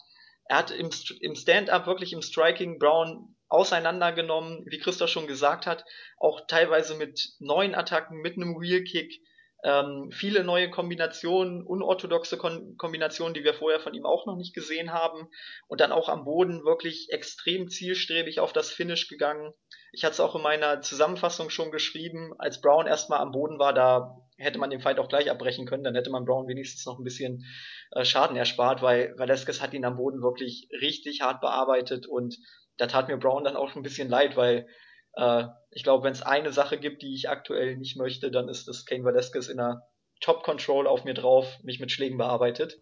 Er 0.46 0.56
hat 0.56 0.72
im, 0.72 0.90
im 1.20 1.36
Stand-up, 1.36 1.86
wirklich 1.86 2.12
im 2.12 2.22
Striking 2.22 2.80
Brown 2.80 3.36
auseinandergenommen, 3.48 4.64
wie 4.66 4.78
Christoph 4.78 5.10
schon 5.10 5.28
gesagt 5.28 5.66
hat, 5.66 5.84
auch 6.16 6.46
teilweise 6.48 6.94
mit 6.96 7.34
neuen 7.38 7.76
Attacken, 7.76 8.20
mit 8.20 8.36
einem 8.36 8.60
Wheelkick, 8.60 9.20
ähm, 9.62 10.10
viele 10.10 10.44
neue 10.44 10.70
Kombinationen, 10.70 11.62
unorthodoxe 11.62 12.38
Kon 12.38 12.76
Kombinationen, 12.76 13.34
die 13.34 13.44
wir 13.44 13.54
vorher 13.54 13.80
von 13.80 13.94
ihm 13.94 14.06
auch 14.06 14.26
noch 14.26 14.36
nicht 14.36 14.54
gesehen 14.54 14.92
haben. 14.92 15.28
Und 15.68 15.80
dann 15.80 15.92
auch 15.92 16.08
am 16.08 16.24
Boden 16.24 16.64
wirklich 16.64 17.08
extrem 17.10 17.68
zielstrebig 17.68 18.40
auf 18.40 18.52
das 18.52 18.70
Finish 18.70 19.08
gegangen. 19.08 19.52
Ich 19.92 20.04
hatte 20.04 20.14
es 20.14 20.20
auch 20.20 20.36
in 20.36 20.42
meiner 20.42 20.80
Zusammenfassung 20.80 21.50
schon 21.50 21.70
geschrieben, 21.70 22.32
als 22.38 22.60
Brown 22.60 22.86
erstmal 22.86 23.20
am 23.20 23.32
Boden 23.32 23.58
war, 23.58 23.74
da 23.74 24.16
hätte 24.38 24.58
man 24.58 24.70
den 24.70 24.80
Fight 24.80 24.98
auch 24.98 25.08
gleich 25.08 25.30
abbrechen 25.30 25.66
können, 25.66 25.84
dann 25.84 25.94
hätte 25.94 26.10
man 26.10 26.24
Brown 26.24 26.48
wenigstens 26.48 26.86
noch 26.86 26.98
ein 26.98 27.04
bisschen 27.04 27.44
äh, 27.90 28.04
Schaden 28.04 28.36
erspart, 28.36 28.82
weil 28.82 29.14
Velasquez 29.18 29.60
hat 29.60 29.74
ihn 29.74 29.84
am 29.84 29.96
Boden 29.96 30.22
wirklich 30.22 30.68
richtig 30.80 31.20
hart 31.20 31.40
bearbeitet 31.40 32.06
und 32.06 32.38
da 32.76 32.86
tat 32.86 33.08
mir 33.08 33.18
Brown 33.18 33.44
dann 33.44 33.56
auch 33.56 33.74
ein 33.76 33.82
bisschen 33.82 34.08
leid, 34.08 34.36
weil 34.36 34.66
äh, 35.14 35.44
ich 35.70 35.82
glaube, 35.82 36.04
wenn 36.04 36.12
es 36.12 36.22
eine 36.22 36.52
Sache 36.52 36.78
gibt, 36.78 37.02
die 37.02 37.14
ich 37.14 37.28
aktuell 37.28 37.76
nicht 37.76 37.96
möchte, 37.96 38.30
dann 38.30 38.48
ist 38.48 38.68
es 38.68 38.86
Kane 38.86 39.04
Velasquez 39.04 39.48
in 39.48 39.60
einer 39.60 39.86
Top 40.20 40.42
Control 40.42 40.86
auf 40.86 41.04
mir 41.04 41.14
drauf, 41.14 41.46
mich 41.62 41.80
mit 41.80 41.92
Schlägen 41.92 42.18
bearbeitet. 42.18 42.80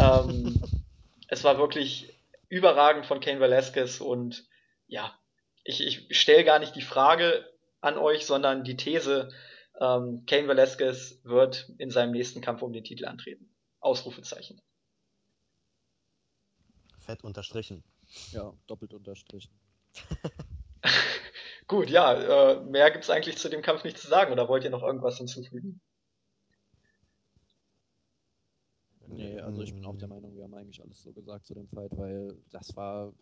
Ähm, 0.00 0.60
es 1.28 1.44
war 1.44 1.58
wirklich 1.58 2.12
überragend 2.48 3.06
von 3.06 3.20
Kane 3.20 3.40
Velasquez 3.40 4.00
und 4.00 4.46
ja, 4.86 5.18
ich, 5.64 5.80
ich 5.80 6.18
stelle 6.18 6.44
gar 6.44 6.58
nicht 6.58 6.76
die 6.76 6.82
Frage 6.82 7.48
an 7.80 7.98
euch, 7.98 8.26
sondern 8.26 8.64
die 8.64 8.76
These, 8.76 9.30
ähm, 9.80 10.24
Kane 10.26 10.48
Velasquez 10.48 11.20
wird 11.24 11.70
in 11.78 11.90
seinem 11.90 12.12
nächsten 12.12 12.40
Kampf 12.40 12.62
um 12.62 12.72
den 12.72 12.84
Titel 12.84 13.06
antreten. 13.06 13.50
Ausrufezeichen. 13.80 14.60
Fett 17.00 17.22
unterstrichen. 17.22 17.84
Ja, 18.30 18.52
doppelt 18.66 18.94
unterstrichen. 18.94 19.52
Gut, 21.66 21.88
ja, 21.88 22.12
äh, 22.52 22.60
mehr 22.64 22.90
gibt's 22.90 23.08
eigentlich 23.08 23.38
zu 23.38 23.48
dem 23.48 23.62
Kampf 23.62 23.84
nicht 23.84 23.98
zu 23.98 24.06
sagen, 24.06 24.32
oder 24.32 24.48
wollt 24.48 24.64
ihr 24.64 24.70
noch 24.70 24.82
irgendwas 24.82 25.16
hinzufügen? 25.16 25.80
Nee, 29.06 29.40
also 29.40 29.62
ich 29.62 29.74
bin 29.74 29.84
auch 29.84 29.96
der 29.96 30.08
Meinung, 30.08 30.34
wir 30.34 30.44
haben 30.44 30.54
eigentlich 30.54 30.82
alles 30.82 31.02
so 31.02 31.12
gesagt 31.12 31.46
zu 31.46 31.54
dem 31.54 31.68
Fight, 31.68 31.96
weil 31.96 32.36
das 32.50 32.74
war. 32.76 33.12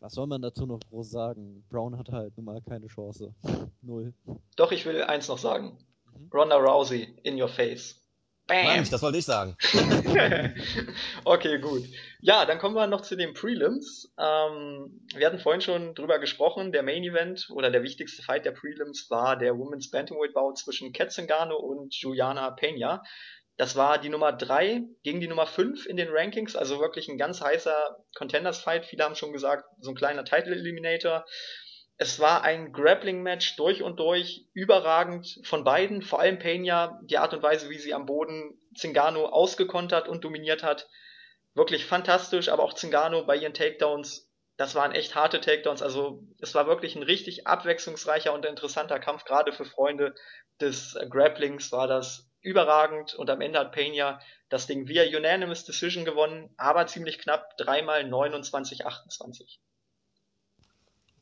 Was 0.00 0.14
soll 0.14 0.28
man 0.28 0.40
dazu 0.40 0.64
noch 0.64 0.78
groß 0.78 1.10
sagen? 1.10 1.64
Brown 1.68 1.98
hatte 1.98 2.12
halt 2.12 2.36
nun 2.36 2.46
mal 2.46 2.62
keine 2.62 2.86
Chance. 2.86 3.34
Null. 3.82 4.14
Doch, 4.54 4.70
ich 4.70 4.86
will 4.86 5.02
eins 5.02 5.26
noch 5.26 5.38
sagen. 5.38 5.76
Mhm. 6.14 6.30
Ronda 6.32 6.56
Rousey, 6.56 7.16
in 7.24 7.40
your 7.40 7.48
face. 7.48 8.07
Bam. 8.48 8.64
Nein, 8.64 8.88
das 8.90 9.02
wollte 9.02 9.18
ich 9.18 9.26
sagen. 9.26 9.56
okay, 11.24 11.58
gut. 11.58 11.84
Ja, 12.20 12.46
dann 12.46 12.58
kommen 12.58 12.74
wir 12.74 12.86
noch 12.86 13.02
zu 13.02 13.14
den 13.14 13.34
Prelims. 13.34 14.10
Ähm, 14.18 15.06
wir 15.14 15.26
hatten 15.26 15.38
vorhin 15.38 15.60
schon 15.60 15.94
drüber 15.94 16.18
gesprochen, 16.18 16.72
der 16.72 16.82
Main 16.82 17.04
Event 17.04 17.48
oder 17.50 17.70
der 17.70 17.82
wichtigste 17.82 18.22
Fight 18.22 18.46
der 18.46 18.52
Prelims 18.52 19.10
war 19.10 19.36
der 19.36 19.58
Women's 19.58 19.90
Bantamweight 19.90 20.32
Bout 20.32 20.54
zwischen 20.54 20.94
Kat 20.94 21.12
Zingano 21.12 21.56
und 21.56 21.94
Juliana 21.94 22.48
Peña. 22.56 23.02
Das 23.58 23.76
war 23.76 23.98
die 23.98 24.08
Nummer 24.08 24.32
3 24.32 24.82
gegen 25.02 25.20
die 25.20 25.28
Nummer 25.28 25.46
5 25.46 25.84
in 25.84 25.98
den 25.98 26.08
Rankings, 26.10 26.56
also 26.56 26.80
wirklich 26.80 27.08
ein 27.08 27.18
ganz 27.18 27.42
heißer 27.42 28.02
Contenders-Fight. 28.16 28.86
Viele 28.86 29.04
haben 29.04 29.14
schon 29.14 29.32
gesagt, 29.32 29.64
so 29.80 29.90
ein 29.90 29.96
kleiner 29.96 30.24
Title-Eliminator. 30.24 31.26
Es 32.00 32.20
war 32.20 32.42
ein 32.42 32.72
Grappling-Match 32.72 33.56
durch 33.56 33.82
und 33.82 33.98
durch, 33.98 34.46
überragend 34.52 35.40
von 35.42 35.64
beiden, 35.64 36.00
vor 36.00 36.20
allem 36.20 36.38
Peña, 36.38 36.98
die 37.02 37.18
Art 37.18 37.34
und 37.34 37.42
Weise, 37.42 37.70
wie 37.70 37.78
sie 37.78 37.92
am 37.92 38.06
Boden 38.06 38.56
Zingano 38.76 39.26
ausgekontert 39.26 40.08
und 40.08 40.22
dominiert 40.22 40.62
hat, 40.62 40.88
wirklich 41.54 41.84
fantastisch, 41.84 42.48
aber 42.50 42.62
auch 42.62 42.74
Zingano 42.74 43.24
bei 43.24 43.36
ihren 43.36 43.52
Takedowns, 43.52 44.30
das 44.56 44.76
waren 44.76 44.92
echt 44.92 45.16
harte 45.16 45.40
Takedowns, 45.40 45.82
also 45.82 46.22
es 46.40 46.54
war 46.54 46.68
wirklich 46.68 46.94
ein 46.94 47.02
richtig 47.02 47.48
abwechslungsreicher 47.48 48.32
und 48.32 48.46
interessanter 48.46 49.00
Kampf, 49.00 49.24
gerade 49.24 49.52
für 49.52 49.64
Freunde 49.64 50.14
des 50.60 50.96
Grapplings 51.10 51.72
war 51.72 51.88
das 51.88 52.28
überragend. 52.40 53.14
Und 53.14 53.30
am 53.30 53.40
Ende 53.40 53.58
hat 53.58 53.74
Peña 53.74 54.20
das 54.48 54.66
Ding 54.66 54.88
via 54.88 55.04
Unanimous 55.04 55.64
Decision 55.64 56.04
gewonnen, 56.04 56.54
aber 56.56 56.86
ziemlich 56.86 57.18
knapp, 57.18 57.56
dreimal 57.56 58.02
29-28. 58.04 59.58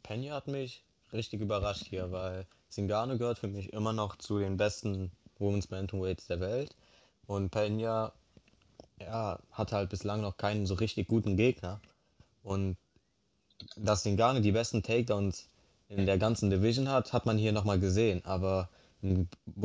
Pena 0.07 0.37
hat 0.37 0.47
mich 0.47 0.85
richtig 1.13 1.41
überrascht 1.41 1.87
hier, 1.89 2.13
weil 2.13 2.47
Zingano 2.69 3.19
gehört 3.19 3.41
für 3.41 3.49
mich 3.49 3.73
immer 3.73 3.93
noch 3.93 4.17
zu 4.17 4.39
den 4.39 4.57
besten 4.57 5.11
Women's 5.39 5.67
Bantamweights 5.67 6.29
der 6.29 6.39
Welt. 6.39 6.77
Und 7.27 7.51
Pena 7.51 8.13
ja, 9.01 9.41
hat 9.51 9.73
halt 9.73 9.91
bislang 9.91 10.21
noch 10.21 10.37
keinen 10.37 10.67
so 10.67 10.75
richtig 10.75 11.09
guten 11.09 11.37
Gegner. 11.37 11.81
Und 12.45 12.77
dass 13.77 14.05
Zingano 14.05 14.39
die 14.41 14.53
besten 14.53 14.83
Takedowns 14.83 15.49
in 15.89 16.07
der 16.07 16.19
ganzen 16.19 16.51
Division 16.51 16.89
hat, 16.89 17.13
hat 17.13 17.27
man 17.27 17.37
hier 17.37 17.53
nochmal 17.53 17.81
gesehen. 17.81 18.25
Aber 18.25 18.69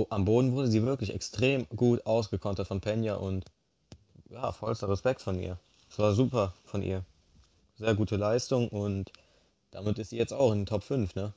am 0.09 0.25
Boden 0.25 0.53
wurde 0.53 0.69
sie 0.69 0.83
wirklich 0.83 1.13
extrem 1.13 1.67
gut 1.69 2.05
ausgekontert 2.07 2.67
von 2.67 2.81
Pena 2.81 3.15
und 3.15 3.45
ja, 4.29 4.51
vollster 4.51 4.89
Respekt 4.89 5.21
von 5.21 5.39
ihr. 5.39 5.59
Es 5.89 5.99
war 5.99 6.13
super 6.13 6.53
von 6.63 6.81
ihr. 6.81 7.03
Sehr 7.75 7.93
gute 7.95 8.15
Leistung 8.15 8.69
und 8.69 9.11
damit 9.71 9.97
ist 9.99 10.09
sie 10.09 10.17
jetzt 10.17 10.33
auch 10.33 10.51
in 10.51 10.59
den 10.59 10.65
Top 10.65 10.83
5, 10.83 11.15
ne? 11.15 11.33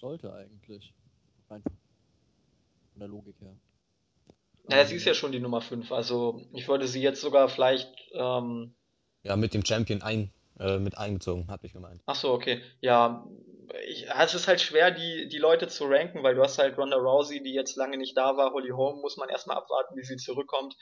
Sollte 0.00 0.32
eigentlich. 0.32 0.94
Einfach 1.48 1.70
von 2.92 3.00
der 3.00 3.08
Logik 3.08 3.40
her. 3.40 3.54
Naja, 4.68 4.86
sie 4.86 4.96
ist 4.96 5.04
ja 5.04 5.14
schon 5.14 5.32
die 5.32 5.40
Nummer 5.40 5.60
5. 5.60 5.92
Also 5.92 6.42
ich 6.52 6.68
würde 6.68 6.88
sie 6.88 7.02
jetzt 7.02 7.20
sogar 7.20 7.48
vielleicht. 7.48 7.90
Ähm... 8.12 8.74
Ja, 9.22 9.36
mit 9.36 9.54
dem 9.54 9.64
Champion 9.64 10.02
ein, 10.02 10.32
äh, 10.58 10.78
mit 10.78 10.96
einbezogen, 10.96 11.48
hat 11.48 11.62
mich 11.62 11.72
gemeint. 11.72 12.02
Ach 12.06 12.14
so, 12.14 12.32
okay. 12.32 12.62
Ja, 12.80 13.26
ich, 13.88 14.06
es 14.08 14.34
ist 14.34 14.48
halt 14.48 14.60
schwer, 14.60 14.90
die, 14.90 15.28
die 15.28 15.38
Leute 15.38 15.68
zu 15.68 15.84
ranken, 15.84 16.22
weil 16.22 16.34
du 16.34 16.42
hast 16.42 16.58
halt 16.58 16.76
Ronda 16.78 16.96
Rousey, 16.96 17.42
die 17.42 17.52
jetzt 17.52 17.76
lange 17.76 17.96
nicht 17.96 18.16
da 18.16 18.36
war. 18.36 18.52
Holly 18.52 18.70
Holm 18.70 19.00
muss 19.00 19.16
man 19.16 19.28
erstmal 19.28 19.56
abwarten, 19.56 19.96
wie 19.96 20.04
sie 20.04 20.16
zurückkommt. 20.16 20.76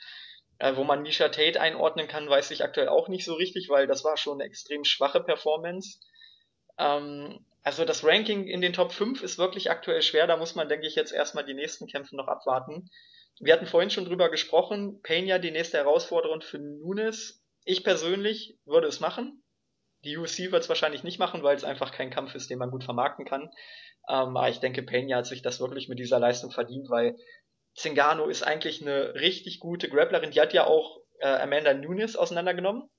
Äh, 0.63 0.77
wo 0.77 0.85
man 0.85 1.01
Misha 1.01 1.27
Tate 1.27 1.59
einordnen 1.59 2.07
kann, 2.07 2.29
weiß 2.29 2.51
ich 2.51 2.63
aktuell 2.63 2.87
auch 2.87 3.09
nicht 3.09 3.25
so 3.25 3.33
richtig, 3.33 3.67
weil 3.67 3.85
das 3.85 4.05
war 4.05 4.15
schon 4.15 4.39
eine 4.39 4.45
extrem 4.45 4.85
schwache 4.85 5.19
Performance. 5.19 5.99
Ähm, 6.77 7.45
also 7.63 7.83
das 7.83 8.05
Ranking 8.05 8.47
in 8.47 8.61
den 8.61 8.71
Top 8.71 8.93
5 8.93 9.23
ist 9.23 9.37
wirklich 9.37 9.71
aktuell 9.71 10.01
schwer, 10.01 10.25
da 10.25 10.37
muss 10.37 10.55
man, 10.55 10.69
denke 10.69 10.87
ich, 10.87 10.95
jetzt 10.95 11.11
erstmal 11.11 11.43
die 11.43 11.53
nächsten 11.53 11.87
Kämpfe 11.87 12.15
noch 12.15 12.29
abwarten. 12.29 12.89
Wir 13.41 13.51
hatten 13.51 13.65
vorhin 13.65 13.89
schon 13.89 14.05
drüber 14.05 14.29
gesprochen, 14.29 15.01
Peña 15.03 15.37
die 15.37 15.51
nächste 15.51 15.79
Herausforderung 15.79 16.39
für 16.39 16.59
Nunes. 16.59 17.43
ich 17.65 17.83
persönlich 17.83 18.57
würde 18.63 18.87
es 18.87 19.01
machen. 19.01 19.43
Die 20.05 20.15
UFC 20.15 20.49
wird 20.53 20.63
es 20.63 20.69
wahrscheinlich 20.69 21.03
nicht 21.03 21.19
machen, 21.19 21.43
weil 21.43 21.57
es 21.57 21.65
einfach 21.65 21.91
kein 21.91 22.09
Kampf 22.09 22.35
ist, 22.35 22.49
den 22.49 22.59
man 22.59 22.71
gut 22.71 22.85
vermarkten 22.85 23.25
kann. 23.25 23.49
Ähm, 24.07 24.37
aber 24.37 24.47
ich 24.47 24.61
denke, 24.61 24.81
Pena 24.81 25.17
hat 25.17 25.25
sich 25.25 25.41
das 25.41 25.59
wirklich 25.59 25.89
mit 25.89 25.99
dieser 25.99 26.19
Leistung 26.19 26.51
verdient, 26.51 26.89
weil 26.89 27.17
Zingano 27.75 28.27
ist 28.27 28.43
eigentlich 28.43 28.81
eine 28.81 29.15
richtig 29.15 29.59
gute 29.59 29.89
Grapplerin. 29.89 30.31
Die 30.31 30.41
hat 30.41 30.53
ja 30.53 30.65
auch 30.65 30.99
äh, 31.19 31.27
Amanda 31.27 31.73
Nunes 31.73 32.15
auseinandergenommen. 32.15 32.89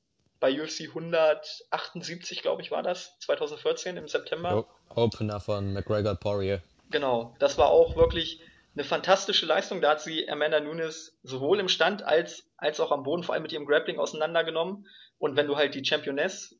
Bei 0.41 0.61
UFC 0.61 0.89
178, 0.89 2.43
glaube 2.43 2.62
ich, 2.62 2.70
war 2.70 2.83
das, 2.83 3.18
2014 3.20 3.97
im 3.97 4.09
September. 4.09 4.66
Opener 4.91 5.41
von 5.41 5.72
McGregor 5.72 6.16
Poirier. 6.16 6.61
Genau, 6.91 7.35
das 7.39 7.57
war 7.57 7.68
auch 7.68 7.97
wirklich 7.97 8.41
eine 8.75 8.85
fantastische 8.85 9.47
Leistung. 9.47 9.81
Da 9.81 9.91
hat 9.91 10.01
sie 10.01 10.29
Amanda 10.29 10.61
Nunes 10.61 11.16
sowohl 11.22 11.61
im 11.61 11.68
Stand 11.68 12.03
als, 12.03 12.51
als 12.57 12.81
auch 12.81 12.91
am 12.91 13.05
Boden, 13.05 13.22
vor 13.22 13.35
allem 13.35 13.43
mit 13.43 13.53
ihrem 13.53 13.66
Grappling 13.66 13.99
auseinandergenommen. 13.99 14.87
Und 15.18 15.37
wenn 15.37 15.47
du 15.47 15.57
halt 15.57 15.75
die 15.75 15.85
Championess 15.85 16.57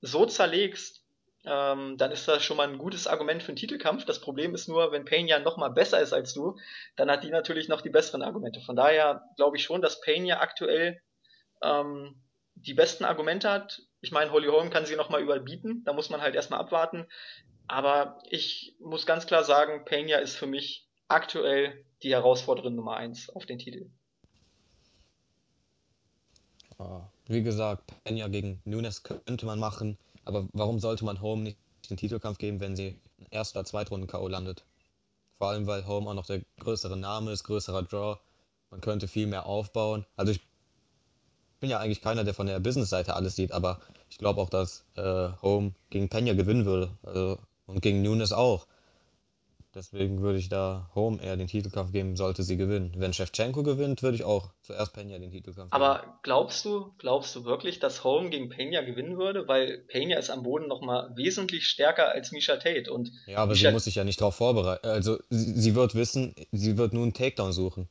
so 0.00 0.24
zerlegst, 0.26 1.04
ähm, 1.48 1.96
dann 1.96 2.12
ist 2.12 2.28
das 2.28 2.42
schon 2.44 2.58
mal 2.58 2.68
ein 2.68 2.78
gutes 2.78 3.06
Argument 3.06 3.42
für 3.42 3.48
einen 3.48 3.56
Titelkampf. 3.56 4.04
Das 4.04 4.20
Problem 4.20 4.54
ist 4.54 4.68
nur, 4.68 4.92
wenn 4.92 5.04
Pena 5.04 5.38
noch 5.38 5.56
mal 5.56 5.68
besser 5.68 6.00
ist 6.00 6.12
als 6.12 6.34
du, 6.34 6.56
dann 6.96 7.10
hat 7.10 7.24
die 7.24 7.30
natürlich 7.30 7.68
noch 7.68 7.80
die 7.80 7.90
besseren 7.90 8.22
Argumente. 8.22 8.60
Von 8.60 8.76
daher 8.76 9.24
glaube 9.36 9.56
ich 9.56 9.62
schon, 9.62 9.80
dass 9.80 10.00
Pena 10.00 10.40
aktuell 10.40 11.00
ähm, 11.62 12.22
die 12.54 12.74
besten 12.74 13.04
Argumente 13.04 13.50
hat. 13.50 13.82
Ich 14.00 14.12
meine, 14.12 14.30
Holly 14.30 14.48
Holm 14.48 14.70
kann 14.70 14.84
sie 14.84 14.96
noch 14.96 15.08
mal 15.08 15.22
überbieten. 15.22 15.82
Da 15.84 15.92
muss 15.92 16.10
man 16.10 16.20
halt 16.20 16.34
erstmal 16.34 16.60
abwarten. 16.60 17.06
Aber 17.66 18.18
ich 18.28 18.76
muss 18.80 19.06
ganz 19.06 19.26
klar 19.26 19.44
sagen, 19.44 19.84
Pena 19.84 20.18
ist 20.18 20.36
für 20.36 20.46
mich 20.46 20.86
aktuell 21.08 21.84
die 22.02 22.12
Herausforderin 22.12 22.74
Nummer 22.74 22.96
eins 22.96 23.30
auf 23.30 23.46
den 23.46 23.58
Titel. 23.58 23.90
Ah, 26.78 27.08
wie 27.26 27.42
gesagt, 27.42 27.92
Pena 28.04 28.28
gegen 28.28 28.60
Nunes 28.64 29.02
könnte 29.02 29.46
man 29.46 29.58
machen. 29.58 29.98
Aber 30.28 30.46
warum 30.52 30.78
sollte 30.78 31.06
man 31.06 31.22
Home 31.22 31.42
nicht 31.42 31.58
den 31.88 31.96
Titelkampf 31.96 32.36
geben, 32.36 32.60
wenn 32.60 32.76
sie 32.76 33.00
erst 33.30 33.56
oder 33.56 33.64
Zweitrunden 33.64 34.06
K.O. 34.06 34.28
landet? 34.28 34.62
Vor 35.38 35.48
allem, 35.48 35.66
weil 35.66 35.86
Home 35.86 36.10
auch 36.10 36.14
noch 36.14 36.26
der 36.26 36.42
größere 36.60 36.98
Name 36.98 37.32
ist, 37.32 37.44
größerer 37.44 37.84
Draw. 37.84 38.18
Man 38.70 38.82
könnte 38.82 39.08
viel 39.08 39.26
mehr 39.26 39.46
aufbauen. 39.46 40.04
Also 40.16 40.32
ich 40.32 40.40
bin 41.60 41.70
ja 41.70 41.78
eigentlich 41.78 42.02
keiner, 42.02 42.24
der 42.24 42.34
von 42.34 42.46
der 42.46 42.60
Business-Seite 42.60 43.16
alles 43.16 43.36
sieht, 43.36 43.52
aber 43.52 43.80
ich 44.10 44.18
glaube 44.18 44.42
auch, 44.42 44.50
dass 44.50 44.84
äh, 44.96 45.30
Home 45.40 45.72
gegen 45.88 46.10
Pena 46.10 46.34
gewinnen 46.34 46.66
würde. 46.66 46.90
Also, 47.04 47.38
und 47.66 47.80
gegen 47.80 48.02
Nunes 48.02 48.34
auch. 48.34 48.66
Deswegen 49.74 50.22
würde 50.22 50.38
ich 50.38 50.48
da 50.48 50.90
Home 50.94 51.22
eher 51.22 51.36
den 51.36 51.46
Titelkampf 51.46 51.92
geben, 51.92 52.16
sollte 52.16 52.42
sie 52.42 52.56
gewinnen. 52.56 52.94
Wenn 52.96 53.12
Shevchenko 53.12 53.62
gewinnt, 53.62 54.02
würde 54.02 54.16
ich 54.16 54.24
auch 54.24 54.50
zuerst 54.62 54.94
Pena 54.94 55.18
den 55.18 55.30
Titelkampf 55.30 55.70
geben. 55.70 55.82
Aber 55.82 56.18
glaubst 56.22 56.64
du, 56.64 56.94
glaubst 56.96 57.36
du 57.36 57.44
wirklich, 57.44 57.78
dass 57.78 58.02
Home 58.02 58.30
gegen 58.30 58.48
Pena 58.48 58.80
gewinnen 58.80 59.18
würde? 59.18 59.46
Weil 59.46 59.84
Pena 59.88 60.16
ist 60.16 60.30
am 60.30 60.42
Boden 60.42 60.68
nochmal 60.68 61.14
wesentlich 61.16 61.66
stärker 61.66 62.10
als 62.10 62.32
Misha 62.32 62.56
Tate. 62.56 62.90
Und 62.90 63.12
ja, 63.26 63.38
aber 63.38 63.52
Misha 63.52 63.68
sie 63.68 63.72
muss 63.74 63.84
sich 63.84 63.96
ja 63.96 64.04
nicht 64.04 64.20
darauf 64.22 64.36
vorbereiten. 64.36 64.86
Also 64.86 65.18
sie, 65.28 65.52
sie, 65.60 65.74
wird 65.74 65.94
wissen, 65.94 66.34
sie 66.50 66.78
wird 66.78 66.94
nun 66.94 67.02
einen 67.02 67.14
Takedown 67.14 67.52
suchen. 67.52 67.88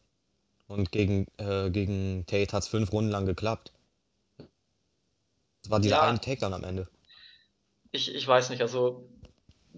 Und 0.67 0.91
gegen, 0.91 1.27
äh, 1.37 1.69
gegen 1.69 2.25
Tate 2.25 2.53
hat 2.53 2.63
es 2.63 2.69
fünf 2.69 2.91
Runden 2.91 3.11
lang 3.11 3.27
geklappt. 3.27 3.71
Das 5.61 5.69
war 5.69 5.79
dieser 5.79 5.97
ja, 5.97 6.01
eine 6.01 6.19
Takedown 6.19 6.53
am 6.53 6.63
Ende. 6.63 6.87
Ich, 7.91 8.13
ich 8.13 8.27
weiß 8.27 8.49
nicht, 8.49 8.61
also 8.61 9.07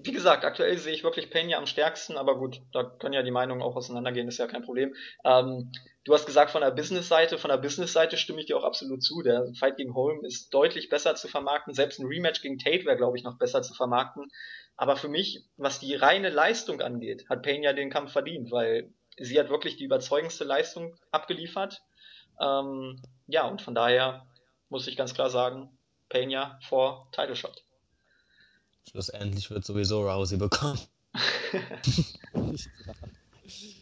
wie 0.03 0.11
gesagt, 0.11 0.45
aktuell 0.45 0.77
sehe 0.77 0.93
ich 0.93 1.03
wirklich 1.03 1.29
Pena 1.29 1.57
am 1.57 1.65
stärksten, 1.65 2.17
aber 2.17 2.37
gut, 2.37 2.61
da 2.71 2.83
können 2.83 3.13
ja 3.13 3.23
die 3.23 3.31
Meinungen 3.31 3.61
auch 3.61 3.75
auseinandergehen, 3.75 4.27
ist 4.27 4.37
ja 4.37 4.47
kein 4.47 4.63
Problem. 4.63 4.95
Ähm, 5.23 5.71
du 6.05 6.13
hast 6.13 6.25
gesagt 6.25 6.51
von 6.51 6.61
der 6.61 6.71
Business-Seite, 6.71 7.37
von 7.37 7.49
der 7.49 7.57
Business-Seite 7.57 8.17
stimme 8.17 8.39
ich 8.39 8.47
dir 8.47 8.57
auch 8.57 8.63
absolut 8.63 9.03
zu. 9.03 9.21
Der 9.21 9.51
Fight 9.57 9.77
gegen 9.77 9.93
Holm 9.93 10.23
ist 10.23 10.53
deutlich 10.53 10.89
besser 10.89 11.15
zu 11.15 11.27
vermarkten. 11.27 11.73
Selbst 11.73 11.99
ein 11.99 12.07
Rematch 12.07 12.41
gegen 12.41 12.57
Tate 12.57 12.85
wäre, 12.85 12.97
glaube 12.97 13.17
ich, 13.17 13.23
noch 13.23 13.37
besser 13.37 13.61
zu 13.61 13.73
vermarkten. 13.73 14.31
Aber 14.77 14.95
für 14.95 15.09
mich, 15.09 15.43
was 15.57 15.79
die 15.79 15.95
reine 15.95 16.29
Leistung 16.29 16.81
angeht, 16.81 17.29
hat 17.29 17.43
Pena 17.43 17.73
den 17.73 17.89
Kampf 17.89 18.13
verdient, 18.13 18.51
weil 18.51 18.93
sie 19.17 19.39
hat 19.39 19.49
wirklich 19.49 19.75
die 19.75 19.83
überzeugendste 19.83 20.45
Leistung 20.45 20.95
abgeliefert. 21.11 21.81
Ähm, 22.41 23.01
ja, 23.27 23.45
und 23.47 23.61
von 23.61 23.75
daher 23.75 24.25
muss 24.69 24.87
ich 24.87 24.95
ganz 24.95 25.13
klar 25.13 25.29
sagen, 25.29 25.77
Pena 26.07 26.59
vor 26.63 27.09
Title 27.11 27.35
Shot. 27.35 27.63
Schlussendlich 28.89 29.51
wird 29.51 29.63
sowieso 29.65 30.01
Rousey 30.01 30.37
bekommen. 30.37 30.79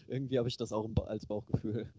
Irgendwie 0.07 0.37
habe 0.37 0.49
ich 0.49 0.57
das 0.57 0.73
auch 0.73 0.89
als 1.05 1.25
Bauchgefühl. 1.25 1.91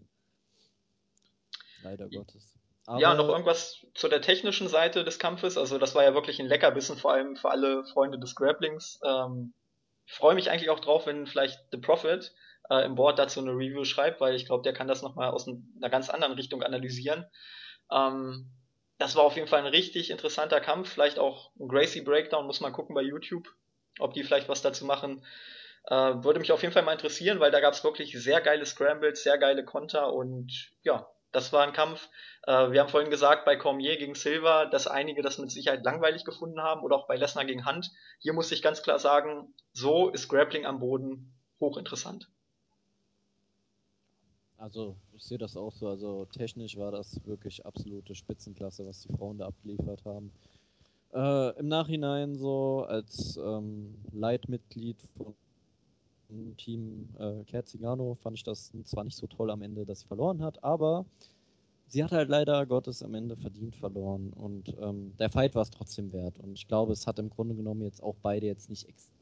Leider 1.81 2.07
Gottes. 2.09 2.53
Aber 2.85 2.99
ja, 2.99 3.15
noch 3.15 3.27
irgendwas 3.27 3.85
zu 3.95 4.09
der 4.09 4.21
technischen 4.21 4.67
Seite 4.67 5.03
des 5.03 5.17
Kampfes. 5.17 5.57
Also 5.57 5.79
das 5.79 5.95
war 5.95 6.03
ja 6.03 6.13
wirklich 6.13 6.39
ein 6.39 6.47
Leckerbissen, 6.47 6.97
vor 6.97 7.13
allem 7.13 7.35
für 7.35 7.49
alle 7.49 7.83
Freunde 7.85 8.19
des 8.19 8.35
Grapplings. 8.35 8.99
Ähm, 9.03 9.53
ich 10.05 10.13
freue 10.13 10.35
mich 10.35 10.51
eigentlich 10.51 10.69
auch 10.69 10.79
drauf, 10.79 11.07
wenn 11.07 11.25
vielleicht 11.25 11.59
The 11.71 11.77
Prophet 11.77 12.33
äh, 12.69 12.85
im 12.85 12.95
Board 12.95 13.17
dazu 13.17 13.39
eine 13.39 13.51
Review 13.51 13.85
schreibt, 13.85 14.21
weil 14.21 14.35
ich 14.35 14.45
glaube, 14.45 14.63
der 14.63 14.73
kann 14.73 14.87
das 14.87 15.01
nochmal 15.01 15.29
aus 15.31 15.47
einer 15.47 15.89
ganz 15.89 16.09
anderen 16.09 16.33
Richtung 16.33 16.61
analysieren. 16.61 17.25
Ähm, 17.91 18.51
das 18.99 19.15
war 19.15 19.23
auf 19.23 19.35
jeden 19.35 19.47
Fall 19.47 19.59
ein 19.59 19.65
richtig 19.65 20.11
interessanter 20.11 20.59
Kampf. 20.59 20.91
Vielleicht 20.91 21.17
auch 21.17 21.51
ein 21.59 21.67
Gracie 21.67 22.01
Breakdown, 22.01 22.45
muss 22.45 22.59
man 22.59 22.73
gucken 22.73 22.93
bei 22.93 23.01
YouTube, 23.01 23.47
ob 23.97 24.13
die 24.13 24.23
vielleicht 24.23 24.49
was 24.49 24.61
dazu 24.61 24.85
machen. 24.85 25.25
Äh, 25.85 25.95
würde 25.95 26.39
mich 26.39 26.51
auf 26.51 26.61
jeden 26.61 26.73
Fall 26.73 26.83
mal 26.83 26.93
interessieren, 26.93 27.39
weil 27.39 27.51
da 27.51 27.61
gab 27.61 27.73
es 27.73 27.83
wirklich 27.83 28.11
sehr 28.21 28.41
geile 28.41 28.65
Scrambles, 28.65 29.23
sehr 29.23 29.37
geile 29.37 29.63
Konter 29.63 30.13
und 30.13 30.71
ja, 30.83 31.07
das 31.31 31.53
war 31.53 31.63
ein 31.63 31.73
Kampf. 31.73 32.09
Äh, 32.45 32.71
wir 32.71 32.81
haben 32.81 32.89
vorhin 32.89 33.09
gesagt, 33.09 33.45
bei 33.45 33.55
Cormier 33.55 33.97
gegen 33.97 34.15
Silva, 34.15 34.65
dass 34.65 34.87
einige 34.87 35.21
das 35.21 35.37
mit 35.37 35.49
Sicherheit 35.49 35.83
langweilig 35.85 36.25
gefunden 36.25 36.61
haben 36.61 36.83
oder 36.83 36.97
auch 36.97 37.07
bei 37.07 37.15
Lesnar 37.15 37.45
gegen 37.45 37.65
Hunt. 37.65 37.89
Hier 38.19 38.33
muss 38.33 38.51
ich 38.51 38.61
ganz 38.61 38.83
klar 38.83 38.99
sagen, 38.99 39.53
so 39.71 40.09
ist 40.09 40.27
Grappling 40.27 40.65
am 40.65 40.79
Boden 40.79 41.39
hochinteressant. 41.61 42.29
Also 44.59 44.97
ich 45.15 45.23
sehe 45.23 45.37
das 45.37 45.55
auch 45.55 45.73
so. 45.73 45.87
Also 45.87 46.25
technisch 46.25 46.77
war 46.77 46.91
das 46.91 47.19
wirklich 47.25 47.65
absolute 47.65 48.13
Spitzenklasse, 48.13 48.85
was 48.85 49.01
die 49.01 49.13
Frauen 49.13 49.37
da 49.37 49.47
abgeliefert 49.47 50.03
haben. 50.03 50.31
Äh, 51.13 51.59
Im 51.59 51.69
Nachhinein 51.69 52.35
so 52.35 52.85
als 52.87 53.37
ähm, 53.37 53.95
Leitmitglied 54.11 54.97
von 55.17 55.33
Team 56.57 57.09
äh, 57.17 57.43
Cat 57.45 57.67
Zingano 57.67 58.15
fand 58.15 58.37
ich 58.37 58.43
das 58.43 58.71
zwar 58.83 59.03
nicht 59.03 59.17
so 59.17 59.25
toll 59.25 59.49
am 59.49 59.63
Ende, 59.63 59.85
dass 59.85 60.01
sie 60.01 60.07
verloren 60.07 60.43
hat, 60.43 60.63
aber 60.63 61.05
sie 61.87 62.03
hat 62.03 62.11
halt 62.11 62.29
leider 62.29 62.67
Gottes 62.67 63.01
am 63.01 63.15
Ende 63.15 63.35
verdient 63.35 63.75
verloren 63.75 64.31
und 64.33 64.75
ähm, 64.79 65.13
der 65.17 65.29
Fight 65.31 65.55
war 65.55 65.63
es 65.63 65.71
trotzdem 65.71 66.13
wert 66.13 66.37
und 66.37 66.53
ich 66.53 66.67
glaube, 66.67 66.93
es 66.93 67.07
hat 67.07 67.17
im 67.17 67.31
Grunde 67.31 67.55
genommen 67.55 67.81
jetzt 67.81 68.03
auch 68.03 68.15
beide 68.21 68.45
jetzt 68.45 68.69
nicht 68.69 68.87
extrem 68.87 69.18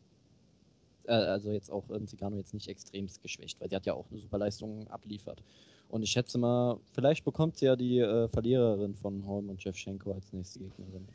äh, 1.08 1.14
also 1.14 1.52
jetzt 1.52 1.72
auch 1.72 1.90
ähm, 1.90 2.08
Zigano 2.08 2.38
jetzt 2.38 2.54
nicht 2.54 2.68
extremst 2.68 3.22
geschwächt, 3.22 3.60
weil 3.60 3.70
sie 3.70 3.76
hat 3.76 3.86
ja 3.86 3.94
auch 3.94 4.06
eine 4.12 4.20
super 4.20 4.38
Leistung 4.38 4.88
abliefert. 4.90 5.42
Und 5.90 6.04
ich 6.04 6.12
schätze 6.12 6.38
mal, 6.38 6.80
vielleicht 6.94 7.24
bekommt 7.24 7.58
sie 7.58 7.66
ja 7.66 7.76
die 7.76 8.00
äh, 8.00 8.28
Verliererin 8.28 8.96
von 8.96 9.26
Holm 9.26 9.50
und 9.50 9.62
Shevchenko 9.62 10.12
als 10.12 10.34
nächste 10.34 10.60
Gegnerin. 10.60 11.08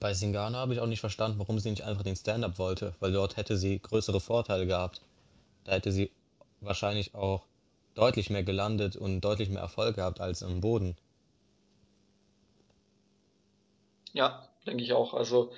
Bei 0.00 0.14
Singano 0.14 0.56
habe 0.56 0.74
ich 0.74 0.80
auch 0.80 0.86
nicht 0.86 1.00
verstanden, 1.00 1.40
warum 1.40 1.58
sie 1.58 1.70
nicht 1.70 1.82
einfach 1.82 2.04
den 2.04 2.14
Stand-up 2.14 2.58
wollte, 2.58 2.94
weil 3.00 3.10
dort 3.10 3.36
hätte 3.36 3.56
sie 3.56 3.80
größere 3.80 4.20
Vorteile 4.20 4.66
gehabt. 4.66 5.02
Da 5.64 5.72
hätte 5.72 5.90
sie 5.90 6.12
wahrscheinlich 6.60 7.14
auch 7.14 7.46
deutlich 7.94 8.30
mehr 8.30 8.44
gelandet 8.44 8.94
und 8.94 9.20
deutlich 9.22 9.48
mehr 9.48 9.60
Erfolg 9.60 9.96
gehabt 9.96 10.20
als 10.20 10.42
im 10.42 10.60
Boden. 10.60 10.96
Ja, 14.12 14.48
denke 14.66 14.84
ich 14.84 14.92
auch. 14.92 15.14
Also 15.14 15.50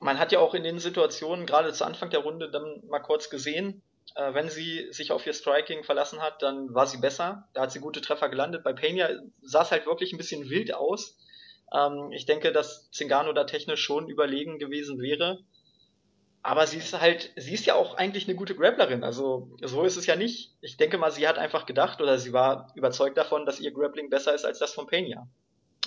man 0.00 0.18
hat 0.18 0.32
ja 0.32 0.40
auch 0.40 0.54
in 0.54 0.64
den 0.64 0.78
Situationen, 0.78 1.46
gerade 1.46 1.72
zu 1.72 1.84
Anfang 1.84 2.10
der 2.10 2.20
Runde, 2.20 2.50
dann 2.50 2.82
mal 2.88 3.00
kurz 3.00 3.30
gesehen, 3.30 3.82
äh, 4.16 4.34
wenn 4.34 4.48
sie 4.48 4.88
sich 4.92 5.12
auf 5.12 5.26
ihr 5.26 5.34
Striking 5.34 5.84
verlassen 5.84 6.20
hat, 6.20 6.42
dann 6.42 6.74
war 6.74 6.86
sie 6.86 6.98
besser. 6.98 7.48
Da 7.52 7.62
hat 7.62 7.72
sie 7.72 7.80
gute 7.80 8.00
Treffer 8.00 8.28
gelandet. 8.28 8.64
Bei 8.64 8.72
Pena 8.72 9.08
sah 9.42 9.62
es 9.62 9.70
halt 9.70 9.86
wirklich 9.86 10.12
ein 10.12 10.18
bisschen 10.18 10.48
wild 10.48 10.74
aus. 10.74 11.16
Ähm, 11.72 12.10
ich 12.12 12.26
denke, 12.26 12.50
dass 12.50 12.90
Zingano 12.90 13.32
da 13.32 13.44
technisch 13.44 13.82
schon 13.82 14.08
überlegen 14.08 14.58
gewesen 14.58 15.00
wäre. 15.00 15.40
Aber 16.42 16.66
sie 16.66 16.78
ist 16.78 16.98
halt, 16.98 17.30
sie 17.36 17.52
ist 17.52 17.66
ja 17.66 17.74
auch 17.74 17.94
eigentlich 17.94 18.26
eine 18.26 18.34
gute 18.34 18.56
Grapplerin. 18.56 19.04
Also 19.04 19.50
so 19.62 19.84
ist 19.84 19.96
es 19.96 20.06
ja 20.06 20.16
nicht. 20.16 20.54
Ich 20.62 20.78
denke 20.78 20.96
mal, 20.96 21.12
sie 21.12 21.28
hat 21.28 21.36
einfach 21.36 21.66
gedacht 21.66 22.00
oder 22.00 22.18
sie 22.18 22.32
war 22.32 22.72
überzeugt 22.74 23.18
davon, 23.18 23.44
dass 23.44 23.60
ihr 23.60 23.72
Grappling 23.72 24.08
besser 24.08 24.34
ist 24.34 24.46
als 24.46 24.58
das 24.58 24.72
von 24.72 24.86
Pena. 24.86 25.28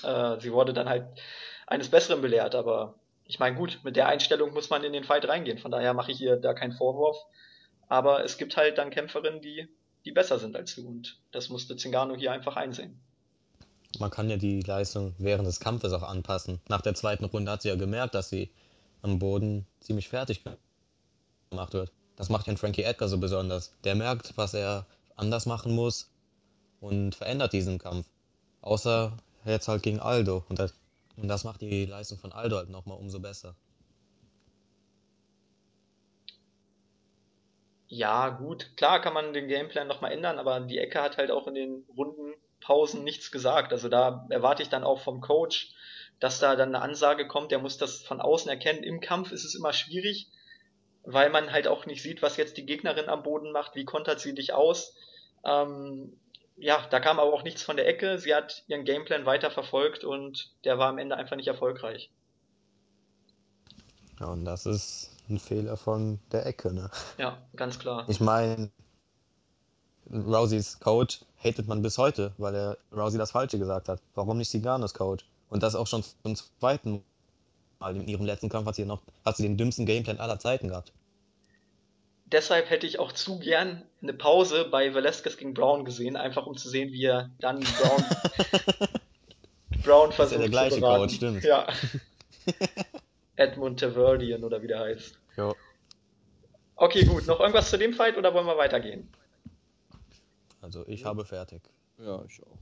Äh, 0.03 0.39
sie 0.39 0.53
wurde 0.53 0.73
dann 0.73 0.87
halt 0.87 1.05
eines 1.65 1.89
Besseren 1.89 2.21
belehrt, 2.21 2.53
aber 2.53 2.99
ich 3.25 3.39
meine, 3.39 3.55
gut, 3.55 3.79
mit 3.83 3.95
der 3.95 4.07
Einstellung 4.07 4.53
muss 4.53 4.69
man 4.69 4.83
in 4.83 4.93
den 4.93 5.03
Fight 5.03 5.27
reingehen. 5.27 5.57
Von 5.57 5.71
daher 5.71 5.93
mache 5.93 6.11
ich 6.11 6.17
hier 6.17 6.35
da 6.35 6.53
keinen 6.53 6.73
Vorwurf. 6.73 7.17
Aber 7.87 8.23
es 8.23 8.37
gibt 8.37 8.57
halt 8.57 8.77
dann 8.77 8.89
Kämpferinnen, 8.89 9.41
die, 9.41 9.67
die 10.05 10.11
besser 10.11 10.39
sind 10.39 10.55
als 10.55 10.75
du. 10.75 10.87
Und 10.87 11.19
das 11.31 11.49
musste 11.49 11.75
Zingano 11.75 12.15
hier 12.15 12.31
einfach 12.31 12.55
einsehen. 12.55 12.99
Man 13.99 14.09
kann 14.09 14.29
ja 14.29 14.37
die 14.37 14.61
Leistung 14.61 15.13
während 15.19 15.47
des 15.47 15.59
Kampfes 15.59 15.93
auch 15.93 16.03
anpassen. 16.03 16.59
Nach 16.67 16.81
der 16.81 16.95
zweiten 16.95 17.25
Runde 17.25 17.51
hat 17.51 17.61
sie 17.61 17.69
ja 17.69 17.75
gemerkt, 17.75 18.15
dass 18.15 18.29
sie 18.29 18.49
am 19.01 19.19
Boden 19.19 19.67
ziemlich 19.79 20.09
fertig 20.09 20.43
gemacht 21.49 21.73
wird. 21.73 21.91
Das 22.15 22.29
macht 22.29 22.47
ja 22.47 22.55
Frankie 22.55 22.83
Edgar 22.83 23.07
so 23.07 23.17
besonders. 23.17 23.73
Der 23.83 23.95
merkt, 23.95 24.33
was 24.35 24.53
er 24.53 24.85
anders 25.15 25.45
machen 25.45 25.75
muss 25.75 26.09
und 26.79 27.15
verändert 27.15 27.53
diesen 27.53 27.77
Kampf. 27.79 28.07
Außer 28.61 29.17
jetzt 29.45 29.67
halt 29.67 29.83
gegen 29.83 29.99
Aldo. 29.99 30.43
Und 30.49 30.59
das, 30.59 30.73
und 31.17 31.27
das 31.27 31.43
macht 31.43 31.61
die 31.61 31.85
Leistung 31.85 32.17
von 32.17 32.31
Aldo 32.31 32.63
nochmal 32.65 32.97
umso 32.97 33.19
besser. 33.19 33.55
Ja, 37.87 38.29
gut, 38.29 38.75
klar 38.75 39.01
kann 39.01 39.13
man 39.13 39.33
den 39.33 39.47
Gameplan 39.47 39.87
nochmal 39.87 40.13
ändern, 40.13 40.39
aber 40.39 40.59
die 40.61 40.79
Ecke 40.79 41.01
hat 41.01 41.17
halt 41.17 41.29
auch 41.29 41.45
in 41.47 41.53
den 41.53 41.85
Runden 41.95 42.33
Pausen 42.59 43.03
nichts 43.03 43.31
gesagt. 43.31 43.71
Also 43.71 43.87
da 43.87 44.25
erwarte 44.29 44.63
ich 44.63 44.69
dann 44.69 44.83
auch 44.83 44.99
vom 45.01 45.21
Coach, 45.21 45.71
dass 46.19 46.39
da 46.39 46.55
dann 46.55 46.73
eine 46.73 46.83
Ansage 46.83 47.27
kommt, 47.27 47.51
der 47.51 47.59
muss 47.59 47.77
das 47.77 48.01
von 48.01 48.19
außen 48.19 48.49
erkennen. 48.49 48.81
Im 48.83 48.99
Kampf 48.99 49.31
ist 49.31 49.43
es 49.43 49.53
immer 49.53 49.73
schwierig, 49.73 50.29
weil 51.03 51.29
man 51.29 51.51
halt 51.51 51.67
auch 51.67 51.85
nicht 51.85 52.01
sieht, 52.01 52.21
was 52.21 52.37
jetzt 52.37 52.57
die 52.57 52.65
Gegnerin 52.65 53.09
am 53.09 53.21
Boden 53.23 53.51
macht, 53.51 53.75
wie 53.75 53.85
kontert 53.85 54.19
sie 54.19 54.33
dich 54.33 54.53
aus. 54.53 54.95
Ähm, 55.45 56.17
ja, 56.55 56.85
da 56.89 56.99
kam 56.99 57.19
aber 57.19 57.33
auch 57.33 57.43
nichts 57.43 57.63
von 57.63 57.77
der 57.77 57.87
Ecke. 57.87 58.19
Sie 58.19 58.33
hat 58.33 58.63
ihren 58.67 58.85
Gameplan 58.85 59.25
weiter 59.25 59.51
verfolgt 59.51 60.03
und 60.03 60.51
der 60.63 60.77
war 60.77 60.89
am 60.89 60.97
Ende 60.97 61.15
einfach 61.15 61.35
nicht 61.35 61.47
erfolgreich. 61.47 62.09
Ja, 64.19 64.27
und 64.27 64.45
das 64.45 64.65
ist 64.65 65.11
ein 65.29 65.39
Fehler 65.39 65.77
von 65.77 66.19
der 66.31 66.45
Ecke, 66.45 66.73
ne? 66.73 66.89
Ja, 67.17 67.37
ganz 67.55 67.79
klar. 67.79 68.05
Ich 68.07 68.19
meine, 68.19 68.69
Rouseys 70.11 70.79
Coach 70.79 71.21
hatet 71.43 71.67
man 71.67 71.81
bis 71.81 71.97
heute, 71.97 72.33
weil 72.37 72.55
er 72.55 72.77
Rousey 72.91 73.17
das 73.17 73.31
Falsche 73.31 73.57
gesagt 73.57 73.89
hat. 73.89 74.01
Warum 74.15 74.37
nicht 74.37 74.49
Siganos 74.49 74.93
Coach? 74.93 75.25
Und 75.49 75.63
das 75.63 75.75
auch 75.75 75.87
schon 75.87 76.03
zum 76.23 76.35
zweiten 76.35 77.03
Mal. 77.79 77.95
In 77.95 78.07
ihrem 78.07 78.25
letzten 78.25 78.49
Kampf 78.49 78.67
hat 78.67 78.75
sie 78.75 78.85
noch 78.85 79.01
hat 79.25 79.37
sie 79.37 79.43
den 79.43 79.57
dümmsten 79.57 79.85
Gameplan 79.85 80.19
aller 80.19 80.39
Zeiten 80.39 80.69
gehabt. 80.69 80.93
Deshalb 82.33 82.71
hätte 82.71 82.87
ich 82.87 82.97
auch 82.97 83.11
zu 83.11 83.37
gern 83.37 83.83
eine 84.01 84.13
Pause 84.13 84.65
bei 84.65 84.93
Velasquez 84.95 85.37
gegen 85.37 85.53
Brown 85.53 85.85
gesehen, 85.85 86.17
einfach 86.17 86.47
um 86.47 86.57
zu 86.57 86.67
sehen, 86.67 86.91
wie 86.91 87.05
er 87.05 87.29
dann 87.39 87.59
Brown, 87.59 88.03
Brown 89.83 90.11
versucht. 90.11 90.19
Das 90.19 90.25
ist 90.25 90.31
ja 90.31 90.37
der 90.39 90.49
gleiche 90.49 90.81
Coach, 90.81 91.15
stimmt. 91.15 91.43
Ja. 91.43 91.67
Edmund 93.35 93.79
Taverdian 93.79 94.43
oder 94.43 94.63
wie 94.63 94.67
der 94.67 94.79
heißt. 94.79 95.19
Jo. 95.37 95.55
Okay, 96.75 97.05
gut. 97.05 97.27
Noch 97.27 97.39
irgendwas 97.39 97.69
zu 97.69 97.77
dem 97.77 97.93
Fight 97.93 98.17
oder 98.17 98.33
wollen 98.33 98.47
wir 98.47 98.57
weitergehen? 98.57 99.07
Also 100.59 100.87
ich 100.87 101.05
habe 101.05 101.25
fertig. 101.25 101.61
Ja, 101.99 102.23
ich 102.25 102.41
auch. 102.43 102.57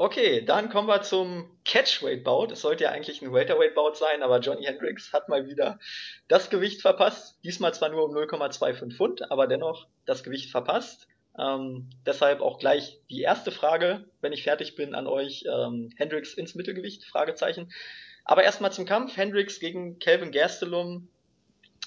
Okay, 0.00 0.44
dann 0.44 0.68
kommen 0.68 0.86
wir 0.86 1.02
zum 1.02 1.50
Catchweight-Bout. 1.64 2.52
Es 2.52 2.60
sollte 2.60 2.84
ja 2.84 2.90
eigentlich 2.90 3.20
ein 3.20 3.32
Welterweight-Bout 3.32 3.94
sein, 3.94 4.22
aber 4.22 4.38
Johnny 4.38 4.64
Hendricks 4.64 5.12
hat 5.12 5.28
mal 5.28 5.48
wieder 5.48 5.80
das 6.28 6.50
Gewicht 6.50 6.82
verpasst. 6.82 7.36
Diesmal 7.42 7.74
zwar 7.74 7.88
nur 7.88 8.04
um 8.04 8.14
0,25 8.14 8.96
Pfund, 8.96 9.32
aber 9.32 9.48
dennoch 9.48 9.88
das 10.06 10.22
Gewicht 10.22 10.52
verpasst. 10.52 11.08
Ähm, 11.36 11.90
deshalb 12.06 12.42
auch 12.42 12.60
gleich 12.60 13.00
die 13.10 13.22
erste 13.22 13.50
Frage, 13.50 14.04
wenn 14.20 14.32
ich 14.32 14.44
fertig 14.44 14.76
bin, 14.76 14.94
an 14.94 15.08
euch. 15.08 15.42
Ähm, 15.52 15.90
Hendricks 15.96 16.34
ins 16.34 16.54
Mittelgewicht? 16.54 17.04
Fragezeichen. 17.04 17.72
Aber 18.24 18.44
erstmal 18.44 18.70
zum 18.70 18.86
Kampf. 18.86 19.16
Hendricks 19.16 19.58
gegen 19.58 19.98
Calvin 19.98 20.30
Gastelum 20.30 21.08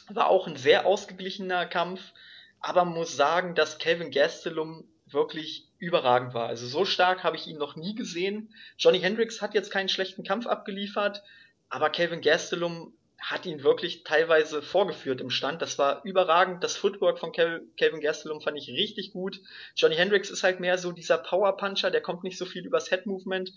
war 0.09 0.27
auch 0.27 0.47
ein 0.47 0.57
sehr 0.57 0.85
ausgeglichener 0.85 1.65
Kampf. 1.65 2.11
Aber 2.59 2.83
man 2.83 2.93
muss 2.93 3.15
sagen, 3.15 3.55
dass 3.55 3.79
Calvin 3.79 4.11
Gastelum 4.11 4.83
wirklich 5.05 5.70
überragend 5.81 6.33
war. 6.33 6.47
Also 6.47 6.67
so 6.67 6.85
stark 6.85 7.23
habe 7.23 7.35
ich 7.35 7.47
ihn 7.47 7.57
noch 7.57 7.75
nie 7.75 7.95
gesehen. 7.95 8.53
Johnny 8.77 8.99
Hendricks 8.99 9.41
hat 9.41 9.55
jetzt 9.55 9.71
keinen 9.71 9.89
schlechten 9.89 10.23
Kampf 10.23 10.45
abgeliefert, 10.45 11.23
aber 11.69 11.89
Calvin 11.89 12.21
Gastelum 12.21 12.93
hat 13.19 13.45
ihn 13.45 13.63
wirklich 13.63 14.03
teilweise 14.03 14.61
vorgeführt 14.61 15.21
im 15.21 15.29
Stand. 15.29 15.61
Das 15.61 15.77
war 15.77 16.03
überragend. 16.03 16.63
Das 16.63 16.75
Footwork 16.75 17.19
von 17.19 17.31
Calvin 17.31 18.01
Gastelum 18.01 18.41
fand 18.41 18.57
ich 18.57 18.69
richtig 18.69 19.11
gut. 19.11 19.39
Johnny 19.75 19.95
Hendricks 19.95 20.29
ist 20.29 20.43
halt 20.43 20.59
mehr 20.59 20.77
so 20.77 20.91
dieser 20.91 21.17
Power 21.17 21.57
Puncher, 21.57 21.91
der 21.91 22.01
kommt 22.01 22.23
nicht 22.23 22.37
so 22.37 22.45
viel 22.45 22.65
übers 22.65 22.89
Head 22.89 23.07
Movement. 23.07 23.51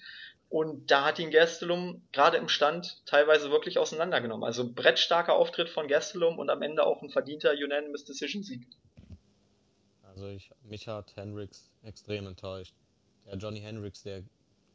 Und 0.48 0.90
da 0.90 1.04
hat 1.04 1.18
ihn 1.18 1.30
Gastelum 1.30 2.06
gerade 2.12 2.38
im 2.38 2.48
Stand 2.48 3.04
teilweise 3.06 3.50
wirklich 3.50 3.78
auseinandergenommen. 3.78 4.44
Also 4.44 4.72
brettstarker 4.72 5.34
Auftritt 5.34 5.68
von 5.68 5.88
Gastelum 5.88 6.38
und 6.38 6.48
am 6.48 6.62
Ende 6.62 6.84
auch 6.84 7.02
ein 7.02 7.10
verdienter 7.10 7.52
Unanimous 7.52 8.04
Decision 8.04 8.42
Sieg. 8.42 8.66
Also 10.14 10.28
ich, 10.28 10.50
mich 10.62 10.86
hat 10.86 11.14
Hendricks 11.16 11.70
extrem 11.82 12.26
enttäuscht. 12.26 12.74
Der 13.26 13.36
Johnny 13.36 13.60
Hendricks, 13.60 14.02
der 14.02 14.22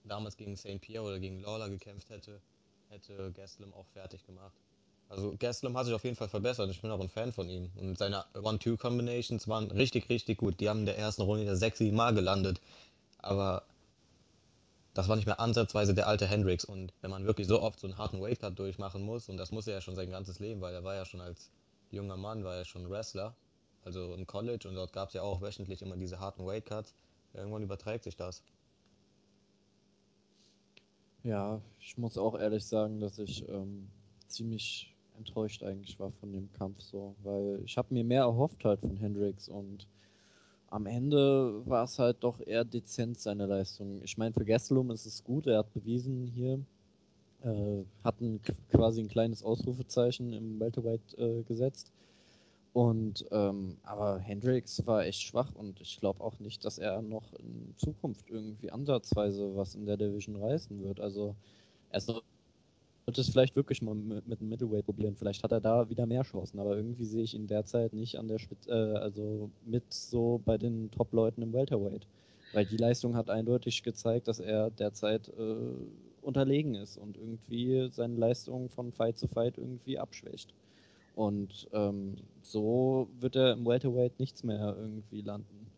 damals 0.03 0.36
gegen 0.36 0.57
St. 0.57 0.82
Pierre 0.82 1.06
oder 1.06 1.20
gegen 1.20 1.41
Lawler 1.41 1.70
gekämpft 1.70 2.10
hätte, 2.10 2.41
hätte 2.90 3.32
Gastelum 3.32 3.74
auch 3.74 3.86
fertig 3.94 4.26
gemacht. 4.26 4.53
Also 5.07 5.36
Gastelum 5.40 5.78
hat 5.78 5.86
sich 5.86 5.95
auf 5.95 6.03
jeden 6.03 6.16
Fall 6.16 6.30
verbessert. 6.30 6.70
Ich 6.70 6.82
bin 6.82 6.91
auch 6.91 6.99
ein 6.99 7.10
Fan 7.10 7.32
von 7.32 7.49
ihm. 7.49 7.72
Und 7.78 7.98
seine 7.98 8.26
One-Two-Combinations 8.36 9.48
waren 9.48 9.72
richtig, 9.72 10.10
richtig 10.10 10.38
gut. 10.38 10.60
Die 10.60 10.70
haben 10.70 10.82
in 10.82 10.86
der 10.86 10.98
ersten 10.98 11.24
Runde 11.24 11.45
ja 11.45 11.56
sechs, 11.56 11.80
sieben 11.80 11.95
Mal 11.95 12.14
gelandet. 12.14 12.61
Aber 13.18 13.64
das 14.94 15.07
war 15.07 15.16
nicht 15.16 15.26
mehr 15.26 15.40
ansatzweise 15.40 15.94
der 15.94 16.07
alte 16.07 16.28
Hendrix. 16.28 16.64
Und 16.66 16.94
wenn 17.02 17.10
man 17.10 17.26
wirklich 17.26 17.48
so 17.48 17.61
oft 17.61 17.80
so 17.80 17.88
einen 17.88 17.98
harten 17.98 18.22
Weightcut 18.22 18.60
durchmachen 18.60 19.02
muss, 19.02 19.30
und 19.30 19.38
das 19.38 19.52
muss 19.52 19.68
er 19.68 19.76
ja 19.76 19.82
schon 19.82 19.95
sein 19.95 20.11
ganzes 20.11 20.40
Leben, 20.40 20.61
weil 20.61 20.74
er 20.74 20.84
war 20.84 20.95
ja 20.95 21.06
schon 21.06 21.22
als 21.22 21.49
junger 21.91 22.18
Mann, 22.18 22.44
war 22.44 22.56
er 22.56 22.66
schon 22.66 22.90
Wrestler, 22.90 23.36
also 23.84 24.14
im 24.14 24.27
College, 24.27 24.68
und 24.68 24.76
dort 24.76 24.93
gab 24.93 25.10
es 25.10 25.14
ja 25.14 25.22
auch 25.22 25.41
wöchentlich 25.41 25.81
immer 25.81 25.97
diese 25.97 26.19
harten 26.19 26.45
Weightcuts. 26.45 26.93
Irgendwann 27.34 27.64
überträgt 27.64 28.03
sich 28.03 28.15
das. 28.15 28.43
Ja, 31.23 31.61
ich 31.80 31.97
muss 31.97 32.18
auch 32.18 32.39
ehrlich 32.39 32.65
sagen, 32.65 32.99
dass 32.99 33.19
ich 33.19 33.47
ähm, 33.49 33.89
ziemlich 34.27 34.95
enttäuscht 35.18 35.64
eigentlich 35.64 35.99
war 35.99 36.11
von 36.11 36.31
dem 36.31 36.51
Kampf 36.53 36.81
so, 36.81 37.14
weil 37.23 37.61
ich 37.65 37.77
habe 37.77 37.93
mir 37.93 38.03
mehr 38.03 38.22
erhofft 38.22 38.64
halt 38.64 38.80
von 38.80 38.95
Hendrix 38.95 39.49
und 39.49 39.85
am 40.72 40.85
Ende 40.85 41.61
war 41.65 41.84
es 41.84 41.99
halt 41.99 42.18
doch 42.23 42.39
eher 42.39 42.64
dezent 42.64 43.19
seine 43.19 43.47
Leistung. 43.47 44.01
Ich 44.03 44.18
meine, 44.18 44.34
für 44.34 44.45
Gastelum 44.45 44.91
ist 44.91 45.06
es 45.06 45.23
gut, 45.23 45.47
er 45.47 45.60
hat 45.60 45.73
bewiesen 45.73 46.27
hier, 46.27 46.60
äh, 47.43 47.84
hat 48.03 48.22
ein, 48.22 48.39
quasi 48.69 49.01
ein 49.01 49.07
kleines 49.07 49.43
Ausrufezeichen 49.43 50.31
im 50.31 50.60
Welterweight 50.60 51.18
äh, 51.18 51.41
gesetzt. 51.43 51.91
Und 52.74 53.26
ähm, 53.32 53.78
aber 53.84 54.20
Hendrix 54.20 54.86
war 54.86 55.04
echt 55.06 55.22
schwach 55.22 55.56
und 55.56 55.82
ich 55.82 56.00
glaube 56.00 56.24
auch 56.24 56.40
nicht, 56.40 56.64
dass 56.66 56.78
er 56.78 57.02
noch 57.02 57.34
in 57.34 57.74
Zukunft 57.78 58.30
irgendwie 58.30 58.72
ansatzweise 58.72 59.56
was 59.56 59.76
in 59.76 59.86
der 59.86 59.98
Division 59.98 60.36
reißen 60.36 60.84
wird. 60.84 61.00
Also 61.00 61.36
er 61.90 62.00
sollte 62.02 62.24
es 63.22 63.30
vielleicht 63.30 63.56
wirklich 63.56 63.82
mal 63.82 63.96
mit, 63.96 64.40
dem 64.40 64.50
Middleweight 64.50 64.86
probieren. 64.86 65.16
Vielleicht 65.16 65.44
hat 65.44 65.52
er 65.52 65.62
da 65.62 65.90
wieder 65.90 66.06
mehr 66.06 66.22
Chancen, 66.22 66.60
aber 66.60 66.78
irgendwie 66.78 67.06
sehe 67.06 67.24
ich 67.24 67.34
ihn 67.34 67.48
derzeit 67.48 67.94
nicht 67.94 68.20
an 68.20 68.28
der 68.28 68.38
Spitze, 68.38 68.70
äh, 68.70 68.98
also 69.00 69.50
mit 69.66 69.91
so 69.91 70.40
bei 70.46 70.58
den 70.60 70.91
Top-Leuten 70.91 71.41
im 71.41 71.54
Welterweight. 71.54 72.06
Weil 72.52 72.66
die 72.66 72.78
Leistung 72.78 73.16
hat 73.16 73.30
eindeutig 73.30 73.84
gezeigt, 73.84 74.28
dass 74.28 74.40
er 74.40 74.70
derzeit 74.72 75.30
äh, 75.30 75.74
unterlegen 76.22 76.76
ist 76.76 76.98
und 76.98 77.18
irgendwie 77.18 77.90
seine 77.91 78.16
Leistung 78.16 78.70
von 78.70 78.91
Fight 78.91 79.18
zu 79.18 79.28
Fight 79.28 79.58
irgendwie 79.58 79.98
abschwächt. 79.98 80.54
Und 81.20 81.68
ähm, 81.74 82.16
so 82.44 83.10
wird 83.20 83.36
er 83.36 83.52
im 83.52 83.66
Welterweight 83.66 84.18
nichts 84.22 84.46
mehr 84.46 84.74
irgendwie 84.80 85.20
landen. 85.20 85.70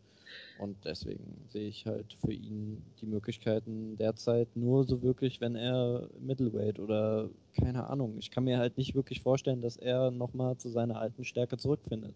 Und 0.56 0.76
deswegen 0.84 1.48
sehe 1.48 1.66
ich 1.66 1.84
halt 1.84 2.16
für 2.24 2.32
ihn 2.32 2.80
die 3.00 3.06
Möglichkeiten 3.06 3.96
derzeit 3.96 4.54
nur 4.54 4.84
so 4.84 5.02
wirklich, 5.02 5.40
wenn 5.40 5.56
er 5.56 6.08
Middleweight 6.20 6.78
oder 6.78 7.28
keine 7.58 7.88
Ahnung. 7.90 8.18
Ich 8.20 8.30
kann 8.30 8.44
mir 8.44 8.58
halt 8.58 8.78
nicht 8.78 8.94
wirklich 8.94 9.22
vorstellen, 9.22 9.62
dass 9.62 9.76
er 9.76 10.12
nochmal 10.12 10.58
zu 10.58 10.68
seiner 10.68 11.00
alten 11.00 11.24
Stärke 11.24 11.56
zurückfindet. 11.56 12.14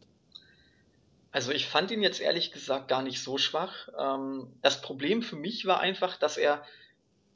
Also 1.33 1.51
ich 1.51 1.67
fand 1.67 1.91
ihn 1.91 2.05
jetzt 2.05 2.21
ehrlich 2.21 2.53
gesagt 2.53 2.87
gar 2.87 3.03
nicht 3.03 3.21
so 3.21 3.39
schwach. 3.39 3.89
Ähm, 3.99 4.47
das 4.63 4.81
Problem 4.83 5.23
für 5.23 5.35
mich 5.35 5.67
war 5.67 5.81
einfach, 5.81 6.17
dass 6.17 6.37
er 6.37 6.63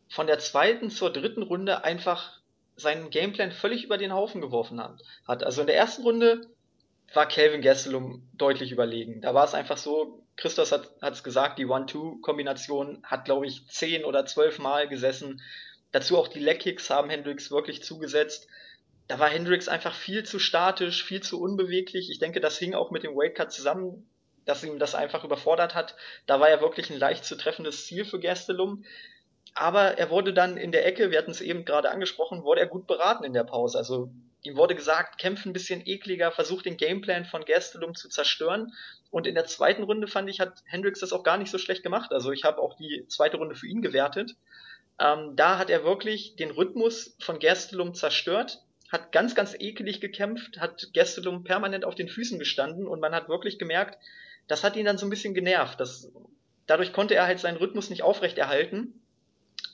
von 0.08 0.28
der 0.28 0.38
zweiten 0.38 0.88
zur 0.88 1.12
dritten 1.12 1.42
Runde 1.42 1.82
einfach 1.82 2.39
seinen 2.80 3.10
Gameplan 3.10 3.52
völlig 3.52 3.84
über 3.84 3.98
den 3.98 4.12
Haufen 4.12 4.40
geworfen 4.40 4.80
hat. 4.80 5.44
Also 5.44 5.60
in 5.60 5.66
der 5.66 5.76
ersten 5.76 6.02
Runde 6.02 6.40
war 7.12 7.26
Calvin 7.26 7.62
Gastelum 7.62 8.28
deutlich 8.34 8.72
überlegen. 8.72 9.20
Da 9.20 9.34
war 9.34 9.44
es 9.44 9.54
einfach 9.54 9.76
so, 9.76 10.22
Christos 10.36 10.72
hat 10.72 10.90
es 11.02 11.24
gesagt, 11.24 11.58
die 11.58 11.66
One-Two-Kombination 11.66 13.02
hat, 13.02 13.24
glaube 13.24 13.46
ich, 13.46 13.66
zehn 13.68 14.04
oder 14.04 14.26
zwölf 14.26 14.58
Mal 14.58 14.88
gesessen. 14.88 15.42
Dazu 15.92 16.16
auch 16.16 16.28
die 16.28 16.38
Leg-Kicks 16.38 16.88
haben 16.88 17.10
Hendricks 17.10 17.50
wirklich 17.50 17.82
zugesetzt. 17.82 18.46
Da 19.08 19.18
war 19.18 19.28
Hendricks 19.28 19.66
einfach 19.66 19.94
viel 19.94 20.24
zu 20.24 20.38
statisch, 20.38 21.04
viel 21.04 21.20
zu 21.20 21.40
unbeweglich. 21.40 22.10
Ich 22.10 22.20
denke, 22.20 22.40
das 22.40 22.58
hing 22.58 22.74
auch 22.74 22.92
mit 22.92 23.02
dem 23.02 23.16
Weightcut 23.16 23.50
zusammen, 23.50 24.08
dass 24.44 24.62
ihm 24.62 24.78
das 24.78 24.94
einfach 24.94 25.24
überfordert 25.24 25.74
hat. 25.74 25.96
Da 26.26 26.38
war 26.38 26.48
er 26.48 26.60
wirklich 26.60 26.90
ein 26.90 26.98
leicht 26.98 27.24
zu 27.24 27.36
treffendes 27.36 27.86
Ziel 27.86 28.04
für 28.04 28.20
Gastelum. 28.20 28.84
Aber 29.54 29.98
er 29.98 30.10
wurde 30.10 30.32
dann 30.32 30.56
in 30.56 30.72
der 30.72 30.86
Ecke, 30.86 31.10
wir 31.10 31.18
hatten 31.18 31.30
es 31.30 31.40
eben 31.40 31.64
gerade 31.64 31.90
angesprochen, 31.90 32.44
wurde 32.44 32.60
er 32.60 32.66
gut 32.66 32.86
beraten 32.86 33.24
in 33.24 33.32
der 33.32 33.44
Pause. 33.44 33.78
Also 33.78 34.10
ihm 34.42 34.56
wurde 34.56 34.74
gesagt, 34.74 35.18
kämpf 35.18 35.44
ein 35.44 35.52
bisschen 35.52 35.86
ekliger, 35.86 36.30
versuch 36.32 36.62
den 36.62 36.76
Gameplan 36.76 37.24
von 37.24 37.44
Gastelum 37.44 37.94
zu 37.94 38.08
zerstören. 38.08 38.72
Und 39.10 39.26
in 39.26 39.34
der 39.34 39.46
zweiten 39.46 39.82
Runde 39.82 40.06
fand 40.06 40.30
ich, 40.30 40.40
hat 40.40 40.62
Hendricks 40.64 41.00
das 41.00 41.12
auch 41.12 41.24
gar 41.24 41.36
nicht 41.36 41.50
so 41.50 41.58
schlecht 41.58 41.82
gemacht. 41.82 42.12
Also 42.12 42.30
ich 42.32 42.44
habe 42.44 42.60
auch 42.60 42.76
die 42.76 43.04
zweite 43.08 43.38
Runde 43.38 43.54
für 43.54 43.66
ihn 43.66 43.82
gewertet. 43.82 44.36
Ähm, 44.98 45.34
da 45.34 45.58
hat 45.58 45.70
er 45.70 45.84
wirklich 45.84 46.36
den 46.36 46.50
Rhythmus 46.50 47.16
von 47.20 47.38
Gastelum 47.38 47.94
zerstört, 47.94 48.62
hat 48.90 49.12
ganz, 49.12 49.34
ganz 49.34 49.54
ekelig 49.58 50.00
gekämpft, 50.00 50.60
hat 50.60 50.90
Gastelum 50.94 51.42
permanent 51.42 51.84
auf 51.84 51.94
den 51.94 52.08
Füßen 52.08 52.38
gestanden 52.38 52.86
und 52.86 53.00
man 53.00 53.14
hat 53.14 53.28
wirklich 53.28 53.58
gemerkt, 53.58 53.98
das 54.46 54.62
hat 54.62 54.76
ihn 54.76 54.84
dann 54.84 54.98
so 54.98 55.06
ein 55.06 55.10
bisschen 55.10 55.32
genervt. 55.32 55.80
Das, 55.80 56.10
dadurch 56.66 56.92
konnte 56.92 57.14
er 57.14 57.26
halt 57.26 57.40
seinen 57.40 57.56
Rhythmus 57.56 57.88
nicht 57.88 58.02
aufrechterhalten 58.02 58.99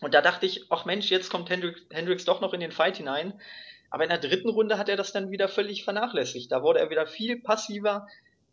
Und 0.00 0.14
da 0.14 0.20
dachte 0.20 0.46
ich, 0.46 0.66
ach 0.70 0.84
Mensch, 0.84 1.10
jetzt 1.10 1.30
kommt 1.30 1.50
Hendricks, 1.50 1.82
Hendricks 1.90 2.24
doch 2.24 2.40
noch 2.40 2.52
in 2.52 2.60
den 2.60 2.72
Fight 2.72 2.96
hinein. 2.98 3.40
Aber 3.90 4.04
in 4.04 4.10
der 4.10 4.18
dritten 4.18 4.48
Runde 4.48 4.78
hat 4.78 4.88
er 4.88 4.96
das 4.96 5.12
dann 5.12 5.30
wieder 5.30 5.48
völlig 5.48 5.84
vernachlässigt. 5.84 6.50
Da 6.50 6.62
wurde 6.62 6.80
er 6.80 6.90
wieder 6.90 7.06
viel 7.06 7.40
passiver. 7.40 8.06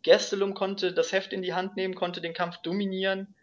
Gastelum 0.04 0.54
konnte 0.54 0.92
das 0.92 1.12
Heft 1.12 1.32
in 1.32 1.42
die 1.42 1.54
Hand 1.54 1.76
nehmen, 1.76 1.94
konnte 1.94 2.20
den 2.20 2.34
Kampf 2.34 2.58
dominieren. 2.58 3.34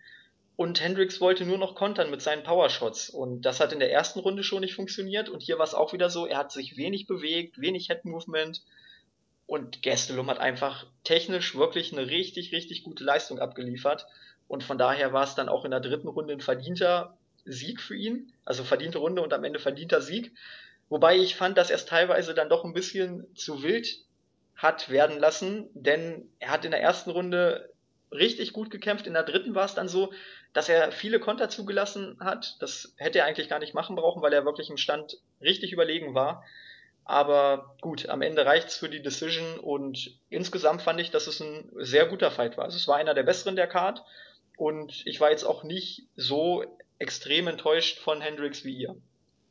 Und 0.55 0.79
Hendricks 0.81 1.19
wollte 1.21 1.45
nur 1.45 1.57
noch 1.57 1.75
kontern 1.75 2.11
mit 2.11 2.21
seinen 2.21 2.43
Powershots. 2.43 3.09
Und 3.09 3.41
das 3.41 3.59
hat 3.59 3.73
in 3.73 3.79
der 3.79 3.91
ersten 3.91 4.19
Runde 4.19 4.43
schon 4.43 4.61
nicht 4.61 4.75
funktioniert. 4.75 5.29
Und 5.29 5.41
hier 5.41 5.57
war 5.57 5.65
es 5.65 5.73
auch 5.73 5.93
wieder 5.93 6.09
so, 6.09 6.25
er 6.25 6.37
hat 6.37 6.51
sich 6.51 6.77
wenig 6.77 7.07
bewegt, 7.07 7.59
wenig 7.59 7.87
Head 7.87 8.05
Movement. 8.05 8.61
Und 9.47 9.81
Gastelum 9.83 10.29
hat 10.29 10.39
einfach 10.39 10.85
technisch 11.03 11.55
wirklich 11.55 11.91
eine 11.91 12.07
richtig, 12.07 12.53
richtig 12.53 12.83
gute 12.83 13.03
Leistung 13.03 13.39
abgeliefert. 13.39 14.05
Und 14.47 14.63
von 14.63 14.77
daher 14.77 15.13
war 15.13 15.23
es 15.23 15.35
dann 15.35 15.49
auch 15.49 15.65
in 15.65 15.71
der 15.71 15.79
dritten 15.79 16.07
Runde 16.07 16.33
ein 16.33 16.41
verdienter 16.41 17.17
Sieg 17.45 17.81
für 17.81 17.95
ihn. 17.95 18.31
Also 18.45 18.63
verdiente 18.63 18.97
Runde 18.97 19.21
und 19.21 19.33
am 19.33 19.43
Ende 19.43 19.59
verdienter 19.59 20.01
Sieg. 20.01 20.33
Wobei 20.89 21.17
ich 21.17 21.35
fand, 21.35 21.57
dass 21.57 21.69
er 21.69 21.77
es 21.77 21.85
teilweise 21.85 22.33
dann 22.33 22.49
doch 22.49 22.65
ein 22.65 22.73
bisschen 22.73 23.25
zu 23.35 23.63
wild 23.63 23.87
hat 24.55 24.89
werden 24.89 25.19
lassen, 25.19 25.69
denn 25.73 26.29
er 26.39 26.51
hat 26.51 26.65
in 26.65 26.71
der 26.71 26.81
ersten 26.81 27.09
Runde 27.09 27.71
richtig 28.11 28.53
gut 28.53 28.69
gekämpft. 28.69 29.07
In 29.07 29.13
der 29.13 29.23
dritten 29.23 29.55
war 29.55 29.65
es 29.65 29.73
dann 29.73 29.87
so, 29.87 30.11
dass 30.53 30.69
er 30.69 30.91
viele 30.91 31.19
Konter 31.19 31.49
zugelassen 31.49 32.17
hat. 32.19 32.57
Das 32.59 32.93
hätte 32.97 33.19
er 33.19 33.25
eigentlich 33.25 33.49
gar 33.49 33.59
nicht 33.59 33.73
machen 33.73 33.95
brauchen, 33.95 34.21
weil 34.21 34.33
er 34.33 34.45
wirklich 34.45 34.69
im 34.69 34.77
Stand 34.77 35.17
richtig 35.41 35.71
überlegen 35.71 36.13
war. 36.13 36.43
Aber 37.05 37.75
gut, 37.81 38.09
am 38.09 38.21
Ende 38.21 38.45
reicht's 38.45 38.77
für 38.77 38.89
die 38.89 39.01
Decision 39.01 39.59
und 39.59 40.19
insgesamt 40.29 40.81
fand 40.81 41.01
ich, 41.01 41.09
dass 41.09 41.27
es 41.27 41.39
ein 41.39 41.69
sehr 41.77 42.05
guter 42.05 42.31
Fight 42.31 42.57
war. 42.57 42.65
Also 42.65 42.77
es 42.77 42.87
war 42.87 42.97
einer 42.97 43.13
der 43.13 43.23
besseren 43.23 43.55
der 43.55 43.67
Card 43.67 44.03
und 44.57 45.01
ich 45.05 45.19
war 45.19 45.31
jetzt 45.31 45.43
auch 45.43 45.63
nicht 45.63 46.07
so 46.15 46.63
extrem 47.01 47.47
enttäuscht 47.47 47.99
von 47.99 48.21
Hendrix 48.21 48.63
wie 48.63 48.75
ihr. 48.75 48.95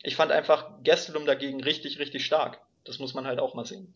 Ich 0.03 0.17
fand 0.17 0.33
einfach 0.33 0.83
Gastelum 0.83 1.27
dagegen 1.27 1.63
richtig, 1.63 1.99
richtig 1.99 2.25
stark. 2.25 2.61
Das 2.85 2.99
muss 2.99 3.13
man 3.13 3.27
halt 3.27 3.39
auch 3.41 3.55
mal 3.55 3.67
sehen. 3.67 3.93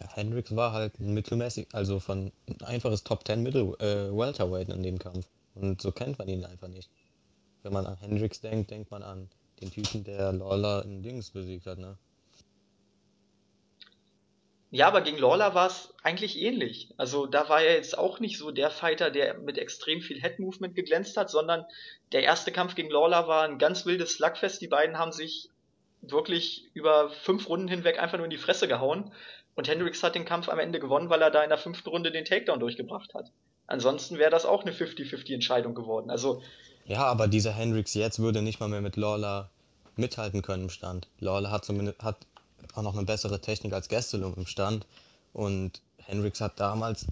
Ja, 0.00 0.08
Hendricks 0.14 0.54
war 0.54 0.72
halt 0.72 1.00
mittelmäßig, 1.00 1.68
also 1.72 1.98
von 1.98 2.30
ein 2.46 2.62
einfaches 2.62 3.04
Top 3.04 3.26
10 3.26 3.42
Middle 3.42 3.74
äh, 3.78 4.14
Welterweight 4.16 4.68
in 4.68 4.82
dem 4.82 4.98
Kampf. 4.98 5.26
Und 5.54 5.80
so 5.80 5.90
kennt 5.90 6.18
man 6.18 6.28
ihn 6.28 6.44
einfach 6.44 6.68
nicht. 6.68 6.90
Wenn 7.62 7.72
man 7.72 7.86
an 7.86 7.96
Hendricks 7.96 8.40
denkt, 8.40 8.70
denkt 8.70 8.90
man 8.90 9.02
an 9.02 9.28
den 9.60 9.70
Typen, 9.70 10.04
der 10.04 10.32
Lawler 10.32 10.84
in 10.84 11.02
Dings 11.02 11.30
besiegt 11.30 11.66
hat, 11.66 11.78
ne? 11.78 11.96
Ja, 14.70 14.86
aber 14.86 15.00
gegen 15.00 15.18
Lawler 15.18 15.54
war 15.54 15.68
es 15.68 15.94
eigentlich 16.02 16.40
ähnlich. 16.40 16.92
Also 16.98 17.26
da 17.26 17.48
war 17.48 17.62
er 17.62 17.74
jetzt 17.74 17.96
auch 17.96 18.20
nicht 18.20 18.36
so 18.36 18.50
der 18.50 18.70
Fighter, 18.70 19.10
der 19.10 19.38
mit 19.38 19.56
extrem 19.56 20.02
viel 20.02 20.20
Head-Movement 20.20 20.74
geglänzt 20.74 21.16
hat, 21.16 21.30
sondern 21.30 21.64
der 22.12 22.22
erste 22.22 22.52
Kampf 22.52 22.74
gegen 22.74 22.90
Lawler 22.90 23.26
war 23.28 23.44
ein 23.44 23.58
ganz 23.58 23.86
wildes 23.86 24.14
Slugfest. 24.14 24.60
Die 24.60 24.68
beiden 24.68 24.98
haben 24.98 25.12
sich 25.12 25.48
wirklich 26.02 26.68
über 26.74 27.10
fünf 27.10 27.48
Runden 27.48 27.68
hinweg 27.68 27.98
einfach 27.98 28.18
nur 28.18 28.26
in 28.26 28.30
die 28.30 28.36
Fresse 28.36 28.68
gehauen. 28.68 29.12
Und 29.54 29.68
Hendricks 29.68 30.02
hat 30.02 30.14
den 30.14 30.26
Kampf 30.26 30.48
am 30.48 30.58
Ende 30.58 30.80
gewonnen, 30.80 31.08
weil 31.08 31.22
er 31.22 31.30
da 31.30 31.42
in 31.42 31.48
der 31.48 31.58
fünften 31.58 31.88
Runde 31.88 32.12
den 32.12 32.26
Takedown 32.26 32.60
durchgebracht 32.60 33.14
hat. 33.14 33.32
Ansonsten 33.66 34.18
wäre 34.18 34.30
das 34.30 34.44
auch 34.44 34.62
eine 34.62 34.72
50-50 34.72 35.34
Entscheidung 35.34 35.74
geworden. 35.74 36.10
Also 36.10 36.42
ja, 36.86 37.04
aber 37.04 37.28
dieser 37.28 37.52
Hendricks 37.52 37.94
jetzt 37.94 38.18
würde 38.18 38.40
nicht 38.40 38.60
mal 38.60 38.68
mehr 38.68 38.80
mit 38.80 38.96
Lawler 38.96 39.50
mithalten 39.96 40.42
können 40.42 40.64
im 40.64 40.70
Stand. 40.70 41.08
Lawler 41.20 41.50
hat 41.50 41.64
zumindest 41.64 42.02
hat 42.02 42.16
auch 42.74 42.82
noch 42.82 42.96
eine 42.96 43.06
bessere 43.06 43.40
Technik 43.40 43.72
als 43.72 43.88
Gastelum 43.88 44.34
im 44.36 44.46
Stand. 44.46 44.86
Und 45.32 45.80
Hendricks 45.98 46.40
hat 46.40 46.58
damals 46.58 47.06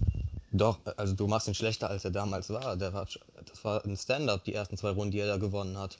doch, 0.51 0.79
also 0.95 1.13
du 1.13 1.27
machst 1.27 1.47
ihn 1.47 1.53
schlechter, 1.53 1.89
als 1.89 2.05
er 2.05 2.11
damals 2.11 2.49
war. 2.49 2.77
Der 2.77 2.93
war 2.93 3.07
das 3.45 3.63
war 3.63 3.83
ein 3.85 3.97
Stand-up, 3.97 4.43
die 4.43 4.53
ersten 4.53 4.77
zwei 4.77 4.89
Runden, 4.89 5.11
die 5.11 5.19
er 5.19 5.27
da 5.27 5.37
gewonnen 5.37 5.77
hat. 5.77 5.97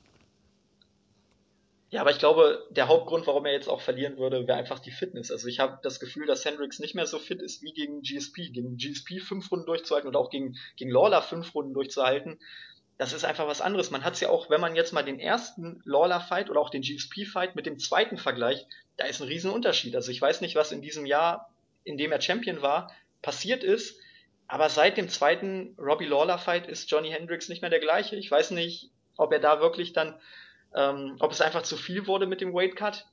Ja, 1.90 2.02
aber 2.02 2.12
ich 2.12 2.20
glaube, 2.20 2.68
der 2.70 2.90
Hauptgrund, 2.90 3.28
warum 3.28 3.46
er 3.46 3.54
jetzt 3.54 3.70
auch 3.70 3.80
verlieren 3.80 4.18
würde, 4.18 4.46
wäre 4.46 4.58
einfach 4.58 4.80
die 4.80 4.92
Fitness. 4.92 5.32
Also 5.32 5.48
ich 5.48 5.60
habe 5.60 5.80
das 5.84 6.02
Gefühl, 6.02 6.28
dass 6.28 6.44
Hendricks 6.44 6.80
nicht 6.80 6.96
mehr 6.96 7.08
so 7.08 7.18
fit 7.18 7.42
ist 7.42 7.62
wie 7.62 7.72
gegen 7.72 8.02
GSP. 8.02 8.50
Gegen 8.50 8.76
GSP 8.76 9.20
fünf 9.20 9.50
Runden 9.52 9.66
durchzuhalten 9.66 10.10
oder 10.10 10.20
auch 10.20 10.30
gegen, 10.30 10.58
gegen 10.76 10.92
Lawler 10.92 11.22
fünf 11.22 11.56
Runden 11.56 11.74
durchzuhalten, 11.74 12.40
das 12.98 13.14
ist 13.14 13.26
einfach 13.26 13.48
was 13.48 13.62
anderes. 13.62 13.92
Man 13.92 14.04
hat 14.04 14.16
es 14.16 14.22
ja 14.22 14.30
auch, 14.30 14.50
wenn 14.50 14.62
man 14.62 14.76
jetzt 14.76 14.92
mal 14.92 15.04
den 15.04 15.20
ersten 15.20 15.82
Lawler-Fight 15.86 16.50
oder 16.50 16.60
auch 16.60 16.72
den 16.72 16.82
GSP-Fight 16.82 17.56
mit 17.56 17.66
dem 17.66 17.78
zweiten 17.78 18.18
vergleicht, 18.18 18.68
da 18.98 19.06
ist 19.06 19.22
ein 19.22 19.28
Riesenunterschied. 19.28 19.96
Also 19.96 20.12
ich 20.12 20.22
weiß 20.22 20.42
nicht, 20.42 20.56
was 20.56 20.72
in 20.72 20.82
diesem 20.82 21.06
Jahr, 21.06 21.52
in 21.84 21.98
dem 21.98 22.12
er 22.12 22.22
Champion 22.22 22.62
war, 22.62 22.92
passiert 23.22 23.64
ist, 23.64 24.00
aber 24.48 24.70
seit 24.70 24.98
dem 24.98 25.10
zweiten 25.10 25.76
Robbie 25.78 26.06
Lawler-Fight 26.06 26.68
ist 26.68 26.90
Johnny 26.90 27.12
Hendricks 27.12 27.50
nicht 27.50 27.62
mehr 27.62 27.70
der 27.70 27.80
gleiche. 27.80 28.16
Ich 28.16 28.32
weiß 28.32 28.52
nicht, 28.52 28.90
ob 29.16 29.32
er 29.32 29.40
da 29.40 29.60
wirklich 29.60 29.94
dann, 29.94 30.20
ähm, 30.76 31.18
ob 31.20 31.32
es 31.32 31.42
einfach 31.42 31.64
zu 31.64 31.78
viel 31.78 32.08
wurde 32.08 32.26
mit 32.26 32.42
dem 32.42 32.54
Weight 32.54 32.76
Cut. 32.76 33.06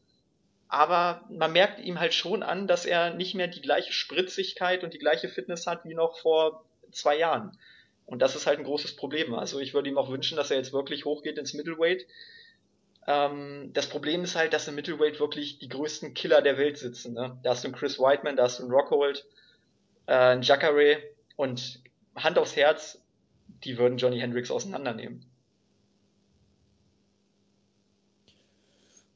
Aber 0.69 1.25
man 1.29 1.53
merkt 1.53 1.81
ihm 1.81 2.01
halt 2.01 2.15
schon 2.15 2.43
an, 2.43 2.67
dass 2.67 2.87
er 2.87 3.13
nicht 3.15 3.35
mehr 3.35 3.49
die 3.49 3.61
gleiche 3.61 3.93
Spritzigkeit 3.93 4.83
und 4.83 4.95
die 4.95 4.99
gleiche 4.99 5.29
Fitness 5.29 5.67
hat 5.67 5.85
wie 5.85 5.95
noch 5.95 6.19
vor 6.19 6.65
zwei 6.91 7.19
Jahren. 7.19 7.59
Und 8.07 8.21
das 8.21 8.37
ist 8.37 8.47
halt 8.47 8.59
ein 8.59 8.65
großes 8.65 8.97
Problem. 8.97 9.35
Also 9.35 9.61
ich 9.61 9.75
würde 9.75 9.89
ihm 9.89 9.99
auch 9.99 10.11
wünschen, 10.11 10.37
dass 10.37 10.51
er 10.51 10.59
jetzt 10.59 10.73
wirklich 10.73 11.05
hochgeht 11.05 11.39
ins 11.39 11.55
Middleweight. 11.55 12.07
Ähm, 13.07 13.71
das 13.73 13.89
Problem 13.89 14.25
ist 14.25 14.37
halt, 14.37 14.53
dass 14.53 14.69
im 14.69 14.75
Middleweight 14.75 15.21
wirklich 15.21 15.59
die 15.59 15.69
größten 15.69 16.15
Killer 16.15 16.43
der 16.43 16.59
Welt 16.59 16.79
sitzen. 16.79 17.15
Ne? 17.15 17.39
Da 17.43 17.51
hast 17.51 17.65
du 17.65 17.69
einen 17.69 17.77
Chris 17.77 17.99
Whiteman, 17.99 18.37
da 18.37 18.45
hast 18.45 18.59
du 18.59 18.65
einen 18.65 18.73
Rockhold, 18.73 19.27
äh, 20.07 20.13
einen 20.13 20.43
Jacare 20.43 21.03
und 21.37 21.81
Hand 22.15 22.39
aufs 22.39 22.57
Herz, 22.57 23.03
die 23.65 23.79
würden 23.79 23.99
Johnny 23.99 24.21
Hendricks 24.21 24.51
auseinandernehmen. 24.51 25.25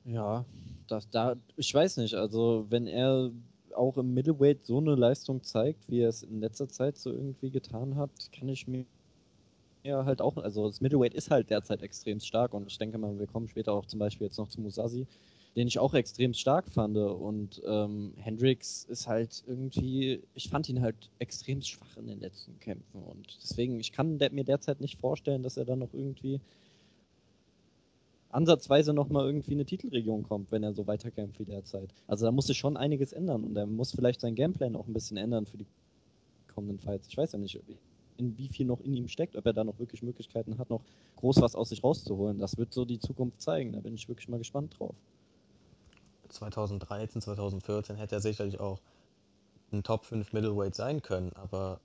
Ja, 0.05 0.47
das, 0.89 1.11
da, 1.11 1.37
ich 1.57 1.73
weiß 1.73 1.99
nicht, 1.99 2.15
also 2.15 2.67
wenn 2.71 2.87
er 2.87 3.31
auch 3.79 3.97
im 3.97 4.15
Middleweight 4.15 4.65
so 4.65 4.79
eine 4.79 4.95
Leistung 4.95 5.43
zeigt, 5.43 5.89
wie 5.89 6.01
er 6.01 6.09
es 6.11 6.23
in 6.23 6.41
letzter 6.41 6.69
Zeit 6.69 6.99
so 6.99 7.11
irgendwie 7.11 7.51
getan 7.51 7.97
hat, 7.97 8.11
kann 8.33 8.49
ich 8.49 8.67
mir 8.67 8.85
ja 9.85 10.05
halt 10.05 10.21
auch, 10.21 10.37
also 10.37 10.67
das 10.67 10.81
Middleweight 10.81 11.15
ist 11.15 11.31
halt 11.31 11.51
derzeit 11.51 11.83
extrem 11.83 12.21
stark 12.21 12.55
und 12.55 12.67
ich 12.71 12.79
denke 12.79 12.99
mal, 12.99 13.19
wir 13.19 13.27
kommen 13.27 13.49
später 13.49 13.73
auch 13.73 13.87
zum 13.87 13.99
Beispiel 13.99 14.27
jetzt 14.27 14.39
noch 14.39 14.49
zu 14.49 14.61
Musashi, 14.61 15.07
den 15.57 15.69
ich 15.69 15.79
auch 15.79 15.95
extrem 15.95 16.35
stark 16.35 16.71
fand 16.71 16.97
und 16.97 17.63
ähm, 17.67 18.13
Hendrix 18.17 18.85
ist 18.85 19.09
halt 19.09 19.43
irgendwie, 19.47 20.23
ich 20.35 20.51
fand 20.51 20.69
ihn 20.69 20.83
halt 20.83 21.11
extrem 21.19 21.63
schwach 21.63 21.97
in 21.97 22.07
den 22.07 22.21
letzten 22.21 22.59
Kämpfen 22.61 23.03
und 23.03 23.39
deswegen, 23.43 23.81
ich 23.81 23.93
kann 23.93 24.19
mir 24.19 24.45
derzeit 24.45 24.81
nicht 24.81 24.99
vorstellen, 25.01 25.43
dass 25.43 25.57
er 25.57 25.65
dann 25.65 25.79
noch 25.79 25.95
irgendwie 25.95 26.41
ansatzweise 28.31 28.93
nochmal 28.93 29.27
irgendwie 29.27 29.53
eine 29.53 29.65
Titelregion 29.65 30.23
kommt, 30.23 30.53
wenn 30.53 30.63
er 30.63 30.75
so 30.75 30.87
weiterkämpft 30.87 31.39
wie 31.41 31.45
derzeit. 31.45 31.95
Also 32.07 32.27
da 32.27 32.33
muss 32.33 32.47
sich 32.47 32.59
schon 32.59 32.77
einiges 32.77 33.13
ändern 33.13 33.45
und 33.45 33.57
er 33.57 33.67
muss 33.67 33.93
vielleicht 33.93 34.21
sein 34.21 34.35
Gameplan 34.35 34.77
auch 34.77 34.87
ein 34.87 34.93
bisschen 34.93 35.17
ändern 35.17 35.47
für 35.47 35.57
die 35.57 35.67
kommenden 36.55 36.79
Fights. 36.79 37.09
Ich 37.09 37.17
weiß 37.17 37.33
ja 37.33 37.39
nicht, 37.39 37.59
in 38.19 38.37
wie 38.37 38.49
viel 38.49 38.67
noch 38.67 38.81
in 38.81 38.95
ihm 38.95 39.09
steckt, 39.09 39.37
ob 39.37 39.47
er 39.47 39.53
da 39.53 39.65
noch 39.65 39.79
wirklich 39.79 40.03
Möglichkeiten 40.03 40.59
hat, 40.59 40.71
noch 40.71 40.83
groß 41.17 41.41
was 41.41 41.55
aus 41.55 41.71
sich 41.71 41.83
rauszuholen. 41.83 42.39
Das 42.39 42.59
wird 42.59 42.73
so 42.75 42.85
die 42.85 42.99
Zukunft 42.99 43.41
zeigen. 43.41 43.73
Da 43.73 43.81
bin 43.81 43.95
ich 43.95 44.09
wirklich 44.09 44.29
mal 44.29 44.39
gespannt 44.39 44.79
drauf. 44.79 44.95
2013, 46.29 47.23
2014 47.23 47.97
hätte 47.97 48.17
er 48.17 48.21
sicherlich 48.21 48.61
auch 48.61 48.81
ein 49.73 49.83
Top 49.83 50.05
5 50.05 50.33
Middleweight 50.33 50.75
sein 50.75 51.01
können, 51.01 51.33
aber 51.35 51.81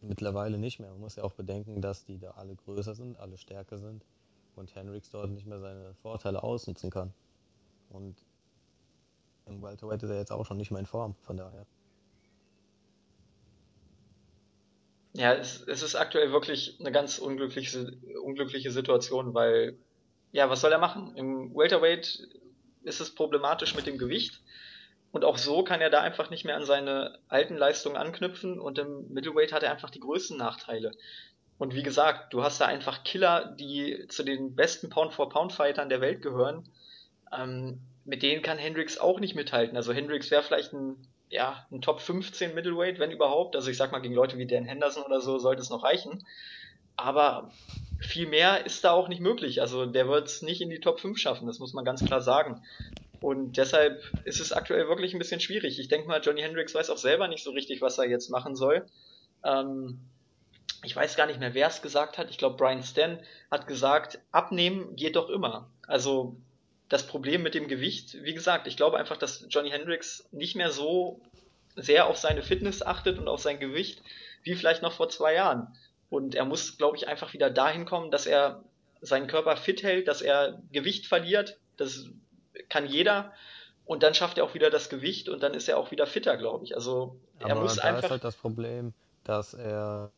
mittlerweile 0.00 0.58
nicht 0.58 0.80
mehr. 0.80 0.90
Man 0.90 1.00
muss 1.00 1.16
ja 1.16 1.22
auch 1.22 1.32
bedenken, 1.32 1.80
dass 1.80 2.04
die 2.04 2.18
da 2.18 2.32
alle 2.32 2.56
größer 2.56 2.94
sind, 2.94 3.18
alle 3.18 3.36
stärker 3.38 3.78
sind 3.78 4.04
und 4.56 4.74
Henricks 4.74 5.10
dort 5.10 5.30
nicht 5.30 5.46
mehr 5.46 5.60
seine 5.60 5.94
Vorteile 6.02 6.42
ausnutzen 6.42 6.90
kann. 6.90 7.12
Und 7.90 8.16
im 9.46 9.62
Welterweight 9.62 10.02
ist 10.02 10.10
er 10.10 10.18
jetzt 10.18 10.32
auch 10.32 10.46
schon 10.46 10.56
nicht 10.56 10.70
mehr 10.70 10.80
in 10.80 10.86
Form, 10.86 11.14
von 11.22 11.36
daher. 11.36 11.66
Ja, 15.12 15.32
es, 15.34 15.62
es 15.62 15.82
ist 15.82 15.94
aktuell 15.94 16.32
wirklich 16.32 16.76
eine 16.80 16.90
ganz 16.90 17.18
unglückliche, 17.18 17.96
unglückliche 18.22 18.72
Situation, 18.72 19.32
weil, 19.32 19.76
ja, 20.32 20.50
was 20.50 20.60
soll 20.60 20.72
er 20.72 20.78
machen? 20.78 21.14
Im 21.16 21.54
Welterweight 21.54 22.26
ist 22.82 23.00
es 23.00 23.14
problematisch 23.14 23.76
mit 23.76 23.86
dem 23.86 23.98
Gewicht. 23.98 24.42
Und 25.12 25.24
auch 25.24 25.38
so 25.38 25.62
kann 25.62 25.80
er 25.80 25.90
da 25.90 26.00
einfach 26.00 26.30
nicht 26.30 26.44
mehr 26.44 26.56
an 26.56 26.64
seine 26.64 27.20
alten 27.28 27.56
Leistungen 27.56 27.96
anknüpfen 27.96 28.58
und 28.58 28.78
im 28.78 29.12
Middleweight 29.12 29.52
hat 29.52 29.62
er 29.62 29.70
einfach 29.70 29.90
die 29.90 30.00
größten 30.00 30.36
Nachteile. 30.36 30.90
Und 31.58 31.74
wie 31.74 31.82
gesagt, 31.82 32.34
du 32.34 32.42
hast 32.42 32.60
da 32.60 32.66
einfach 32.66 33.04
Killer, 33.04 33.54
die 33.58 34.06
zu 34.08 34.24
den 34.24 34.54
besten 34.54 34.90
Pound-for-Pound-Fightern 34.90 35.88
der 35.88 36.00
Welt 36.00 36.20
gehören. 36.20 36.68
Ähm, 37.32 37.80
mit 38.04 38.22
denen 38.22 38.42
kann 38.42 38.58
Hendricks 38.58 38.98
auch 38.98 39.20
nicht 39.20 39.34
mithalten. 39.34 39.76
Also 39.76 39.92
Hendricks 39.92 40.30
wäre 40.30 40.42
vielleicht 40.42 40.72
ein, 40.72 40.96
ja, 41.30 41.66
ein 41.70 41.80
Top 41.80 42.00
15 42.00 42.54
Middleweight, 42.54 42.98
wenn 42.98 43.12
überhaupt. 43.12 43.56
Also 43.56 43.70
ich 43.70 43.76
sag 43.76 43.92
mal, 43.92 44.00
gegen 44.00 44.14
Leute 44.14 44.36
wie 44.36 44.46
Dan 44.46 44.64
Henderson 44.64 45.04
oder 45.04 45.20
so 45.20 45.38
sollte 45.38 45.62
es 45.62 45.70
noch 45.70 45.84
reichen. 45.84 46.26
Aber 46.96 47.50
viel 48.00 48.26
mehr 48.26 48.66
ist 48.66 48.84
da 48.84 48.92
auch 48.92 49.08
nicht 49.08 49.20
möglich. 49.20 49.60
Also 49.60 49.86
der 49.86 50.08
wird 50.08 50.28
es 50.28 50.42
nicht 50.42 50.60
in 50.60 50.70
die 50.70 50.80
Top 50.80 51.00
5 51.00 51.18
schaffen, 51.18 51.46
das 51.46 51.58
muss 51.58 51.72
man 51.72 51.84
ganz 51.84 52.04
klar 52.04 52.20
sagen. 52.20 52.62
Und 53.20 53.56
deshalb 53.56 54.02
ist 54.24 54.40
es 54.40 54.52
aktuell 54.52 54.86
wirklich 54.88 55.14
ein 55.14 55.18
bisschen 55.18 55.40
schwierig. 55.40 55.78
Ich 55.78 55.88
denke 55.88 56.08
mal, 56.08 56.20
Johnny 56.20 56.42
Hendricks 56.42 56.74
weiß 56.74 56.90
auch 56.90 56.98
selber 56.98 57.26
nicht 57.26 57.42
so 57.42 57.52
richtig, 57.52 57.80
was 57.80 57.96
er 57.96 58.04
jetzt 58.04 58.28
machen 58.28 58.54
soll. 58.54 58.84
Ähm, 59.42 60.00
ich 60.84 60.94
weiß 60.94 61.16
gar 61.16 61.26
nicht 61.26 61.40
mehr, 61.40 61.54
wer 61.54 61.68
es 61.68 61.82
gesagt 61.82 62.18
hat. 62.18 62.30
Ich 62.30 62.38
glaube, 62.38 62.56
Brian 62.56 62.82
Stan 62.82 63.18
hat 63.50 63.66
gesagt, 63.66 64.18
abnehmen 64.32 64.96
geht 64.96 65.16
doch 65.16 65.28
immer. 65.28 65.68
Also 65.86 66.36
das 66.88 67.06
Problem 67.06 67.42
mit 67.42 67.54
dem 67.54 67.68
Gewicht, 67.68 68.22
wie 68.22 68.34
gesagt, 68.34 68.66
ich 68.66 68.76
glaube 68.76 68.98
einfach, 68.98 69.16
dass 69.16 69.46
Johnny 69.48 69.70
Hendricks 69.70 70.28
nicht 70.32 70.54
mehr 70.54 70.70
so 70.70 71.20
sehr 71.76 72.06
auf 72.06 72.18
seine 72.18 72.42
Fitness 72.42 72.82
achtet 72.82 73.18
und 73.18 73.28
auf 73.28 73.40
sein 73.40 73.58
Gewicht, 73.58 74.02
wie 74.42 74.54
vielleicht 74.54 74.82
noch 74.82 74.92
vor 74.92 75.08
zwei 75.08 75.34
Jahren. 75.34 75.76
Und 76.10 76.34
er 76.34 76.44
muss, 76.44 76.76
glaube 76.78 76.96
ich, 76.96 77.08
einfach 77.08 77.32
wieder 77.32 77.50
dahin 77.50 77.86
kommen, 77.86 78.10
dass 78.10 78.26
er 78.26 78.62
seinen 79.00 79.26
Körper 79.26 79.56
fit 79.56 79.82
hält, 79.82 80.08
dass 80.08 80.22
er 80.22 80.60
Gewicht 80.72 81.06
verliert. 81.06 81.58
Das 81.76 82.06
kann 82.68 82.86
jeder. 82.86 83.32
Und 83.86 84.02
dann 84.02 84.14
schafft 84.14 84.38
er 84.38 84.44
auch 84.44 84.54
wieder 84.54 84.70
das 84.70 84.88
Gewicht 84.88 85.28
und 85.28 85.42
dann 85.42 85.52
ist 85.54 85.68
er 85.68 85.76
auch 85.76 85.90
wieder 85.90 86.06
fitter, 86.06 86.36
glaube 86.36 86.64
ich. 86.64 86.74
Also 86.74 87.16
er 87.38 87.50
Aber 87.50 87.62
muss 87.62 87.76
da 87.76 87.82
einfach. 87.82 88.04
ist 88.04 88.10
halt 88.10 88.24
das 88.24 88.36
Problem, 88.36 88.94
dass 89.24 89.54
er. 89.54 90.10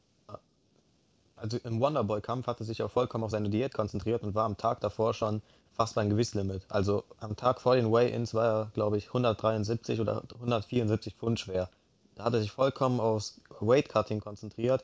Also 1.37 1.59
im 1.65 1.81
Wonderboy-Kampf 1.81 2.47
hat 2.47 2.61
er 2.61 2.67
sich 2.67 2.79
ja 2.79 2.89
vollkommen 2.89 3.25
auf 3.25 3.31
seine 3.31 3.51
Diät 3.51 3.75
konzentriert 3.75 4.23
und 4.23 4.35
war 4.35 4.45
am 4.45 4.57
Tag 4.57 4.81
davor 4.81 5.13
schon 5.15 5.43
fast 5.73 5.95
beim 5.95 6.09
Gewichtslimit. 6.09 6.63
Also 6.71 7.05
am 7.21 7.37
Tag 7.37 7.61
vor 7.61 7.77
den 7.77 7.93
Weigh-Ins 7.93 8.33
war 8.33 8.45
er, 8.45 8.71
glaube 8.73 8.97
ich, 8.97 9.09
173 9.09 10.01
oder 10.01 10.23
174 10.35 11.15
Pfund 11.15 11.39
schwer. 11.39 11.69
Da 12.15 12.25
hat 12.25 12.35
er 12.35 12.41
sich 12.41 12.51
vollkommen 12.51 12.99
aufs 12.99 13.41
Weight-Cutting 13.61 14.21
konzentriert 14.21 14.83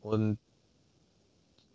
und 0.00 0.38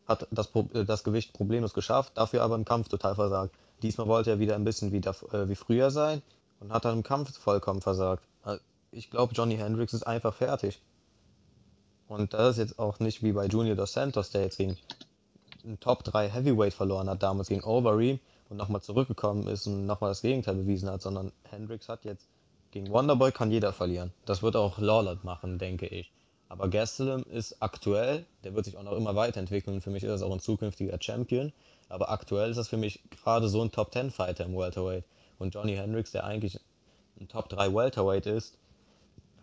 hat 0.08 0.28
das, 0.32 0.50
äh, 0.74 0.86
das 0.86 1.04
Gewicht 1.04 1.34
problemlos 1.34 1.74
geschafft, 1.74 2.14
dafür 2.16 2.44
aber 2.44 2.56
im 2.56 2.64
Kampf 2.64 2.88
total 2.88 3.16
versagt. 3.16 3.54
Diesmal 3.82 4.08
wollte 4.08 4.32
er 4.32 4.40
wieder 4.40 4.56
ein 4.56 4.64
bisschen 4.64 4.94
wie, 4.94 4.98
äh, 4.98 5.50
wie 5.50 5.56
früher 5.56 5.92
sein 5.92 6.22
und 6.62 6.72
hat 6.72 6.86
dann 6.86 6.98
im 6.98 7.04
Kampf 7.04 7.38
vollkommen 7.38 7.82
versagt. 7.82 8.24
Äh, 8.46 8.58
ich 8.92 9.10
glaube, 9.10 9.34
Johnny 9.34 9.58
Hendricks 9.58 9.94
ist 9.94 10.08
einfach 10.08 10.34
fertig. 10.34 10.82
Und 12.08 12.34
das 12.34 12.52
ist 12.52 12.58
jetzt 12.58 12.80
auch 12.80 13.00
nicht 13.00 13.24
wie 13.24 13.34
bei 13.34 13.46
Junior 13.48 13.76
dos 13.76 13.94
Santos, 13.94 14.30
der 14.32 14.42
jetzt 14.44 14.58
gegen 14.58 14.78
einen 15.64 15.80
Top 15.80 16.04
3 16.04 16.30
Heavyweight 16.30 16.74
verloren 16.74 17.10
hat, 17.10 17.22
damals 17.24 17.50
gegen 17.50 17.64
Overeem 17.64 18.20
und 18.50 18.58
nochmal 18.58 18.82
zurückgekommen 18.82 19.48
ist 19.48 19.68
und 19.68 19.86
nochmal 19.86 20.12
das 20.12 20.22
Gegenteil 20.22 20.56
bewiesen 20.56 20.90
hat, 20.90 21.02
sondern 21.02 21.32
Hendricks 21.50 21.90
hat 21.90 22.06
jetzt 22.06 22.28
gegen 22.72 22.90
Wonderboy 22.90 23.32
kann 23.32 23.52
jeder 23.52 23.74
verlieren. 23.74 24.14
Das 24.26 24.44
wird 24.44 24.56
auch 24.56 24.78
Lawler 24.78 25.18
machen, 25.24 25.58
denke 25.58 25.88
ich. 25.88 26.12
Aber 26.50 26.70
Gastelum 26.70 27.24
ist 27.24 27.62
aktuell, 27.62 28.26
der 28.44 28.56
wird 28.56 28.66
sich 28.66 28.78
auch 28.78 28.84
noch 28.84 28.94
immer 28.94 29.16
weiterentwickeln. 29.16 29.82
Für 29.82 29.90
mich 29.90 30.04
ist 30.04 30.22
er 30.22 30.28
auch 30.28 30.32
ein 30.32 30.40
zukünftiger 30.40 30.98
Champion. 31.02 31.52
Aber 31.90 32.10
aktuell 32.10 32.50
ist 32.50 32.58
das 32.58 32.70
für 32.70 32.78
mich 32.78 33.02
gerade 33.10 33.50
so 33.50 33.62
ein 33.62 33.72
Top 33.72 33.92
10 33.92 34.12
Fighter 34.12 34.46
im 34.46 34.56
Welterweight. 34.56 35.04
Und 35.40 35.54
Johnny 35.54 35.76
Hendricks, 35.76 36.12
der 36.12 36.24
eigentlich 36.24 36.60
ein 37.20 37.28
Top 37.28 37.50
3 37.50 37.74
Welterweight 37.74 38.26
ist, 38.26 38.58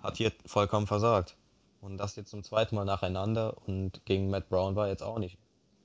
hat 0.03 0.17
hier 0.17 0.33
vollkommen 0.47 0.87
versagt. 0.87 1.37
Und 1.85 1.99
das 1.99 2.17
jetzt 2.17 2.31
zum 2.31 2.43
zweiten 2.43 2.77
Mal 2.77 2.87
nacheinander 2.87 3.59
und 3.67 4.07
gegen 4.07 4.31
Matt 4.31 4.49
Brown 4.49 4.75
war 4.75 4.89
jetzt 4.89 5.03
auch 5.03 5.19
nicht 5.19 5.37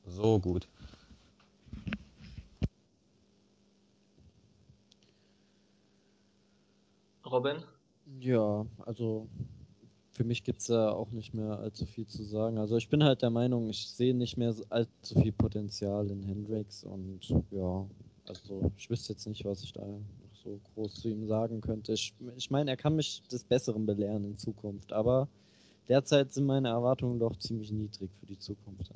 so 0.05 0.39
gut. 0.39 0.69
Robin? 7.25 7.57
Ja, 8.21 8.65
also 8.85 9.27
für 10.11 10.23
mich 10.23 10.45
gibt 10.45 10.61
es 10.61 10.67
da 10.67 10.89
auch 10.91 11.11
nicht 11.11 11.33
mehr 11.33 11.59
allzu 11.59 11.85
viel 11.85 12.07
zu 12.07 12.23
sagen. 12.23 12.57
Also 12.57 12.77
ich 12.77 12.87
bin 12.87 13.03
halt 13.03 13.21
der 13.21 13.29
Meinung, 13.29 13.69
ich 13.69 13.89
sehe 13.89 14.15
nicht 14.15 14.37
mehr 14.37 14.55
allzu 14.69 15.19
viel 15.19 15.33
Potenzial 15.33 16.09
in 16.09 16.23
Hendrix 16.23 16.85
und 16.85 17.27
ja, 17.51 17.85
also 18.25 18.71
ich 18.77 18.89
wüsste 18.89 19.11
jetzt 19.11 19.27
nicht, 19.27 19.43
was 19.43 19.63
ich 19.63 19.73
da 19.73 19.81
noch 19.85 20.01
so 20.43 20.61
groß 20.73 20.93
zu 20.93 21.09
ihm 21.09 21.27
sagen 21.27 21.59
könnte. 21.59 21.91
Ich, 21.91 22.13
ich 22.37 22.49
meine, 22.49 22.71
er 22.71 22.77
kann 22.77 22.95
mich 22.95 23.21
des 23.23 23.43
Besseren 23.43 23.85
belehren 23.85 24.23
in 24.23 24.37
Zukunft, 24.37 24.93
aber 24.93 25.27
derzeit 25.89 26.31
sind 26.31 26.45
meine 26.45 26.69
Erwartungen 26.69 27.19
doch 27.19 27.37
ziemlich 27.37 27.71
niedrig 27.71 28.11
für 28.19 28.25
die 28.25 28.39
Zukunft. 28.39 28.91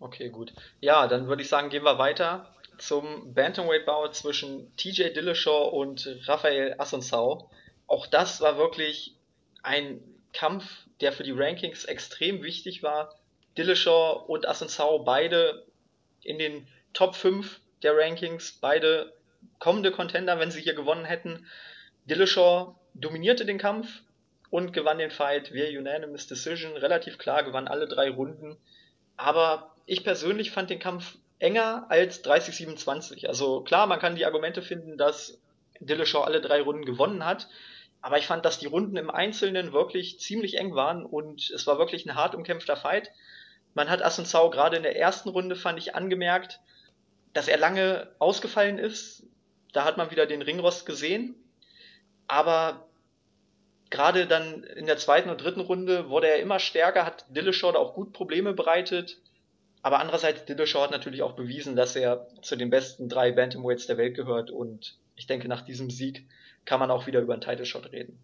Okay, 0.00 0.28
gut. 0.28 0.52
Ja, 0.80 1.06
dann 1.06 1.28
würde 1.28 1.42
ich 1.42 1.48
sagen, 1.48 1.70
gehen 1.70 1.84
wir 1.84 1.98
weiter 1.98 2.52
zum 2.78 3.34
Bantamweight-Bau 3.34 4.08
zwischen 4.08 4.74
TJ 4.76 5.12
Dillashaw 5.14 5.68
und 5.70 6.16
Rafael 6.26 6.74
Assunção. 6.78 7.48
Auch 7.86 8.06
das 8.06 8.40
war 8.40 8.58
wirklich 8.58 9.16
ein 9.62 10.00
Kampf, 10.32 10.86
der 11.00 11.12
für 11.12 11.24
die 11.24 11.32
Rankings 11.32 11.84
extrem 11.84 12.42
wichtig 12.42 12.82
war. 12.82 13.14
Dillashaw 13.56 14.24
und 14.28 14.48
Assunção 14.48 15.04
beide 15.04 15.66
in 16.22 16.38
den 16.38 16.68
Top 16.92 17.16
5 17.16 17.60
der 17.82 17.96
Rankings, 17.96 18.52
beide 18.52 19.12
kommende 19.58 19.90
Contender, 19.90 20.38
wenn 20.38 20.50
sie 20.50 20.60
hier 20.60 20.74
gewonnen 20.74 21.04
hätten. 21.04 21.46
Dillashaw 22.06 22.76
dominierte 22.94 23.44
den 23.44 23.58
Kampf 23.58 24.02
und 24.50 24.72
gewann 24.72 24.98
den 24.98 25.10
Fight 25.10 25.52
via 25.52 25.78
Unanimous 25.78 26.26
Decision, 26.26 26.76
relativ 26.76 27.18
klar, 27.18 27.42
gewann 27.42 27.68
alle 27.68 27.86
drei 27.86 28.10
Runden. 28.10 28.56
Aber 29.16 29.74
ich 29.86 30.04
persönlich 30.04 30.50
fand 30.50 30.70
den 30.70 30.78
Kampf 30.78 31.18
enger 31.38 31.86
als 31.88 32.24
30-27. 32.24 33.26
Also 33.26 33.62
klar, 33.62 33.86
man 33.86 34.00
kann 34.00 34.16
die 34.16 34.26
Argumente 34.26 34.62
finden, 34.62 34.96
dass 34.96 35.40
Dillashaw 35.80 36.22
alle 36.22 36.40
drei 36.40 36.60
Runden 36.62 36.84
gewonnen 36.84 37.24
hat. 37.24 37.48
Aber 38.00 38.18
ich 38.18 38.26
fand, 38.26 38.44
dass 38.44 38.58
die 38.58 38.66
Runden 38.66 38.96
im 38.96 39.10
Einzelnen 39.10 39.72
wirklich 39.72 40.20
ziemlich 40.20 40.56
eng 40.56 40.74
waren 40.74 41.04
und 41.04 41.50
es 41.50 41.66
war 41.66 41.78
wirklich 41.78 42.06
ein 42.06 42.14
hart 42.14 42.34
umkämpfter 42.34 42.76
Fight. 42.76 43.10
Man 43.74 43.90
hat 43.90 44.04
Assunção 44.04 44.50
gerade 44.50 44.76
in 44.76 44.82
der 44.82 44.96
ersten 44.96 45.28
Runde, 45.28 45.56
fand 45.56 45.78
ich, 45.78 45.94
angemerkt, 45.94 46.60
dass 47.32 47.48
er 47.48 47.58
lange 47.58 48.08
ausgefallen 48.18 48.78
ist. 48.78 49.24
Da 49.72 49.84
hat 49.84 49.96
man 49.96 50.10
wieder 50.10 50.26
den 50.26 50.42
Ringrost 50.42 50.86
gesehen. 50.86 51.34
Aber 52.28 52.87
gerade 53.90 54.26
dann 54.26 54.62
in 54.62 54.86
der 54.86 54.98
zweiten 54.98 55.30
und 55.30 55.42
dritten 55.42 55.60
Runde 55.60 56.08
wurde 56.08 56.28
er 56.28 56.40
immer 56.40 56.58
stärker, 56.58 57.06
hat 57.06 57.24
Dillashaw 57.28 57.76
auch 57.76 57.94
gut 57.94 58.12
Probleme 58.12 58.52
bereitet. 58.52 59.18
Aber 59.82 60.00
andererseits, 60.00 60.44
Dillashaw 60.44 60.82
hat 60.82 60.90
natürlich 60.90 61.22
auch 61.22 61.32
bewiesen, 61.32 61.76
dass 61.76 61.96
er 61.96 62.26
zu 62.42 62.56
den 62.56 62.70
besten 62.70 63.08
drei 63.08 63.32
Bantamweights 63.32 63.86
der 63.86 63.96
Welt 63.96 64.16
gehört. 64.16 64.50
Und 64.50 64.96
ich 65.16 65.26
denke, 65.26 65.48
nach 65.48 65.62
diesem 65.62 65.90
Sieg 65.90 66.26
kann 66.64 66.80
man 66.80 66.90
auch 66.90 67.06
wieder 67.06 67.20
über 67.20 67.32
einen 67.32 67.42
Title 67.42 67.64
Shot 67.64 67.92
reden. 67.92 68.18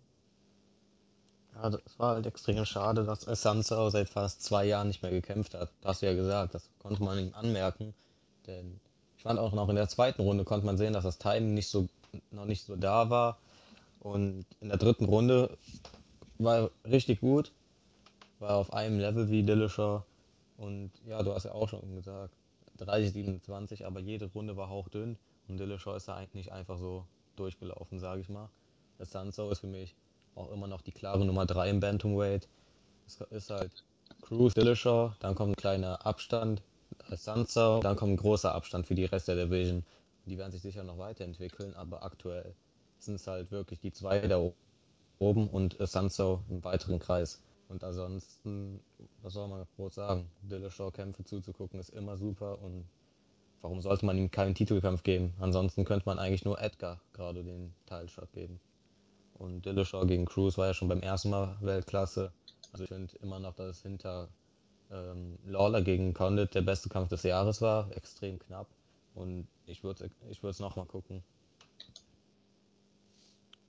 Ja, 1.54 1.70
das 1.70 1.80
war 1.98 2.16
halt 2.16 2.26
extrem 2.26 2.64
schade, 2.64 3.04
dass 3.04 3.22
Sansa 3.22 3.90
seit 3.90 4.08
fast 4.08 4.42
zwei 4.42 4.64
Jahren 4.64 4.88
nicht 4.88 5.02
mehr 5.02 5.12
gekämpft 5.12 5.54
hat. 5.54 5.70
Das 5.80 5.90
hast 5.90 6.02
du 6.02 6.06
ja 6.06 6.14
gesagt, 6.14 6.54
das 6.54 6.68
konnte 6.80 7.02
man 7.02 7.18
ihm 7.18 7.32
anmerken. 7.34 7.94
Denn 8.46 8.80
ich 9.16 9.22
fand 9.22 9.38
auch 9.38 9.52
noch 9.52 9.68
in 9.68 9.76
der 9.76 9.88
zweiten 9.88 10.20
Runde 10.20 10.44
konnte 10.44 10.66
man 10.66 10.76
sehen, 10.76 10.92
dass 10.92 11.04
das 11.04 11.18
Timing 11.18 11.54
nicht 11.54 11.68
so, 11.68 11.88
noch 12.32 12.44
nicht 12.44 12.66
so 12.66 12.74
da 12.76 13.08
war. 13.08 13.38
Und 14.04 14.44
in 14.60 14.68
der 14.68 14.76
dritten 14.76 15.06
Runde 15.06 15.56
war 16.38 16.56
er 16.58 16.70
richtig 16.84 17.20
gut. 17.20 17.52
War 18.38 18.56
auf 18.56 18.72
einem 18.74 18.98
Level 18.98 19.30
wie 19.30 19.42
Dillashaw. 19.42 20.02
Und 20.58 20.90
ja, 21.06 21.22
du 21.22 21.32
hast 21.32 21.44
ja 21.44 21.52
auch 21.52 21.70
schon 21.70 21.96
gesagt, 21.96 22.34
30, 22.76 23.14
27, 23.14 23.86
aber 23.86 24.00
jede 24.00 24.26
Runde 24.26 24.58
war 24.58 24.68
hauchdünn. 24.68 25.16
Und 25.48 25.58
Dillashaw 25.58 25.96
ist 25.96 26.06
da 26.06 26.16
eigentlich 26.16 26.34
nicht 26.34 26.52
einfach 26.52 26.76
so 26.76 27.06
durchgelaufen, 27.36 27.98
sage 27.98 28.20
ich 28.20 28.28
mal. 28.28 28.50
Das 28.98 29.10
Sanso 29.10 29.50
ist 29.50 29.60
für 29.60 29.68
mich 29.68 29.94
auch 30.34 30.52
immer 30.52 30.66
noch 30.66 30.82
die 30.82 30.92
klare 30.92 31.24
Nummer 31.24 31.46
3 31.46 31.70
im 31.70 31.80
Bantamweight. 31.80 32.46
Es 33.06 33.22
ist 33.30 33.48
halt 33.48 33.84
Cruz, 34.20 34.52
Dillashaw, 34.52 35.14
dann 35.20 35.34
kommt 35.34 35.52
ein 35.52 35.56
kleiner 35.56 36.04
Abstand, 36.04 36.62
Sansa, 37.10 37.80
dann 37.80 37.96
kommt 37.96 38.12
ein 38.12 38.16
großer 38.18 38.54
Abstand 38.54 38.86
für 38.86 38.94
die 38.94 39.06
Rest 39.06 39.28
der 39.28 39.36
Division. 39.36 39.82
Die 40.26 40.36
werden 40.36 40.52
sich 40.52 40.60
sicher 40.60 40.84
noch 40.84 40.98
weiterentwickeln, 40.98 41.74
aber 41.74 42.02
aktuell 42.02 42.54
sind 42.98 43.16
es 43.16 43.26
halt 43.26 43.50
wirklich 43.50 43.80
die 43.80 43.92
zwei 43.92 44.26
da 44.26 44.50
oben 45.18 45.48
und 45.48 45.76
Sansa 45.80 46.42
im 46.48 46.64
weiteren 46.64 46.98
Kreis. 46.98 47.42
Und 47.68 47.82
ansonsten, 47.82 48.80
was 49.22 49.32
soll 49.32 49.48
man 49.48 49.66
groß 49.76 49.94
sagen? 49.94 50.30
Dillashaw-Kämpfe 50.42 51.24
zuzugucken 51.24 51.80
ist 51.80 51.90
immer 51.90 52.16
super 52.16 52.60
und 52.62 52.84
warum 53.62 53.80
sollte 53.80 54.04
man 54.04 54.18
ihm 54.18 54.30
keinen 54.30 54.54
Titelkampf 54.54 55.02
geben? 55.02 55.32
Ansonsten 55.40 55.84
könnte 55.84 56.06
man 56.06 56.18
eigentlich 56.18 56.44
nur 56.44 56.60
Edgar 56.60 57.00
gerade 57.14 57.42
den 57.42 57.74
Teilshot 57.86 58.32
geben. 58.32 58.60
Und 59.34 59.64
Dillashaw 59.66 60.06
gegen 60.06 60.26
Cruz 60.26 60.58
war 60.58 60.66
ja 60.66 60.74
schon 60.74 60.88
beim 60.88 61.00
ersten 61.00 61.30
Mal 61.30 61.56
Weltklasse. 61.60 62.32
Also 62.72 62.84
ich 62.84 62.88
finde 62.88 63.16
immer 63.22 63.40
noch, 63.40 63.54
dass 63.54 63.82
hinter 63.82 64.28
ähm, 64.90 65.38
Lawler 65.44 65.82
gegen 65.82 66.14
Condit 66.14 66.54
der 66.54 66.62
beste 66.62 66.88
Kampf 66.88 67.08
des 67.08 67.22
Jahres 67.22 67.60
war. 67.62 67.90
Extrem 67.96 68.38
knapp. 68.38 68.68
Und 69.14 69.48
ich 69.66 69.82
würde 69.82 70.10
ich 70.28 70.42
es 70.42 70.60
nochmal 70.60 70.86
gucken. 70.86 71.22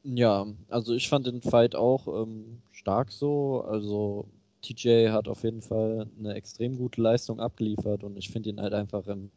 Ja, 0.05 0.45
also 0.69 0.93
ich 0.93 1.09
fand 1.09 1.25
den 1.27 1.41
Fight 1.41 1.75
auch 1.75 2.07
ähm, 2.07 2.61
stark 2.71 3.11
so. 3.11 3.61
Also 3.67 4.25
TJ 4.61 5.09
hat 5.09 5.27
auf 5.27 5.43
jeden 5.43 5.61
Fall 5.61 6.07
eine 6.19 6.33
extrem 6.35 6.77
gute 6.77 7.01
Leistung 7.01 7.39
abgeliefert 7.39 8.03
und 8.03 8.15
ich 8.17 8.29
finde 8.29 8.49
ihn 8.49 8.61
halt 8.61 8.73
einfach 8.73 9.05
im 9.07 9.31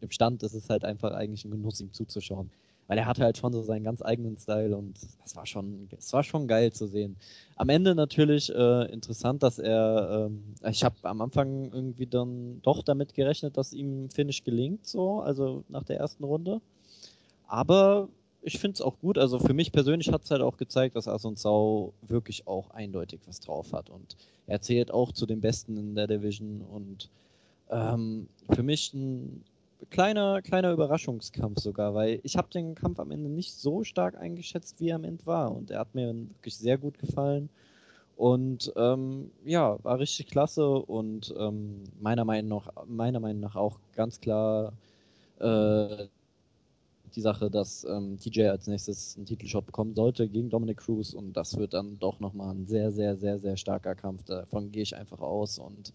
im 0.00 0.10
Stand 0.10 0.42
ist 0.42 0.54
es 0.54 0.70
halt 0.70 0.84
einfach 0.84 1.12
eigentlich 1.12 1.44
ein 1.44 1.50
Genuss, 1.50 1.80
ihm 1.80 1.92
zuzuschauen. 1.92 2.50
Weil 2.86 2.98
er 2.98 3.06
hatte 3.06 3.22
halt 3.24 3.38
schon 3.38 3.52
so 3.52 3.62
seinen 3.62 3.82
ganz 3.82 4.02
eigenen 4.02 4.38
Style 4.38 4.76
und 4.76 4.94
das 5.22 5.34
war 5.36 5.46
schon, 5.46 5.88
das 5.90 6.12
war 6.12 6.22
schon 6.22 6.46
geil 6.46 6.70
zu 6.72 6.86
sehen. 6.86 7.16
Am 7.56 7.70
Ende 7.70 7.94
natürlich 7.94 8.54
äh, 8.54 8.92
interessant, 8.92 9.42
dass 9.42 9.58
er, 9.58 10.28
ähm, 10.28 10.42
ich 10.70 10.84
habe 10.84 10.96
am 11.02 11.22
Anfang 11.22 11.72
irgendwie 11.72 12.06
dann 12.06 12.60
doch 12.62 12.82
damit 12.82 13.14
gerechnet, 13.14 13.56
dass 13.56 13.72
ihm 13.72 14.10
Finish 14.10 14.44
gelingt, 14.44 14.86
so, 14.86 15.20
also 15.20 15.64
nach 15.68 15.82
der 15.84 15.98
ersten 15.98 16.24
Runde. 16.24 16.60
Aber 17.46 18.08
ich 18.44 18.58
finde 18.58 18.74
es 18.74 18.82
auch 18.82 18.98
gut. 18.98 19.18
Also 19.18 19.38
für 19.38 19.54
mich 19.54 19.72
persönlich 19.72 20.12
hat 20.12 20.24
es 20.24 20.30
halt 20.30 20.42
auch 20.42 20.56
gezeigt, 20.56 20.96
dass 20.96 21.08
Asun 21.08 21.36
Sau 21.36 21.94
wirklich 22.02 22.46
auch 22.46 22.70
eindeutig 22.70 23.20
was 23.26 23.40
drauf 23.40 23.72
hat. 23.72 23.90
Und 23.90 24.16
er 24.46 24.60
zählt 24.60 24.90
auch 24.90 25.12
zu 25.12 25.26
den 25.26 25.40
Besten 25.40 25.76
in 25.76 25.94
der 25.94 26.06
Division. 26.06 26.60
Und 26.60 27.10
ähm, 27.70 28.28
für 28.50 28.62
mich 28.62 28.92
ein 28.92 29.44
kleiner, 29.90 30.42
kleiner 30.42 30.72
Überraschungskampf 30.72 31.60
sogar, 31.60 31.94
weil 31.94 32.20
ich 32.22 32.36
habe 32.36 32.48
den 32.50 32.74
Kampf 32.74 33.00
am 33.00 33.10
Ende 33.10 33.30
nicht 33.30 33.54
so 33.54 33.82
stark 33.82 34.16
eingeschätzt, 34.16 34.78
wie 34.78 34.90
er 34.90 34.96
am 34.96 35.04
Ende 35.04 35.24
war. 35.24 35.50
Und 35.50 35.70
er 35.70 35.80
hat 35.80 35.94
mir 35.94 36.14
wirklich 36.14 36.56
sehr 36.56 36.76
gut 36.76 36.98
gefallen. 36.98 37.48
Und 38.16 38.72
ähm, 38.76 39.30
ja, 39.44 39.82
war 39.82 39.98
richtig 39.98 40.28
klasse 40.28 40.68
und 40.68 41.34
ähm, 41.36 41.82
meiner, 41.98 42.24
Meinung 42.24 42.60
nach, 42.60 42.86
meiner 42.86 43.18
Meinung 43.18 43.40
nach 43.40 43.56
auch 43.56 43.80
ganz 43.96 44.20
klar 44.20 44.72
äh, 45.40 46.06
die 47.14 47.20
Sache, 47.20 47.50
dass 47.50 47.84
ähm, 47.84 48.18
TJ 48.18 48.48
als 48.48 48.66
nächstes 48.66 49.16
einen 49.16 49.26
Titelshot 49.26 49.66
bekommen 49.66 49.94
sollte 49.94 50.28
gegen 50.28 50.50
Dominic 50.50 50.78
Cruz 50.78 51.14
und 51.14 51.32
das 51.34 51.56
wird 51.56 51.74
dann 51.74 51.98
doch 51.98 52.20
nochmal 52.20 52.54
ein 52.54 52.66
sehr, 52.66 52.92
sehr, 52.92 53.16
sehr, 53.16 53.38
sehr 53.38 53.56
starker 53.56 53.94
Kampf. 53.94 54.24
Davon 54.24 54.72
gehe 54.72 54.82
ich 54.82 54.96
einfach 54.96 55.20
aus 55.20 55.58
und 55.58 55.92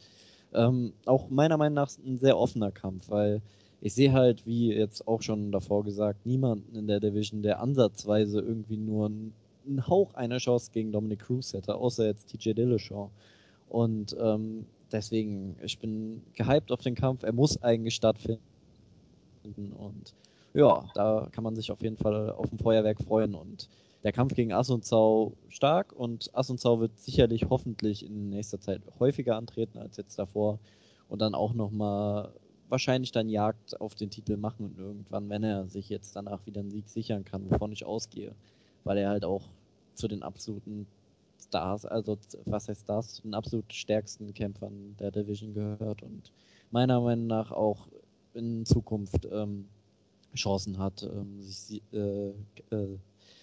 ähm, 0.53 0.93
auch 1.05 1.29
meiner 1.29 1.57
Meinung 1.57 1.75
nach 1.75 1.91
ein 2.05 2.17
sehr 2.17 2.37
offener 2.37 2.71
Kampf, 2.71 3.09
weil 3.09 3.41
ich 3.81 3.93
sehe 3.93 4.11
halt, 4.11 4.45
wie 4.45 4.73
jetzt 4.73 5.07
auch 5.07 5.21
schon 5.21 5.51
davor 5.51 5.83
gesagt, 5.83 6.25
niemanden 6.25 6.75
in 6.75 6.87
der 6.87 6.99
Division, 6.99 7.43
der 7.43 7.61
ansatzweise 7.61 8.39
irgendwie 8.39 8.77
nur 8.77 9.07
einen, 9.07 9.33
Hauch 9.87 10.15
einer 10.15 10.39
Chance 10.39 10.71
gegen 10.73 10.91
Dominic 10.91 11.19
Cruz 11.19 11.53
hätte, 11.53 11.75
außer 11.75 12.07
jetzt 12.07 12.27
TJ 12.29 12.53
Dillashaw. 12.53 13.11
Und 13.69 14.17
ähm, 14.19 14.65
deswegen, 14.91 15.55
ich 15.63 15.77
bin 15.77 16.23
gehypt 16.33 16.71
auf 16.71 16.81
den 16.81 16.95
Kampf. 16.95 17.21
Er 17.21 17.33
muss 17.33 17.61
eigentlich 17.61 17.93
stattfinden. 17.93 18.41
Und 19.43 20.15
ja, 20.53 20.85
da 20.93 21.27
kann 21.31 21.43
man 21.43 21.55
sich 21.55 21.71
auf 21.71 21.81
jeden 21.81 21.97
Fall 21.97 22.31
auf 22.31 22.51
ein 22.51 22.59
Feuerwerk 22.59 23.01
freuen. 23.01 23.35
Und 23.35 23.69
der 24.03 24.11
Kampf 24.11 24.35
gegen 24.35 24.53
Asunzau 24.53 25.33
stark. 25.49 25.93
Und 25.93 26.35
Asunzau 26.35 26.79
wird 26.79 26.97
sicherlich 26.97 27.47
hoffentlich 27.49 28.05
in 28.05 28.29
nächster 28.29 28.59
Zeit 28.59 28.81
häufiger 28.99 29.35
antreten 29.35 29.77
als 29.77 29.97
jetzt 29.97 30.17
davor. 30.17 30.59
Und 31.07 31.21
dann 31.21 31.35
auch 31.35 31.53
nochmal 31.53 32.31
wahrscheinlich 32.69 33.11
dann 33.11 33.29
Jagd 33.29 33.79
auf 33.81 33.95
den 33.95 34.09
Titel 34.09 34.37
machen 34.37 34.67
und 34.67 34.77
irgendwann, 34.77 35.29
wenn 35.29 35.43
er 35.43 35.67
sich 35.67 35.89
jetzt 35.89 36.15
danach 36.15 36.45
wieder 36.45 36.61
einen 36.61 36.69
Sieg 36.69 36.87
sichern 36.87 37.25
kann, 37.25 37.49
wovon 37.49 37.71
ich 37.71 37.85
ausgehe, 37.85 38.35
weil 38.83 38.97
er 38.99 39.09
halt 39.09 39.25
auch 39.25 39.49
zu 39.95 40.07
den 40.07 40.21
absoluten 40.21 40.87
Stars, 41.41 41.85
also 41.85 42.17
was 42.45 42.67
heißt 42.67 42.85
zu 42.85 43.21
den 43.23 43.33
absolut 43.33 43.73
stärksten 43.73 44.33
Kämpfern 44.33 44.95
der 44.99 45.11
Division 45.11 45.53
gehört. 45.53 46.03
Und 46.03 46.31
meiner 46.69 47.01
Meinung 47.01 47.27
nach 47.27 47.51
auch 47.51 47.87
in 48.33 48.65
Zukunft 48.65 49.27
ähm, 49.31 49.67
Chancen 50.35 50.77
hat, 50.77 51.03
ähm, 51.03 51.41
sich 51.41 51.81
äh, 51.91 52.29
äh, 52.71 52.97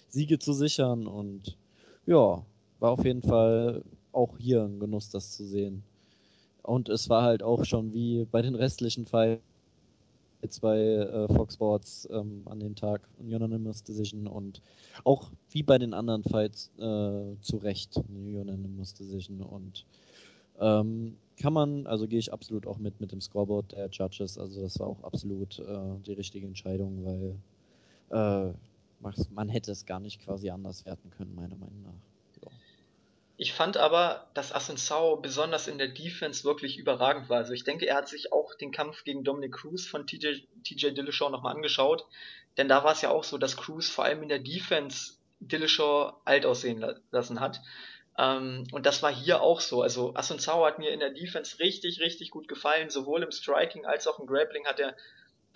Siege 0.09 0.39
zu 0.39 0.53
sichern 0.53 1.07
und 1.07 1.57
ja, 2.07 2.45
war 2.79 2.91
auf 2.91 3.05
jeden 3.05 3.23
Fall 3.23 3.83
auch 4.13 4.39
hier 4.39 4.63
ein 4.63 4.81
Genuss, 4.81 5.11
das 5.11 5.33
zu 5.33 5.45
sehen. 5.45 5.83
Und 6.63 6.89
es 6.89 7.09
war 7.09 7.23
halt 7.23 7.43
auch 7.43 7.65
schon 7.65 7.93
wie 7.93 8.25
bei 8.25 8.43
den 8.43 8.55
restlichen 8.55 9.07
Fights 9.07 9.41
bei 10.61 10.79
äh, 10.79 11.29
Fox 11.29 11.55
Sports 11.55 12.09
ähm, 12.11 12.43
an 12.47 12.61
dem 12.61 12.75
Tag 12.75 13.09
Unanimous 13.19 13.83
Decision 13.83 14.27
und 14.27 14.63
auch 15.05 15.31
wie 15.51 15.63
bei 15.63 15.79
den 15.79 15.95
anderen 15.95 16.23
Fights 16.23 16.71
äh, 16.79 17.37
zu 17.41 17.57
Recht 17.59 17.97
Unanimous 17.97 18.95
Decision 18.95 19.43
und 19.43 19.85
ähm, 20.59 21.17
kann 21.41 21.53
man, 21.53 21.87
also 21.87 22.07
gehe 22.07 22.19
ich 22.19 22.33
absolut 22.33 22.67
auch 22.67 22.79
mit 22.79 23.01
mit 23.01 23.13
dem 23.13 23.21
Scoreboard 23.21 23.73
der 23.73 23.89
Judges, 23.91 24.39
also 24.39 24.61
das 24.61 24.79
war 24.79 24.87
auch 24.87 25.03
absolut 25.03 25.59
äh, 25.59 25.99
die 26.07 26.13
richtige 26.13 26.47
Entscheidung, 26.47 27.05
weil 27.05 27.37
äh, 28.11 28.55
man 29.31 29.49
hätte 29.49 29.73
es 29.73 29.87
gar 29.87 30.01
nicht 30.01 30.23
quasi 30.23 30.51
anders 30.51 30.87
werten 30.87 31.11
können, 31.11 31.35
meiner 31.35 31.57
Meinung 31.57 31.83
nach. 31.83 32.17
Ich 33.39 33.53
fand 33.53 33.77
aber, 33.77 34.29
dass 34.33 34.55
Asensao 34.55 35.17
besonders 35.17 35.69
in 35.69 35.77
der 35.77 35.89
Defense 35.89 36.45
wirklich 36.45 36.79
überragend 36.79 37.29
war. 37.29 37.39
Also 37.39 37.53
ich 37.53 37.65
denke, 37.65 37.87
er 37.87 37.97
hat 37.97 38.09
sich 38.09 38.33
auch 38.33 38.55
den 38.55 38.73
Kampf 38.73 39.05
gegen 39.05 39.25
Dominic 39.25 39.53
Cruz 39.53 39.87
von 39.87 40.07
TJ, 40.07 40.47
TJ 40.65 40.93
Dillashaw 40.93 41.29
nochmal 41.29 41.55
angeschaut. 41.55 42.07
Denn 42.57 42.69
da 42.69 42.83
war 42.83 42.93
es 42.93 43.03
ja 43.03 43.11
auch 43.11 43.25
so, 43.25 43.37
dass 43.37 43.59
Cruz 43.59 43.91
vor 43.91 44.05
allem 44.07 44.23
in 44.23 44.31
der 44.31 44.39
Defense 44.39 45.19
Dillashaw 45.41 46.15
alt 46.25 46.47
aussehen 46.47 46.83
lassen 47.11 47.41
hat. 47.41 47.61
Ähm, 48.19 48.67
und 48.73 48.87
das 48.87 49.03
war 49.03 49.13
hier 49.13 49.43
auch 49.43 49.61
so. 49.61 49.83
Also 49.83 50.15
Asensao 50.15 50.65
hat 50.65 50.79
mir 50.79 50.91
in 50.91 51.01
der 51.01 51.11
Defense 51.11 51.59
richtig, 51.59 52.01
richtig 52.01 52.31
gut 52.31 52.49
gefallen. 52.49 52.91
Sowohl 52.91 53.23
im 53.23 53.33
Striking 53.33 53.85
als 53.85 54.07
auch 54.07 54.19
im 54.19 54.27
Grappling 54.27 54.67
hat 54.67 54.81
er 54.81 54.97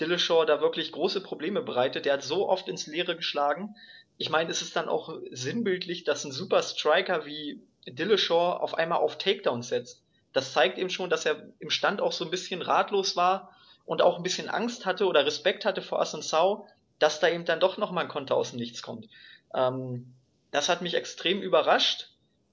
Dillashaw 0.00 0.44
da 0.44 0.60
wirklich 0.60 0.92
große 0.92 1.22
Probleme 1.22 1.62
bereitet. 1.62 2.04
Der 2.04 2.14
hat 2.14 2.22
so 2.22 2.48
oft 2.48 2.68
ins 2.68 2.86
Leere 2.86 3.16
geschlagen. 3.16 3.74
Ich 4.18 4.30
meine, 4.30 4.50
es 4.50 4.62
ist 4.62 4.76
dann 4.76 4.88
auch 4.88 5.18
sinnbildlich, 5.30 6.04
dass 6.04 6.24
ein 6.24 6.32
super 6.32 6.62
Striker 6.62 7.24
wie 7.26 7.62
Dillashaw 7.86 8.58
auf 8.60 8.74
einmal 8.74 8.98
auf 8.98 9.18
Takedowns 9.18 9.68
setzt. 9.68 10.02
Das 10.32 10.52
zeigt 10.52 10.78
eben 10.78 10.90
schon, 10.90 11.10
dass 11.10 11.26
er 11.26 11.48
im 11.58 11.70
Stand 11.70 12.00
auch 12.00 12.12
so 12.12 12.24
ein 12.24 12.30
bisschen 12.30 12.62
ratlos 12.62 13.16
war 13.16 13.56
und 13.84 14.02
auch 14.02 14.16
ein 14.16 14.22
bisschen 14.22 14.48
Angst 14.48 14.86
hatte 14.86 15.06
oder 15.06 15.26
Respekt 15.26 15.64
hatte 15.64 15.82
vor 15.82 16.00
Asensau, 16.00 16.68
dass 16.98 17.18
da 17.20 17.28
eben 17.28 17.44
dann 17.44 17.60
doch 17.60 17.78
nochmal 17.78 18.04
ein 18.04 18.10
Konter 18.10 18.36
aus 18.36 18.50
dem 18.50 18.60
Nichts 18.60 18.82
kommt. 18.82 19.08
Ähm, 19.54 20.14
das 20.50 20.68
hat 20.68 20.82
mich 20.82 20.94
extrem 20.94 21.42
überrascht. 21.42 22.10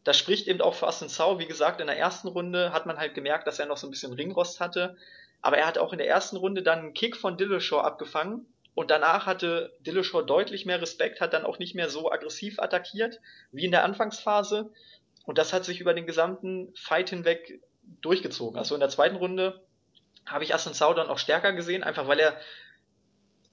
Das 0.07 0.17
spricht 0.17 0.47
eben 0.47 0.61
auch 0.61 0.73
für 0.73 0.87
Asensau. 0.87 1.37
Wie 1.37 1.47
gesagt, 1.47 1.81
in 1.81 1.87
der 1.87 1.97
ersten 1.97 2.29
Runde 2.29 2.71
hat 2.71 2.85
man 2.85 2.97
halt 2.97 3.13
gemerkt, 3.13 3.45
dass 3.45 3.59
er 3.59 3.65
noch 3.65 3.75
so 3.75 3.87
ein 3.87 3.89
bisschen 3.89 4.13
Ringrost 4.13 4.61
hatte. 4.61 4.95
Aber 5.41 5.57
er 5.57 5.67
hat 5.67 5.77
auch 5.77 5.91
in 5.91 5.97
der 5.97 6.07
ersten 6.07 6.37
Runde 6.37 6.63
dann 6.63 6.79
einen 6.79 6.93
Kick 6.93 7.17
von 7.17 7.35
Dillashaw 7.35 7.81
abgefangen. 7.81 8.45
Und 8.73 8.89
danach 8.89 9.25
hatte 9.25 9.75
Dillashaw 9.81 10.21
deutlich 10.21 10.65
mehr 10.65 10.81
Respekt, 10.81 11.19
hat 11.19 11.33
dann 11.33 11.43
auch 11.43 11.59
nicht 11.59 11.75
mehr 11.75 11.89
so 11.89 12.09
aggressiv 12.09 12.57
attackiert 12.57 13.19
wie 13.51 13.65
in 13.65 13.71
der 13.71 13.83
Anfangsphase. 13.83 14.71
Und 15.25 15.37
das 15.37 15.51
hat 15.51 15.65
sich 15.65 15.81
über 15.81 15.93
den 15.93 16.07
gesamten 16.07 16.73
Fight 16.77 17.09
hinweg 17.09 17.59
durchgezogen. 17.99 18.57
Also 18.57 18.75
in 18.75 18.79
der 18.79 18.87
zweiten 18.87 19.17
Runde 19.17 19.61
habe 20.25 20.45
ich 20.45 20.53
Aslan 20.53 20.73
Saudan 20.73 21.09
auch 21.09 21.19
stärker 21.19 21.51
gesehen, 21.51 21.83
einfach 21.83 22.07
weil 22.07 22.21
er 22.21 22.39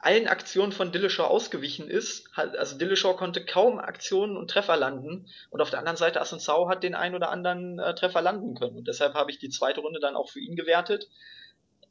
allen 0.05 0.29
Aktionen 0.29 0.73
von 0.73 0.93
Dillashaw 0.93 1.25
ausgewichen 1.27 1.89
ist. 1.89 2.29
Also 2.37 2.77
Dillashaw 2.77 3.17
konnte 3.17 3.45
kaum 3.45 3.79
Aktionen 3.79 4.37
und 4.37 4.51
Treffer 4.51 4.77
landen 4.77 5.27
und 5.51 5.63
auf 5.63 5.71
der 5.71 5.79
anderen 5.79 5.97
Seite 5.97 6.21
Aslan 6.21 6.41
Sau 6.41 6.69
hat 6.69 6.83
den 6.83 6.95
einen 6.95 7.15
oder 7.15 7.31
anderen 7.31 7.79
äh, 7.79 7.95
Treffer 7.95 8.21
landen 8.21 8.55
können 8.55 8.77
und 8.77 8.87
deshalb 8.87 9.15
habe 9.15 9.31
ich 9.31 9.39
die 9.39 9.49
zweite 9.49 9.81
Runde 9.81 10.01
dann 10.01 10.17
auch 10.17 10.31
für 10.31 10.41
ihn 10.41 10.57
gewertet. 10.57 11.09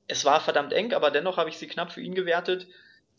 Es 0.07 0.25
war 0.25 0.41
verdammt 0.41 0.73
eng, 0.73 0.93
aber 0.93 1.09
dennoch 1.09 1.37
habe 1.37 1.49
ich 1.49 1.57
sie 1.57 1.67
knapp 1.67 1.91
für 1.91 2.01
ihn 2.01 2.13
gewertet 2.13 2.67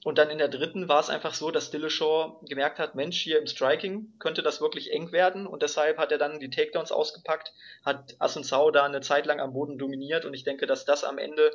und 0.04 0.18
dann 0.18 0.30
in 0.30 0.38
der 0.38 0.48
dritten 0.48 0.88
war 0.88 1.00
es 1.00 1.10
einfach 1.10 1.34
so, 1.34 1.50
dass 1.50 1.72
Dillashaw 1.72 2.40
gemerkt 2.48 2.78
hat, 2.78 2.94
Mensch, 2.94 3.20
hier 3.20 3.38
im 3.38 3.48
Striking 3.48 4.12
könnte 4.20 4.42
das 4.42 4.60
wirklich 4.60 4.92
eng 4.92 5.10
werden 5.10 5.46
und 5.46 5.62
deshalb 5.62 5.98
hat 5.98 6.12
er 6.12 6.18
dann 6.18 6.38
die 6.38 6.50
Takedowns 6.50 6.92
ausgepackt, 6.92 7.52
hat 7.84 8.14
Asunsao 8.20 8.70
da 8.70 8.84
eine 8.84 9.00
Zeit 9.00 9.26
lang 9.26 9.40
am 9.40 9.54
Boden 9.54 9.76
dominiert 9.76 10.24
und 10.24 10.34
ich 10.34 10.44
denke, 10.44 10.66
dass 10.66 10.84
das 10.84 11.02
am 11.02 11.18
Ende 11.18 11.50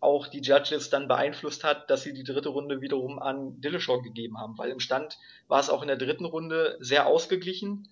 auch 0.00 0.28
die 0.28 0.40
Judges 0.40 0.90
dann 0.90 1.08
beeinflusst 1.08 1.64
hat, 1.64 1.88
dass 1.90 2.02
sie 2.02 2.12
die 2.12 2.24
dritte 2.24 2.50
Runde 2.50 2.80
wiederum 2.80 3.18
an 3.18 3.60
Dillashaw 3.60 4.02
gegeben 4.02 4.38
haben, 4.38 4.58
weil 4.58 4.70
im 4.70 4.80
Stand 4.80 5.18
war 5.48 5.60
es 5.60 5.70
auch 5.70 5.82
in 5.82 5.88
der 5.88 5.96
dritten 5.96 6.24
Runde 6.24 6.76
sehr 6.80 7.06
ausgeglichen, 7.06 7.88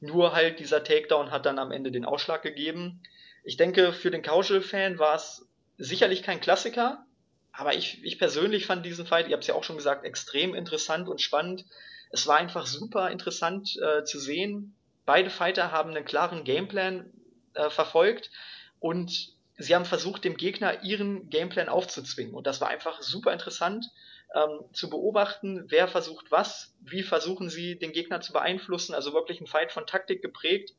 nur 0.00 0.32
halt 0.32 0.60
dieser 0.60 0.84
Takedown 0.84 1.30
hat 1.30 1.46
dann 1.46 1.58
am 1.58 1.72
Ende 1.72 1.90
den 1.90 2.04
Ausschlag 2.04 2.42
gegeben. 2.42 3.02
Ich 3.42 3.56
denke, 3.56 3.92
für 3.92 4.10
den 4.10 4.22
Casual-Fan 4.22 4.98
war 4.98 5.16
es 5.16 5.48
sicherlich 5.76 6.22
kein 6.22 6.40
Klassiker, 6.40 7.04
aber 7.52 7.74
ich, 7.74 8.04
ich 8.04 8.18
persönlich 8.18 8.66
fand 8.66 8.86
diesen 8.86 9.06
Fight, 9.06 9.26
ihr 9.26 9.32
habt 9.32 9.42
es 9.42 9.48
ja 9.48 9.54
auch 9.54 9.64
schon 9.64 9.76
gesagt, 9.76 10.04
extrem 10.04 10.54
interessant 10.54 11.08
und 11.08 11.20
spannend. 11.20 11.64
Es 12.10 12.26
war 12.26 12.36
einfach 12.36 12.66
super 12.66 13.10
interessant 13.10 13.76
äh, 13.82 14.04
zu 14.04 14.20
sehen. 14.20 14.76
Beide 15.04 15.30
Fighter 15.30 15.72
haben 15.72 15.90
einen 15.90 16.04
klaren 16.04 16.44
Gameplan 16.44 17.12
äh, 17.54 17.70
verfolgt 17.70 18.30
und 18.78 19.32
sie 19.58 19.74
haben 19.74 19.84
versucht, 19.84 20.24
dem 20.24 20.36
Gegner 20.36 20.82
ihren 20.82 21.28
Gameplan 21.30 21.68
aufzuzwingen. 21.68 22.34
Und 22.34 22.46
das 22.46 22.60
war 22.60 22.68
einfach 22.68 23.02
super 23.02 23.32
interessant 23.32 23.86
ähm, 24.34 24.60
zu 24.72 24.88
beobachten, 24.88 25.64
wer 25.68 25.88
versucht 25.88 26.30
was, 26.30 26.74
wie 26.80 27.02
versuchen 27.02 27.50
sie 27.50 27.78
den 27.78 27.92
Gegner 27.92 28.20
zu 28.20 28.32
beeinflussen. 28.32 28.94
Also 28.94 29.12
wirklich 29.12 29.40
ein 29.40 29.46
Fight 29.46 29.72
von 29.72 29.86
Taktik 29.86 30.22
geprägt. 30.22 30.74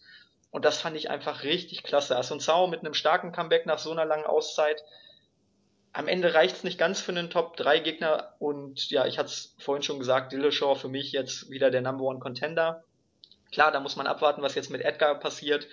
Und 0.51 0.65
das 0.65 0.81
fand 0.81 0.97
ich 0.97 1.09
einfach 1.09 1.43
richtig 1.43 1.83
klasse. 1.83 2.17
Asun 2.17 2.39
Zhao 2.39 2.67
mit 2.67 2.79
einem 2.79 2.93
starken 2.93 3.31
Comeback 3.31 3.65
nach 3.65 3.79
so 3.79 3.91
einer 3.91 4.05
langen 4.05 4.25
Auszeit 4.25 4.83
am 5.91 6.07
Ende 6.07 6.33
reicht 6.33 6.57
es 6.57 6.63
nicht 6.63 6.77
ganz 6.77 7.01
für 7.01 7.11
einen 7.11 7.29
Top-3-Gegner 7.29 8.35
und 8.39 8.89
ja, 8.91 9.05
ich 9.07 9.17
hatte 9.17 9.29
es 9.29 9.55
vorhin 9.59 9.83
schon 9.83 9.99
gesagt, 9.99 10.31
Dillashaw 10.31 10.75
für 10.75 10.87
mich 10.87 11.11
jetzt 11.11 11.49
wieder 11.49 11.71
der 11.71 11.81
Number 11.81 12.03
One 12.03 12.19
Contender. 12.19 12.83
Klar, 13.51 13.71
da 13.71 13.79
muss 13.79 13.95
man 13.95 14.05
abwarten, 14.05 14.41
was 14.41 14.55
jetzt 14.55 14.69
mit 14.69 14.81
Edgar 14.81 15.19
passiert, 15.19 15.67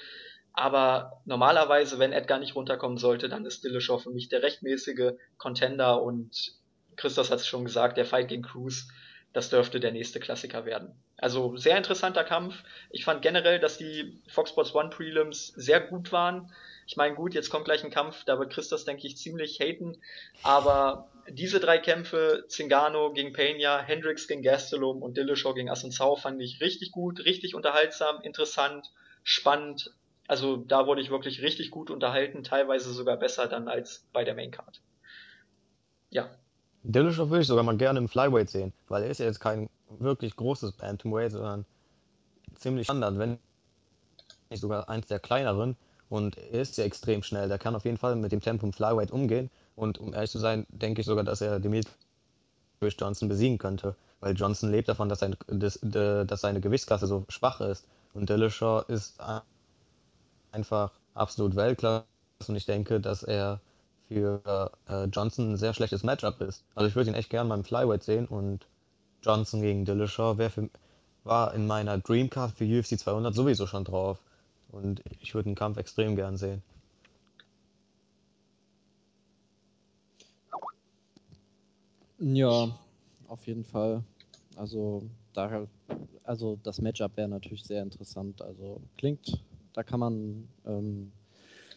aber 0.56 1.20
normalerweise, 1.26 1.98
wenn 1.98 2.12
Edgar 2.12 2.38
nicht 2.38 2.56
runterkommen 2.56 2.96
sollte, 2.96 3.28
dann 3.28 3.44
ist 3.44 3.62
Dillashaw 3.62 3.98
für 3.98 4.10
mich 4.10 4.30
der 4.30 4.42
rechtmäßige 4.42 5.12
Contender 5.36 6.02
und 6.02 6.54
Christos 6.96 7.30
hat 7.30 7.40
es 7.40 7.46
schon 7.46 7.64
gesagt, 7.64 7.98
der 7.98 8.06
Fight 8.06 8.28
gegen 8.28 8.42
Cruz, 8.42 8.88
das 9.34 9.50
dürfte 9.50 9.80
der 9.80 9.92
nächste 9.92 10.18
Klassiker 10.18 10.64
werden. 10.64 10.94
Also 11.18 11.58
sehr 11.58 11.76
interessanter 11.76 12.24
Kampf. 12.24 12.64
Ich 12.88 13.04
fand 13.04 13.20
generell, 13.20 13.60
dass 13.60 13.76
die 13.76 14.18
Fox 14.28 14.48
Sports 14.48 14.74
One 14.74 14.88
Prelims 14.88 15.48
sehr 15.48 15.78
gut 15.78 16.10
waren. 16.10 16.50
Ich 16.86 16.96
meine, 16.96 17.14
gut, 17.14 17.34
jetzt 17.34 17.50
kommt 17.50 17.66
gleich 17.66 17.84
ein 17.84 17.90
Kampf, 17.90 18.24
da 18.24 18.38
wird 18.38 18.50
Christos, 18.50 18.86
denke 18.86 19.06
ich, 19.06 19.18
ziemlich 19.18 19.60
haten, 19.60 20.00
aber 20.42 21.10
diese 21.28 21.60
drei 21.60 21.78
Kämpfe, 21.78 22.44
Zingano 22.48 23.12
gegen 23.12 23.34
Peña, 23.34 23.82
Hendricks 23.82 24.26
gegen 24.26 24.42
Gastelum 24.42 25.02
und 25.02 25.18
Dillashaw 25.18 25.52
gegen 25.52 25.68
Assunção, 25.68 26.16
fand 26.16 26.40
ich 26.40 26.62
richtig 26.62 26.92
gut, 26.92 27.24
richtig 27.26 27.54
unterhaltsam, 27.54 28.22
interessant, 28.22 28.90
spannend. 29.22 29.90
Also 30.28 30.56
da 30.56 30.86
wurde 30.86 31.00
ich 31.00 31.10
wirklich 31.10 31.42
richtig 31.42 31.70
gut 31.70 31.90
unterhalten, 31.90 32.42
teilweise 32.42 32.92
sogar 32.92 33.16
besser 33.16 33.46
dann 33.46 33.68
als 33.68 34.06
bei 34.12 34.24
der 34.24 34.34
Maincard. 34.34 34.80
Ja. 36.10 36.28
Dillashaw 36.82 37.30
würde 37.30 37.42
ich 37.42 37.48
sogar 37.48 37.64
mal 37.64 37.76
gerne 37.76 37.98
im 37.98 38.08
Flyweight 38.08 38.50
sehen, 38.50 38.72
weil 38.88 39.02
er 39.02 39.10
ist 39.10 39.18
ja 39.18 39.26
jetzt 39.26 39.40
kein 39.40 39.68
wirklich 39.98 40.36
großes 40.36 40.72
Bantamweight, 40.72 41.32
sondern 41.32 41.64
ziemlich 42.54 42.86
standard, 42.86 43.18
wenn 43.18 43.38
nicht 44.50 44.60
sogar 44.60 44.88
eins 44.88 45.06
der 45.06 45.18
kleineren. 45.18 45.76
Und 46.08 46.38
er 46.38 46.60
ist 46.60 46.76
ja 46.78 46.84
extrem 46.84 47.22
schnell. 47.22 47.48
Der 47.48 47.58
kann 47.58 47.74
auf 47.74 47.84
jeden 47.84 47.96
Fall 47.96 48.14
mit 48.14 48.30
dem 48.30 48.40
Tempo 48.40 48.66
im 48.66 48.72
Flyweight 48.72 49.10
umgehen. 49.10 49.50
Und 49.74 49.98
um 49.98 50.14
ehrlich 50.14 50.30
zu 50.30 50.38
sein, 50.38 50.66
denke 50.68 51.00
ich 51.00 51.06
sogar, 51.06 51.24
dass 51.24 51.40
er 51.40 51.58
Demetrius 51.58 51.96
Johnson 52.96 53.28
besiegen 53.28 53.58
könnte. 53.58 53.96
Weil 54.20 54.36
Johnson 54.36 54.70
lebt 54.70 54.88
davon, 54.88 55.08
dass, 55.08 55.18
sein, 55.18 55.36
dass, 55.48 55.80
dass 55.82 56.40
seine 56.40 56.60
Gewichtsklasse 56.60 57.08
so 57.08 57.24
schwach 57.28 57.60
ist. 57.60 57.86
Und 58.14 58.30
Dillashaw 58.30 58.84
ist 58.86 59.18
einfach 60.56 60.90
absolut 61.14 61.54
Weltklasse. 61.54 62.04
Und 62.48 62.56
ich 62.56 62.66
denke, 62.66 63.00
dass 63.00 63.22
er 63.22 63.60
für 64.08 64.72
äh, 64.88 65.04
Johnson 65.04 65.52
ein 65.52 65.56
sehr 65.56 65.74
schlechtes 65.74 66.02
Matchup 66.02 66.40
ist. 66.40 66.64
Also 66.74 66.88
ich 66.88 66.96
würde 66.96 67.10
ihn 67.10 67.16
echt 67.16 67.30
gerne 67.30 67.48
beim 67.48 67.64
Flyweight 67.64 68.02
sehen 68.02 68.26
und 68.26 68.66
Johnson 69.22 69.62
gegen 69.62 69.84
Dillashaw 69.84 70.36
für, 70.50 70.70
war 71.24 71.54
in 71.54 71.66
meiner 71.66 71.98
Dreamcard 71.98 72.52
für 72.52 72.64
UFC 72.64 72.98
200 72.98 73.34
sowieso 73.34 73.66
schon 73.66 73.84
drauf. 73.84 74.20
Und 74.70 75.02
ich 75.20 75.34
würde 75.34 75.48
den 75.50 75.54
Kampf 75.54 75.78
extrem 75.78 76.16
gern 76.16 76.36
sehen. 76.36 76.62
Ja, 82.18 82.68
auf 83.28 83.46
jeden 83.46 83.64
Fall. 83.64 84.02
Also, 84.56 85.02
da, 85.34 85.66
also 86.24 86.58
das 86.62 86.80
Matchup 86.80 87.16
wäre 87.16 87.28
natürlich 87.28 87.64
sehr 87.64 87.82
interessant. 87.82 88.40
Also 88.40 88.80
klingt, 88.96 89.38
da 89.76 89.82
kann 89.82 90.00
man 90.00 90.48
ähm, 90.66 91.12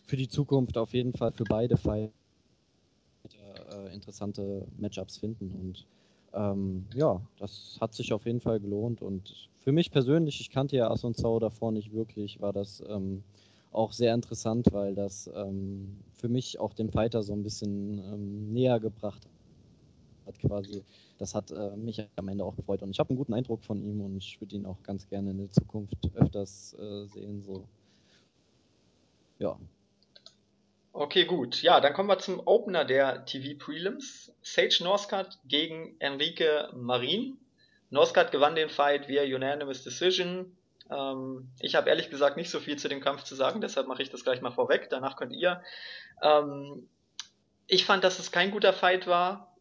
für 0.05 0.15
die 0.15 0.29
Zukunft 0.29 0.77
auf 0.77 0.93
jeden 0.93 1.13
Fall 1.13 1.33
für 1.33 1.43
beide 1.43 1.75
Fighter 1.75 2.11
äh, 3.71 3.93
interessante 3.93 4.65
Matchups 4.77 5.17
finden. 5.17 5.51
Und 5.51 5.85
ähm, 6.33 6.85
ja, 6.95 7.21
das 7.39 7.77
hat 7.81 7.93
sich 7.93 8.13
auf 8.13 8.25
jeden 8.25 8.39
Fall 8.39 8.61
gelohnt. 8.61 9.01
Und 9.01 9.49
für 9.57 9.73
mich 9.73 9.91
persönlich, 9.91 10.39
ich 10.39 10.49
kannte 10.49 10.77
ja 10.77 10.89
Assunzao 10.89 11.39
davor 11.39 11.73
nicht 11.73 11.91
wirklich, 11.91 12.39
war 12.39 12.53
das 12.53 12.81
ähm, 12.87 13.21
auch 13.73 13.91
sehr 13.91 14.13
interessant, 14.13 14.67
weil 14.71 14.95
das 14.95 15.29
ähm, 15.35 15.97
für 16.15 16.29
mich 16.29 16.57
auch 16.57 16.73
den 16.73 16.89
Fighter 16.89 17.21
so 17.21 17.33
ein 17.33 17.43
bisschen 17.43 17.99
ähm, 17.99 18.53
näher 18.53 18.79
gebracht 18.79 19.27
hat 20.25 20.39
quasi. 20.39 20.83
Das 21.17 21.35
hat 21.35 21.51
äh, 21.51 21.75
mich 21.75 22.01
am 22.15 22.29
Ende 22.29 22.45
auch 22.45 22.55
gefreut 22.55 22.81
und 22.81 22.91
ich 22.91 22.99
habe 22.99 23.09
einen 23.09 23.17
guten 23.17 23.33
Eindruck 23.33 23.61
von 23.61 23.81
ihm 23.81 23.99
und 23.99 24.15
ich 24.15 24.39
würde 24.39 24.55
ihn 24.55 24.65
auch 24.65 24.81
ganz 24.83 25.05
gerne 25.09 25.31
in 25.31 25.37
der 25.37 25.51
Zukunft 25.51 25.97
öfters 26.15 26.75
äh, 26.79 27.05
sehen. 27.07 27.41
So. 27.41 27.65
Ja, 29.39 29.57
Okay, 30.91 31.25
gut. 31.25 31.61
Ja, 31.61 31.79
dann 31.79 31.93
kommen 31.93 32.09
wir 32.09 32.19
zum 32.19 32.41
Opener 32.45 32.83
der 32.83 33.23
TV 33.25 33.57
Prelims. 33.57 34.33
Sage 34.41 34.79
Northcutt 34.81 35.37
gegen 35.45 35.95
Enrique 35.99 36.69
Marin. 36.73 37.37
Northcutt 37.91 38.31
gewann 38.31 38.55
den 38.55 38.69
Fight 38.69 39.07
via 39.07 39.23
Unanimous 39.23 39.83
Decision. 39.83 40.57
Ähm, 40.91 41.47
ich 41.61 41.75
habe 41.75 41.89
ehrlich 41.89 42.09
gesagt 42.09 42.37
nicht 42.37 42.49
so 42.49 42.59
viel 42.59 42.77
zu 42.77 42.89
dem 42.89 43.01
Kampf 43.01 43.23
zu 43.23 43.35
sagen, 43.35 43.61
deshalb 43.61 43.87
mache 43.87 44.01
ich 44.01 44.09
das 44.09 44.23
gleich 44.23 44.41
mal 44.41 44.51
vorweg. 44.51 44.89
Danach 44.89 45.15
könnt 45.15 45.33
ihr. 45.33 45.63
Ähm, 46.23 46.89
ich 47.67 47.85
fand, 47.85 48.03
dass 48.03 48.17
es 48.17 48.31
kein 48.31 48.51
guter 48.51 48.73
Fight 48.73 49.05
war. 49.05 49.55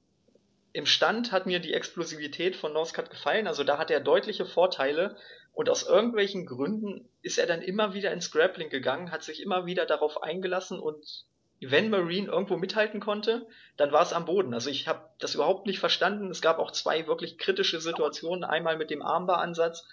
Im 0.73 0.87
Stand 0.87 1.31
hat 1.31 1.47
mir 1.47 1.61
die 1.61 1.75
Explosivität 1.75 2.57
von 2.57 2.73
Northcutt 2.73 3.11
gefallen. 3.11 3.47
Also 3.47 3.65
da 3.65 3.79
hat 3.79 3.91
er 3.91 4.01
deutliche 4.01 4.47
Vorteile. 4.47 5.17
Und 5.59 5.69
aus 5.69 5.83
irgendwelchen 5.83 6.47
Gründen 6.47 7.09
ist 7.21 7.37
er 7.37 7.47
dann 7.47 7.63
immer 7.63 7.93
wieder 7.93 8.13
ins 8.13 8.31
Grappling 8.31 8.71
gegangen, 8.71 9.11
hat 9.11 9.25
sich 9.25 9.43
immer 9.43 9.67
wieder 9.67 9.87
darauf 9.87 10.23
eingelassen 10.23 10.79
und 10.79 11.25
wenn 11.61 11.91
Marine 11.91 12.29
irgendwo 12.29 12.57
mithalten 12.57 13.01
konnte, 13.01 13.45
dann 13.77 13.91
war 13.91 14.03
es 14.03 14.13
am 14.13 14.25
Boden. 14.25 14.55
Also 14.55 14.71
ich 14.71 14.87
habe 14.87 15.09
das 15.19 15.35
überhaupt 15.35 15.67
nicht 15.67 15.81
verstanden. 15.81 16.31
Es 16.31 16.43
gab 16.43 16.61
auch 16.61 16.71
zwei 16.71 17.09
wirklich 17.09 17.39
kritische 17.39 17.81
Situationen. 17.81 18.45
Einmal 18.45 18.77
mit 18.77 18.91
dem 18.91 19.03
Armbar-Ansatz 19.03 19.85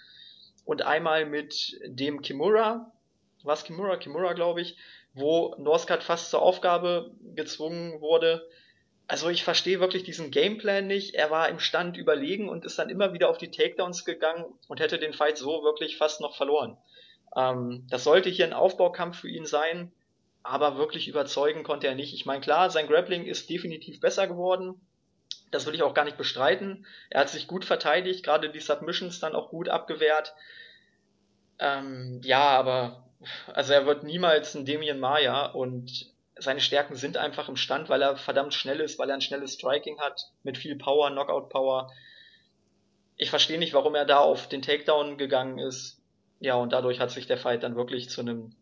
und 0.64 0.82
einmal 0.82 1.26
mit 1.26 1.76
dem 1.84 2.22
Kimura. 2.22 2.92
Was 3.42 3.64
Kimura? 3.64 3.96
Kimura, 3.96 4.34
glaube 4.34 4.60
ich. 4.60 4.76
Wo 5.14 5.56
Northcutt 5.58 6.04
fast 6.04 6.30
zur 6.30 6.42
Aufgabe 6.42 7.10
gezwungen 7.34 8.00
wurde, 8.00 8.48
also 9.08 9.28
ich 9.28 9.44
verstehe 9.44 9.80
wirklich 9.80 10.02
diesen 10.02 10.30
Gameplan 10.30 10.86
nicht. 10.86 11.14
Er 11.14 11.30
war 11.30 11.48
im 11.48 11.60
Stand 11.60 11.96
überlegen 11.96 12.48
und 12.48 12.64
ist 12.64 12.78
dann 12.78 12.90
immer 12.90 13.12
wieder 13.12 13.28
auf 13.28 13.38
die 13.38 13.50
Takedowns 13.50 14.04
gegangen 14.04 14.44
und 14.68 14.80
hätte 14.80 14.98
den 14.98 15.12
Fight 15.12 15.38
so 15.38 15.62
wirklich 15.62 15.96
fast 15.96 16.20
noch 16.20 16.36
verloren. 16.36 16.76
Ähm, 17.36 17.86
das 17.88 18.02
sollte 18.04 18.30
hier 18.30 18.46
ein 18.46 18.52
Aufbaukampf 18.52 19.20
für 19.20 19.28
ihn 19.28 19.46
sein, 19.46 19.92
aber 20.42 20.76
wirklich 20.76 21.06
überzeugen 21.06 21.62
konnte 21.62 21.86
er 21.86 21.94
nicht. 21.94 22.14
Ich 22.14 22.26
meine, 22.26 22.40
klar, 22.40 22.70
sein 22.70 22.88
Grappling 22.88 23.26
ist 23.26 23.48
definitiv 23.48 24.00
besser 24.00 24.26
geworden. 24.26 24.80
Das 25.52 25.66
will 25.66 25.74
ich 25.74 25.82
auch 25.82 25.94
gar 25.94 26.04
nicht 26.04 26.18
bestreiten. 26.18 26.84
Er 27.08 27.20
hat 27.20 27.28
sich 27.28 27.46
gut 27.46 27.64
verteidigt, 27.64 28.24
gerade 28.24 28.50
die 28.50 28.60
Submissions 28.60 29.20
dann 29.20 29.36
auch 29.36 29.50
gut 29.50 29.68
abgewehrt. 29.68 30.34
Ähm, 31.60 32.20
ja, 32.24 32.42
aber 32.42 33.04
also 33.52 33.72
er 33.72 33.86
wird 33.86 34.02
niemals 34.02 34.54
ein 34.54 34.66
Damien 34.66 34.98
Maya 34.98 35.46
und 35.46 36.12
seine 36.38 36.60
Stärken 36.60 36.96
sind 36.96 37.16
einfach 37.16 37.48
im 37.48 37.56
Stand, 37.56 37.88
weil 37.88 38.02
er 38.02 38.16
verdammt 38.16 38.54
schnell 38.54 38.80
ist, 38.80 38.98
weil 38.98 39.08
er 39.08 39.14
ein 39.14 39.22
schnelles 39.22 39.54
Striking 39.54 39.98
hat, 40.00 40.30
mit 40.42 40.58
viel 40.58 40.76
Power, 40.76 41.10
Knockout-Power. 41.10 41.90
Ich 43.16 43.30
verstehe 43.30 43.58
nicht, 43.58 43.72
warum 43.72 43.94
er 43.94 44.04
da 44.04 44.18
auf 44.18 44.48
den 44.48 44.62
Takedown 44.62 45.16
gegangen 45.16 45.58
ist. 45.58 46.00
Ja, 46.40 46.56
und 46.56 46.72
dadurch 46.72 47.00
hat 47.00 47.10
sich 47.10 47.26
der 47.26 47.38
Fight 47.38 47.62
dann 47.62 47.76
wirklich 47.76 48.10
zu 48.10 48.20
einem, 48.20 48.54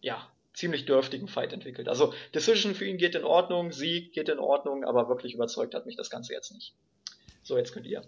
ja, 0.00 0.26
ziemlich 0.54 0.86
dürftigen 0.86 1.28
Fight 1.28 1.52
entwickelt. 1.52 1.88
Also 1.88 2.14
Decision 2.34 2.74
für 2.74 2.86
ihn 2.86 2.96
geht 2.96 3.14
in 3.14 3.24
Ordnung, 3.24 3.72
Sieg 3.72 4.12
geht 4.12 4.30
in 4.30 4.38
Ordnung, 4.38 4.84
aber 4.84 5.08
wirklich 5.08 5.34
überzeugt 5.34 5.74
hat 5.74 5.86
mich 5.86 5.96
das 5.96 6.10
Ganze 6.10 6.32
jetzt 6.32 6.52
nicht. 6.52 6.74
So, 7.42 7.56
jetzt 7.58 7.72
könnt 7.72 7.86
ihr. 7.86 8.02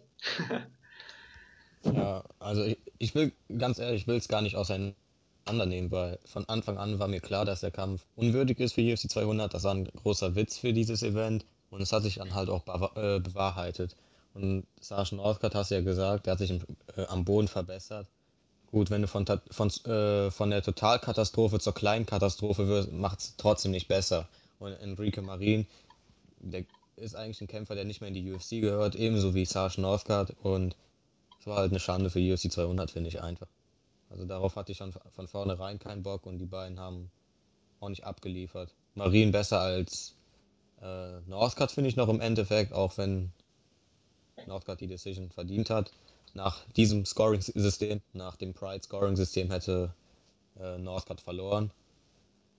ja, 1.84 2.24
also 2.39 2.64
ich, 2.64 2.78
ich 2.98 3.14
will, 3.14 3.32
ganz 3.56 3.78
ehrlich, 3.78 4.02
ich 4.02 4.06
will 4.06 4.16
es 4.16 4.28
gar 4.28 4.40
nicht 4.43 4.56
auseinander 4.56 4.97
weil 5.47 6.19
von 6.24 6.48
Anfang 6.48 6.78
an 6.78 6.98
war 6.98 7.09
mir 7.09 7.20
klar, 7.20 7.44
dass 7.44 7.60
der 7.60 7.70
Kampf 7.70 8.05
unwürdig 8.16 8.60
ist 8.60 8.74
für 8.74 8.82
UFC 8.82 9.10
200. 9.10 9.52
Das 9.52 9.64
war 9.64 9.74
ein 9.74 9.85
großer 9.85 10.35
Witz 10.35 10.59
für 10.59 10.73
dieses 10.73 11.02
Event 11.02 11.44
und 11.70 11.81
es 11.81 11.93
hat 11.93 12.02
sich 12.02 12.16
dann 12.16 12.35
halt 12.35 12.48
auch 12.48 12.62
äh, 12.97 13.20
bewahrheitet. 13.20 13.97
Und 14.35 14.66
Sascha 14.81 15.16
Northcutt 15.16 15.55
hast 15.55 15.70
ja 15.70 15.81
gesagt, 15.81 16.27
der 16.27 16.32
hat 16.32 16.39
sich 16.39 16.51
im, 16.51 16.60
äh, 16.97 17.06
am 17.06 17.24
Boden 17.24 17.48
verbessert. 17.48 18.06
Gut, 18.70 18.90
wenn 18.90 19.02
du 19.02 19.09
von, 19.09 19.27
von, 19.51 19.69
äh, 19.85 20.31
von 20.31 20.51
der 20.51 20.62
Totalkatastrophe 20.62 21.59
zur 21.59 21.74
kleinen 21.74 22.06
Katastrophe 22.06 22.69
wirst, 22.69 22.93
macht 22.93 23.20
es 23.20 23.35
trotzdem 23.36 23.73
nicht 23.73 23.89
besser. 23.89 24.28
Und 24.59 24.73
Enrique 24.73 25.20
Marin, 25.20 25.66
der 26.40 26.64
ist 26.97 27.14
eigentlich 27.14 27.40
ein 27.40 27.48
Kämpfer, 27.48 27.74
der 27.74 27.85
nicht 27.85 28.01
mehr 28.01 28.09
in 28.09 28.14
die 28.14 28.32
UFC 28.32 28.60
gehört, 28.62 28.94
ebenso 28.94 29.35
wie 29.35 29.44
Sasha 29.44 29.81
Northcutt. 29.81 30.35
Und 30.43 30.77
es 31.40 31.47
war 31.47 31.59
halt 31.59 31.70
eine 31.70 31.81
Schande 31.81 32.09
für 32.09 32.20
UFC 32.20 32.51
200, 32.51 32.90
finde 32.90 33.09
ich 33.09 33.20
einfach. 33.20 33.48
Also 34.12 34.26
darauf 34.26 34.56
hatte 34.56 34.72
ich 34.72 34.78
schon 34.78 34.93
von 34.93 35.26
vornherein 35.26 35.78
keinen 35.78 36.02
Bock 36.02 36.26
und 36.26 36.39
die 36.39 36.47
beiden 36.47 36.78
haben 36.78 37.10
auch 37.80 37.89
nicht 37.89 38.05
abgeliefert. 38.05 38.74
Marien 38.94 39.32
besser 39.32 39.60
als 39.60 40.14
äh, 40.82 41.20
Northcutt 41.26 41.72
finde 41.72 41.89
ich 41.89 41.97
noch 41.97 42.09
im 42.09 42.20
Endeffekt, 42.20 42.74
auch 42.74 42.98
wenn 42.98 43.32
Northcutt 44.47 44.80
die 44.80 44.86
Decision 44.86 45.30
verdient 45.30 45.70
hat. 45.70 45.90
Nach 46.34 46.64
diesem 46.76 47.06
Scoring-System, 47.06 48.01
nach 48.12 48.36
dem 48.36 48.52
Pride-Scoring-System 48.52 49.51
hätte 49.51 49.94
äh, 50.60 50.78
Northcutt 50.78 51.20
verloren. 51.20 51.70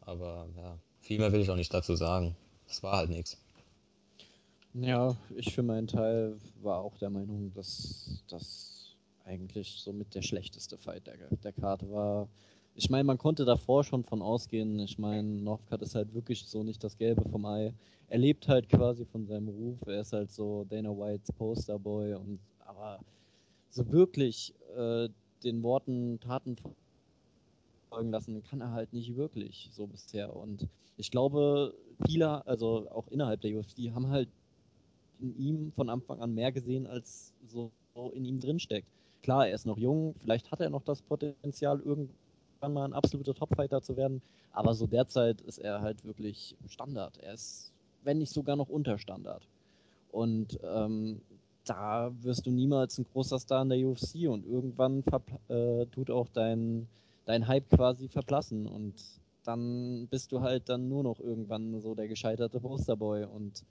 Aber 0.01 0.47
ja, 0.57 0.77
viel 1.01 1.19
mehr 1.19 1.31
will 1.31 1.41
ich 1.41 1.51
auch 1.51 1.55
nicht 1.55 1.73
dazu 1.73 1.95
sagen. 1.95 2.35
Das 2.67 2.81
war 2.81 2.97
halt 2.97 3.09
nichts. 3.09 3.37
Ja, 4.73 5.15
ich 5.35 5.53
für 5.53 5.61
meinen 5.61 5.87
Teil 5.87 6.35
war 6.63 6.79
auch 6.79 6.97
der 6.97 7.11
Meinung, 7.11 7.53
dass 7.53 8.23
das 8.27 8.72
eigentlich 9.25 9.81
somit 9.81 10.13
der 10.15 10.21
schlechteste 10.21 10.77
Fight 10.77 11.07
der, 11.07 11.17
der 11.43 11.53
Karte 11.53 11.89
war. 11.91 12.27
Ich 12.75 12.89
meine, 12.89 13.03
man 13.03 13.17
konnte 13.17 13.45
davor 13.45 13.83
schon 13.83 14.03
von 14.03 14.21
ausgehen. 14.21 14.79
Ich 14.79 14.97
meine, 14.97 15.23
Northcutt 15.23 15.81
ist 15.81 15.95
halt 15.95 16.13
wirklich 16.13 16.45
so 16.45 16.63
nicht 16.63 16.83
das 16.83 16.97
Gelbe 16.97 17.27
vom 17.29 17.45
Ei. 17.45 17.73
Er 18.07 18.17
lebt 18.17 18.47
halt 18.47 18.69
quasi 18.69 19.05
von 19.05 19.25
seinem 19.25 19.49
Ruf. 19.49 19.79
Er 19.85 20.01
ist 20.01 20.13
halt 20.13 20.31
so 20.31 20.65
Dana 20.65 20.89
Whites 20.89 21.31
Posterboy 21.33 22.15
und 22.15 22.39
aber 22.59 22.99
so 23.69 23.91
wirklich 23.91 24.53
äh, 24.75 25.09
den 25.43 25.61
Worten 25.63 26.19
Taten 26.19 26.55
folgen 27.89 28.11
lassen 28.11 28.43
kann 28.43 28.61
er 28.61 28.71
halt 28.71 28.91
nicht 28.93 29.15
wirklich 29.15 29.69
so 29.71 29.85
bisher. 29.85 30.35
Und 30.35 30.67
ich 30.97 31.11
glaube, 31.11 31.73
viele, 32.07 32.45
also 32.47 32.89
auch 32.89 33.07
innerhalb 33.09 33.41
der 33.41 33.57
UFC, 33.57 33.91
haben 33.93 34.09
halt 34.09 34.29
in 35.19 35.37
ihm 35.37 35.71
von 35.73 35.89
Anfang 35.89 36.19
an 36.21 36.33
mehr 36.33 36.51
gesehen, 36.51 36.87
als 36.87 37.33
so 37.47 37.71
in 38.13 38.25
ihm 38.25 38.39
drinsteckt. 38.39 38.87
Klar, 39.23 39.47
er 39.47 39.55
ist 39.55 39.65
noch 39.65 39.77
jung, 39.77 40.13
vielleicht 40.19 40.51
hat 40.51 40.59
er 40.59 40.69
noch 40.69 40.83
das 40.83 41.01
Potenzial, 41.01 41.79
irgendwann 41.79 42.73
mal 42.73 42.85
ein 42.85 42.93
absoluter 42.93 43.33
Topfighter 43.33 43.81
zu 43.81 43.95
werden, 43.95 44.21
aber 44.51 44.73
so 44.73 44.85
derzeit 44.85 45.39
ist 45.41 45.59
er 45.59 45.81
halt 45.81 46.03
wirklich 46.03 46.55
Standard. 46.67 47.17
Er 47.19 47.33
ist, 47.33 47.71
wenn 48.03 48.19
nicht 48.19 48.33
sogar 48.33 48.57
noch 48.57 48.67
unter 48.67 48.97
Standard. 48.97 49.47
Und 50.11 50.59
ähm, 50.61 51.21
da 51.65 52.11
wirst 52.21 52.45
du 52.45 52.51
niemals 52.51 52.97
ein 52.97 53.05
großer 53.13 53.39
Star 53.39 53.61
in 53.61 53.69
der 53.69 53.79
UFC 53.79 54.27
und 54.27 54.45
irgendwann 54.45 55.03
äh, 55.47 55.85
tut 55.85 56.11
auch 56.11 56.27
dein, 56.33 56.87
dein 57.25 57.47
Hype 57.47 57.69
quasi 57.69 58.09
verblassen 58.09 58.67
und 58.67 58.93
dann 59.45 60.07
bist 60.07 60.33
du 60.33 60.41
halt 60.41 60.67
dann 60.67 60.89
nur 60.89 61.03
noch 61.03 61.19
irgendwann 61.19 61.79
so 61.81 61.95
der 61.95 62.09
gescheiterte 62.09 62.59
Posterboy 62.59 63.23
und 63.25 63.63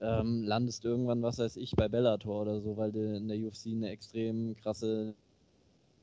ähm, 0.00 0.42
landest 0.44 0.84
irgendwann, 0.84 1.22
was 1.22 1.38
weiß 1.38 1.56
ich, 1.56 1.72
bei 1.72 1.88
Bellator 1.88 2.42
oder 2.42 2.60
so, 2.60 2.76
weil 2.76 2.92
du 2.92 3.16
in 3.16 3.28
der 3.28 3.38
UFC 3.38 3.66
eine 3.66 3.90
extrem 3.90 4.56
krasse 4.56 5.14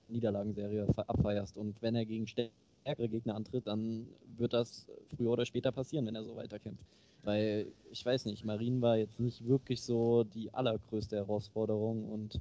Niederlagenserie 0.07 0.87
abfeierst. 0.95 1.57
Und 1.57 1.75
wenn 1.81 1.95
er 1.95 2.05
gegen 2.05 2.27
stärkere 2.27 3.09
Gegner 3.09 3.35
antritt, 3.35 3.67
dann 3.67 4.07
wird 4.37 4.53
das 4.53 4.87
früher 5.15 5.31
oder 5.31 5.45
später 5.45 5.71
passieren, 5.71 6.05
wenn 6.05 6.15
er 6.15 6.23
so 6.23 6.35
weiterkämpft. 6.35 6.83
Weil, 7.23 7.67
ich 7.91 8.03
weiß 8.05 8.25
nicht, 8.25 8.45
Marin 8.45 8.81
war 8.81 8.97
jetzt 8.97 9.19
nicht 9.19 9.47
wirklich 9.47 9.81
so 9.81 10.23
die 10.23 10.53
allergrößte 10.53 11.17
Herausforderung 11.17 12.09
und 12.09 12.39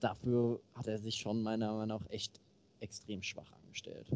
dafür 0.00 0.60
hat 0.74 0.86
er 0.86 0.98
sich 0.98 1.16
schon 1.16 1.42
meiner 1.42 1.72
Meinung 1.72 2.00
nach 2.00 2.10
echt 2.10 2.32
extrem 2.80 3.22
schwach 3.22 3.50
angestellt. 3.62 4.06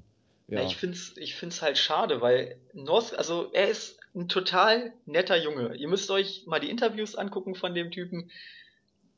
Ja. 0.48 0.60
ja 0.60 0.66
ich 0.66 0.76
finde 0.76 0.96
es 0.96 1.16
ich 1.16 1.34
find's 1.34 1.62
halt 1.62 1.78
schade, 1.78 2.20
weil 2.20 2.56
Nos, 2.74 3.14
also 3.14 3.50
er 3.52 3.68
ist 3.68 3.98
ein 4.16 4.28
total 4.28 4.92
netter 5.04 5.36
Junge. 5.36 5.76
Ihr 5.76 5.88
müsst 5.88 6.10
euch 6.10 6.44
mal 6.46 6.58
die 6.58 6.70
Interviews 6.70 7.14
angucken 7.14 7.54
von 7.54 7.74
dem 7.74 7.90
Typen. 7.90 8.30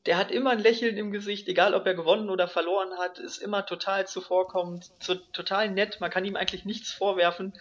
Der 0.05 0.17
hat 0.17 0.31
immer 0.31 0.51
ein 0.51 0.59
Lächeln 0.59 0.97
im 0.97 1.11
Gesicht, 1.11 1.47
egal 1.47 1.73
ob 1.73 1.85
er 1.85 1.93
gewonnen 1.93 2.29
oder 2.29 2.47
verloren 2.47 2.97
hat, 2.97 3.17
ist 3.17 3.37
immer 3.37 3.65
total 3.65 4.07
zuvorkommend, 4.07 4.91
so, 4.99 5.15
total 5.15 5.69
nett, 5.69 5.99
man 5.99 6.11
kann 6.11 6.25
ihm 6.25 6.35
eigentlich 6.35 6.65
nichts 6.65 6.91
vorwerfen. 6.91 7.53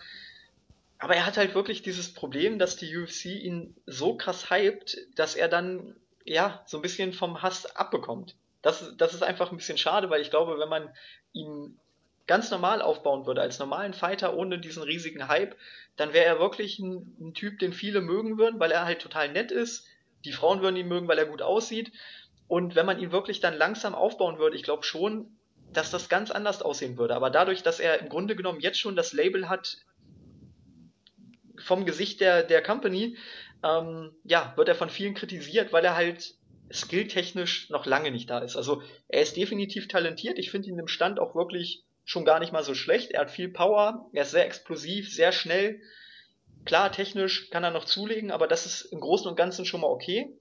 Aber 0.98 1.14
er 1.14 1.26
hat 1.26 1.36
halt 1.36 1.54
wirklich 1.54 1.82
dieses 1.82 2.12
Problem, 2.12 2.58
dass 2.58 2.76
die 2.76 2.96
UFC 2.96 3.26
ihn 3.26 3.76
so 3.86 4.16
krass 4.16 4.50
hypt, 4.50 4.98
dass 5.14 5.36
er 5.36 5.48
dann, 5.48 5.94
ja, 6.24 6.62
so 6.66 6.78
ein 6.78 6.82
bisschen 6.82 7.12
vom 7.12 7.40
Hass 7.42 7.76
abbekommt. 7.76 8.34
Das, 8.62 8.96
das 8.96 9.14
ist 9.14 9.22
einfach 9.22 9.52
ein 9.52 9.58
bisschen 9.58 9.78
schade, 9.78 10.10
weil 10.10 10.20
ich 10.20 10.30
glaube, 10.30 10.58
wenn 10.58 10.68
man 10.68 10.90
ihn 11.32 11.78
ganz 12.28 12.50
normal 12.50 12.80
aufbauen 12.80 13.26
würde, 13.26 13.40
als 13.40 13.58
normalen 13.58 13.94
Fighter 13.94 14.36
ohne 14.36 14.60
diesen 14.60 14.84
riesigen 14.84 15.26
Hype, 15.26 15.56
dann 15.96 16.12
wäre 16.12 16.26
er 16.26 16.38
wirklich 16.38 16.78
ein, 16.78 17.16
ein, 17.20 17.34
Typ, 17.34 17.58
den 17.58 17.72
viele 17.72 18.00
mögen 18.00 18.38
würden, 18.38 18.60
weil 18.60 18.70
er 18.70 18.84
halt 18.84 19.00
total 19.00 19.32
nett 19.32 19.50
ist. 19.50 19.86
Die 20.24 20.32
Frauen 20.32 20.60
würden 20.60 20.76
ihn 20.76 20.86
mögen, 20.86 21.08
weil 21.08 21.18
er 21.18 21.26
gut 21.26 21.42
aussieht. 21.42 21.90
Und 22.46 22.76
wenn 22.76 22.86
man 22.86 23.00
ihn 23.00 23.12
wirklich 23.12 23.40
dann 23.40 23.54
langsam 23.54 23.94
aufbauen 23.94 24.38
würde, 24.38 24.56
ich 24.56 24.62
glaube 24.62 24.84
schon, 24.84 25.36
dass 25.72 25.90
das 25.90 26.08
ganz 26.08 26.30
anders 26.30 26.62
aussehen 26.62 26.98
würde. 26.98 27.14
Aber 27.16 27.30
dadurch, 27.30 27.62
dass 27.62 27.80
er 27.80 28.00
im 28.00 28.08
Grunde 28.08 28.36
genommen 28.36 28.60
jetzt 28.60 28.78
schon 28.78 28.96
das 28.96 29.12
Label 29.12 29.48
hat, 29.48 29.78
vom 31.58 31.84
Gesicht 31.84 32.20
der, 32.20 32.42
der 32.42 32.62
Company, 32.62 33.16
ähm, 33.64 34.12
ja, 34.24 34.52
wird 34.56 34.68
er 34.68 34.74
von 34.74 34.90
vielen 34.90 35.14
kritisiert, 35.14 35.72
weil 35.72 35.84
er 35.84 35.96
halt 35.96 36.34
skilltechnisch 36.72 37.70
noch 37.70 37.86
lange 37.86 38.10
nicht 38.10 38.28
da 38.30 38.38
ist. 38.38 38.56
Also 38.56 38.82
er 39.08 39.22
ist 39.22 39.36
definitiv 39.36 39.88
talentiert. 39.88 40.38
Ich 40.38 40.50
finde 40.50 40.68
ihn 40.68 40.78
im 40.78 40.88
Stand 40.88 41.18
auch 41.18 41.34
wirklich 41.34 41.84
schon 42.08 42.24
gar 42.24 42.40
nicht 42.40 42.52
mal 42.52 42.64
so 42.64 42.74
schlecht. 42.74 43.10
Er 43.10 43.20
hat 43.20 43.30
viel 43.30 43.50
Power, 43.50 44.08
er 44.14 44.22
ist 44.22 44.30
sehr 44.30 44.46
explosiv, 44.46 45.12
sehr 45.12 45.30
schnell. 45.30 45.82
Klar, 46.64 46.90
technisch 46.90 47.50
kann 47.50 47.64
er 47.64 47.70
noch 47.70 47.84
zulegen, 47.84 48.30
aber 48.30 48.46
das 48.46 48.64
ist 48.64 48.80
im 48.86 49.00
Großen 49.00 49.28
und 49.28 49.36
Ganzen 49.36 49.66
schon 49.66 49.82
mal 49.82 49.88
okay. 49.88 50.32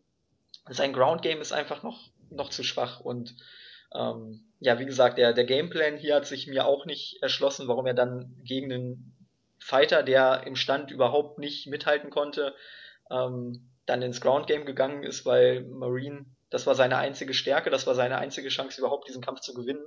Sein 0.69 0.94
Ground 0.94 1.22
Game 1.23 1.41
ist 1.41 1.52
einfach 1.52 1.84
noch, 1.84 2.10
noch 2.30 2.49
zu 2.49 2.64
schwach 2.64 3.02
und 3.02 3.35
ähm, 3.94 4.45
ja, 4.61 4.80
wie 4.80 4.85
gesagt, 4.85 5.18
der, 5.18 5.34
der 5.34 5.44
Gameplan 5.44 5.98
hier 5.98 6.15
hat 6.15 6.26
sich 6.26 6.48
mir 6.48 6.65
auch 6.65 6.85
nicht 6.85 7.22
erschlossen, 7.22 7.68
warum 7.68 7.85
er 7.85 7.94
dann 7.94 8.34
gegen 8.45 8.72
einen 8.72 9.27
Fighter, 9.60 10.03
der 10.03 10.44
im 10.48 10.56
Stand 10.56 10.89
überhaupt 10.89 11.38
nicht 11.38 11.68
mithalten 11.68 12.11
konnte, 12.11 12.56
ähm, 13.11 13.68
dann 13.85 14.02
ins 14.02 14.22
Ground 14.22 14.48
Game 14.48 14.65
gegangen 14.65 15.03
ist, 15.03 15.26
weil 15.26 15.65
Marine, 15.65 16.26
das 16.49 16.65
war 16.65 16.76
seine 16.76 16.98
einzige 16.98 17.34
Stärke, 17.34 17.69
das 17.69 17.88
war 17.88 17.95
seine 17.95 18.19
einzige 18.19 18.48
Chance, 18.48 18.80
überhaupt 18.80 19.10
diesen 19.10 19.22
Kampf 19.22 19.41
zu 19.41 19.53
gewinnen. 19.53 19.85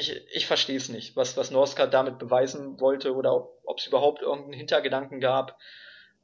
Ich, 0.00 0.16
ich 0.32 0.46
verstehe 0.46 0.78
es 0.78 0.88
nicht, 0.88 1.14
was, 1.14 1.36
was 1.36 1.50
Northcutt 1.50 1.92
damit 1.92 2.18
beweisen 2.18 2.80
wollte 2.80 3.14
oder 3.14 3.48
ob 3.64 3.78
es 3.78 3.86
überhaupt 3.86 4.22
irgendeinen 4.22 4.54
Hintergedanken 4.54 5.20
gab. 5.20 5.58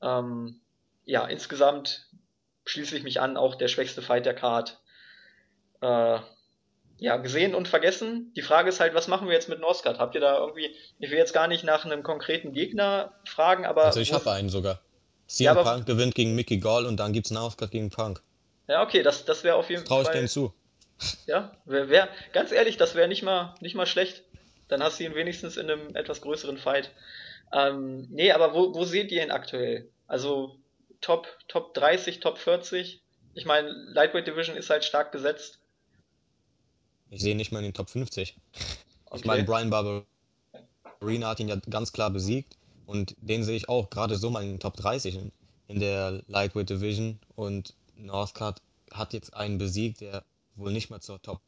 Ähm, 0.03 0.61
ja, 1.05 1.27
insgesamt 1.27 2.09
schließe 2.65 2.97
ich 2.97 3.03
mich 3.03 3.21
an, 3.21 3.37
auch 3.37 3.55
der 3.55 3.69
schwächste 3.69 4.01
Fight 4.03 4.25
der 4.25 4.35
Card. 4.35 4.81
Äh, 5.83 6.19
ja, 6.99 7.19
gesehen 7.19 7.55
und 7.55 7.69
vergessen. 7.69 8.33
Die 8.35 8.43
Frage 8.43 8.71
ist 8.71 8.81
halt, 8.81 8.95
was 8.95 9.09
machen 9.09 9.29
wir 9.29 9.35
jetzt 9.35 9.51
mit 9.51 9.61
Northcutt? 9.61 9.99
Habt 9.99 10.15
ihr 10.15 10.23
da 10.23 10.39
irgendwie, 10.39 10.75
ich 10.99 11.11
will 11.11 11.19
jetzt 11.19 11.35
gar 11.35 11.47
nicht 11.47 11.63
nach 11.63 11.85
einem 11.85 12.03
konkreten 12.03 12.53
Gegner 12.53 13.13
fragen, 13.27 13.67
aber. 13.67 13.85
Also 13.85 14.01
ich 14.01 14.13
habe 14.13 14.31
einen 14.33 14.49
sogar. 14.49 14.81
CM 15.27 15.57
ja, 15.57 15.63
Punk 15.63 15.87
gewinnt 15.87 16.15
gegen 16.15 16.35
Mickey 16.35 16.59
Gall 16.59 16.87
und 16.87 16.97
dann 16.99 17.13
gibt's 17.13 17.31
Northcutt 17.31 17.71
gegen 17.71 17.91
Punk. 17.91 18.23
Ja, 18.69 18.83
okay, 18.83 19.03
das, 19.03 19.25
das 19.25 19.45
wäre 19.45 19.57
auf 19.57 19.69
jeden 19.69 19.85
Fall. 19.85 19.89
Traue 19.89 20.03
ich 20.03 20.09
denen 20.09 20.29
zu. 20.29 20.55
Ja, 21.27 21.53
wär, 21.65 21.89
wär, 21.89 22.09
ganz 22.33 22.53
ehrlich, 22.53 22.77
das 22.77 22.95
wäre 22.95 23.09
nicht 23.09 23.23
mal, 23.23 23.55
nicht 23.61 23.75
mal 23.75 23.87
schlecht. 23.87 24.23
Dann 24.69 24.83
hast 24.83 24.99
du 24.99 25.05
ihn 25.05 25.15
wenigstens 25.15 25.57
in 25.57 25.71
einem 25.71 25.95
etwas 25.95 26.21
größeren 26.21 26.59
Fight. 26.59 26.91
Ähm, 27.53 28.09
nee, 28.11 28.33
aber 28.33 28.55
wo, 28.55 28.75
wo 28.75 28.85
seht 28.85 29.13
ihr 29.13 29.23
ihn 29.23 29.31
aktuell? 29.31 29.89
Also 30.07 30.59
Top, 31.01 31.29
Top 31.49 31.75
30, 31.75 32.21
Top 32.21 32.39
40? 32.39 33.03
Ich 33.35 33.45
meine, 33.45 33.69
Lightweight 33.69 34.27
Division 34.27 34.57
ist 34.57 34.71
halt 34.71 34.85
stark 34.85 35.13
besetzt. 35.13 35.59
Ich 37.11 37.21
sehe 37.21 37.37
nicht 37.37 37.53
mal 37.53 37.59
in 37.59 37.67
den 37.67 37.75
Top 37.75 37.91
50. 37.91 38.37
Okay. 39.09 39.21
Ich 39.21 39.25
meine, 39.25 39.45
Brian 39.45 39.71
Barberina 39.71 41.29
hat 41.29 41.39
ihn 41.39 41.47
ja 41.47 41.55
ganz 41.71 41.93
klar 41.93 42.11
besiegt 42.11 42.57
und 42.87 43.15
den 43.21 43.45
sehe 43.45 43.57
ich 43.57 43.69
auch 43.69 43.89
gerade 43.89 44.17
so 44.17 44.31
mal 44.31 44.43
in 44.43 44.55
den 44.55 44.59
Top 44.59 44.77
30 44.77 45.15
in, 45.15 45.33
in 45.69 45.79
der 45.79 46.25
Lightweight 46.27 46.71
Division 46.71 47.21
und 47.37 47.75
Northcutt 47.97 48.57
hat 48.93 49.13
jetzt 49.13 49.33
einen 49.33 49.59
besiegt, 49.59 50.01
der 50.01 50.25
wohl 50.57 50.73
nicht 50.73 50.91
mal 50.91 51.01
zur 51.01 51.21
Top 51.23 51.41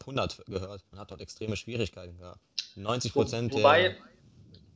100 0.00 0.46
gehört 0.46 0.84
und 0.92 0.98
hat 0.98 1.10
dort 1.10 1.20
extreme 1.20 1.56
Schwierigkeiten 1.56 2.18
gehabt. 2.18 2.40
90 2.76 3.12
Prozent 3.12 3.52
Wo, 3.52 3.58
wobei. 3.58 3.96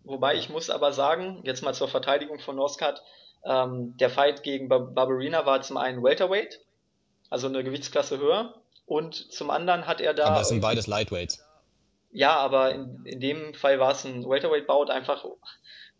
Wobei, 0.04 0.34
ich 0.34 0.48
muss 0.48 0.68
aber 0.68 0.92
sagen, 0.92 1.40
jetzt 1.44 1.62
mal 1.62 1.74
zur 1.74 1.88
Verteidigung 1.88 2.40
von 2.40 2.56
Northcutt, 2.56 3.02
ähm, 3.44 3.96
der 3.98 4.10
Fight 4.10 4.42
gegen 4.42 4.68
Barberina 4.68 5.46
war 5.46 5.62
zum 5.62 5.76
einen 5.76 6.02
Welterweight, 6.02 6.60
also 7.30 7.46
eine 7.46 7.62
Gewichtsklasse 7.62 8.18
höher, 8.18 8.54
und 8.86 9.32
zum 9.32 9.50
anderen 9.50 9.86
hat 9.86 10.00
er 10.00 10.12
da. 10.12 10.26
Aber 10.26 10.40
es 10.40 10.48
sind 10.48 10.60
beides 10.60 10.88
Lightweights. 10.88 11.44
Ja, 12.10 12.36
aber 12.36 12.72
in, 12.72 13.04
in 13.06 13.20
dem 13.20 13.54
Fall 13.54 13.78
war 13.78 13.92
es 13.92 14.04
ein 14.04 14.28
Welterweight-Bout 14.28 14.90
einfach. 14.90 15.24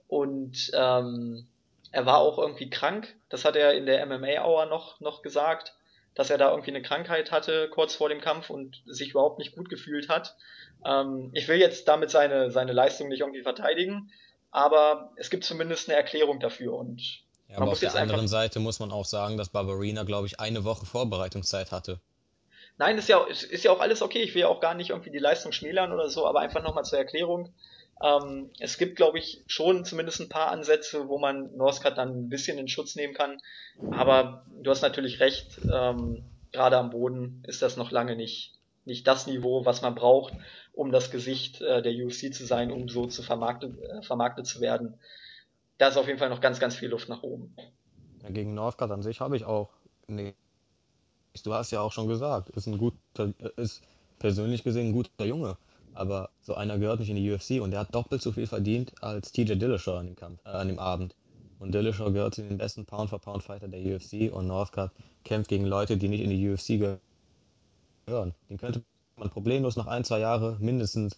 Und 0.09 0.71
ähm, 0.75 1.47
er 1.91 2.07
war 2.07 2.19
auch 2.19 2.39
irgendwie 2.39 2.69
krank. 2.69 3.15
Das 3.29 3.45
hat 3.45 3.57
er 3.57 3.73
in 3.75 3.87
der 3.87 4.05
MMA-Hour 4.05 4.67
noch, 4.67 5.01
noch 5.01 5.23
gesagt, 5.23 5.75
dass 6.15 6.31
er 6.31 6.39
da 6.39 6.51
irgendwie 6.51 6.71
eine 6.71 6.83
Krankheit 6.83 7.31
hatte 7.31 7.69
kurz 7.71 7.95
vor 7.95 8.09
dem 8.09 8.21
Kampf 8.21 8.51
und 8.51 8.83
sich 8.87 9.11
überhaupt 9.11 9.39
nicht 9.39 9.55
gut 9.55 9.69
gefühlt 9.69 10.09
hat. 10.09 10.37
Ähm, 10.85 11.31
ich 11.33 11.49
will 11.49 11.59
jetzt 11.59 11.89
damit 11.89 12.11
seine, 12.11 12.51
seine 12.51 12.73
Leistung 12.73 13.09
nicht 13.09 13.21
irgendwie 13.21 13.43
verteidigen, 13.43 14.11
aber 14.51 15.13
es 15.17 15.31
gibt 15.31 15.45
zumindest 15.45 15.89
eine 15.89 15.97
Erklärung 15.97 16.41
dafür. 16.41 16.75
Und 16.75 17.01
ja, 17.49 17.57
aber 17.57 17.73
auf 17.73 17.81
der 17.81 17.95
anderen 17.95 18.29
Seite 18.29 18.61
muss 18.61 18.81
man 18.81 18.93
auch 18.93 19.07
sagen, 19.07 19.37
dass 19.37 19.49
Barbarina, 19.49 20.05
glaube 20.05 20.27
ich, 20.27 20.41
eine 20.41 20.65
Woche 20.65 20.87
Vorbereitungszeit 20.87 21.73
hatte. 21.73 22.01
Nein, 22.79 22.99
ist 22.99 23.09
ja, 23.09 23.23
ist, 23.25 23.45
ist 23.45 23.65
ja 23.65 23.71
auch 23.71 23.81
alles 23.81 24.03
okay. 24.03 24.23
Ich 24.23 24.35
will 24.35 24.43
ja 24.43 24.49
auch 24.49 24.61
gar 24.61 24.75
nicht 24.75 24.91
irgendwie 24.91 25.11
die 25.11 25.19
Leistung 25.19 25.53
schmälern 25.53 25.93
oder 25.93 26.09
so, 26.09 26.27
aber 26.27 26.41
einfach 26.41 26.63
nochmal 26.63 26.85
zur 26.85 26.99
Erklärung. 26.99 27.53
Ähm, 28.03 28.51
es 28.59 28.79
gibt, 28.79 28.97
glaube 28.97 29.19
ich, 29.19 29.43
schon 29.47 29.85
zumindest 29.85 30.21
ein 30.21 30.29
paar 30.29 30.51
Ansätze, 30.51 31.09
wo 31.09 31.19
man 31.19 31.57
Northcutt 31.57 31.99
dann 31.99 32.11
ein 32.11 32.29
bisschen 32.29 32.59
in 32.59 32.69
Schutz 32.69 32.97
nehmen 32.97 33.15
kann. 33.15 33.39
Aber 33.91 34.47
du 34.61 34.71
hast 34.71 34.83
natürlich 34.83 35.21
recht, 35.21 35.61
ähm, 35.73 36.25
gerade 36.53 36.79
am 36.79 36.91
Boden 36.91 37.43
ist 37.47 37.63
das 37.63 37.77
noch 37.77 37.91
lange 37.91 38.17
nicht, 38.17 38.55
nicht 38.85 39.07
das 39.07 39.27
Niveau, 39.27 39.65
was 39.65 39.83
man 39.83 39.95
braucht, 39.95 40.35
um 40.73 40.91
das 40.91 41.11
Gesicht 41.11 41.61
äh, 41.61 41.83
der 41.83 41.93
UFC 41.93 42.35
zu 42.35 42.45
sein, 42.45 42.73
um 42.73 42.89
so 42.89 43.07
zu 43.07 43.23
vermarktet, 43.23 43.79
äh, 43.79 44.03
vermarktet 44.03 44.47
zu 44.47 44.61
werden. 44.61 44.99
Da 45.79 45.89
ist 45.89 45.97
auf 45.97 46.07
jeden 46.07 46.19
Fall 46.19 46.31
noch 46.31 46.41
ganz, 46.41 46.61
ganz 46.61 46.75
viel 46.75 46.89
Luft 46.89 47.09
nach 47.09 47.23
oben. 47.23 47.55
Ja, 48.23 48.31
gegen 48.31 48.55
Northcutt 48.55 48.91
an 48.91 49.03
sich 49.03 49.21
habe 49.21 49.37
ich 49.37 49.45
auch 49.45 49.71
nee, 50.07 50.35
Du 51.43 51.55
hast 51.55 51.71
ja 51.71 51.81
auch 51.81 51.93
schon 51.93 52.09
gesagt, 52.09 52.51
ist 52.51 52.67
ein 52.67 52.77
guter, 52.77 53.33
ist 53.57 53.83
persönlich 54.19 54.63
gesehen 54.63 54.89
ein 54.89 54.93
guter 54.93 55.25
Junge. 55.25 55.57
Aber 55.95 56.31
so 56.41 56.55
einer 56.55 56.79
gehört 56.79 57.01
nicht 57.01 57.11
in 57.11 57.17
die 57.17 57.31
UFC 57.31 57.63
und 57.63 57.71
der 57.71 57.81
hat 57.81 57.95
doppelt 57.95 58.23
so 58.23 58.33
viel 58.33 58.47
verdient 58.47 58.93
als 59.03 59.33
TJ 59.33 59.55
Dillashaw 59.55 59.99
an 59.99 60.07
dem 60.07 60.17
Kampf, 60.17 60.41
äh, 60.45 60.51
an 60.51 60.69
dem 60.69 60.79
Abend. 60.79 61.15
Und 61.59 61.75
Dillashaw 61.75 62.11
gehört 62.11 62.35
zu 62.35 62.43
den 62.43 62.59
besten 62.59 62.87
Pound-for-Pound-Fighter 62.87 63.69
der 63.69 63.97
UFC 63.97 64.33
und 64.33 64.47
Northcutt 64.47 64.91
kämpft 65.25 65.49
gegen 65.49 65.67
Leute, 65.67 65.97
die 65.97 66.09
nicht 66.09 66.23
in 66.23 66.31
die 66.31 66.51
UFC 66.51 66.99
gehören. 68.07 68.35
Den 68.51 68.59
könnte 68.59 68.83
man 69.17 69.31
problemlos 69.31 69.77
nach 69.77 69.87
ein, 69.87 70.05
zwei 70.05 70.21
Jahren 70.21 70.57
mindestens 70.61 71.17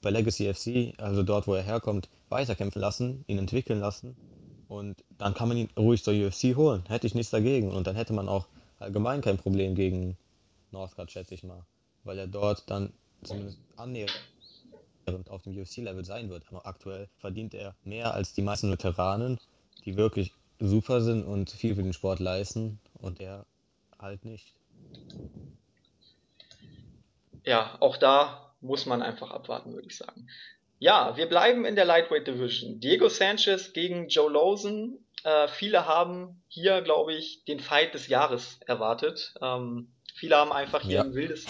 bei 0.00 0.10
Legacy 0.10 0.52
FC, 0.52 0.98
also 0.98 1.22
dort, 1.22 1.46
wo 1.46 1.54
er 1.54 1.62
herkommt, 1.62 2.08
weiterkämpfen 2.28 2.80
lassen, 2.80 3.24
ihn 3.26 3.38
entwickeln 3.38 3.80
lassen. 3.80 4.16
Und 4.68 5.04
dann 5.18 5.34
kann 5.34 5.48
man 5.48 5.56
ihn 5.56 5.68
ruhig 5.76 6.02
zur 6.02 6.14
UFC 6.14 6.56
holen. 6.56 6.84
Hätte 6.88 7.06
ich 7.06 7.14
nichts 7.14 7.30
dagegen. 7.30 7.70
Und 7.70 7.86
dann 7.86 7.96
hätte 7.96 8.12
man 8.12 8.28
auch 8.28 8.46
allgemein 8.78 9.20
kein 9.20 9.38
Problem 9.38 9.74
gegen 9.74 10.16
Northcutt, 10.72 11.10
schätze 11.10 11.34
ich 11.34 11.44
mal. 11.44 11.64
Weil 12.04 12.18
er 12.18 12.26
dort 12.26 12.70
dann 12.70 12.92
zumindest 13.24 13.58
annähernd 13.76 14.12
auf 15.28 15.42
dem 15.42 15.56
UFC-Level 15.56 16.04
sein 16.04 16.30
wird. 16.30 16.44
Aber 16.50 16.66
aktuell 16.66 17.08
verdient 17.18 17.54
er 17.54 17.74
mehr 17.84 18.14
als 18.14 18.32
die 18.32 18.42
meisten 18.42 18.70
Veteranen, 18.70 19.38
die 19.84 19.96
wirklich 19.96 20.32
super 20.58 21.00
sind 21.00 21.24
und 21.24 21.50
viel 21.50 21.74
für 21.74 21.82
den 21.82 21.92
Sport 21.92 22.20
leisten 22.20 22.78
und 23.00 23.20
er 23.20 23.46
halt 23.98 24.24
nicht. 24.24 24.54
Ja, 27.44 27.76
auch 27.80 27.96
da 27.96 28.54
muss 28.60 28.86
man 28.86 29.02
einfach 29.02 29.30
abwarten, 29.30 29.74
würde 29.74 29.88
ich 29.88 29.96
sagen. 29.96 30.28
Ja, 30.78 31.16
wir 31.16 31.28
bleiben 31.28 31.64
in 31.64 31.76
der 31.76 31.84
Lightweight 31.84 32.26
Division. 32.26 32.80
Diego 32.80 33.08
Sanchez 33.08 33.72
gegen 33.72 34.08
Joe 34.08 34.32
Lawson. 34.32 34.98
Äh, 35.22 35.48
viele 35.48 35.86
haben 35.86 36.42
hier, 36.48 36.82
glaube 36.82 37.14
ich, 37.14 37.44
den 37.44 37.60
Fight 37.60 37.94
des 37.94 38.08
Jahres 38.08 38.58
erwartet. 38.66 39.34
Ähm, 39.40 39.92
viele 40.14 40.36
haben 40.36 40.52
einfach 40.52 40.82
hier 40.82 40.96
ja. 40.96 41.02
ein 41.02 41.14
wildes, 41.14 41.46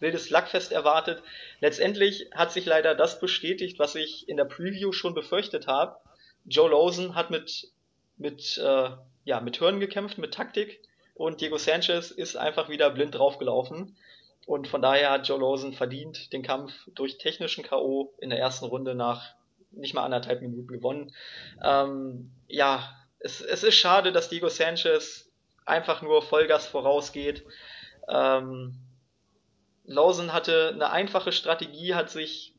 wildes 0.00 0.30
Lackfest 0.30 0.72
erwartet. 0.72 1.22
Letztendlich 1.60 2.30
hat 2.34 2.52
sich 2.52 2.66
leider 2.66 2.94
das 2.94 3.20
bestätigt, 3.20 3.78
was 3.78 3.94
ich 3.94 4.28
in 4.28 4.36
der 4.36 4.44
Preview 4.44 4.92
schon 4.92 5.14
befürchtet 5.14 5.66
habe. 5.66 5.96
Joe 6.44 6.70
Lawson 6.70 7.14
hat 7.14 7.30
mit, 7.30 7.68
mit, 8.16 8.58
äh, 8.58 8.90
ja, 9.24 9.40
mit 9.40 9.58
Hirn 9.58 9.80
gekämpft, 9.80 10.18
mit 10.18 10.34
Taktik 10.34 10.80
und 11.14 11.40
Diego 11.40 11.58
Sanchez 11.58 12.10
ist 12.10 12.36
einfach 12.36 12.68
wieder 12.68 12.90
blind 12.90 13.16
draufgelaufen. 13.16 13.96
Und 14.46 14.66
von 14.68 14.80
daher 14.80 15.10
hat 15.10 15.28
Joe 15.28 15.38
Lawson 15.38 15.74
verdient 15.74 16.32
den 16.32 16.42
Kampf 16.42 16.72
durch 16.94 17.18
technischen 17.18 17.64
K.O. 17.64 18.14
in 18.18 18.30
der 18.30 18.38
ersten 18.38 18.64
Runde 18.64 18.94
nach 18.94 19.34
nicht 19.72 19.94
mal 19.94 20.04
anderthalb 20.04 20.40
Minuten 20.40 20.68
gewonnen. 20.68 21.12
Ähm, 21.62 22.30
ja, 22.46 22.96
es, 23.18 23.40
es 23.40 23.62
ist 23.62 23.74
schade, 23.74 24.12
dass 24.12 24.28
Diego 24.28 24.48
Sanchez 24.48 25.28
einfach 25.66 26.02
nur 26.02 26.22
Vollgas 26.22 26.66
vorausgeht. 26.66 27.44
Ähm, 28.08 28.76
Lawson 29.88 30.32
hatte 30.32 30.70
eine 30.74 30.90
einfache 30.90 31.32
Strategie, 31.32 31.94
hat 31.94 32.10
sich 32.10 32.54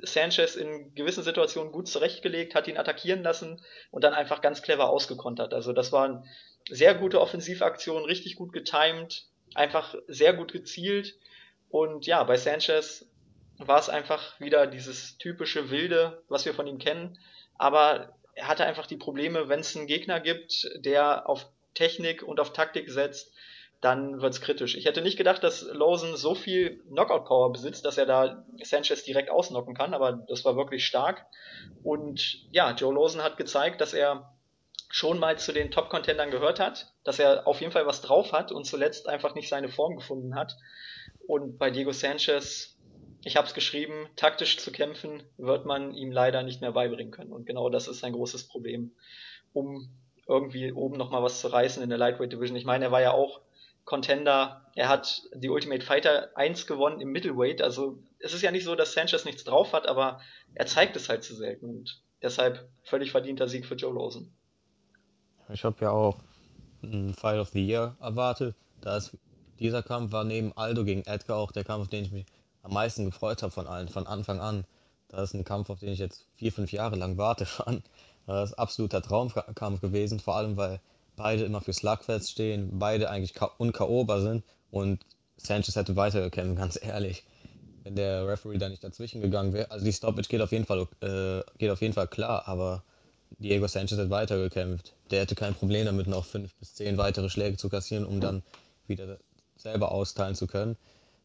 Sanchez 0.00 0.56
in 0.56 0.94
gewissen 0.94 1.22
Situationen 1.22 1.72
gut 1.72 1.88
zurechtgelegt, 1.88 2.54
hat 2.54 2.68
ihn 2.68 2.76
attackieren 2.76 3.22
lassen 3.22 3.62
und 3.90 4.04
dann 4.04 4.12
einfach 4.12 4.40
ganz 4.40 4.60
clever 4.60 4.90
ausgekontert. 4.90 5.54
Also 5.54 5.72
das 5.72 5.92
waren 5.92 6.28
sehr 6.68 6.94
gute 6.94 7.20
Offensivaktionen, 7.20 8.04
richtig 8.04 8.36
gut 8.36 8.52
getimed, 8.52 9.24
einfach 9.54 9.94
sehr 10.08 10.34
gut 10.34 10.52
gezielt. 10.52 11.14
Und 11.68 12.06
ja, 12.06 12.22
bei 12.24 12.36
Sanchez 12.36 13.06
war 13.58 13.78
es 13.78 13.88
einfach 13.88 14.38
wieder 14.40 14.66
dieses 14.66 15.16
typische 15.18 15.70
Wilde, 15.70 16.22
was 16.28 16.44
wir 16.44 16.54
von 16.54 16.66
ihm 16.66 16.78
kennen. 16.78 17.18
Aber 17.56 18.16
er 18.34 18.48
hatte 18.48 18.66
einfach 18.66 18.86
die 18.86 18.96
Probleme, 18.96 19.48
wenn 19.48 19.60
es 19.60 19.76
einen 19.76 19.86
Gegner 19.86 20.20
gibt, 20.20 20.68
der 20.76 21.28
auf 21.28 21.46
Technik 21.74 22.22
und 22.22 22.40
auf 22.40 22.52
Taktik 22.52 22.90
setzt, 22.90 23.32
dann 23.80 24.22
wird's 24.22 24.40
kritisch. 24.40 24.76
Ich 24.76 24.86
hätte 24.86 25.02
nicht 25.02 25.18
gedacht, 25.18 25.42
dass 25.42 25.62
Lawson 25.62 26.16
so 26.16 26.34
viel 26.34 26.80
Knockout-Power 26.88 27.52
besitzt, 27.52 27.84
dass 27.84 27.98
er 27.98 28.06
da 28.06 28.44
Sanchez 28.62 29.04
direkt 29.04 29.30
ausnocken 29.30 29.74
kann, 29.74 29.92
aber 29.92 30.24
das 30.28 30.44
war 30.44 30.56
wirklich 30.56 30.86
stark. 30.86 31.26
Und 31.82 32.50
ja, 32.50 32.72
Joe 32.72 32.94
Lawson 32.94 33.22
hat 33.22 33.36
gezeigt, 33.36 33.80
dass 33.80 33.92
er 33.92 34.34
schon 34.88 35.18
mal 35.18 35.38
zu 35.38 35.52
den 35.52 35.70
Top-Contendern 35.70 36.30
gehört 36.30 36.60
hat, 36.60 36.92
dass 37.02 37.18
er 37.18 37.46
auf 37.46 37.60
jeden 37.60 37.72
Fall 37.72 37.86
was 37.86 38.00
drauf 38.00 38.32
hat 38.32 38.52
und 38.52 38.64
zuletzt 38.64 39.08
einfach 39.08 39.34
nicht 39.34 39.48
seine 39.48 39.68
Form 39.68 39.96
gefunden 39.96 40.36
hat. 40.36 40.56
Und 41.26 41.58
bei 41.58 41.70
Diego 41.70 41.92
Sanchez, 41.92 42.76
ich 43.24 43.36
habe 43.36 43.46
es 43.46 43.54
geschrieben, 43.54 44.08
taktisch 44.16 44.58
zu 44.58 44.70
kämpfen 44.70 45.24
wird 45.36 45.66
man 45.66 45.94
ihm 45.94 46.12
leider 46.12 46.42
nicht 46.42 46.60
mehr 46.60 46.72
beibringen 46.72 47.10
können. 47.10 47.32
Und 47.32 47.44
genau 47.44 47.70
das 47.70 47.88
ist 47.88 48.00
sein 48.00 48.12
großes 48.12 48.46
Problem, 48.46 48.92
um 49.52 49.90
irgendwie 50.28 50.72
oben 50.72 50.96
nochmal 50.96 51.22
was 51.22 51.40
zu 51.40 51.48
reißen 51.48 51.82
in 51.82 51.88
der 51.88 51.98
Lightweight 51.98 52.32
Division. 52.32 52.56
Ich 52.56 52.64
meine, 52.64 52.86
er 52.86 52.92
war 52.92 53.02
ja 53.02 53.12
auch 53.12 53.40
Contender. 53.84 54.66
Er 54.74 54.88
hat 54.88 55.22
die 55.34 55.48
Ultimate 55.48 55.84
Fighter 55.84 56.30
1 56.36 56.66
gewonnen 56.66 57.00
im 57.00 57.12
Middleweight. 57.12 57.62
Also 57.62 57.98
es 58.18 58.32
ist 58.32 58.42
ja 58.42 58.50
nicht 58.50 58.64
so, 58.64 58.74
dass 58.74 58.92
Sanchez 58.92 59.24
nichts 59.24 59.44
drauf 59.44 59.72
hat, 59.72 59.86
aber 59.86 60.20
er 60.54 60.66
zeigt 60.66 60.96
es 60.96 61.08
halt 61.08 61.24
zu 61.24 61.34
selten. 61.34 61.68
Und 61.68 62.02
deshalb 62.22 62.68
völlig 62.82 63.10
verdienter 63.10 63.48
Sieg 63.48 63.66
für 63.66 63.74
Joe 63.74 63.94
Lawson. 63.94 64.32
Ich 65.52 65.64
habe 65.64 65.76
ja 65.80 65.90
auch 65.90 66.18
einen 66.82 67.14
Fight 67.14 67.38
of 67.38 67.50
the 67.50 67.64
Year 67.64 67.96
erwartet. 68.00 68.54
Da 68.80 68.96
ist, 68.96 69.16
dieser 69.58 69.82
Kampf 69.82 70.12
war 70.12 70.24
neben 70.24 70.56
Aldo 70.56 70.84
gegen 70.84 71.02
Edgar 71.02 71.38
auch 71.38 71.52
der 71.52 71.64
Kampf, 71.64 71.82
auf 71.82 71.88
den 71.88 72.04
ich 72.04 72.12
mich 72.12 72.26
am 72.62 72.72
meisten 72.72 73.04
gefreut 73.04 73.42
habe 73.42 73.52
von 73.52 73.66
allen, 73.66 73.88
von 73.88 74.06
Anfang 74.06 74.40
an. 74.40 74.64
Das 75.08 75.30
ist 75.30 75.34
ein 75.34 75.44
Kampf, 75.44 75.70
auf 75.70 75.80
den 75.80 75.90
ich 75.90 75.98
jetzt 75.98 76.26
vier, 76.34 76.52
fünf 76.52 76.72
Jahre 76.72 76.96
lang 76.96 77.18
warte. 77.18 77.46
Das 78.26 78.52
ist 78.52 78.58
absoluter 78.58 79.02
Traumkampf 79.02 79.82
gewesen, 79.82 80.18
vor 80.18 80.36
allem 80.36 80.56
weil 80.56 80.80
beide 81.16 81.44
immer 81.44 81.60
für 81.60 81.72
Slugfest 81.72 82.30
stehen, 82.30 82.78
beide 82.78 83.10
eigentlich 83.10 83.34
unkaober 83.58 84.20
sind 84.20 84.44
und 84.70 85.04
Sanchez 85.36 85.76
hätte 85.76 85.96
weitergekämpft, 85.96 86.56
ganz 86.58 86.78
ehrlich. 86.80 87.24
Wenn 87.82 87.96
der 87.96 88.26
Referee 88.26 88.56
da 88.56 88.68
nicht 88.70 88.82
dazwischen 88.82 89.20
gegangen 89.20 89.52
wäre. 89.52 89.70
Also 89.70 89.84
die 89.84 89.92
Stoppage 89.92 90.28
geht 90.28 90.40
auf 90.40 90.52
jeden 90.52 90.64
Fall, 90.64 90.86
äh, 91.02 91.42
geht 91.58 91.70
auf 91.70 91.82
jeden 91.82 91.92
Fall 91.92 92.08
klar, 92.08 92.48
aber 92.48 92.82
Diego 93.38 93.66
Sanchez 93.66 93.98
hat 93.98 94.08
weitergekämpft. 94.10 94.94
Der 95.10 95.20
hätte 95.20 95.34
kein 95.34 95.54
Problem 95.54 95.84
damit, 95.84 96.06
noch 96.06 96.24
fünf 96.24 96.54
bis 96.54 96.74
zehn 96.74 96.96
weitere 96.96 97.28
Schläge 97.28 97.58
zu 97.58 97.68
kassieren, 97.68 98.06
um 98.06 98.20
dann 98.20 98.42
wieder 98.86 99.18
selber 99.56 99.92
austeilen 99.92 100.34
zu 100.34 100.46
können. 100.46 100.76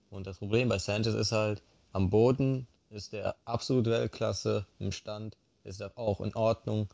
Und 0.10 0.28
das 0.28 0.40
Problem 0.40 0.70
bei 0.70 0.80
Sanchez 0.80 1.14
ist 1.14 1.32
halt, 1.32 1.62
am 1.94 2.10
Boden 2.10 2.68
ist 2.90 3.14
er 3.14 3.36
absolut 3.46 3.86
Weltklasse, 3.86 4.66
im 4.80 4.92
Stand 4.92 5.38
ist 5.64 5.82
er 5.82 5.98
auch 5.98 6.22
in 6.22 6.36
Ordnung. 6.36 6.90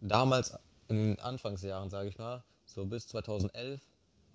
Damals, 0.00 0.54
in 0.88 0.96
den 0.96 1.18
Anfangsjahren, 1.20 1.90
sage 1.90 2.08
ich 2.08 2.18
mal, 2.18 2.42
so 2.66 2.84
bis 2.84 3.08
2011, 3.08 3.80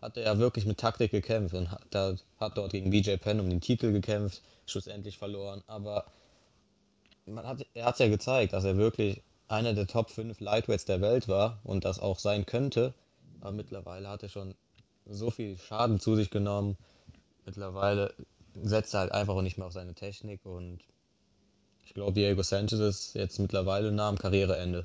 hat 0.01 0.17
er 0.17 0.23
ja 0.23 0.37
wirklich 0.37 0.65
mit 0.65 0.79
Taktik 0.79 1.11
gekämpft 1.11 1.55
und 1.55 1.71
hat, 1.71 2.23
hat 2.39 2.57
dort 2.57 2.71
gegen 2.71 2.91
BJ 2.91 3.15
Penn 3.15 3.39
um 3.39 3.49
den 3.49 3.61
Titel 3.61 3.91
gekämpft, 3.91 4.41
schlussendlich 4.65 5.17
verloren. 5.17 5.63
Aber 5.67 6.05
man 7.25 7.47
hat, 7.47 7.65
er 7.73 7.85
hat 7.85 7.99
ja 7.99 8.07
gezeigt, 8.07 8.53
dass 8.53 8.65
er 8.65 8.77
wirklich 8.77 9.21
einer 9.47 9.73
der 9.73 9.87
Top 9.87 10.09
5 10.09 10.39
Lightweights 10.39 10.85
der 10.85 11.01
Welt 11.01 11.27
war 11.27 11.59
und 11.63 11.85
das 11.85 11.99
auch 11.99 12.19
sein 12.19 12.45
könnte. 12.45 12.93
Aber 13.41 13.51
mittlerweile 13.51 14.09
hat 14.09 14.23
er 14.23 14.29
schon 14.29 14.55
so 15.05 15.31
viel 15.31 15.57
Schaden 15.57 15.99
zu 15.99 16.15
sich 16.15 16.29
genommen. 16.29 16.77
Mittlerweile 17.45 18.13
setzt 18.61 18.93
er 18.93 19.01
halt 19.01 19.11
einfach 19.11 19.41
nicht 19.41 19.57
mehr 19.57 19.67
auf 19.67 19.73
seine 19.73 19.93
Technik 19.93 20.45
und 20.45 20.79
ich 21.85 21.93
glaube, 21.93 22.13
Diego 22.13 22.41
Sanchez 22.41 22.79
ist 22.79 23.15
jetzt 23.15 23.39
mittlerweile 23.39 23.91
nah 23.91 24.09
am 24.09 24.17
Karriereende. 24.17 24.83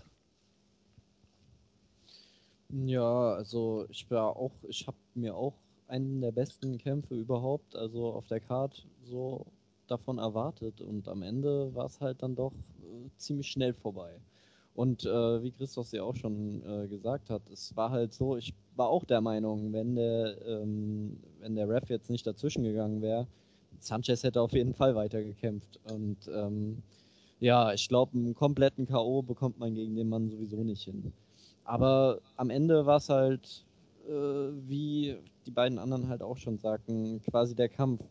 Ja, 2.71 3.33
also 3.35 3.87
ich 3.89 4.11
war 4.11 4.37
auch, 4.37 4.53
ich 4.69 4.87
habe 4.87 4.97
mir 5.15 5.35
auch 5.35 5.55
einen 5.87 6.21
der 6.21 6.33
besten 6.33 6.77
Kämpfe 6.79 7.15
überhaupt, 7.15 7.75
also 7.75 8.13
auf 8.13 8.27
der 8.27 8.41
Card 8.41 8.87
so 9.05 9.47
davon 9.87 10.19
erwartet 10.19 10.81
und 10.83 11.09
am 11.09 11.23
Ende 11.23 11.75
war 11.75 11.87
es 11.87 12.01
halt 12.01 12.23
dann 12.23 12.35
doch 12.37 12.53
äh, 12.53 13.09
ziemlich 13.17 13.49
schnell 13.49 13.73
vorbei. 13.73 14.21
Und 14.75 15.05
äh, 15.07 15.43
wie 15.43 15.51
Christoph 15.53 15.93
ja 15.93 16.03
auch 16.05 16.15
schon 16.15 16.63
äh, 16.63 16.89
gesagt 16.89 17.31
hat, 17.31 17.49
es 17.51 17.75
war 17.75 17.91
halt 17.91 18.13
so, 18.13 18.37
ich 18.37 18.55
war 18.77 18.89
auch 18.91 19.05
der 19.05 19.23
Meinung, 19.23 19.73
wenn 19.73 19.97
der, 19.97 20.37
ähm, 20.47 21.19
wenn 21.41 21.57
der 21.57 21.69
Ref 21.69 21.89
jetzt 21.89 22.11
nicht 22.11 22.27
dazwischen 22.27 22.65
gegangen 22.65 23.01
wäre, 23.03 23.27
Sanchez 23.81 24.23
hätte 24.25 24.43
auf 24.43 24.53
jeden 24.53 24.75
Fall 24.75 24.95
weitergekämpft. 24.95 25.81
Und 25.91 26.19
ähm, 26.33 26.83
ja, 27.41 27.73
ich 27.73 27.89
glaube, 27.89 28.19
einen 28.19 28.35
kompletten 28.35 28.87
K.O. 28.87 29.23
bekommt 29.23 29.59
man 29.59 29.75
gegen 29.75 29.97
den 29.97 30.09
Mann 30.09 30.29
sowieso 30.29 30.63
nicht 30.65 30.85
hin. 30.85 31.13
Aber 31.69 32.21
am 32.37 32.49
Ende 32.49 32.87
war 32.87 32.97
es 32.97 33.11
halt, 33.11 33.63
äh, 34.09 34.11
wie 34.11 35.19
die 35.45 35.51
beiden 35.51 35.79
anderen 35.79 36.09
halt 36.09 36.23
auch 36.23 36.39
schon 36.39 36.57
sagten, 36.57 37.21
quasi 37.29 37.55
der 37.55 37.69
Kampf. 37.69 38.03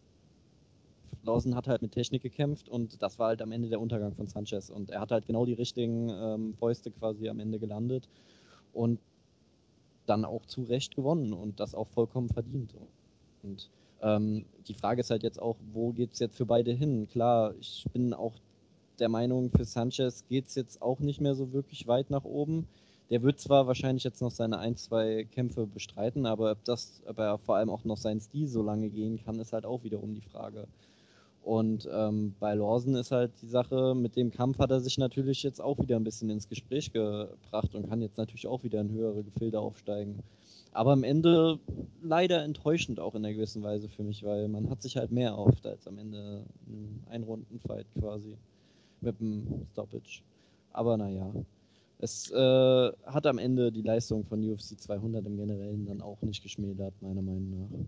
Lawson 1.23 1.55
hat 1.55 1.67
halt 1.67 1.81
mit 1.81 1.91
Technik 1.91 2.21
gekämpft 2.21 2.69
und 2.69 3.01
das 3.01 3.17
war 3.17 3.29
halt 3.29 3.41
am 3.41 3.51
Ende 3.51 3.67
der 3.67 3.81
Untergang 3.81 4.13
von 4.13 4.27
Sanchez. 4.27 4.69
Und 4.69 4.91
er 4.91 5.01
hat 5.01 5.11
halt 5.11 5.25
genau 5.25 5.47
die 5.47 5.53
richtigen 5.53 6.07
ähm, 6.09 6.53
Fäuste 6.53 6.91
quasi 6.91 7.29
am 7.29 7.39
Ende 7.39 7.57
gelandet 7.57 8.07
und 8.73 8.99
dann 10.05 10.23
auch 10.23 10.45
zu 10.45 10.61
Recht 10.61 10.95
gewonnen 10.95 11.33
und 11.33 11.59
das 11.59 11.73
auch 11.73 11.87
vollkommen 11.87 12.29
verdient. 12.29 12.75
Und 13.41 13.71
ähm, 14.03 14.45
die 14.67 14.75
Frage 14.75 15.01
ist 15.01 15.09
halt 15.09 15.23
jetzt 15.23 15.41
auch, 15.41 15.55
wo 15.73 15.93
geht 15.93 16.13
es 16.13 16.19
jetzt 16.19 16.37
für 16.37 16.45
beide 16.45 16.73
hin? 16.73 17.07
Klar, 17.09 17.55
ich 17.59 17.87
bin 17.91 18.13
auch 18.13 18.33
der 18.99 19.09
Meinung, 19.09 19.49
für 19.49 19.65
Sanchez 19.65 20.25
geht 20.29 20.45
es 20.45 20.53
jetzt 20.53 20.79
auch 20.79 20.99
nicht 20.99 21.21
mehr 21.21 21.33
so 21.33 21.53
wirklich 21.53 21.87
weit 21.87 22.11
nach 22.11 22.23
oben. 22.23 22.67
Der 23.09 23.23
wird 23.23 23.39
zwar 23.39 23.67
wahrscheinlich 23.67 24.03
jetzt 24.03 24.21
noch 24.21 24.31
seine 24.31 24.59
ein, 24.59 24.75
zwei 24.75 25.25
Kämpfe 25.31 25.65
bestreiten, 25.65 26.25
aber 26.25 26.51
ob, 26.51 26.63
das, 26.65 27.01
ob 27.07 27.19
er 27.19 27.37
vor 27.37 27.55
allem 27.55 27.69
auch 27.69 27.85
noch 27.85 27.97
seinen 27.97 28.19
Stil 28.19 28.47
so 28.47 28.61
lange 28.61 28.89
gehen 28.89 29.19
kann, 29.23 29.39
ist 29.39 29.53
halt 29.53 29.65
auch 29.65 29.83
wiederum 29.83 30.13
die 30.13 30.21
Frage. 30.21 30.67
Und 31.41 31.87
ähm, 31.89 32.35
bei 32.41 32.55
Lawson 32.55 32.95
ist 32.95 33.11
halt 33.11 33.31
die 33.41 33.47
Sache, 33.47 33.95
mit 33.95 34.17
dem 34.17 34.31
Kampf 34.31 34.59
hat 34.59 34.69
er 34.69 34.81
sich 34.81 34.97
natürlich 34.97 35.43
jetzt 35.43 35.61
auch 35.61 35.79
wieder 35.79 35.95
ein 35.95 36.03
bisschen 36.03 36.29
ins 36.29 36.49
Gespräch 36.49 36.91
gebracht 36.91 37.73
und 37.73 37.87
kann 37.87 38.01
jetzt 38.01 38.17
natürlich 38.17 38.47
auch 38.47 38.63
wieder 38.63 38.81
in 38.81 38.91
höhere 38.91 39.23
Gefilde 39.23 39.61
aufsteigen. 39.61 40.19
Aber 40.73 40.91
am 40.91 41.05
Ende 41.05 41.57
leider 42.03 42.43
enttäuschend 42.43 42.99
auch 42.99 43.15
in 43.15 43.23
einer 43.23 43.33
gewissen 43.33 43.63
Weise 43.63 43.87
für 43.87 44.03
mich, 44.03 44.23
weil 44.23 44.49
man 44.49 44.69
hat 44.69 44.81
sich 44.81 44.97
halt 44.97 45.11
mehr 45.11 45.29
erhofft 45.29 45.65
als 45.65 45.87
am 45.87 45.97
Ende 45.97 46.43
ein 46.67 47.03
Einrundenfight 47.09 47.87
quasi 47.97 48.35
mit 48.99 49.17
dem 49.21 49.65
Stoppage. 49.71 50.21
Aber 50.73 50.97
naja, 50.97 51.31
es 51.99 52.31
äh, 52.31 52.91
hat 53.05 53.25
am 53.25 53.37
Ende 53.37 53.71
die 53.71 53.81
Leistung 53.81 54.23
von 54.23 54.43
UFC 54.43 54.79
200 54.79 55.25
im 55.25 55.37
Generellen 55.37 55.85
dann 55.85 56.01
auch 56.01 56.21
nicht 56.21 56.43
geschmälert, 56.43 56.93
meiner 57.01 57.21
Meinung 57.21 57.49
nach. 57.49 57.79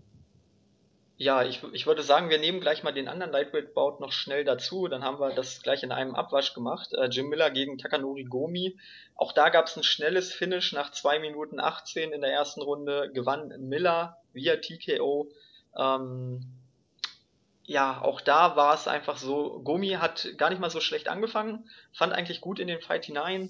Ja, 1.16 1.44
ich, 1.44 1.62
ich 1.74 1.86
würde 1.86 2.02
sagen, 2.02 2.30
wir 2.30 2.38
nehmen 2.38 2.60
gleich 2.60 2.82
mal 2.82 2.92
den 2.92 3.06
anderen 3.06 3.30
Lightweight-Bout 3.30 3.98
noch 4.00 4.10
schnell 4.10 4.42
dazu. 4.42 4.88
Dann 4.88 5.04
haben 5.04 5.20
wir 5.20 5.34
das 5.34 5.62
gleich 5.62 5.82
in 5.82 5.92
einem 5.92 6.14
Abwasch 6.14 6.54
gemacht. 6.54 6.94
Äh, 6.94 7.08
Jim 7.10 7.28
Miller 7.28 7.50
gegen 7.50 7.76
Takanori 7.76 8.24
Gomi. 8.24 8.78
Auch 9.16 9.32
da 9.32 9.50
gab 9.50 9.66
es 9.66 9.76
ein 9.76 9.82
schnelles 9.82 10.32
Finish 10.32 10.72
nach 10.72 10.92
2 10.92 11.18
Minuten 11.18 11.60
18 11.60 12.12
in 12.12 12.22
der 12.22 12.32
ersten 12.32 12.62
Runde. 12.62 13.10
Gewann 13.12 13.48
Miller 13.68 14.16
via 14.32 14.56
TKO. 14.56 15.28
Ähm, 15.78 16.40
ja, 17.70 18.02
auch 18.02 18.20
da 18.20 18.56
war 18.56 18.74
es 18.74 18.88
einfach 18.88 19.16
so, 19.16 19.60
Gomi 19.62 19.90
hat 19.90 20.26
gar 20.38 20.50
nicht 20.50 20.58
mal 20.58 20.70
so 20.70 20.80
schlecht 20.80 21.06
angefangen, 21.06 21.70
fand 21.92 22.12
eigentlich 22.12 22.40
gut 22.40 22.58
in 22.58 22.66
den 22.66 22.80
Fight 22.80 23.04
hinein, 23.04 23.48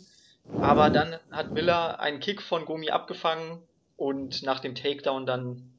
aber 0.61 0.91
dann 0.91 1.17
hat 1.31 1.53
Miller 1.53 2.01
einen 2.01 2.21
Kick 2.21 2.43
von 2.43 2.65
Gomi 2.65 2.91
abgefangen 2.91 3.63
und 3.97 4.43
nach 4.43 4.61
dem 4.61 4.75
Takedown 4.75 5.27
dann 5.27 5.71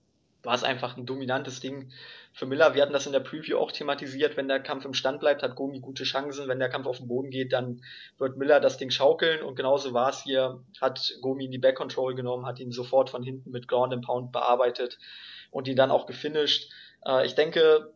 war 0.43 0.55
es 0.55 0.63
einfach 0.63 0.97
ein 0.97 1.05
dominantes 1.05 1.59
Ding 1.59 1.91
für 2.33 2.45
Miller. 2.45 2.73
Wir 2.73 2.81
hatten 2.81 2.93
das 2.93 3.05
in 3.05 3.11
der 3.11 3.19
Preview 3.19 3.57
auch 3.57 3.71
thematisiert. 3.71 4.37
Wenn 4.37 4.47
der 4.47 4.59
Kampf 4.59 4.85
im 4.85 4.93
Stand 4.93 5.19
bleibt, 5.19 5.43
hat 5.43 5.55
Gomi 5.55 5.79
gute 5.79 6.03
Chancen. 6.03 6.47
Wenn 6.47 6.59
der 6.59 6.69
Kampf 6.69 6.87
auf 6.87 6.97
den 6.97 7.07
Boden 7.07 7.29
geht, 7.29 7.53
dann 7.53 7.83
wird 8.17 8.37
Miller 8.37 8.59
das 8.59 8.77
Ding 8.77 8.89
schaukeln. 8.89 9.43
Und 9.43 9.55
genauso 9.55 9.93
war 9.93 10.09
es 10.09 10.23
hier. 10.23 10.63
Hat 10.79 11.13
Gomi 11.21 11.45
in 11.45 11.51
die 11.51 11.57
Back 11.57 11.75
Control 11.75 12.15
genommen, 12.15 12.45
hat 12.45 12.59
ihn 12.59 12.71
sofort 12.71 13.09
von 13.09 13.23
hinten 13.23 13.51
mit 13.51 13.67
Ground 13.67 13.93
and 13.93 14.05
Pound 14.05 14.31
bearbeitet 14.31 14.97
und 15.51 15.67
ihn 15.67 15.75
dann 15.75 15.91
auch 15.91 16.07
gefinisht. 16.07 16.71
Äh, 17.05 17.25
ich 17.25 17.35
denke, 17.35 17.93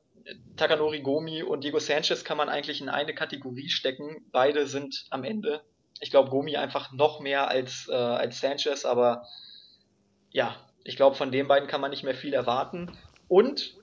Takanori 0.55 1.01
Gomi 1.01 1.43
und 1.43 1.63
Diego 1.63 1.79
Sanchez 1.79 2.23
kann 2.23 2.37
man 2.37 2.49
eigentlich 2.49 2.81
in 2.81 2.89
eine 2.89 3.13
Kategorie 3.13 3.69
stecken. 3.69 4.25
Beide 4.31 4.67
sind 4.67 5.05
am 5.09 5.23
Ende. 5.23 5.61
Ich 6.01 6.11
glaube, 6.11 6.29
Gomi 6.29 6.57
einfach 6.57 6.91
noch 6.91 7.19
mehr 7.19 7.47
als, 7.47 7.87
äh, 7.89 7.93
als 7.93 8.39
Sanchez, 8.39 8.85
aber 8.85 9.25
ja, 10.31 10.55
ich 10.83 10.95
glaube, 10.97 11.15
von 11.15 11.31
den 11.31 11.47
beiden 11.47 11.67
kann 11.67 11.81
man 11.81 11.91
nicht 11.91 12.03
mehr 12.03 12.15
viel 12.15 12.33
erwarten. 12.33 12.91
Und 13.27 13.75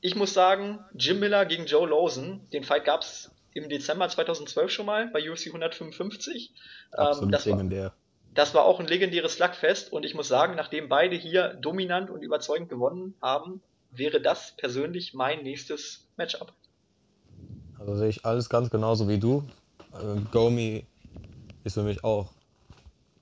ich 0.00 0.16
muss 0.16 0.34
sagen, 0.34 0.84
Jim 0.94 1.20
Miller 1.20 1.44
gegen 1.46 1.66
Joe 1.66 1.88
Lawson, 1.88 2.48
den 2.52 2.64
Fight 2.64 2.84
gab 2.84 3.02
es 3.02 3.30
im 3.52 3.68
Dezember 3.68 4.08
2012 4.08 4.70
schon 4.70 4.86
mal 4.86 5.08
bei 5.08 5.30
UFC 5.30 5.48
155. 5.48 6.52
Absolut 6.92 7.24
ähm, 7.24 7.30
das, 7.30 7.46
war, 7.46 7.92
das 8.34 8.54
war 8.54 8.64
auch 8.64 8.80
ein 8.80 8.86
legendäres 8.86 9.34
Slugfest 9.34 9.92
und 9.92 10.04
ich 10.04 10.14
muss 10.14 10.28
sagen, 10.28 10.54
nachdem 10.56 10.88
beide 10.88 11.16
hier 11.16 11.54
dominant 11.54 12.10
und 12.10 12.22
überzeugend 12.22 12.68
gewonnen 12.68 13.14
haben, 13.20 13.60
wäre 13.90 14.20
das 14.20 14.54
persönlich 14.56 15.14
mein 15.14 15.42
nächstes 15.42 16.06
Matchup. 16.16 16.52
Also 17.78 17.96
sehe 17.96 18.08
ich 18.08 18.24
alles 18.24 18.48
ganz 18.48 18.70
genauso 18.70 19.08
wie 19.08 19.18
du. 19.18 19.44
Äh, 19.92 20.20
Gomi 20.32 20.86
ist 21.68 21.74
für 21.74 21.82
mich 21.82 22.02
auch 22.02 22.30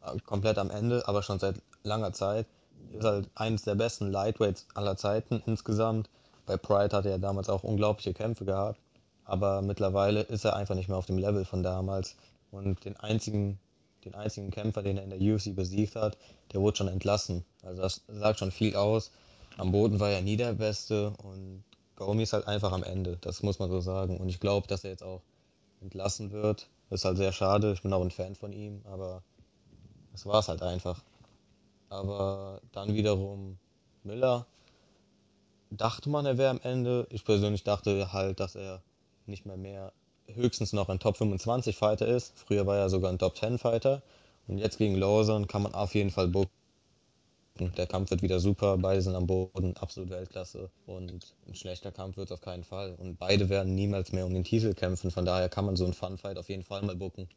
äh, 0.02 0.18
komplett 0.24 0.58
am 0.58 0.70
Ende, 0.70 1.06
aber 1.06 1.22
schon 1.22 1.38
seit 1.38 1.56
langer 1.82 2.12
Zeit 2.12 2.46
ist 2.92 3.04
halt 3.04 3.28
eines 3.34 3.62
der 3.62 3.74
besten 3.74 4.10
Lightweights 4.10 4.66
aller 4.74 4.96
Zeiten 4.96 5.42
insgesamt. 5.46 6.08
Bei 6.46 6.56
Pride 6.56 6.96
hatte 6.96 7.10
er 7.10 7.18
damals 7.18 7.48
auch 7.48 7.64
unglaubliche 7.64 8.14
Kämpfe 8.14 8.44
gehabt, 8.44 8.78
aber 9.24 9.62
mittlerweile 9.62 10.22
ist 10.22 10.44
er 10.44 10.54
einfach 10.54 10.76
nicht 10.76 10.88
mehr 10.88 10.96
auf 10.96 11.06
dem 11.06 11.18
Level 11.18 11.44
von 11.44 11.62
damals. 11.62 12.14
Und 12.52 12.84
den 12.84 12.96
einzigen, 12.96 13.58
den 14.04 14.14
einzigen 14.14 14.52
Kämpfer, 14.52 14.82
den 14.82 14.96
er 14.96 15.02
in 15.02 15.10
der 15.10 15.20
UFC 15.20 15.54
besiegt 15.54 15.96
hat, 15.96 16.16
der 16.52 16.60
wurde 16.60 16.76
schon 16.76 16.88
entlassen. 16.88 17.44
Also 17.64 17.82
das 17.82 18.02
sagt 18.06 18.38
schon 18.38 18.52
viel 18.52 18.76
aus. 18.76 19.10
Am 19.58 19.72
Boden 19.72 19.98
war 19.98 20.10
er 20.10 20.22
nie 20.22 20.36
der 20.36 20.52
Beste 20.52 21.10
und 21.22 21.64
Gomi 21.96 22.22
ist 22.22 22.32
halt 22.32 22.46
einfach 22.46 22.72
am 22.72 22.84
Ende. 22.84 23.18
Das 23.20 23.42
muss 23.42 23.58
man 23.58 23.70
so 23.70 23.80
sagen. 23.80 24.18
Und 24.18 24.28
ich 24.28 24.38
glaube, 24.38 24.68
dass 24.68 24.84
er 24.84 24.90
jetzt 24.90 25.02
auch 25.02 25.22
entlassen 25.80 26.30
wird. 26.30 26.68
Das 26.88 27.00
ist 27.00 27.04
halt 27.04 27.16
sehr 27.16 27.32
schade. 27.32 27.72
Ich 27.72 27.82
bin 27.82 27.92
auch 27.92 28.02
ein 28.02 28.10
Fan 28.10 28.34
von 28.34 28.52
ihm, 28.52 28.82
aber 28.84 29.22
das 30.12 30.26
war 30.26 30.40
es 30.40 30.48
halt 30.48 30.62
einfach. 30.62 31.02
Aber 31.88 32.60
dann 32.72 32.94
wiederum 32.94 33.58
Miller 34.02 34.46
dachte 35.70 36.08
man, 36.08 36.26
er 36.26 36.38
wäre 36.38 36.50
am 36.50 36.60
Ende. 36.62 37.06
Ich 37.10 37.24
persönlich 37.24 37.64
dachte 37.64 38.12
halt, 38.12 38.40
dass 38.40 38.54
er 38.54 38.82
nicht 39.26 39.46
mehr 39.46 39.56
mehr 39.56 39.92
höchstens 40.26 40.72
noch 40.72 40.88
ein 40.88 40.98
Top 40.98 41.16
25 41.16 41.76
Fighter 41.76 42.06
ist. 42.06 42.32
Früher 42.36 42.66
war 42.66 42.76
er 42.76 42.90
sogar 42.90 43.10
ein 43.10 43.18
Top 43.18 43.36
10 43.36 43.58
Fighter. 43.58 44.02
Und 44.46 44.58
jetzt 44.58 44.78
gegen 44.78 44.96
Lawson 44.96 45.46
kann 45.46 45.62
man 45.62 45.74
auf 45.74 45.94
jeden 45.94 46.10
Fall 46.10 46.28
bucken. 46.28 46.55
Der 47.58 47.86
Kampf 47.86 48.10
wird 48.10 48.22
wieder 48.22 48.38
super, 48.38 48.76
beide 48.76 49.00
sind 49.00 49.14
am 49.14 49.26
Boden, 49.26 49.76
absolut 49.76 50.10
Weltklasse. 50.10 50.70
Und 50.86 51.34
ein 51.48 51.54
schlechter 51.54 51.90
Kampf 51.90 52.16
wird 52.16 52.28
es 52.28 52.32
auf 52.32 52.42
keinen 52.42 52.64
Fall. 52.64 52.94
Und 52.98 53.18
beide 53.18 53.48
werden 53.48 53.74
niemals 53.74 54.12
mehr 54.12 54.26
um 54.26 54.34
den 54.34 54.44
Titel 54.44 54.74
kämpfen. 54.74 55.10
Von 55.10 55.24
daher 55.24 55.48
kann 55.48 55.64
man 55.64 55.76
so 55.76 55.84
einen 55.84 55.94
Funfight 55.94 56.36
auf 56.36 56.48
jeden 56.50 56.64
Fall 56.64 56.82
mal 56.82 56.96
bucken. 56.96 57.28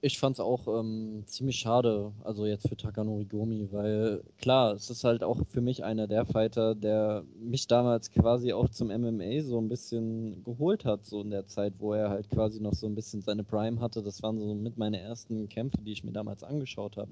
Ich 0.00 0.20
fand 0.20 0.36
es 0.36 0.40
auch 0.40 0.68
ähm, 0.68 1.24
ziemlich 1.26 1.56
schade, 1.56 2.12
also 2.22 2.46
jetzt 2.46 2.68
für 2.68 2.76
Takanori 2.76 3.24
Gomi, 3.24 3.66
weil 3.72 4.22
klar, 4.40 4.74
es 4.74 4.90
ist 4.90 5.02
halt 5.02 5.24
auch 5.24 5.40
für 5.48 5.60
mich 5.60 5.82
einer 5.82 6.06
der 6.06 6.24
Fighter, 6.24 6.76
der 6.76 7.24
mich 7.40 7.66
damals 7.66 8.12
quasi 8.12 8.52
auch 8.52 8.68
zum 8.68 8.88
MMA 8.88 9.42
so 9.42 9.60
ein 9.60 9.68
bisschen 9.68 10.44
geholt 10.44 10.84
hat, 10.84 11.04
so 11.04 11.20
in 11.20 11.30
der 11.30 11.48
Zeit, 11.48 11.74
wo 11.80 11.94
er 11.94 12.10
halt 12.10 12.30
quasi 12.30 12.60
noch 12.60 12.74
so 12.74 12.86
ein 12.86 12.94
bisschen 12.94 13.22
seine 13.22 13.42
Prime 13.42 13.80
hatte. 13.80 14.00
Das 14.00 14.22
waren 14.22 14.38
so 14.38 14.54
mit 14.54 14.78
meine 14.78 15.00
ersten 15.00 15.48
Kämpfe, 15.48 15.78
die 15.82 15.90
ich 15.90 16.04
mir 16.04 16.12
damals 16.12 16.44
angeschaut 16.44 16.96
habe. 16.96 17.10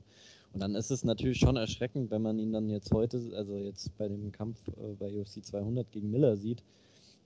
Und 0.57 0.61
dann 0.61 0.75
ist 0.75 0.91
es 0.91 1.05
natürlich 1.05 1.39
schon 1.39 1.57
erschreckend, 1.57 2.11
wenn 2.11 2.23
man 2.23 2.39
ihn 2.39 2.51
dann 2.51 2.71
jetzt 2.71 2.91
heute, 2.91 3.21
also 3.37 3.59
jetzt 3.59 3.95
bei 3.99 4.09
dem 4.09 4.33
Kampf 4.33 4.57
äh, 4.69 4.95
bei 4.99 5.13
UFC 5.13 5.45
200 5.45 5.93
gegen 5.93 6.11
Miller 6.11 6.39
sieht 6.39 6.63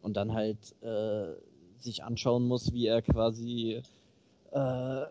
und 0.02 0.16
dann 0.16 0.32
halt 0.32 0.58
äh, 0.82 1.28
sich 1.78 2.02
anschauen 2.02 2.48
muss, 2.48 2.72
wie 2.72 2.88
er 2.88 3.02
quasi 3.02 3.82
äh, 4.50 5.02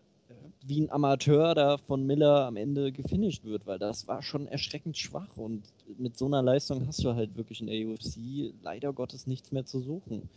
wie 0.65 0.81
ein 0.81 0.91
Amateur 0.91 1.55
da 1.55 1.77
von 1.77 2.05
Miller 2.05 2.45
am 2.45 2.57
Ende 2.57 2.91
gefinisht 2.91 3.45
wird, 3.45 3.65
weil 3.65 3.79
das 3.79 4.05
war 4.09 4.21
schon 4.21 4.47
erschreckend 4.47 4.97
schwach 4.97 5.37
und 5.37 5.63
mit 5.97 6.17
so 6.17 6.25
einer 6.25 6.41
Leistung 6.41 6.85
hast 6.87 7.01
du 7.05 7.15
halt 7.15 7.37
wirklich 7.37 7.61
in 7.61 7.67
der 7.67 7.87
UFC 7.87 8.53
leider 8.61 8.91
Gottes 8.91 9.27
nichts 9.27 9.53
mehr 9.53 9.63
zu 9.63 9.79
suchen. 9.79 10.27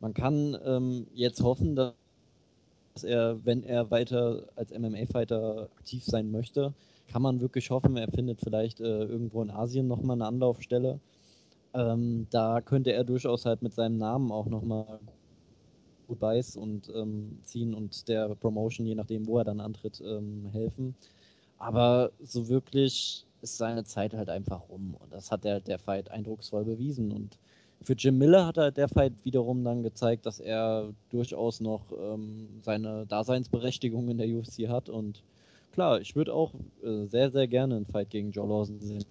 Man 0.00 0.12
kann 0.12 0.58
ähm, 0.66 1.06
jetzt 1.14 1.40
hoffen, 1.40 1.76
dass 1.76 1.94
er, 3.04 3.42
wenn 3.46 3.62
er 3.62 3.90
weiter 3.90 4.48
als 4.54 4.70
MMA-Fighter 4.78 5.70
aktiv 5.78 6.04
sein 6.04 6.30
möchte, 6.30 6.74
kann 7.12 7.22
man 7.22 7.40
wirklich 7.40 7.70
hoffen, 7.70 7.96
er 7.96 8.08
findet 8.08 8.40
vielleicht 8.40 8.80
äh, 8.80 9.04
irgendwo 9.04 9.42
in 9.42 9.50
Asien 9.50 9.86
nochmal 9.86 10.16
eine 10.16 10.26
Anlaufstelle. 10.26 10.98
Ähm, 11.74 12.26
da 12.30 12.60
könnte 12.62 12.92
er 12.92 13.04
durchaus 13.04 13.44
halt 13.44 13.62
mit 13.62 13.74
seinem 13.74 13.98
Namen 13.98 14.32
auch 14.32 14.46
nochmal 14.46 14.98
gut 16.08 16.20
weiß 16.20 16.56
und 16.56 16.90
ähm, 16.94 17.38
ziehen 17.44 17.74
und 17.74 18.08
der 18.08 18.34
Promotion, 18.34 18.86
je 18.86 18.94
nachdem, 18.94 19.26
wo 19.26 19.38
er 19.38 19.44
dann 19.44 19.60
antritt, 19.60 20.02
ähm, 20.04 20.46
helfen. 20.52 20.94
Aber 21.58 22.10
so 22.22 22.48
wirklich 22.48 23.26
ist 23.42 23.58
seine 23.58 23.84
Zeit 23.84 24.14
halt 24.14 24.30
einfach 24.30 24.68
rum. 24.68 24.96
Und 24.98 25.12
das 25.12 25.30
hat 25.30 25.44
der, 25.44 25.60
der 25.60 25.78
Fight 25.78 26.10
eindrucksvoll 26.10 26.64
bewiesen. 26.64 27.12
Und 27.12 27.38
für 27.82 27.94
Jim 27.94 28.18
Miller 28.18 28.46
hat 28.46 28.56
er 28.56 28.70
der 28.70 28.88
Fight 28.88 29.12
wiederum 29.22 29.64
dann 29.64 29.82
gezeigt, 29.82 30.26
dass 30.26 30.40
er 30.40 30.92
durchaus 31.10 31.60
noch 31.60 31.92
ähm, 31.92 32.48
seine 32.62 33.06
Daseinsberechtigung 33.06 34.08
in 34.08 34.18
der 34.18 34.28
UFC 34.28 34.68
hat. 34.68 34.88
Und 34.88 35.22
klar, 35.72 36.00
ich 36.00 36.14
würde 36.14 36.34
auch 36.34 36.54
äh, 36.82 37.06
sehr, 37.06 37.30
sehr 37.30 37.48
gerne 37.48 37.76
einen 37.76 37.86
Fight 37.86 38.10
gegen 38.10 38.30
Joe 38.30 38.48
Lawson 38.48 38.80
sehen. 38.80 39.04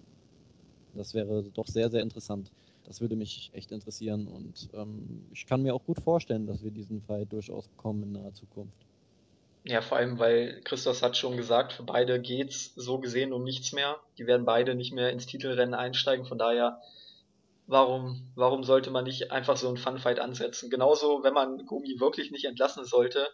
Das 0.94 1.14
wäre 1.14 1.44
doch 1.52 1.66
sehr, 1.66 1.90
sehr 1.90 2.02
interessant. 2.02 2.52
Das 2.84 3.00
würde 3.00 3.16
mich 3.16 3.50
echt 3.52 3.72
interessieren 3.72 4.26
und 4.26 4.68
ähm, 4.74 5.26
ich 5.32 5.46
kann 5.46 5.62
mir 5.62 5.74
auch 5.74 5.84
gut 5.84 6.00
vorstellen, 6.00 6.46
dass 6.46 6.62
wir 6.64 6.70
diesen 6.70 7.00
Fight 7.02 7.32
durchaus 7.32 7.68
bekommen 7.68 8.02
in 8.02 8.12
naher 8.12 8.34
Zukunft. 8.34 8.86
Ja, 9.64 9.80
vor 9.80 9.98
allem, 9.98 10.18
weil 10.18 10.60
Christos 10.64 11.02
hat 11.02 11.16
schon 11.16 11.36
gesagt, 11.36 11.72
für 11.72 11.84
beide 11.84 12.20
geht's 12.20 12.74
so 12.74 12.98
gesehen 12.98 13.32
um 13.32 13.44
nichts 13.44 13.72
mehr. 13.72 13.96
Die 14.18 14.26
werden 14.26 14.44
beide 14.44 14.74
nicht 14.74 14.92
mehr 14.92 15.10
ins 15.10 15.26
Titelrennen 15.26 15.74
einsteigen, 15.74 16.26
von 16.26 16.38
daher, 16.38 16.80
warum, 17.66 18.32
warum 18.34 18.64
sollte 18.64 18.90
man 18.90 19.04
nicht 19.04 19.30
einfach 19.30 19.56
so 19.56 19.68
einen 19.68 19.76
Funfight 19.76 20.18
ansetzen? 20.18 20.68
Genauso, 20.68 21.22
wenn 21.22 21.34
man 21.34 21.64
Gomi 21.64 22.00
wirklich 22.00 22.32
nicht 22.32 22.44
entlassen 22.44 22.84
sollte, 22.84 23.28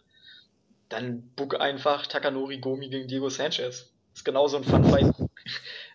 dann 0.89 1.29
book 1.35 1.59
einfach 1.59 2.07
Takanori 2.07 2.57
Gomi 2.57 2.89
gegen 2.89 3.07
Diego 3.07 3.29
Sanchez. 3.29 3.93
ist 4.13 4.25
genauso 4.25 4.57
ein 4.57 4.63
Funfight. 4.63 5.13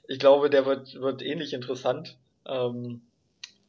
Ich 0.07 0.19
glaube, 0.19 0.51
der 0.51 0.67
wird, 0.67 0.95
wird 1.01 1.23
ähnlich 1.23 1.53
interessant. 1.53 2.19
Ähm, 2.47 3.03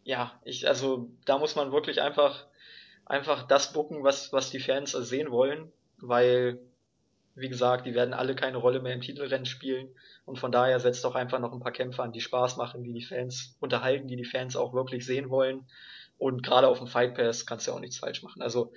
ja, 0.03 0.39
ich, 0.43 0.68
also 0.68 1.10
da 1.26 1.38
muss 1.38 1.56
man 1.56 1.72
wirklich 1.72 2.02
einfach, 2.02 2.45
einfach 3.06 3.47
das 3.47 3.73
bucken, 3.73 4.03
was, 4.03 4.31
was 4.34 4.52
die 4.52 4.60
Fans 4.60 4.91
sehen 4.91 5.31
wollen, 5.31 5.72
weil, 5.97 6.60
wie 7.34 7.49
gesagt, 7.49 7.85
die 7.85 7.95
werden 7.95 8.14
alle 8.14 8.35
keine 8.35 8.57
Rolle 8.57 8.81
mehr 8.81 8.93
im 8.93 9.02
Titelrennen 9.02 9.45
spielen 9.45 9.89
und 10.26 10.38
von 10.38 10.52
daher 10.52 10.80
setzt 10.80 11.06
doch 11.06 11.15
einfach 11.15 11.39
noch 11.39 11.53
ein 11.53 11.61
paar 11.61 11.72
Kämpfe 11.72 12.03
an, 12.03 12.11
die 12.11 12.22
Spaß 12.22 12.57
machen, 12.57 12.84
die 12.84 12.93
die 12.93 13.06
Fans 13.06 13.56
unterhalten, 13.60 14.07
die 14.07 14.18
die 14.18 14.26
Fans 14.26 14.56
auch 14.56 14.73
wirklich 14.73 15.06
sehen 15.06 15.30
wollen 15.30 15.65
und 16.18 16.43
gerade 16.43 16.68
auf 16.68 16.77
dem 16.77 16.88
Fight 16.88 17.15
Pass 17.15 17.45
kannst 17.45 17.65
du 17.65 17.72
ja 17.72 17.77
auch 17.77 17.81
nichts 17.81 17.97
falsch 17.97 18.23
machen. 18.23 18.41
Also 18.41 18.73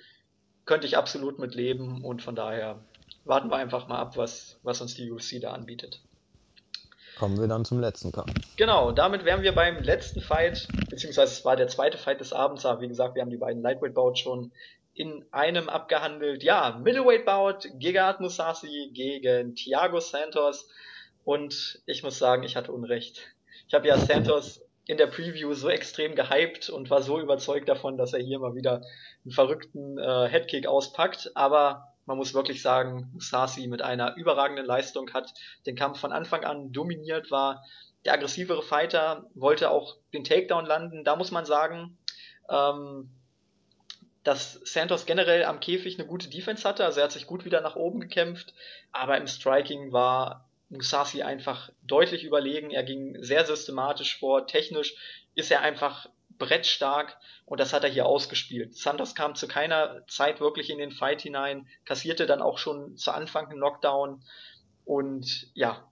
könnte 0.69 0.85
ich 0.85 0.97
absolut 0.97 1.39
mit 1.39 1.55
leben 1.55 2.03
und 2.05 2.21
von 2.21 2.35
daher 2.35 2.79
warten 3.25 3.49
wir 3.49 3.55
einfach 3.55 3.87
mal 3.87 3.97
ab, 3.97 4.17
was, 4.17 4.59
was 4.61 4.79
uns 4.81 4.93
die 4.93 5.09
UFC 5.09 5.41
da 5.41 5.51
anbietet. 5.51 5.99
Kommen 7.17 7.39
wir 7.39 7.47
dann 7.47 7.65
zum 7.65 7.79
letzten 7.79 8.11
Kampf. 8.11 8.31
Genau, 8.55 8.91
damit 8.91 9.25
wären 9.25 9.41
wir 9.41 9.55
beim 9.55 9.81
letzten 9.81 10.21
Fight, 10.21 10.67
beziehungsweise 10.91 11.33
es 11.33 11.43
war 11.43 11.55
der 11.55 11.69
zweite 11.69 11.97
Fight 11.97 12.19
des 12.19 12.33
Abends, 12.33 12.67
aber 12.67 12.81
wie 12.81 12.87
gesagt, 12.87 13.15
wir 13.15 13.23
haben 13.23 13.31
die 13.31 13.37
beiden 13.37 13.63
Lightweight-Bouts 13.63 14.19
schon 14.19 14.51
in 14.93 15.25
einem 15.31 15.69
abgehandelt. 15.69 16.43
Ja, 16.43 16.79
Middleweight-Bout, 16.83 17.79
Gegard 17.79 18.19
Musasi 18.19 18.91
gegen 18.93 19.55
Thiago 19.55 19.99
Santos 19.99 20.69
und 21.23 21.81
ich 21.87 22.03
muss 22.03 22.19
sagen, 22.19 22.43
ich 22.43 22.55
hatte 22.55 22.71
Unrecht. 22.71 23.21
Ich 23.67 23.73
habe 23.73 23.87
ja 23.87 23.97
Santos 23.97 24.61
in 24.89 24.97
der 24.97 25.05
Preview 25.05 25.53
so 25.53 25.69
extrem 25.69 26.15
gehypt 26.15 26.71
und 26.71 26.89
war 26.89 27.03
so 27.03 27.19
überzeugt 27.19 27.69
davon, 27.69 27.95
dass 27.95 28.13
er 28.13 28.21
hier 28.21 28.39
mal 28.39 28.55
wieder 28.55 28.81
einen 29.23 29.31
verrückten 29.31 29.99
äh, 29.99 30.27
Headkick 30.27 30.65
auspackt. 30.65 31.29
Aber 31.35 31.93
man 32.07 32.17
muss 32.17 32.33
wirklich 32.33 32.63
sagen, 32.63 33.07
Musasi 33.13 33.67
mit 33.67 33.83
einer 33.83 34.15
überragenden 34.15 34.65
Leistung 34.65 35.13
hat 35.13 35.31
den 35.67 35.75
Kampf 35.75 35.99
von 35.99 36.11
Anfang 36.11 36.43
an 36.43 36.71
dominiert, 36.71 37.29
war 37.29 37.63
der 38.03 38.13
aggressivere 38.13 38.63
Fighter, 38.63 39.27
wollte 39.35 39.69
auch 39.69 39.97
den 40.11 40.23
Takedown 40.23 40.65
landen. 40.65 41.03
Da 41.03 41.15
muss 41.15 41.29
man 41.29 41.45
sagen, 41.45 41.95
ähm, 42.49 43.11
dass 44.23 44.53
Santos 44.53 45.05
generell 45.05 45.45
am 45.45 45.59
Käfig 45.59 45.99
eine 45.99 46.07
gute 46.07 46.31
Defense 46.31 46.67
hatte, 46.67 46.83
also 46.83 46.99
er 46.99 47.03
hat 47.03 47.11
sich 47.11 47.27
gut 47.27 47.45
wieder 47.45 47.61
nach 47.61 47.75
oben 47.75 47.99
gekämpft, 47.99 48.55
aber 48.91 49.19
im 49.19 49.27
Striking 49.27 49.91
war 49.91 50.48
Musasi 50.69 51.23
einfach 51.23 51.71
deutlich 51.83 52.23
überlegen. 52.23 52.71
Er 52.71 52.83
ging 52.83 53.21
sehr 53.21 53.45
systematisch 53.45 54.19
vor. 54.19 54.47
Technisch 54.47 54.95
ist 55.35 55.51
er 55.51 55.61
einfach 55.61 56.09
brettstark 56.37 57.17
und 57.45 57.59
das 57.59 57.73
hat 57.73 57.83
er 57.83 57.89
hier 57.89 58.05
ausgespielt. 58.05 58.75
Santos 58.75 59.13
kam 59.13 59.35
zu 59.35 59.47
keiner 59.47 60.05
Zeit 60.07 60.39
wirklich 60.39 60.69
in 60.69 60.77
den 60.77 60.91
Fight 60.91 61.21
hinein, 61.21 61.67
kassierte 61.85 62.25
dann 62.25 62.41
auch 62.41 62.57
schon 62.57 62.97
zu 62.97 63.11
Anfang 63.11 63.47
einen 63.47 63.57
Knockdown 63.57 64.23
und 64.85 65.47
ja, 65.53 65.85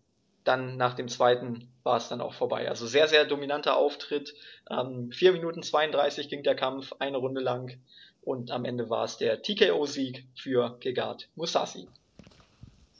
dann 0.43 0.77
nach 0.77 0.93
dem 0.93 1.09
zweiten 1.09 1.69
war 1.83 1.97
es 1.97 2.07
dann 2.07 2.21
auch 2.21 2.33
vorbei. 2.33 2.69
Also 2.69 2.87
sehr, 2.87 3.09
sehr 3.09 3.25
dominanter 3.25 3.75
Auftritt. 3.75 4.33
Ähm, 4.69 5.11
4 5.11 5.33
Minuten 5.33 5.61
32 5.61 6.29
ging 6.29 6.43
der 6.43 6.55
Kampf, 6.55 6.93
eine 6.99 7.17
Runde 7.17 7.41
lang 7.41 7.77
und 8.21 8.51
am 8.51 8.63
Ende 8.63 8.89
war 8.89 9.03
es 9.03 9.17
der 9.17 9.41
TKO-Sieg 9.41 10.25
für 10.35 10.77
Gegard 10.79 11.27
Musasi. 11.35 11.87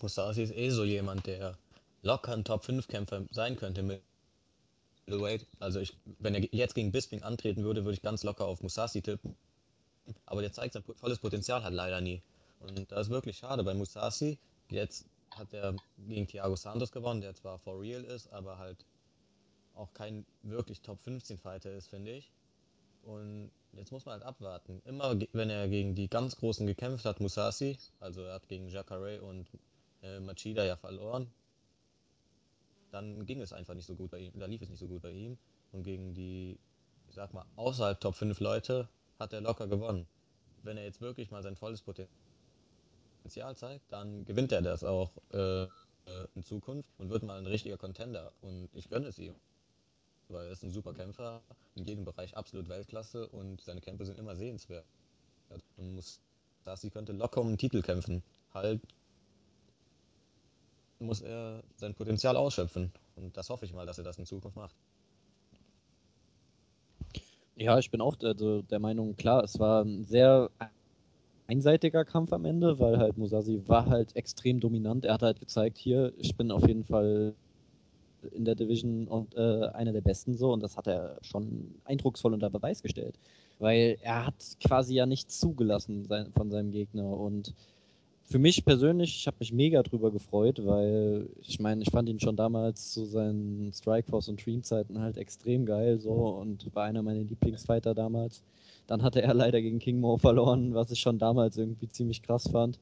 Musasi 0.01 0.43
ist 0.43 0.55
eh 0.55 0.69
so 0.69 0.83
jemand, 0.83 1.25
der 1.25 1.57
locker 2.07 2.33
ein 2.33 2.45
Top-5-Kämpfer 2.45 3.25
sein 3.31 3.57
könnte 3.57 3.83
mit 3.83 4.01
Middleweight. 5.05 5.45
Also 5.59 5.79
ich, 5.79 5.95
wenn 6.19 6.35
er 6.35 6.43
jetzt 6.53 6.73
gegen 6.73 6.91
Bisping 6.91 7.21
antreten 7.21 7.63
würde, 7.63 7.83
würde 7.83 7.95
ich 7.95 8.01
ganz 8.01 8.23
locker 8.23 8.45
auf 8.45 8.61
Musasi 8.61 9.01
tippen. 9.01 9.35
Aber 10.25 10.41
der 10.41 10.53
zeigt 10.53 10.73
sein 10.73 10.83
volles 10.83 11.19
Potenzial 11.19 11.63
hat 11.63 11.73
leider 11.73 11.99
nie. 12.01 12.21
Und 12.59 12.91
das 12.91 13.07
ist 13.07 13.09
wirklich 13.09 13.37
schade 13.37 13.63
bei 13.63 13.73
Musasi. 13.73 14.37
Jetzt 14.69 15.05
hat 15.31 15.53
er 15.53 15.75
gegen 16.07 16.27
Thiago 16.27 16.55
Santos 16.55 16.91
gewonnen, 16.91 17.21
der 17.21 17.35
zwar 17.35 17.59
for 17.59 17.81
real 17.81 18.03
ist, 18.05 18.31
aber 18.31 18.57
halt 18.57 18.85
auch 19.75 19.93
kein 19.93 20.25
wirklich 20.43 20.81
Top 20.81 21.03
15 21.03 21.37
Fighter 21.37 21.71
ist, 21.71 21.87
finde 21.87 22.11
ich. 22.11 22.31
Und 23.03 23.51
jetzt 23.73 23.91
muss 23.91 24.05
man 24.05 24.13
halt 24.13 24.23
abwarten. 24.23 24.81
Immer 24.85 25.19
wenn 25.33 25.49
er 25.49 25.67
gegen 25.67 25.93
die 25.93 26.09
ganz 26.09 26.37
Großen 26.37 26.65
gekämpft 26.65 27.05
hat, 27.05 27.19
Musasi, 27.19 27.77
also 27.99 28.21
er 28.23 28.35
hat 28.35 28.47
gegen 28.47 28.69
Jacare 28.69 29.21
und 29.21 29.47
äh, 30.01 30.19
Machida 30.19 30.65
ja 30.65 30.77
verloren, 30.77 31.31
dann 32.91 33.25
ging 33.25 33.41
es 33.41 33.53
einfach 33.53 33.73
nicht 33.73 33.85
so 33.85 33.95
gut 33.95 34.11
bei 34.11 34.19
ihm, 34.19 34.39
da 34.39 34.45
lief 34.45 34.61
es 34.61 34.69
nicht 34.69 34.79
so 34.79 34.87
gut 34.87 35.01
bei 35.01 35.11
ihm. 35.11 35.37
Und 35.71 35.83
gegen 35.83 36.13
die, 36.13 36.57
ich 37.07 37.15
sag 37.15 37.33
mal, 37.33 37.45
außerhalb 37.55 37.99
Top 37.99 38.15
5 38.15 38.39
Leute 38.39 38.87
hat 39.19 39.33
er 39.33 39.41
locker 39.41 39.67
gewonnen. 39.67 40.07
Wenn 40.63 40.77
er 40.77 40.83
jetzt 40.83 41.01
wirklich 41.01 41.31
mal 41.31 41.43
sein 41.43 41.55
volles 41.55 41.81
Potenzial 41.81 43.55
zeigt, 43.55 43.91
dann 43.91 44.25
gewinnt 44.25 44.51
er 44.51 44.61
das 44.61 44.83
auch 44.83 45.11
äh, 45.31 45.67
in 46.35 46.43
Zukunft 46.43 46.89
und 46.97 47.09
wird 47.09 47.23
mal 47.23 47.37
ein 47.37 47.47
richtiger 47.47 47.77
Contender. 47.77 48.31
Und 48.41 48.69
ich 48.73 48.89
gönne 48.89 49.07
es 49.07 49.19
ihm. 49.19 49.35
Weil 50.29 50.47
er 50.47 50.51
ist 50.51 50.63
ein 50.63 50.71
super 50.71 50.93
Kämpfer, 50.93 51.41
in 51.75 51.85
jedem 51.85 52.05
Bereich 52.05 52.35
absolut 52.35 52.67
Weltklasse 52.69 53.27
und 53.27 53.61
seine 53.61 53.81
Kämpfe 53.81 54.05
sind 54.05 54.19
immer 54.19 54.35
sehenswert. 54.35 54.85
Und 55.49 55.95
muss, 55.95 56.19
Darcy 56.63 56.89
könnte 56.89 57.13
locker 57.13 57.41
um 57.41 57.47
einen 57.47 57.57
Titel 57.57 57.81
kämpfen. 57.81 58.23
Halt 58.53 58.81
muss 60.99 61.21
er 61.21 61.63
sein 61.75 61.93
Potenzial 61.93 62.35
ausschöpfen. 62.35 62.91
Und 63.15 63.35
das 63.37 63.49
hoffe 63.49 63.65
ich 63.65 63.73
mal, 63.73 63.85
dass 63.85 63.97
er 63.97 64.03
das 64.03 64.17
in 64.17 64.25
Zukunft 64.25 64.57
macht. 64.57 64.75
Ja, 67.55 67.79
ich 67.79 67.89
bin 67.89 68.01
auch 68.01 68.15
der, 68.15 68.35
der 68.35 68.79
Meinung, 68.79 69.15
klar, 69.15 69.43
es 69.43 69.57
war 69.59 69.83
ein 69.83 70.03
sehr 70.03 70.51
einseitiger 71.47 72.05
Kampf 72.05 72.31
am 72.33 72.45
Ende, 72.45 72.77
weil 72.79 72.99
halt 72.99 73.17
Musasi 73.17 73.63
war 73.67 73.87
halt 73.87 74.15
extrem 74.15 74.59
dominant. 74.59 75.05
Er 75.05 75.15
hat 75.15 75.23
halt 75.23 75.39
gezeigt, 75.39 75.77
hier, 75.77 76.13
ich 76.17 76.35
bin 76.35 76.51
auf 76.51 76.67
jeden 76.67 76.83
Fall 76.83 77.33
in 78.31 78.45
der 78.45 78.55
Division 78.55 79.07
und 79.07 79.35
äh, 79.35 79.67
einer 79.73 79.93
der 79.93 80.01
besten 80.01 80.35
so 80.35 80.51
und 80.51 80.61
das 80.61 80.75
hat 80.75 80.87
er 80.87 81.17
schon 81.21 81.75
eindrucksvoll 81.85 82.33
unter 82.33 82.49
Beweis 82.49 82.81
gestellt, 82.81 83.17
weil 83.59 83.97
er 84.01 84.27
hat 84.27 84.57
quasi 84.59 84.95
ja 84.95 85.05
nichts 85.05 85.39
zugelassen 85.39 86.05
sein, 86.05 86.31
von 86.33 86.49
seinem 86.49 86.71
Gegner 86.71 87.05
und 87.05 87.53
für 88.29 88.39
mich 88.39 88.65
persönlich, 88.65 89.15
ich 89.15 89.27
habe 89.27 89.37
mich 89.39 89.53
mega 89.53 89.81
drüber 89.83 90.11
gefreut, 90.11 90.59
weil 90.65 91.29
ich 91.41 91.59
meine, 91.59 91.81
ich 91.81 91.89
fand 91.89 92.09
ihn 92.09 92.19
schon 92.19 92.35
damals 92.35 92.91
zu 92.91 93.05
seinen 93.05 93.71
Strikeforce 93.73 94.27
und 94.27 94.45
Dream-Zeiten 94.45 94.99
halt 94.99 95.17
extrem 95.17 95.65
geil 95.65 95.97
so 95.99 96.11
und 96.11 96.75
war 96.75 96.83
einer 96.83 97.01
meiner 97.01 97.23
Lieblingsfighter 97.23 97.95
damals. 97.95 98.43
Dann 98.85 99.01
hatte 99.01 99.21
er 99.21 99.33
leider 99.33 99.61
gegen 99.61 99.79
King 99.79 100.01
Mo 100.01 100.17
verloren, 100.17 100.73
was 100.73 100.91
ich 100.91 100.99
schon 100.99 101.19
damals 101.19 101.57
irgendwie 101.57 101.87
ziemlich 101.87 102.21
krass 102.21 102.49
fand. 102.51 102.79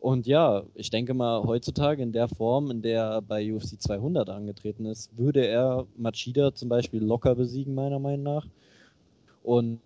Und 0.00 0.26
ja, 0.26 0.62
ich 0.74 0.88
denke 0.88 1.12
mal, 1.12 1.42
heutzutage 1.42 2.02
in 2.02 2.12
der 2.12 2.28
Form, 2.28 2.70
in 2.70 2.80
der 2.80 3.02
er 3.02 3.22
bei 3.22 3.52
UFC 3.52 3.80
200 3.80 4.30
angetreten 4.30 4.86
ist, 4.86 5.10
würde 5.18 5.46
er 5.46 5.86
Machida 5.96 6.54
zum 6.54 6.70
Beispiel 6.70 7.02
locker 7.04 7.34
besiegen, 7.34 7.74
meiner 7.74 7.98
Meinung 7.98 8.22
nach. 8.22 8.46
Und, 9.42 9.80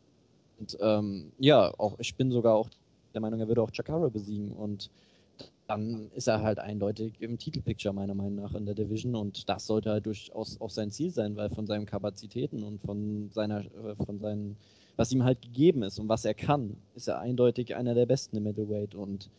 und 0.60 0.78
ähm, 0.80 1.32
ja, 1.38 1.72
auch 1.78 1.98
ich 1.98 2.14
bin 2.14 2.30
sogar 2.30 2.54
auch 2.54 2.68
der 3.14 3.20
Meinung, 3.20 3.40
er 3.40 3.48
würde 3.48 3.62
auch 3.62 3.70
Chakara 3.72 4.08
besiegen 4.08 4.52
und 4.52 4.90
dann 5.66 6.10
ist 6.14 6.28
er 6.28 6.42
halt 6.42 6.58
eindeutig 6.58 7.14
im 7.20 7.38
Titelpicture 7.38 7.94
meiner 7.94 8.14
Meinung 8.14 8.36
nach 8.36 8.54
in 8.54 8.66
der 8.66 8.74
Division 8.74 9.14
und 9.14 9.48
das 9.48 9.66
sollte 9.66 9.90
halt 9.90 10.06
durchaus 10.06 10.60
auch 10.60 10.70
sein 10.70 10.90
Ziel 10.90 11.10
sein, 11.10 11.36
weil 11.36 11.50
von 11.50 11.66
seinen 11.66 11.86
Kapazitäten 11.86 12.62
und 12.62 12.80
von 12.80 13.30
seiner, 13.30 13.60
äh, 13.60 13.96
von 14.04 14.18
seinen, 14.18 14.56
was 14.96 15.12
ihm 15.12 15.24
halt 15.24 15.40
gegeben 15.40 15.82
ist 15.82 15.98
und 15.98 16.08
was 16.08 16.24
er 16.24 16.34
kann, 16.34 16.76
ist 16.94 17.08
er 17.08 17.20
eindeutig 17.20 17.74
einer 17.74 17.94
der 17.94 18.06
Besten 18.06 18.36
im 18.36 18.44
Middleweight 18.44 18.94
und 18.94 19.30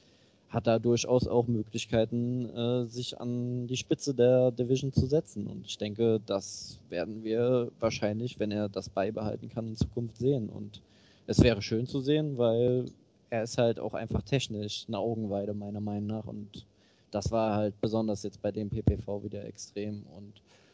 hat 0.53 0.67
da 0.67 0.77
durchaus 0.77 1.27
auch 1.27 1.47
Möglichkeiten, 1.47 2.47
äh, 2.55 2.85
sich 2.85 3.19
an 3.19 3.67
die 3.67 3.75
Spitze 3.75 4.13
der 4.13 4.51
Division 4.51 4.93
zu 4.93 5.07
setzen. 5.07 5.47
Und 5.47 5.65
ich 5.65 5.79
denke, 5.79 6.21
das 6.27 6.79
werden 6.89 7.23
wir 7.23 7.71
wahrscheinlich, 7.79 8.37
wenn 8.37 8.51
er 8.51 8.69
das 8.69 8.87
beibehalten 8.87 9.49
kann, 9.49 9.69
in 9.69 9.75
Zukunft 9.75 10.17
sehen. 10.17 10.49
Und 10.49 10.81
es 11.25 11.41
wäre 11.41 11.63
schön 11.63 11.87
zu 11.87 12.01
sehen, 12.01 12.37
weil 12.37 12.85
er 13.33 13.41
ist 13.41 13.57
halt 13.57 13.79
auch 13.79 13.95
einfach 13.95 14.21
technisch 14.21 14.85
eine 14.87 14.99
Augenweide, 14.99 15.55
meiner 15.55 15.81
Meinung 15.81 16.05
nach. 16.05 16.25
Und 16.25 16.67
das 17.09 17.31
war 17.31 17.55
halt 17.55 17.81
besonders 17.81 18.21
jetzt 18.21 18.39
bei 18.43 18.51
dem 18.51 18.69
PPV 18.69 19.23
wieder 19.23 19.43
extrem. 19.43 20.03
Und 20.15 20.33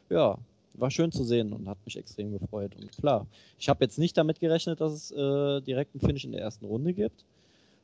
ja, 0.10 0.38
war 0.74 0.92
schön 0.92 1.14
zu 1.14 1.24
sehen 1.24 1.54
und 1.54 1.70
hat 1.70 1.78
mich 1.86 1.96
extrem 1.96 2.38
gefreut. 2.38 2.76
Und 2.76 2.92
klar, 2.92 3.26
ich 3.58 3.70
habe 3.70 3.86
jetzt 3.86 3.98
nicht 3.98 4.18
damit 4.18 4.42
gerechnet, 4.42 4.82
dass 4.82 4.92
es 4.92 5.12
äh, 5.12 5.62
direkt 5.62 5.96
einen 5.96 6.02
Finish 6.02 6.26
in 6.26 6.34
der 6.34 6.42
ersten 6.42 6.66
Runde 6.66 6.92
gibt. 6.92 7.24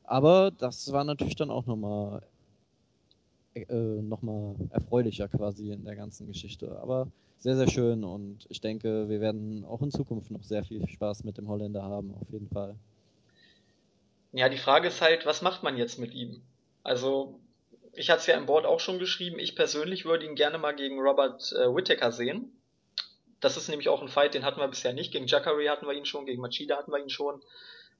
Aber 0.03 0.51
das 0.51 0.91
war 0.91 1.05
natürlich 1.05 1.37
dann 1.37 1.51
auch 1.51 1.65
nochmal 1.65 2.21
äh, 3.55 4.01
noch 4.01 4.19
erfreulicher 4.71 5.29
quasi 5.29 5.71
in 5.71 5.85
der 5.85 5.95
ganzen 5.95 6.27
Geschichte. 6.27 6.77
Aber 6.81 7.07
sehr, 7.37 7.55
sehr 7.55 7.69
schön 7.69 8.03
und 8.03 8.45
ich 8.49 8.59
denke, 8.59 9.07
wir 9.07 9.21
werden 9.21 9.63
auch 9.63 9.81
in 9.81 9.91
Zukunft 9.91 10.31
noch 10.31 10.43
sehr 10.43 10.65
viel 10.65 10.85
Spaß 10.85 11.23
mit 11.23 11.37
dem 11.37 11.47
Holländer 11.47 11.83
haben, 11.83 12.13
auf 12.19 12.29
jeden 12.29 12.49
Fall. 12.49 12.75
Ja, 14.35 14.49
die 14.49 14.57
Frage 14.57 14.89
ist 14.89 15.01
halt, 15.01 15.25
was 15.25 15.41
macht 15.41 15.63
man 15.63 15.77
jetzt 15.77 15.97
mit 15.97 16.13
ihm? 16.13 16.43
Also, 16.83 17.39
ich 17.93 18.09
hatte 18.09 18.19
es 18.19 18.27
ja 18.27 18.35
im 18.35 18.47
Board 18.47 18.65
auch 18.65 18.81
schon 18.81 18.99
geschrieben, 18.99 19.39
ich 19.39 19.55
persönlich 19.55 20.03
würde 20.03 20.25
ihn 20.25 20.35
gerne 20.35 20.57
mal 20.57 20.75
gegen 20.75 20.99
Robert 20.99 21.53
äh, 21.53 21.73
Whittaker 21.73 22.11
sehen. 22.11 22.51
Das 23.39 23.55
ist 23.55 23.69
nämlich 23.69 23.87
auch 23.87 24.01
ein 24.01 24.09
Fight, 24.09 24.33
den 24.33 24.43
hatten 24.43 24.59
wir 24.59 24.67
bisher 24.67 24.91
nicht. 24.91 25.13
Gegen 25.13 25.27
Jacare 25.27 25.69
hatten 25.69 25.87
wir 25.87 25.93
ihn 25.93 26.05
schon, 26.05 26.25
gegen 26.25 26.41
Machida 26.41 26.75
hatten 26.75 26.91
wir 26.91 26.99
ihn 26.99 27.09
schon. 27.09 27.41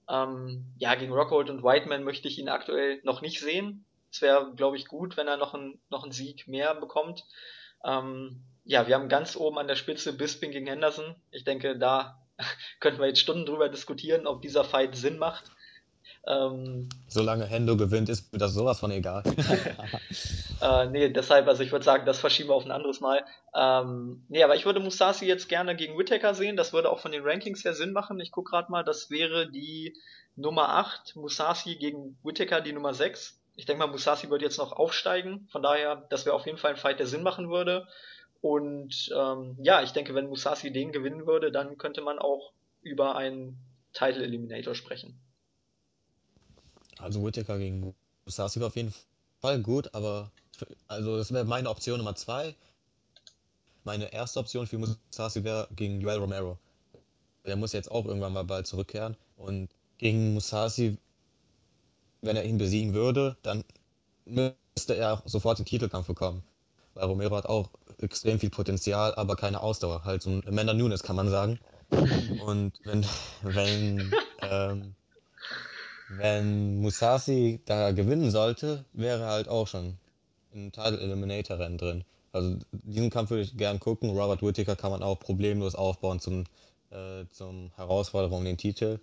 Ähm, 0.09 0.65
ja, 0.77 0.95
gegen 0.95 1.13
Rockhold 1.13 1.49
und 1.49 1.63
Whiteman 1.63 2.03
möchte 2.03 2.27
ich 2.27 2.37
ihn 2.37 2.49
aktuell 2.49 2.99
noch 3.03 3.21
nicht 3.21 3.39
sehen. 3.39 3.85
Es 4.11 4.21
wäre, 4.21 4.53
glaube 4.57 4.75
ich, 4.75 4.87
gut, 4.87 5.15
wenn 5.15 5.29
er 5.29 5.37
noch, 5.37 5.53
ein, 5.53 5.79
noch 5.89 6.03
einen 6.03 6.11
Sieg 6.11 6.49
mehr 6.49 6.75
bekommt. 6.75 7.23
Ähm, 7.85 8.43
ja, 8.65 8.87
wir 8.87 8.95
haben 8.95 9.07
ganz 9.07 9.37
oben 9.37 9.57
an 9.57 9.69
der 9.69 9.77
Spitze 9.77 10.11
Bisping 10.11 10.51
gegen 10.51 10.67
Henderson. 10.67 11.15
Ich 11.31 11.45
denke, 11.45 11.77
da 11.77 12.21
könnten 12.81 12.99
wir 12.99 13.07
jetzt 13.07 13.21
Stunden 13.21 13.45
drüber 13.45 13.69
diskutieren, 13.69 14.27
ob 14.27 14.41
dieser 14.41 14.65
Fight 14.65 14.97
Sinn 14.97 15.17
macht. 15.17 15.54
Ähm, 16.27 16.89
Solange 17.07 17.45
Hendo 17.45 17.77
gewinnt, 17.77 18.09
ist 18.09 18.33
mir 18.33 18.39
das 18.39 18.53
sowas 18.53 18.79
von 18.79 18.89
egal. 18.91 19.23
äh, 20.61 20.85
nee, 20.87 21.09
deshalb, 21.09 21.47
also 21.47 21.61
ich 21.61 21.71
würde 21.71 21.85
sagen, 21.85 22.05
das 22.05 22.19
verschieben 22.19 22.49
wir 22.49 22.55
auf 22.55 22.65
ein 22.65 22.71
anderes 22.71 22.99
Mal. 22.99 23.23
Ähm, 23.55 24.25
nee, 24.27 24.43
aber 24.43 24.55
ich 24.55 24.65
würde 24.65 24.79
Musasi 24.79 25.25
jetzt 25.27 25.49
gerne 25.49 25.75
gegen 25.75 25.97
Whittaker 25.97 26.33
sehen. 26.33 26.57
Das 26.57 26.73
würde 26.73 26.89
auch 26.89 26.99
von 26.99 27.11
den 27.11 27.23
Rankings 27.23 27.63
her 27.63 27.73
Sinn 27.73 27.93
machen. 27.93 28.19
Ich 28.19 28.31
gucke 28.31 28.51
gerade 28.51 28.71
mal, 28.71 28.83
das 28.83 29.11
wäre 29.11 29.51
die 29.51 29.95
Nummer 30.35 30.69
8, 30.69 31.15
Musasi 31.15 31.75
gegen 31.75 32.17
Whittaker 32.23 32.61
die 32.61 32.73
Nummer 32.73 32.93
6. 32.93 33.39
Ich 33.55 33.65
denke 33.65 33.85
mal, 33.85 33.91
Musasi 33.91 34.29
wird 34.29 34.41
jetzt 34.41 34.57
noch 34.57 34.71
aufsteigen. 34.71 35.47
Von 35.51 35.61
daher, 35.61 36.07
das 36.09 36.25
wäre 36.25 36.35
auf 36.35 36.45
jeden 36.45 36.57
Fall 36.57 36.71
ein 36.71 36.77
Fight, 36.77 36.99
der 36.99 37.07
Sinn 37.07 37.23
machen 37.23 37.49
würde. 37.49 37.87
Und 38.41 39.11
ähm, 39.15 39.57
ja, 39.61 39.81
ich 39.83 39.91
denke, 39.91 40.13
wenn 40.15 40.27
Musasi 40.27 40.71
den 40.71 40.91
gewinnen 40.91 41.25
würde, 41.27 41.51
dann 41.51 41.77
könnte 41.77 42.01
man 42.01 42.19
auch 42.19 42.51
über 42.81 43.15
einen 43.15 43.57
Title 43.93 44.23
Eliminator 44.23 44.75
sprechen. 44.75 45.19
Also 46.99 47.23
Whittaker 47.23 47.57
gegen 47.57 47.93
Musasi 48.25 48.59
war 48.59 48.67
auf 48.67 48.75
jeden 48.75 48.93
Fall 49.41 49.61
gut, 49.61 49.93
aber 49.93 50.31
also 50.87 51.17
das 51.17 51.31
wäre 51.33 51.45
meine 51.45 51.69
Option 51.69 51.97
Nummer 51.97 52.15
zwei. 52.15 52.55
meine 53.83 54.11
erste 54.11 54.39
Option 54.39 54.67
für 54.67 54.77
Musashi 54.77 55.43
wäre 55.43 55.67
gegen 55.75 56.01
Joel 56.01 56.19
Romero. 56.19 56.57
Der 57.45 57.55
muss 57.55 57.73
jetzt 57.73 57.91
auch 57.91 58.05
irgendwann 58.05 58.33
mal 58.33 58.43
bald 58.43 58.65
zurückkehren. 58.65 59.15
Und 59.37 59.69
gegen 59.97 60.33
Musashi, 60.33 60.97
wenn 62.21 62.35
er 62.35 62.45
ihn 62.45 62.57
besiegen 62.57 62.93
würde, 62.93 63.37
dann 63.43 63.63
müsste 64.25 64.95
er 64.95 65.21
sofort 65.25 65.59
den 65.59 65.65
Titelkampf 65.65 66.07
bekommen. 66.07 66.43
Weil 66.95 67.05
Romero 67.05 67.35
hat 67.35 67.45
auch 67.45 67.69
extrem 67.99 68.39
viel 68.39 68.49
Potenzial, 68.49 69.13
aber 69.15 69.35
keine 69.35 69.61
Ausdauer. 69.61 70.03
Halt 70.03 70.23
so 70.23 70.31
ein 70.31 70.47
Amanda 70.47 70.73
Nunes, 70.73 71.03
kann 71.03 71.15
man 71.15 71.29
sagen. 71.29 71.59
Und 71.89 72.73
wenn, 72.83 73.05
wenn, 73.43 74.11
ähm, 74.41 74.95
wenn 76.09 76.81
Musashi 76.81 77.61
da 77.65 77.91
gewinnen 77.91 78.31
sollte, 78.31 78.85
wäre 78.93 79.25
halt 79.25 79.47
auch 79.47 79.67
schon 79.67 79.97
ein 80.53 80.71
Title 80.71 80.99
Eliminator 80.99 81.59
Rennen 81.59 81.77
drin. 81.77 82.03
Also 82.31 82.57
diesen 82.71 83.09
Kampf 83.09 83.29
würde 83.29 83.43
ich 83.43 83.57
gern 83.57 83.79
gucken. 83.79 84.09
Robert 84.09 84.41
Whittaker 84.41 84.75
kann 84.75 84.91
man 84.91 85.03
auch 85.03 85.19
problemlos 85.19 85.73
aufbauen 85.75 86.19
zum, 86.19 86.43
äh, 86.91 87.25
zum 87.31 87.71
Herausforderer 87.75 88.35
um 88.35 88.43
den 88.43 88.57
Titel. 88.57 88.99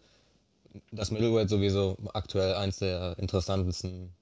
Das 0.91 1.11
Middleweight 1.11 1.49
sowieso 1.49 1.97
aktuell 2.15 2.55
eins 2.55 2.79
der 2.79 3.19
interessantesten, 3.19 4.13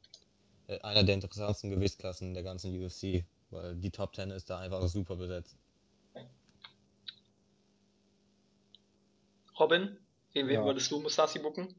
äh, 0.69 0.81
einer 0.81 1.05
der 1.05 1.15
interessantesten 1.15 1.71
Gewichtsklassen 1.71 2.35
der 2.35 2.43
ganzen 2.43 2.75
UFC, 2.81 3.25
weil 3.51 3.77
die 3.77 3.91
Top 3.91 4.13
Ten 4.13 4.31
ist 4.31 4.51
da 4.51 4.59
einfach 4.59 4.87
super 4.89 5.17
besetzt. 5.17 5.57
Robin, 9.59 9.99
wen 10.33 10.49
ja. 10.49 10.65
würdest 10.65 10.91
du 10.91 11.01
Musashi 11.01 11.39
bucken? 11.39 11.75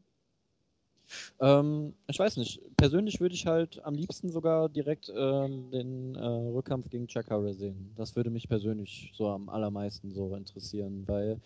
Ähm, 1.39 1.93
ich 2.07 2.19
weiß 2.19 2.37
nicht. 2.37 2.61
Persönlich 2.77 3.19
würde 3.19 3.35
ich 3.35 3.47
halt 3.47 3.83
am 3.83 3.95
liebsten 3.95 4.29
sogar 4.29 4.69
direkt 4.69 5.11
ähm, 5.15 5.71
den 5.71 6.15
äh, 6.15 6.25
Rückkampf 6.25 6.89
gegen 6.89 7.09
Chakara 7.09 7.53
sehen. 7.53 7.93
Das 7.95 8.15
würde 8.15 8.29
mich 8.29 8.47
persönlich 8.47 9.11
so 9.15 9.27
am 9.29 9.49
allermeisten 9.49 10.11
so 10.13 10.35
interessieren, 10.35 11.03
weil 11.07 11.39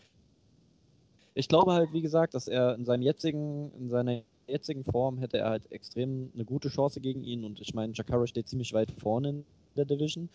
ich 1.34 1.48
glaube 1.48 1.74
halt, 1.74 1.92
wie 1.94 2.02
gesagt, 2.02 2.34
dass 2.34 2.48
er 2.48 2.76
in 2.76 2.86
seinem 2.86 3.02
jetzigen, 3.02 3.72
in 3.74 3.90
seiner 3.90 4.24
jetzigen 4.48 4.84
Form 4.84 5.18
hätte 5.18 5.38
er 5.40 5.50
halt 5.50 5.72
extrem 5.72 6.32
eine 6.34 6.46
gute 6.46 6.70
Chance 6.70 7.02
gegen 7.02 7.24
ihn 7.24 7.44
und 7.44 7.60
ich 7.60 7.74
meine, 7.74 7.94
Jakara 7.94 8.28
steht 8.28 8.48
ziemlich 8.48 8.74
weit 8.74 8.92
vorne 8.92 9.30
in 9.30 9.46
der 9.76 9.86
Division. 9.86 10.30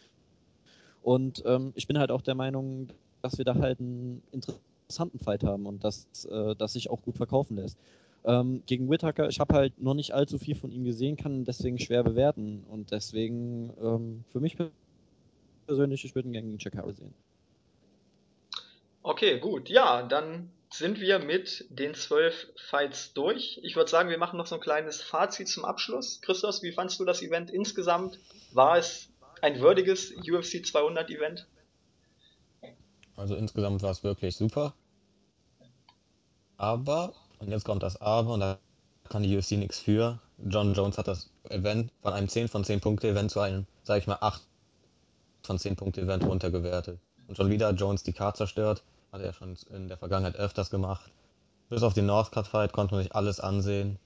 Und 1.03 1.43
ähm, 1.47 1.73
ich 1.75 1.87
bin 1.87 1.99
halt 1.99 2.11
auch 2.11 2.21
der 2.23 2.35
Meinung, 2.35 2.89
dass 3.23 3.39
wir 3.39 3.45
da 3.45 3.55
halt 3.55 3.81
einen 3.81 4.23
interessanten 4.33 5.19
Fight 5.19 5.45
haben 5.45 5.67
und 5.67 5.83
dass 5.85 6.07
äh, 6.27 6.55
das 6.57 6.75
sich 6.75 6.91
auch 6.91 7.03
gut 7.03 7.17
verkaufen 7.17 7.57
lässt. 7.57 7.79
Ähm, 8.25 8.63
gegen 8.67 8.91
Whittaker, 8.91 9.29
ich 9.29 9.41
habe 9.41 9.55
halt 9.55 9.81
noch 9.81 9.95
nicht 9.95 10.13
allzu 10.13 10.39
viel 10.39 10.55
von 10.55 10.71
ihm 10.71 10.85
gesehen, 10.85 11.17
kann 11.17 11.45
deswegen 11.45 11.79
schwer 11.79 12.03
bewerten. 12.03 12.65
Und 12.69 12.91
deswegen, 12.91 13.73
ähm, 13.83 14.25
für 14.31 14.41
mich 14.41 14.57
persönlich, 15.67 16.05
ich 16.05 16.15
würde 16.15 16.29
ihn 16.29 16.33
gerne 16.33 16.49
gegen 16.49 16.61
Chakara 16.61 16.93
sehen. 16.93 17.15
Okay, 19.03 19.39
gut. 19.39 19.71
Ja, 19.71 20.03
dann 20.03 20.51
sind 20.73 21.01
wir 21.01 21.19
mit 21.19 21.67
den 21.71 21.95
zwölf 21.95 22.49
Fights 22.69 23.13
durch. 23.15 23.59
Ich 23.63 23.75
würde 23.75 23.91
sagen, 23.91 24.11
wir 24.11 24.19
machen 24.19 24.37
noch 24.37 24.47
so 24.47 24.57
ein 24.57 24.61
kleines 24.61 25.01
Fazit 25.01 25.49
zum 25.49 25.65
Abschluss. 25.65 26.21
Christos, 26.21 26.63
wie 26.63 26.73
fandst 26.73 27.01
du 27.01 27.05
das 27.05 27.23
Event 27.23 27.51
insgesamt? 27.51 28.19
War 28.53 28.77
es 28.77 29.09
ein 29.41 29.61
würdiges 29.61 30.13
UFC 30.13 30.65
200 30.65 31.11
Event? 31.11 31.47
Also 33.17 33.35
insgesamt 33.35 33.83
war 33.83 33.91
es 33.91 34.05
wirklich 34.05 34.37
super. 34.37 34.75
Aber 36.57 37.15
und 37.41 37.49
jetzt 37.49 37.65
kommt 37.65 37.83
das 37.83 38.01
Aber 38.01 38.35
und 38.35 38.41
da 38.41 38.59
kann 39.09 39.23
die 39.23 39.37
UFC 39.37 39.53
nichts 39.53 39.81
für. 39.81 40.19
John 40.39 40.75
Jones 40.75 40.97
hat 40.97 41.09
das 41.09 41.31
Event 41.49 41.91
von 42.03 42.13
einem 42.13 42.29
10 42.29 42.49
von 42.49 42.65
10 42.65 42.81
Punkte 42.81 43.09
Event 43.09 43.31
zu 43.31 43.41
einem, 43.41 43.67
sag 43.83 43.99
ich 43.99 44.07
mal, 44.07 44.19
8 44.21 44.41
von 45.43 45.59
10 45.59 45.77
Punkte 45.77 46.03
Event 46.03 46.25
runtergewertet. 46.25 46.99
Und 47.27 47.37
schon 47.37 47.51
wieder 47.51 47.69
hat 47.69 47.81
Jones 47.81 48.03
die 48.03 48.13
Card 48.13 48.37
zerstört. 48.37 48.83
Hat 49.13 49.21
er 49.21 49.33
schon 49.33 49.57
in 49.75 49.89
der 49.89 49.97
Vergangenheit 49.97 50.37
öfters 50.37 50.71
gemacht. 50.71 51.11
Bis 51.69 51.83
auf 51.83 51.95
den 51.95 52.07
Northcard 52.07 52.47
Fight 52.47 52.73
konnte 52.73 52.95
man 52.95 53.03
sich 53.03 53.15
alles 53.15 53.41
ansehen. 53.41 53.99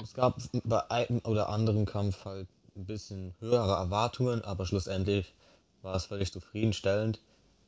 Es 0.00 0.14
gab 0.14 0.40
bei 0.64 0.90
einem 0.90 1.20
oder 1.24 1.48
anderen 1.48 1.84
Kampf 1.84 2.24
halt 2.24 2.48
ein 2.76 2.86
bisschen 2.86 3.34
höhere 3.40 3.74
Erwartungen, 3.74 4.42
aber 4.42 4.64
schlussendlich 4.66 5.34
war 5.82 5.94
es 5.94 6.06
völlig 6.06 6.32
zufriedenstellend. 6.32 7.20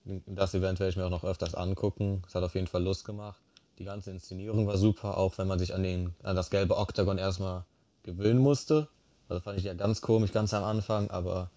Das 0.04 0.54
Event 0.54 0.80
werde 0.80 0.90
ich 0.90 0.96
mir 0.96 1.06
auch 1.06 1.10
noch 1.10 1.24
öfters 1.24 1.54
angucken. 1.54 2.22
Es 2.26 2.34
hat 2.34 2.42
auf 2.42 2.54
jeden 2.54 2.66
Fall 2.66 2.82
Lust 2.82 3.04
gemacht. 3.04 3.40
Die 3.78 3.84
ganze 3.84 4.10
Inszenierung 4.10 4.66
war 4.66 4.78
super, 4.78 5.16
auch 5.16 5.36
wenn 5.38 5.48
man 5.48 5.58
sich 5.58 5.74
an, 5.74 5.82
den, 5.82 6.14
an 6.22 6.36
das 6.36 6.50
gelbe 6.50 6.76
Oktagon 6.76 7.18
erstmal 7.18 7.64
gewöhnen 8.02 8.38
musste. 8.38 8.88
Also 9.28 9.40
fand 9.40 9.58
ich 9.58 9.64
ja 9.64 9.74
ganz 9.74 10.00
komisch, 10.00 10.32
ganz 10.32 10.54
am 10.54 10.64
Anfang, 10.64 11.10
aber 11.10 11.50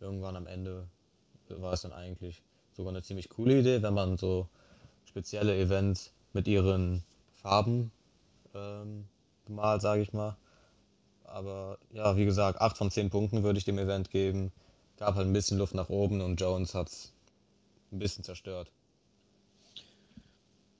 irgendwann 0.00 0.36
am 0.36 0.46
Ende 0.46 0.86
war 1.48 1.72
es 1.72 1.82
dann 1.82 1.92
eigentlich 1.92 2.42
sogar 2.76 2.92
eine 2.92 3.02
ziemlich 3.02 3.28
coole 3.28 3.58
Idee, 3.58 3.82
wenn 3.82 3.94
man 3.94 4.16
so 4.16 4.48
spezielle 5.04 5.56
Events 5.58 6.12
mit 6.32 6.46
ihren 6.48 7.02
Farben 7.34 7.92
ähm, 8.54 9.06
bemalt, 9.46 9.82
sage 9.82 10.02
ich 10.02 10.12
mal. 10.12 10.36
Aber 11.24 11.78
ja, 11.92 12.16
wie 12.16 12.24
gesagt, 12.24 12.60
8 12.60 12.76
von 12.76 12.90
10 12.90 13.10
Punkten 13.10 13.42
würde 13.42 13.58
ich 13.58 13.64
dem 13.64 13.78
Event 13.78 14.10
geben. 14.10 14.52
Gab 14.96 15.16
halt 15.16 15.26
ein 15.26 15.32
bisschen 15.32 15.58
Luft 15.58 15.74
nach 15.74 15.88
oben 15.88 16.20
und 16.20 16.40
Jones 16.40 16.74
hat 16.74 16.88
es 16.88 17.12
ein 17.90 17.98
bisschen 17.98 18.24
zerstört. 18.24 18.70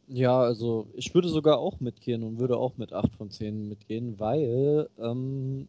Ja, 0.08 0.38
also 0.40 0.86
ich 0.94 1.14
würde 1.14 1.28
sogar 1.28 1.58
auch 1.58 1.80
mitgehen 1.80 2.22
und 2.24 2.38
würde 2.38 2.56
auch 2.58 2.76
mit 2.76 2.92
8 2.92 3.14
von 3.14 3.30
10 3.30 3.68
mitgehen, 3.68 4.18
weil 4.20 4.88
ähm, 4.98 5.66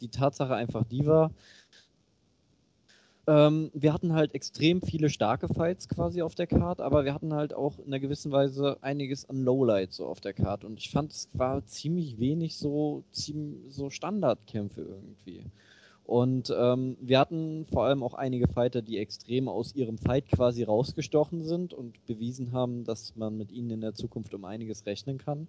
die 0.00 0.08
Tatsache 0.08 0.54
einfach 0.54 0.84
die 0.84 1.06
war, 1.06 1.30
ähm, 3.28 3.70
wir 3.74 3.92
hatten 3.92 4.12
halt 4.12 4.34
extrem 4.34 4.80
viele 4.82 5.10
starke 5.10 5.48
Fights 5.48 5.88
quasi 5.88 6.22
auf 6.22 6.34
der 6.34 6.46
Card, 6.46 6.80
aber 6.80 7.04
wir 7.04 7.12
hatten 7.14 7.32
halt 7.34 7.54
auch 7.54 7.78
in 7.78 7.86
einer 7.86 7.98
gewissen 8.00 8.30
Weise 8.32 8.78
einiges 8.82 9.28
an 9.28 9.42
Lowlights 9.42 9.96
so 9.96 10.06
auf 10.06 10.20
der 10.20 10.32
Card 10.32 10.64
und 10.64 10.78
ich 10.78 10.90
fand 10.90 11.12
es 11.12 11.28
war 11.32 11.64
ziemlich 11.66 12.18
wenig 12.20 12.56
so, 12.56 13.04
ziemlich, 13.10 13.74
so 13.74 13.90
Standardkämpfe 13.90 14.82
irgendwie. 14.82 15.44
Und 16.06 16.54
ähm, 16.56 16.96
wir 17.00 17.18
hatten 17.18 17.66
vor 17.66 17.84
allem 17.84 18.04
auch 18.04 18.14
einige 18.14 18.46
Fighter, 18.46 18.80
die 18.80 18.98
extrem 18.98 19.48
aus 19.48 19.74
ihrem 19.74 19.98
Fight 19.98 20.28
quasi 20.28 20.62
rausgestochen 20.62 21.42
sind 21.42 21.74
und 21.74 22.06
bewiesen 22.06 22.52
haben, 22.52 22.84
dass 22.84 23.16
man 23.16 23.36
mit 23.36 23.50
ihnen 23.50 23.70
in 23.70 23.80
der 23.80 23.94
Zukunft 23.94 24.32
um 24.32 24.44
einiges 24.44 24.86
rechnen 24.86 25.18
kann. 25.18 25.48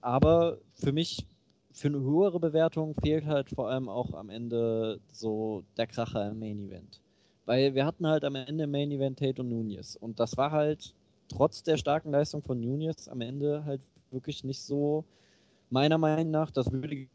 Aber 0.00 0.58
für 0.74 0.92
mich, 0.92 1.26
für 1.72 1.88
eine 1.88 1.98
höhere 1.98 2.38
Bewertung 2.38 2.94
fehlt 3.02 3.26
halt 3.26 3.50
vor 3.50 3.68
allem 3.68 3.88
auch 3.88 4.14
am 4.14 4.30
Ende 4.30 5.00
so 5.10 5.64
der 5.76 5.88
Kracher 5.88 6.30
im 6.30 6.38
Main 6.38 6.68
Event. 6.68 7.00
Weil 7.44 7.74
wir 7.74 7.84
hatten 7.84 8.06
halt 8.06 8.22
am 8.22 8.36
Ende 8.36 8.64
im 8.64 8.70
Main 8.70 8.92
Event 8.92 9.18
Tate 9.18 9.42
und 9.42 9.48
Nunez. 9.48 9.96
Und 9.96 10.20
das 10.20 10.36
war 10.36 10.52
halt 10.52 10.94
trotz 11.28 11.64
der 11.64 11.78
starken 11.78 12.12
Leistung 12.12 12.42
von 12.42 12.60
Nunez 12.60 13.08
am 13.08 13.20
Ende 13.20 13.64
halt 13.64 13.80
wirklich 14.12 14.44
nicht 14.44 14.62
so, 14.62 15.04
meiner 15.68 15.98
Meinung 15.98 16.30
nach, 16.30 16.52
das 16.52 16.70
würdige 16.70 17.08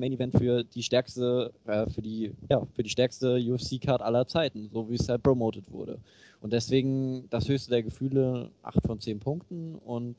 Main 0.00 0.12
Event 0.12 0.36
für 0.36 0.64
die 0.64 0.82
stärkste, 0.82 1.52
äh, 1.66 1.88
für 1.90 2.02
die, 2.02 2.32
ja, 2.48 2.66
für 2.74 2.82
die 2.82 2.90
stärkste 2.90 3.36
UFC-Card 3.36 4.02
aller 4.02 4.26
Zeiten, 4.26 4.70
so 4.72 4.88
wie 4.90 4.94
es 4.94 5.08
halt 5.08 5.22
promoted 5.22 5.70
wurde. 5.70 5.98
Und 6.40 6.52
deswegen 6.52 7.28
das 7.30 7.48
höchste 7.48 7.70
der 7.70 7.82
Gefühle, 7.82 8.50
8 8.62 8.78
von 8.86 9.00
10 9.00 9.20
Punkten. 9.20 9.76
Und 9.76 10.16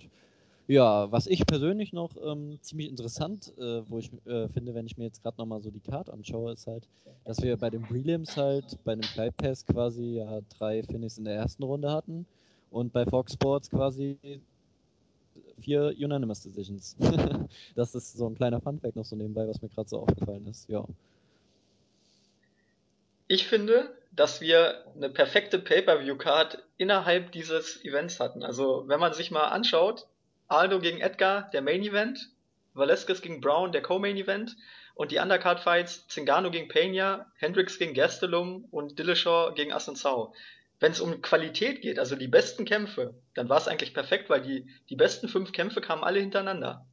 ja, 0.67 1.11
was 1.11 1.27
ich 1.27 1.45
persönlich 1.45 1.91
noch 1.91 2.11
ähm, 2.23 2.57
ziemlich 2.61 2.89
interessant, 2.89 3.51
äh, 3.57 3.81
wo 3.89 3.99
ich 3.99 4.11
äh, 4.25 4.47
finde, 4.47 4.73
wenn 4.73 4.85
ich 4.85 4.97
mir 4.97 5.05
jetzt 5.05 5.21
gerade 5.21 5.37
nochmal 5.37 5.61
so 5.61 5.69
die 5.69 5.81
Card 5.81 6.09
anschaue, 6.09 6.53
ist 6.53 6.67
halt, 6.67 6.87
dass 7.25 7.41
wir 7.41 7.57
bei 7.57 7.69
den 7.69 7.81
Prelims 7.81 8.37
halt, 8.37 8.77
bei 8.85 8.95
dem 8.95 9.03
Flight 9.03 9.35
Pass 9.37 9.65
quasi 9.65 10.17
ja 10.17 10.39
drei 10.57 10.83
Finishes 10.83 11.17
in 11.17 11.25
der 11.25 11.35
ersten 11.35 11.63
Runde 11.63 11.91
hatten 11.91 12.25
und 12.69 12.93
bei 12.93 13.05
Fox 13.05 13.33
Sports 13.33 13.69
quasi 13.69 14.17
vier 15.63 15.93
Unanimous 15.97 16.43
Decisions. 16.43 16.95
das 17.75 17.95
ist 17.95 18.13
so 18.13 18.27
ein 18.27 18.35
kleiner 18.35 18.61
Funfact 18.61 18.95
noch 18.95 19.05
so 19.05 19.15
nebenbei, 19.15 19.47
was 19.47 19.61
mir 19.61 19.69
gerade 19.69 19.89
so 19.89 19.99
aufgefallen 19.99 20.45
ist. 20.47 20.69
Ja. 20.69 20.85
Ich 23.27 23.47
finde, 23.47 23.95
dass 24.11 24.41
wir 24.41 24.83
eine 24.95 25.09
perfekte 25.09 25.57
Pay-per-view-Card 25.59 26.63
innerhalb 26.77 27.31
dieses 27.31 27.83
Events 27.83 28.19
hatten. 28.19 28.43
Also 28.43 28.83
wenn 28.87 28.99
man 28.99 29.13
sich 29.13 29.31
mal 29.31 29.45
anschaut, 29.45 30.07
Aldo 30.47 30.79
gegen 30.79 31.01
Edgar, 31.01 31.49
der 31.51 31.61
Main 31.61 31.81
Event, 31.81 32.29
Velasquez 32.75 33.21
gegen 33.21 33.41
Brown, 33.41 33.71
der 33.71 33.81
Co-Main 33.81 34.17
Event 34.17 34.55
und 34.95 35.11
die 35.11 35.17
Undercard-Fights 35.17 36.07
Zingano 36.07 36.51
gegen 36.51 36.67
Pena, 36.67 37.31
Hendricks 37.37 37.79
gegen 37.79 37.93
Gastelum 37.93 38.65
und 38.69 38.99
Dillashaw 38.99 39.53
gegen 39.55 39.73
Assunção 39.73 40.31
wenn 40.83 40.91
es 40.91 40.99
um 40.99 41.21
Qualität 41.21 41.81
geht, 41.81 41.97
also 41.97 42.17
die 42.17 42.27
besten 42.27 42.65
Kämpfe, 42.65 43.13
dann 43.35 43.47
war 43.47 43.57
es 43.57 43.69
eigentlich 43.69 43.93
perfekt, 43.93 44.29
weil 44.29 44.41
die, 44.41 44.67
die 44.89 44.97
besten 44.97 45.29
fünf 45.29 45.53
Kämpfe 45.53 45.79
kamen 45.79 46.03
alle 46.03 46.19
hintereinander. 46.19 46.85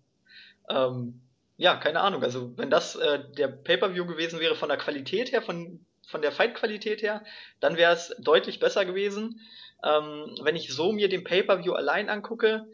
Ähm, 0.69 1.23
ja, 1.57 1.75
keine 1.75 2.01
Ahnung. 2.01 2.23
Also 2.23 2.57
wenn 2.57 2.71
das 2.71 2.95
äh, 2.95 3.19
der 3.37 3.49
Pay-per-View 3.49 4.07
gewesen 4.07 4.39
wäre 4.39 4.55
von 4.55 4.69
der 4.69 4.79
Qualität 4.79 5.33
her, 5.33 5.43
von, 5.43 5.85
von 6.07 6.23
der 6.23 6.31
Fight-Qualität 6.31 7.03
her, 7.03 7.25
dann 7.59 7.77
wäre 7.77 7.93
es 7.93 8.15
deutlich 8.21 8.61
besser 8.61 8.85
gewesen. 8.85 9.41
Ähm, 9.83 10.37
wenn 10.41 10.55
ich 10.55 10.73
so 10.73 10.93
mir 10.93 11.09
den 11.09 11.25
Pay-per-View 11.25 11.73
allein 11.73 12.09
angucke, 12.11 12.69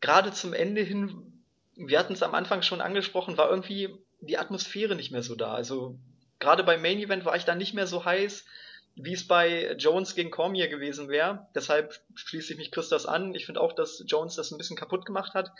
gerade 0.00 0.32
zum 0.32 0.54
Ende 0.54 0.82
hin, 0.82 1.40
wir 1.76 2.00
hatten 2.00 2.14
es 2.14 2.22
am 2.24 2.34
Anfang 2.34 2.62
schon 2.62 2.80
angesprochen, 2.80 3.38
war 3.38 3.48
irgendwie 3.48 3.94
die 4.20 4.38
Atmosphäre 4.38 4.96
nicht 4.96 5.12
mehr 5.12 5.22
so 5.22 5.36
da. 5.36 5.54
Also 5.54 6.00
gerade 6.40 6.64
beim 6.64 6.82
Main 6.82 6.98
Event 6.98 7.24
war 7.24 7.36
ich 7.36 7.44
da 7.44 7.54
nicht 7.54 7.74
mehr 7.74 7.86
so 7.86 8.04
heiß 8.04 8.44
wie 8.94 9.14
es 9.14 9.26
bei 9.26 9.74
Jones 9.78 10.14
gegen 10.14 10.30
Cormier 10.30 10.68
gewesen 10.68 11.08
wäre. 11.08 11.46
Deshalb 11.54 12.00
schließe 12.14 12.52
ich 12.52 12.58
mich 12.58 12.70
Christos 12.70 13.06
an. 13.06 13.34
Ich 13.34 13.46
finde 13.46 13.60
auch, 13.60 13.72
dass 13.72 14.04
Jones 14.06 14.36
das 14.36 14.50
ein 14.50 14.58
bisschen 14.58 14.76
kaputt 14.76 15.06
gemacht 15.06 15.34
hat. 15.34 15.50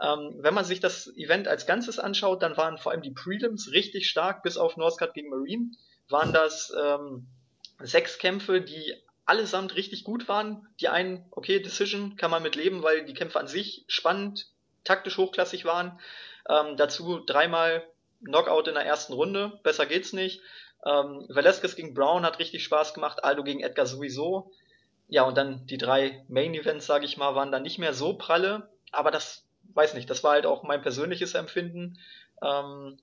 Ähm, 0.00 0.36
wenn 0.38 0.54
man 0.54 0.64
sich 0.64 0.80
das 0.80 1.08
Event 1.16 1.48
als 1.48 1.66
Ganzes 1.66 1.98
anschaut, 1.98 2.42
dann 2.42 2.56
waren 2.56 2.78
vor 2.78 2.92
allem 2.92 3.02
die 3.02 3.10
Prelims 3.10 3.72
richtig 3.72 4.08
stark, 4.08 4.42
bis 4.42 4.56
auf 4.56 4.76
Northcutt 4.76 5.12
gegen 5.12 5.28
Marine. 5.28 5.72
Waren 6.08 6.32
das 6.32 6.72
ähm, 6.78 7.26
sechs 7.80 8.18
Kämpfe, 8.18 8.60
die 8.60 8.94
allesamt 9.26 9.76
richtig 9.76 10.04
gut 10.04 10.28
waren. 10.28 10.66
Die 10.80 10.88
einen, 10.88 11.26
okay, 11.32 11.60
Decision 11.60 12.16
kann 12.16 12.30
man 12.30 12.42
mit 12.42 12.56
leben, 12.56 12.82
weil 12.82 13.04
die 13.04 13.14
Kämpfe 13.14 13.38
an 13.38 13.48
sich 13.48 13.84
spannend, 13.86 14.46
taktisch 14.84 15.18
hochklassig 15.18 15.66
waren. 15.66 15.98
Ähm, 16.48 16.76
dazu 16.76 17.18
dreimal 17.18 17.86
Knockout 18.24 18.68
in 18.68 18.74
der 18.74 18.86
ersten 18.86 19.12
Runde, 19.12 19.60
besser 19.62 19.84
geht's 19.84 20.12
nicht. 20.12 20.40
Ähm, 20.84 21.26
Velasquez 21.28 21.76
gegen 21.76 21.94
Brown 21.94 22.24
hat 22.24 22.38
richtig 22.38 22.64
Spaß 22.64 22.94
gemacht, 22.94 23.24
Aldo 23.24 23.42
gegen 23.42 23.60
Edgar 23.60 23.86
sowieso. 23.86 24.52
Ja, 25.08 25.22
und 25.22 25.36
dann 25.36 25.66
die 25.66 25.78
drei 25.78 26.24
Main 26.28 26.54
Events, 26.54 26.86
sage 26.86 27.04
ich 27.04 27.16
mal, 27.16 27.34
waren 27.34 27.50
dann 27.50 27.62
nicht 27.62 27.78
mehr 27.78 27.94
so 27.94 28.14
pralle, 28.14 28.70
aber 28.92 29.10
das, 29.10 29.44
weiß 29.74 29.94
nicht, 29.94 30.08
das 30.10 30.22
war 30.22 30.32
halt 30.32 30.46
auch 30.46 30.62
mein 30.62 30.82
persönliches 30.82 31.34
Empfinden. 31.34 31.98
Ähm, 32.42 32.98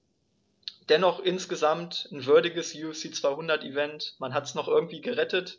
dennoch 0.90 1.20
insgesamt 1.20 2.08
ein 2.12 2.26
würdiges 2.26 2.76
UFC 2.76 3.14
200 3.14 3.64
Event. 3.64 4.16
Man 4.20 4.34
hat 4.34 4.46
es 4.46 4.56
noch 4.56 4.68
irgendwie 4.68 5.02
gerettet. 5.02 5.58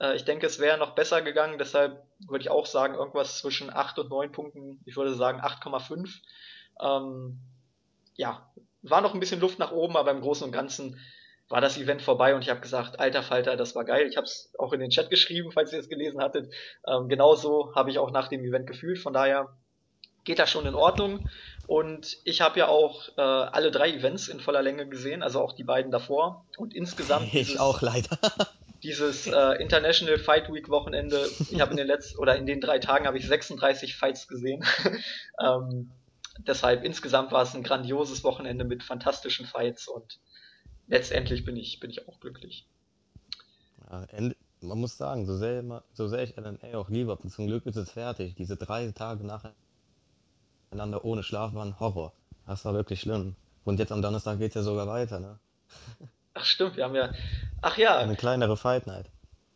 Äh, 0.00 0.16
ich 0.16 0.24
denke, 0.24 0.46
es 0.46 0.58
wäre 0.58 0.78
noch 0.78 0.94
besser 0.94 1.22
gegangen, 1.22 1.58
deshalb 1.58 2.04
würde 2.26 2.42
ich 2.42 2.50
auch 2.50 2.66
sagen, 2.66 2.94
irgendwas 2.94 3.38
zwischen 3.38 3.70
8 3.72 3.98
und 4.00 4.10
9 4.10 4.32
Punkten. 4.32 4.80
Ich 4.84 4.96
würde 4.96 5.14
sagen 5.14 5.40
8,5. 5.40 6.20
Ähm, 6.82 7.38
ja, 8.16 8.50
war 8.82 9.00
noch 9.00 9.14
ein 9.14 9.20
bisschen 9.20 9.40
Luft 9.40 9.58
nach 9.58 9.72
oben, 9.72 9.96
aber 9.96 10.10
im 10.10 10.20
Großen 10.20 10.44
und 10.44 10.52
Ganzen 10.52 11.00
war 11.50 11.60
das 11.60 11.76
Event 11.76 12.00
vorbei 12.00 12.34
und 12.34 12.42
ich 12.42 12.48
habe 12.48 12.60
gesagt, 12.60 13.00
alter 13.00 13.22
Falter, 13.22 13.56
das 13.56 13.74
war 13.74 13.84
geil. 13.84 14.06
Ich 14.08 14.16
habe 14.16 14.24
es 14.24 14.52
auch 14.58 14.72
in 14.72 14.80
den 14.80 14.90
Chat 14.90 15.10
geschrieben, 15.10 15.50
falls 15.50 15.72
ihr 15.72 15.80
es 15.80 15.88
gelesen 15.88 16.22
hattet. 16.22 16.54
Ähm, 16.86 17.08
genauso 17.08 17.74
habe 17.74 17.90
ich 17.90 17.98
auch 17.98 18.12
nach 18.12 18.28
dem 18.28 18.44
Event 18.44 18.68
gefühlt. 18.68 19.00
Von 19.00 19.12
daher 19.12 19.48
geht 20.24 20.38
das 20.38 20.50
schon 20.50 20.64
in 20.64 20.76
Ordnung. 20.76 21.28
Und 21.66 22.18
ich 22.24 22.40
habe 22.40 22.60
ja 22.60 22.68
auch 22.68 23.08
äh, 23.16 23.20
alle 23.20 23.72
drei 23.72 23.90
Events 23.90 24.28
in 24.28 24.40
voller 24.40 24.62
Länge 24.62 24.88
gesehen, 24.88 25.22
also 25.22 25.40
auch 25.40 25.52
die 25.52 25.64
beiden 25.64 25.90
davor. 25.90 26.46
Und 26.56 26.74
insgesamt 26.74 27.34
ich 27.34 27.58
auch 27.58 27.82
leider. 27.82 28.16
dieses 28.82 29.26
äh, 29.26 29.60
International 29.60 30.18
Fight 30.18 30.52
Week 30.52 30.68
Wochenende. 30.68 31.28
Ich 31.50 31.60
habe 31.60 31.72
in 31.72 31.76
den 31.76 31.86
letzten 31.88 32.18
oder 32.20 32.36
in 32.36 32.46
den 32.46 32.60
drei 32.60 32.78
Tagen 32.78 33.06
habe 33.06 33.18
ich 33.18 33.26
36 33.26 33.96
Fights 33.96 34.28
gesehen. 34.28 34.64
ähm, 35.44 35.90
deshalb 36.46 36.84
insgesamt 36.84 37.32
war 37.32 37.42
es 37.42 37.54
ein 37.54 37.64
grandioses 37.64 38.22
Wochenende 38.22 38.64
mit 38.64 38.84
fantastischen 38.84 39.46
Fights 39.46 39.88
und 39.88 40.20
letztendlich 40.90 41.44
bin 41.44 41.56
ich, 41.56 41.80
bin 41.80 41.90
ich 41.90 42.06
auch 42.06 42.20
glücklich. 42.20 42.66
Ja, 43.90 44.06
man 44.60 44.78
muss 44.78 44.98
sagen, 44.98 45.24
so 45.24 45.36
sehr, 45.36 45.64
so 45.94 46.08
sehr 46.08 46.22
ich 46.22 46.36
LNA 46.36 46.76
auch 46.76 46.90
liebe, 46.90 47.16
zum 47.28 47.46
Glück 47.46 47.64
ist 47.64 47.76
es 47.76 47.90
fertig. 47.90 48.34
Diese 48.34 48.56
drei 48.56 48.90
Tage 48.92 49.24
nacheinander 49.24 51.04
ohne 51.04 51.22
Schlaf 51.22 51.54
waren 51.54 51.80
Horror. 51.80 52.12
Das 52.46 52.64
war 52.64 52.74
wirklich 52.74 53.00
schlimm. 53.00 53.36
Und 53.64 53.78
jetzt 53.78 53.92
am 53.92 54.02
Donnerstag 54.02 54.38
geht 54.38 54.50
es 54.50 54.56
ja 54.56 54.62
sogar 54.62 54.86
weiter, 54.86 55.20
ne? 55.20 55.38
Ach 56.34 56.44
stimmt, 56.44 56.76
wir 56.76 56.84
haben 56.84 56.94
ja. 56.94 57.12
Ach 57.62 57.76
ja. 57.78 57.98
Eine 57.98 58.16
kleinere 58.16 58.56
Fight 58.56 58.86
Night. 58.86 59.06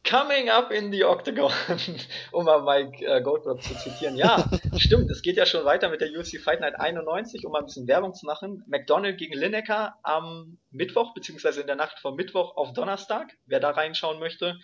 Coming 0.04 0.50
up 0.50 0.70
in 0.70 0.92
the 0.92 1.02
Octagon, 1.04 1.50
um 2.32 2.44
mal 2.44 2.60
Mike 2.62 3.02
äh, 3.02 3.22
Goldberg 3.22 3.62
zu 3.62 3.74
zitieren. 3.74 4.16
Ja, 4.16 4.50
stimmt, 4.76 5.10
es 5.10 5.22
geht 5.22 5.38
ja 5.38 5.46
schon 5.46 5.64
weiter 5.64 5.88
mit 5.88 6.02
der 6.02 6.10
UFC 6.10 6.38
Fight 6.38 6.60
Night 6.60 6.78
91, 6.78 7.46
um 7.46 7.52
mal 7.52 7.60
ein 7.60 7.64
bisschen 7.64 7.88
Werbung 7.88 8.12
zu 8.12 8.26
machen. 8.26 8.62
McDonald 8.66 9.16
gegen 9.16 9.32
Lineker 9.32 9.94
am 10.02 10.58
Mittwoch, 10.70 11.14
beziehungsweise 11.14 11.62
in 11.62 11.66
der 11.66 11.76
Nacht 11.76 11.98
vom 12.00 12.16
Mittwoch 12.16 12.54
auf 12.56 12.74
Donnerstag, 12.74 13.32
wer 13.46 13.60
da 13.60 13.70
reinschauen 13.70 14.20
möchte. 14.20 14.58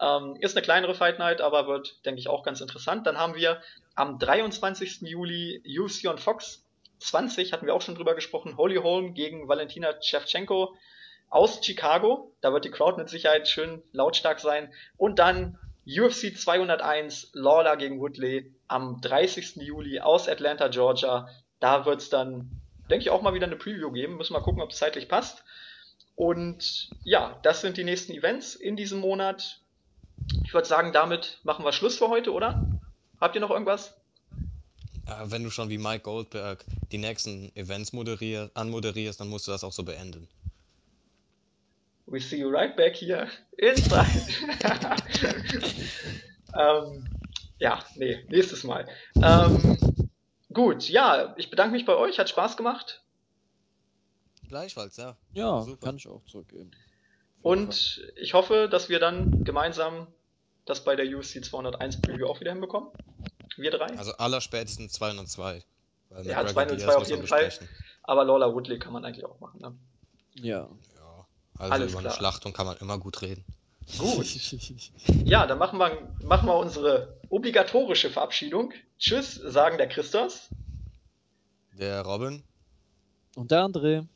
Ähm, 0.00 0.36
ist 0.40 0.56
eine 0.56 0.64
kleinere 0.64 0.96
Fight 0.96 1.20
Night, 1.20 1.40
aber 1.40 1.68
wird, 1.68 2.04
denke 2.04 2.18
ich, 2.18 2.28
auch 2.28 2.42
ganz 2.42 2.60
interessant. 2.60 3.06
Dann 3.06 3.16
haben 3.16 3.36
wir 3.36 3.62
am 3.94 4.18
23. 4.18 5.02
Juli 5.02 5.62
UFC 5.78 6.08
on 6.08 6.18
Fox 6.18 6.66
20, 6.98 7.52
hatten 7.52 7.66
wir 7.66 7.74
auch 7.74 7.82
schon 7.82 7.94
drüber 7.94 8.16
gesprochen, 8.16 8.56
Holy 8.56 8.76
Holm 8.76 9.14
gegen 9.14 9.46
Valentina 9.46 9.94
Shevchenko 10.02 10.74
aus 11.30 11.64
Chicago. 11.64 12.32
Da 12.40 12.52
wird 12.52 12.64
die 12.64 12.70
Crowd 12.70 12.98
mit 12.98 13.08
Sicherheit 13.08 13.48
schön 13.48 13.82
lautstark 13.92 14.40
sein. 14.40 14.72
Und 14.96 15.18
dann 15.18 15.58
UFC 15.86 16.36
201 16.36 17.30
Lawler 17.32 17.76
gegen 17.76 18.00
Woodley 18.00 18.52
am 18.68 19.00
30. 19.00 19.56
Juli 19.56 20.00
aus 20.00 20.28
Atlanta, 20.28 20.68
Georgia. 20.68 21.28
Da 21.58 21.86
wird 21.86 22.02
es 22.02 22.10
dann, 22.10 22.60
denke 22.90 23.02
ich, 23.02 23.10
auch 23.10 23.22
mal 23.22 23.34
wieder 23.34 23.46
eine 23.46 23.56
Preview 23.56 23.90
geben. 23.90 24.16
Müssen 24.16 24.34
wir 24.34 24.40
mal 24.40 24.44
gucken, 24.44 24.62
ob 24.62 24.70
es 24.70 24.78
zeitlich 24.78 25.08
passt. 25.08 25.42
Und 26.16 26.90
ja, 27.02 27.38
das 27.42 27.62
sind 27.62 27.76
die 27.76 27.84
nächsten 27.84 28.12
Events 28.12 28.54
in 28.54 28.76
diesem 28.76 29.00
Monat. 29.00 29.60
Ich 30.44 30.52
würde 30.52 30.68
sagen, 30.68 30.92
damit 30.92 31.38
machen 31.44 31.64
wir 31.64 31.72
Schluss 31.72 31.96
für 31.96 32.08
heute, 32.08 32.32
oder? 32.32 32.66
Habt 33.20 33.34
ihr 33.34 33.40
noch 33.40 33.50
irgendwas? 33.50 33.96
Ja, 35.06 35.30
wenn 35.30 35.42
du 35.42 35.50
schon 35.50 35.70
wie 35.70 35.78
Mike 35.78 36.02
Goldberg 36.02 36.64
die 36.92 36.98
nächsten 36.98 37.54
Events 37.56 37.92
moderier 37.92 38.50
anmoderierst, 38.54 39.18
dann 39.20 39.28
musst 39.28 39.48
du 39.48 39.50
das 39.50 39.64
auch 39.64 39.72
so 39.72 39.82
beenden. 39.82 40.28
We 42.10 42.18
see 42.18 42.38
you 42.38 42.50
right 42.50 42.76
back 42.76 42.96
here 42.96 43.28
inside. 43.56 44.08
ähm, 46.58 47.08
ja, 47.58 47.84
nee, 47.94 48.24
nächstes 48.28 48.64
Mal. 48.64 48.88
Ähm, 49.22 49.78
gut, 50.52 50.88
ja, 50.88 51.34
ich 51.36 51.50
bedanke 51.50 51.72
mich 51.72 51.84
bei 51.84 51.94
euch, 51.94 52.18
hat 52.18 52.28
Spaß 52.28 52.56
gemacht. 52.56 53.04
Gleichfalls, 54.48 54.96
ja. 54.96 55.16
Ja, 55.34 55.62
Super. 55.62 55.86
kann 55.86 55.96
ich 55.96 56.08
auch 56.08 56.24
zurückgeben. 56.26 56.72
Und 57.42 58.02
ich 58.16 58.34
hoffe, 58.34 58.68
dass 58.68 58.88
wir 58.88 58.98
dann 58.98 59.44
gemeinsam 59.44 60.08
das 60.66 60.84
bei 60.84 60.96
der 60.96 61.06
UFC 61.06 61.44
201 61.44 62.02
Preview 62.02 62.26
auch 62.26 62.40
wieder 62.40 62.50
hinbekommen. 62.50 62.90
Wir 63.56 63.70
drei. 63.70 63.86
Also 63.96 64.12
allerspätestens 64.16 64.94
202. 64.94 65.62
Ja, 66.24 66.44
202 66.44 66.96
auf 66.96 67.08
jeden 67.08 67.26
Fall. 67.28 67.52
Aber 68.02 68.24
Lola 68.24 68.52
Woodley 68.52 68.80
kann 68.80 68.92
man 68.92 69.04
eigentlich 69.04 69.24
auch 69.24 69.38
machen, 69.38 69.60
ne? 69.60 69.78
Ja. 70.34 70.68
Also 71.60 71.74
Alles 71.74 71.92
über 71.92 72.00
klar. 72.00 72.12
eine 72.12 72.18
Schlachtung 72.18 72.52
kann 72.54 72.64
man 72.64 72.76
immer 72.78 72.98
gut 72.98 73.20
reden. 73.20 73.44
Gut. 73.98 74.26
Ja, 75.24 75.46
dann 75.46 75.58
machen 75.58 75.78
wir, 75.78 76.08
machen 76.24 76.48
wir 76.48 76.56
unsere 76.56 77.16
obligatorische 77.28 78.08
Verabschiedung. 78.10 78.72
Tschüss, 78.98 79.34
sagen 79.34 79.76
der 79.76 79.88
Christos. 79.88 80.48
Der 81.78 82.02
Robin. 82.02 82.42
Und 83.36 83.50
der 83.50 83.64
André. 83.64 84.06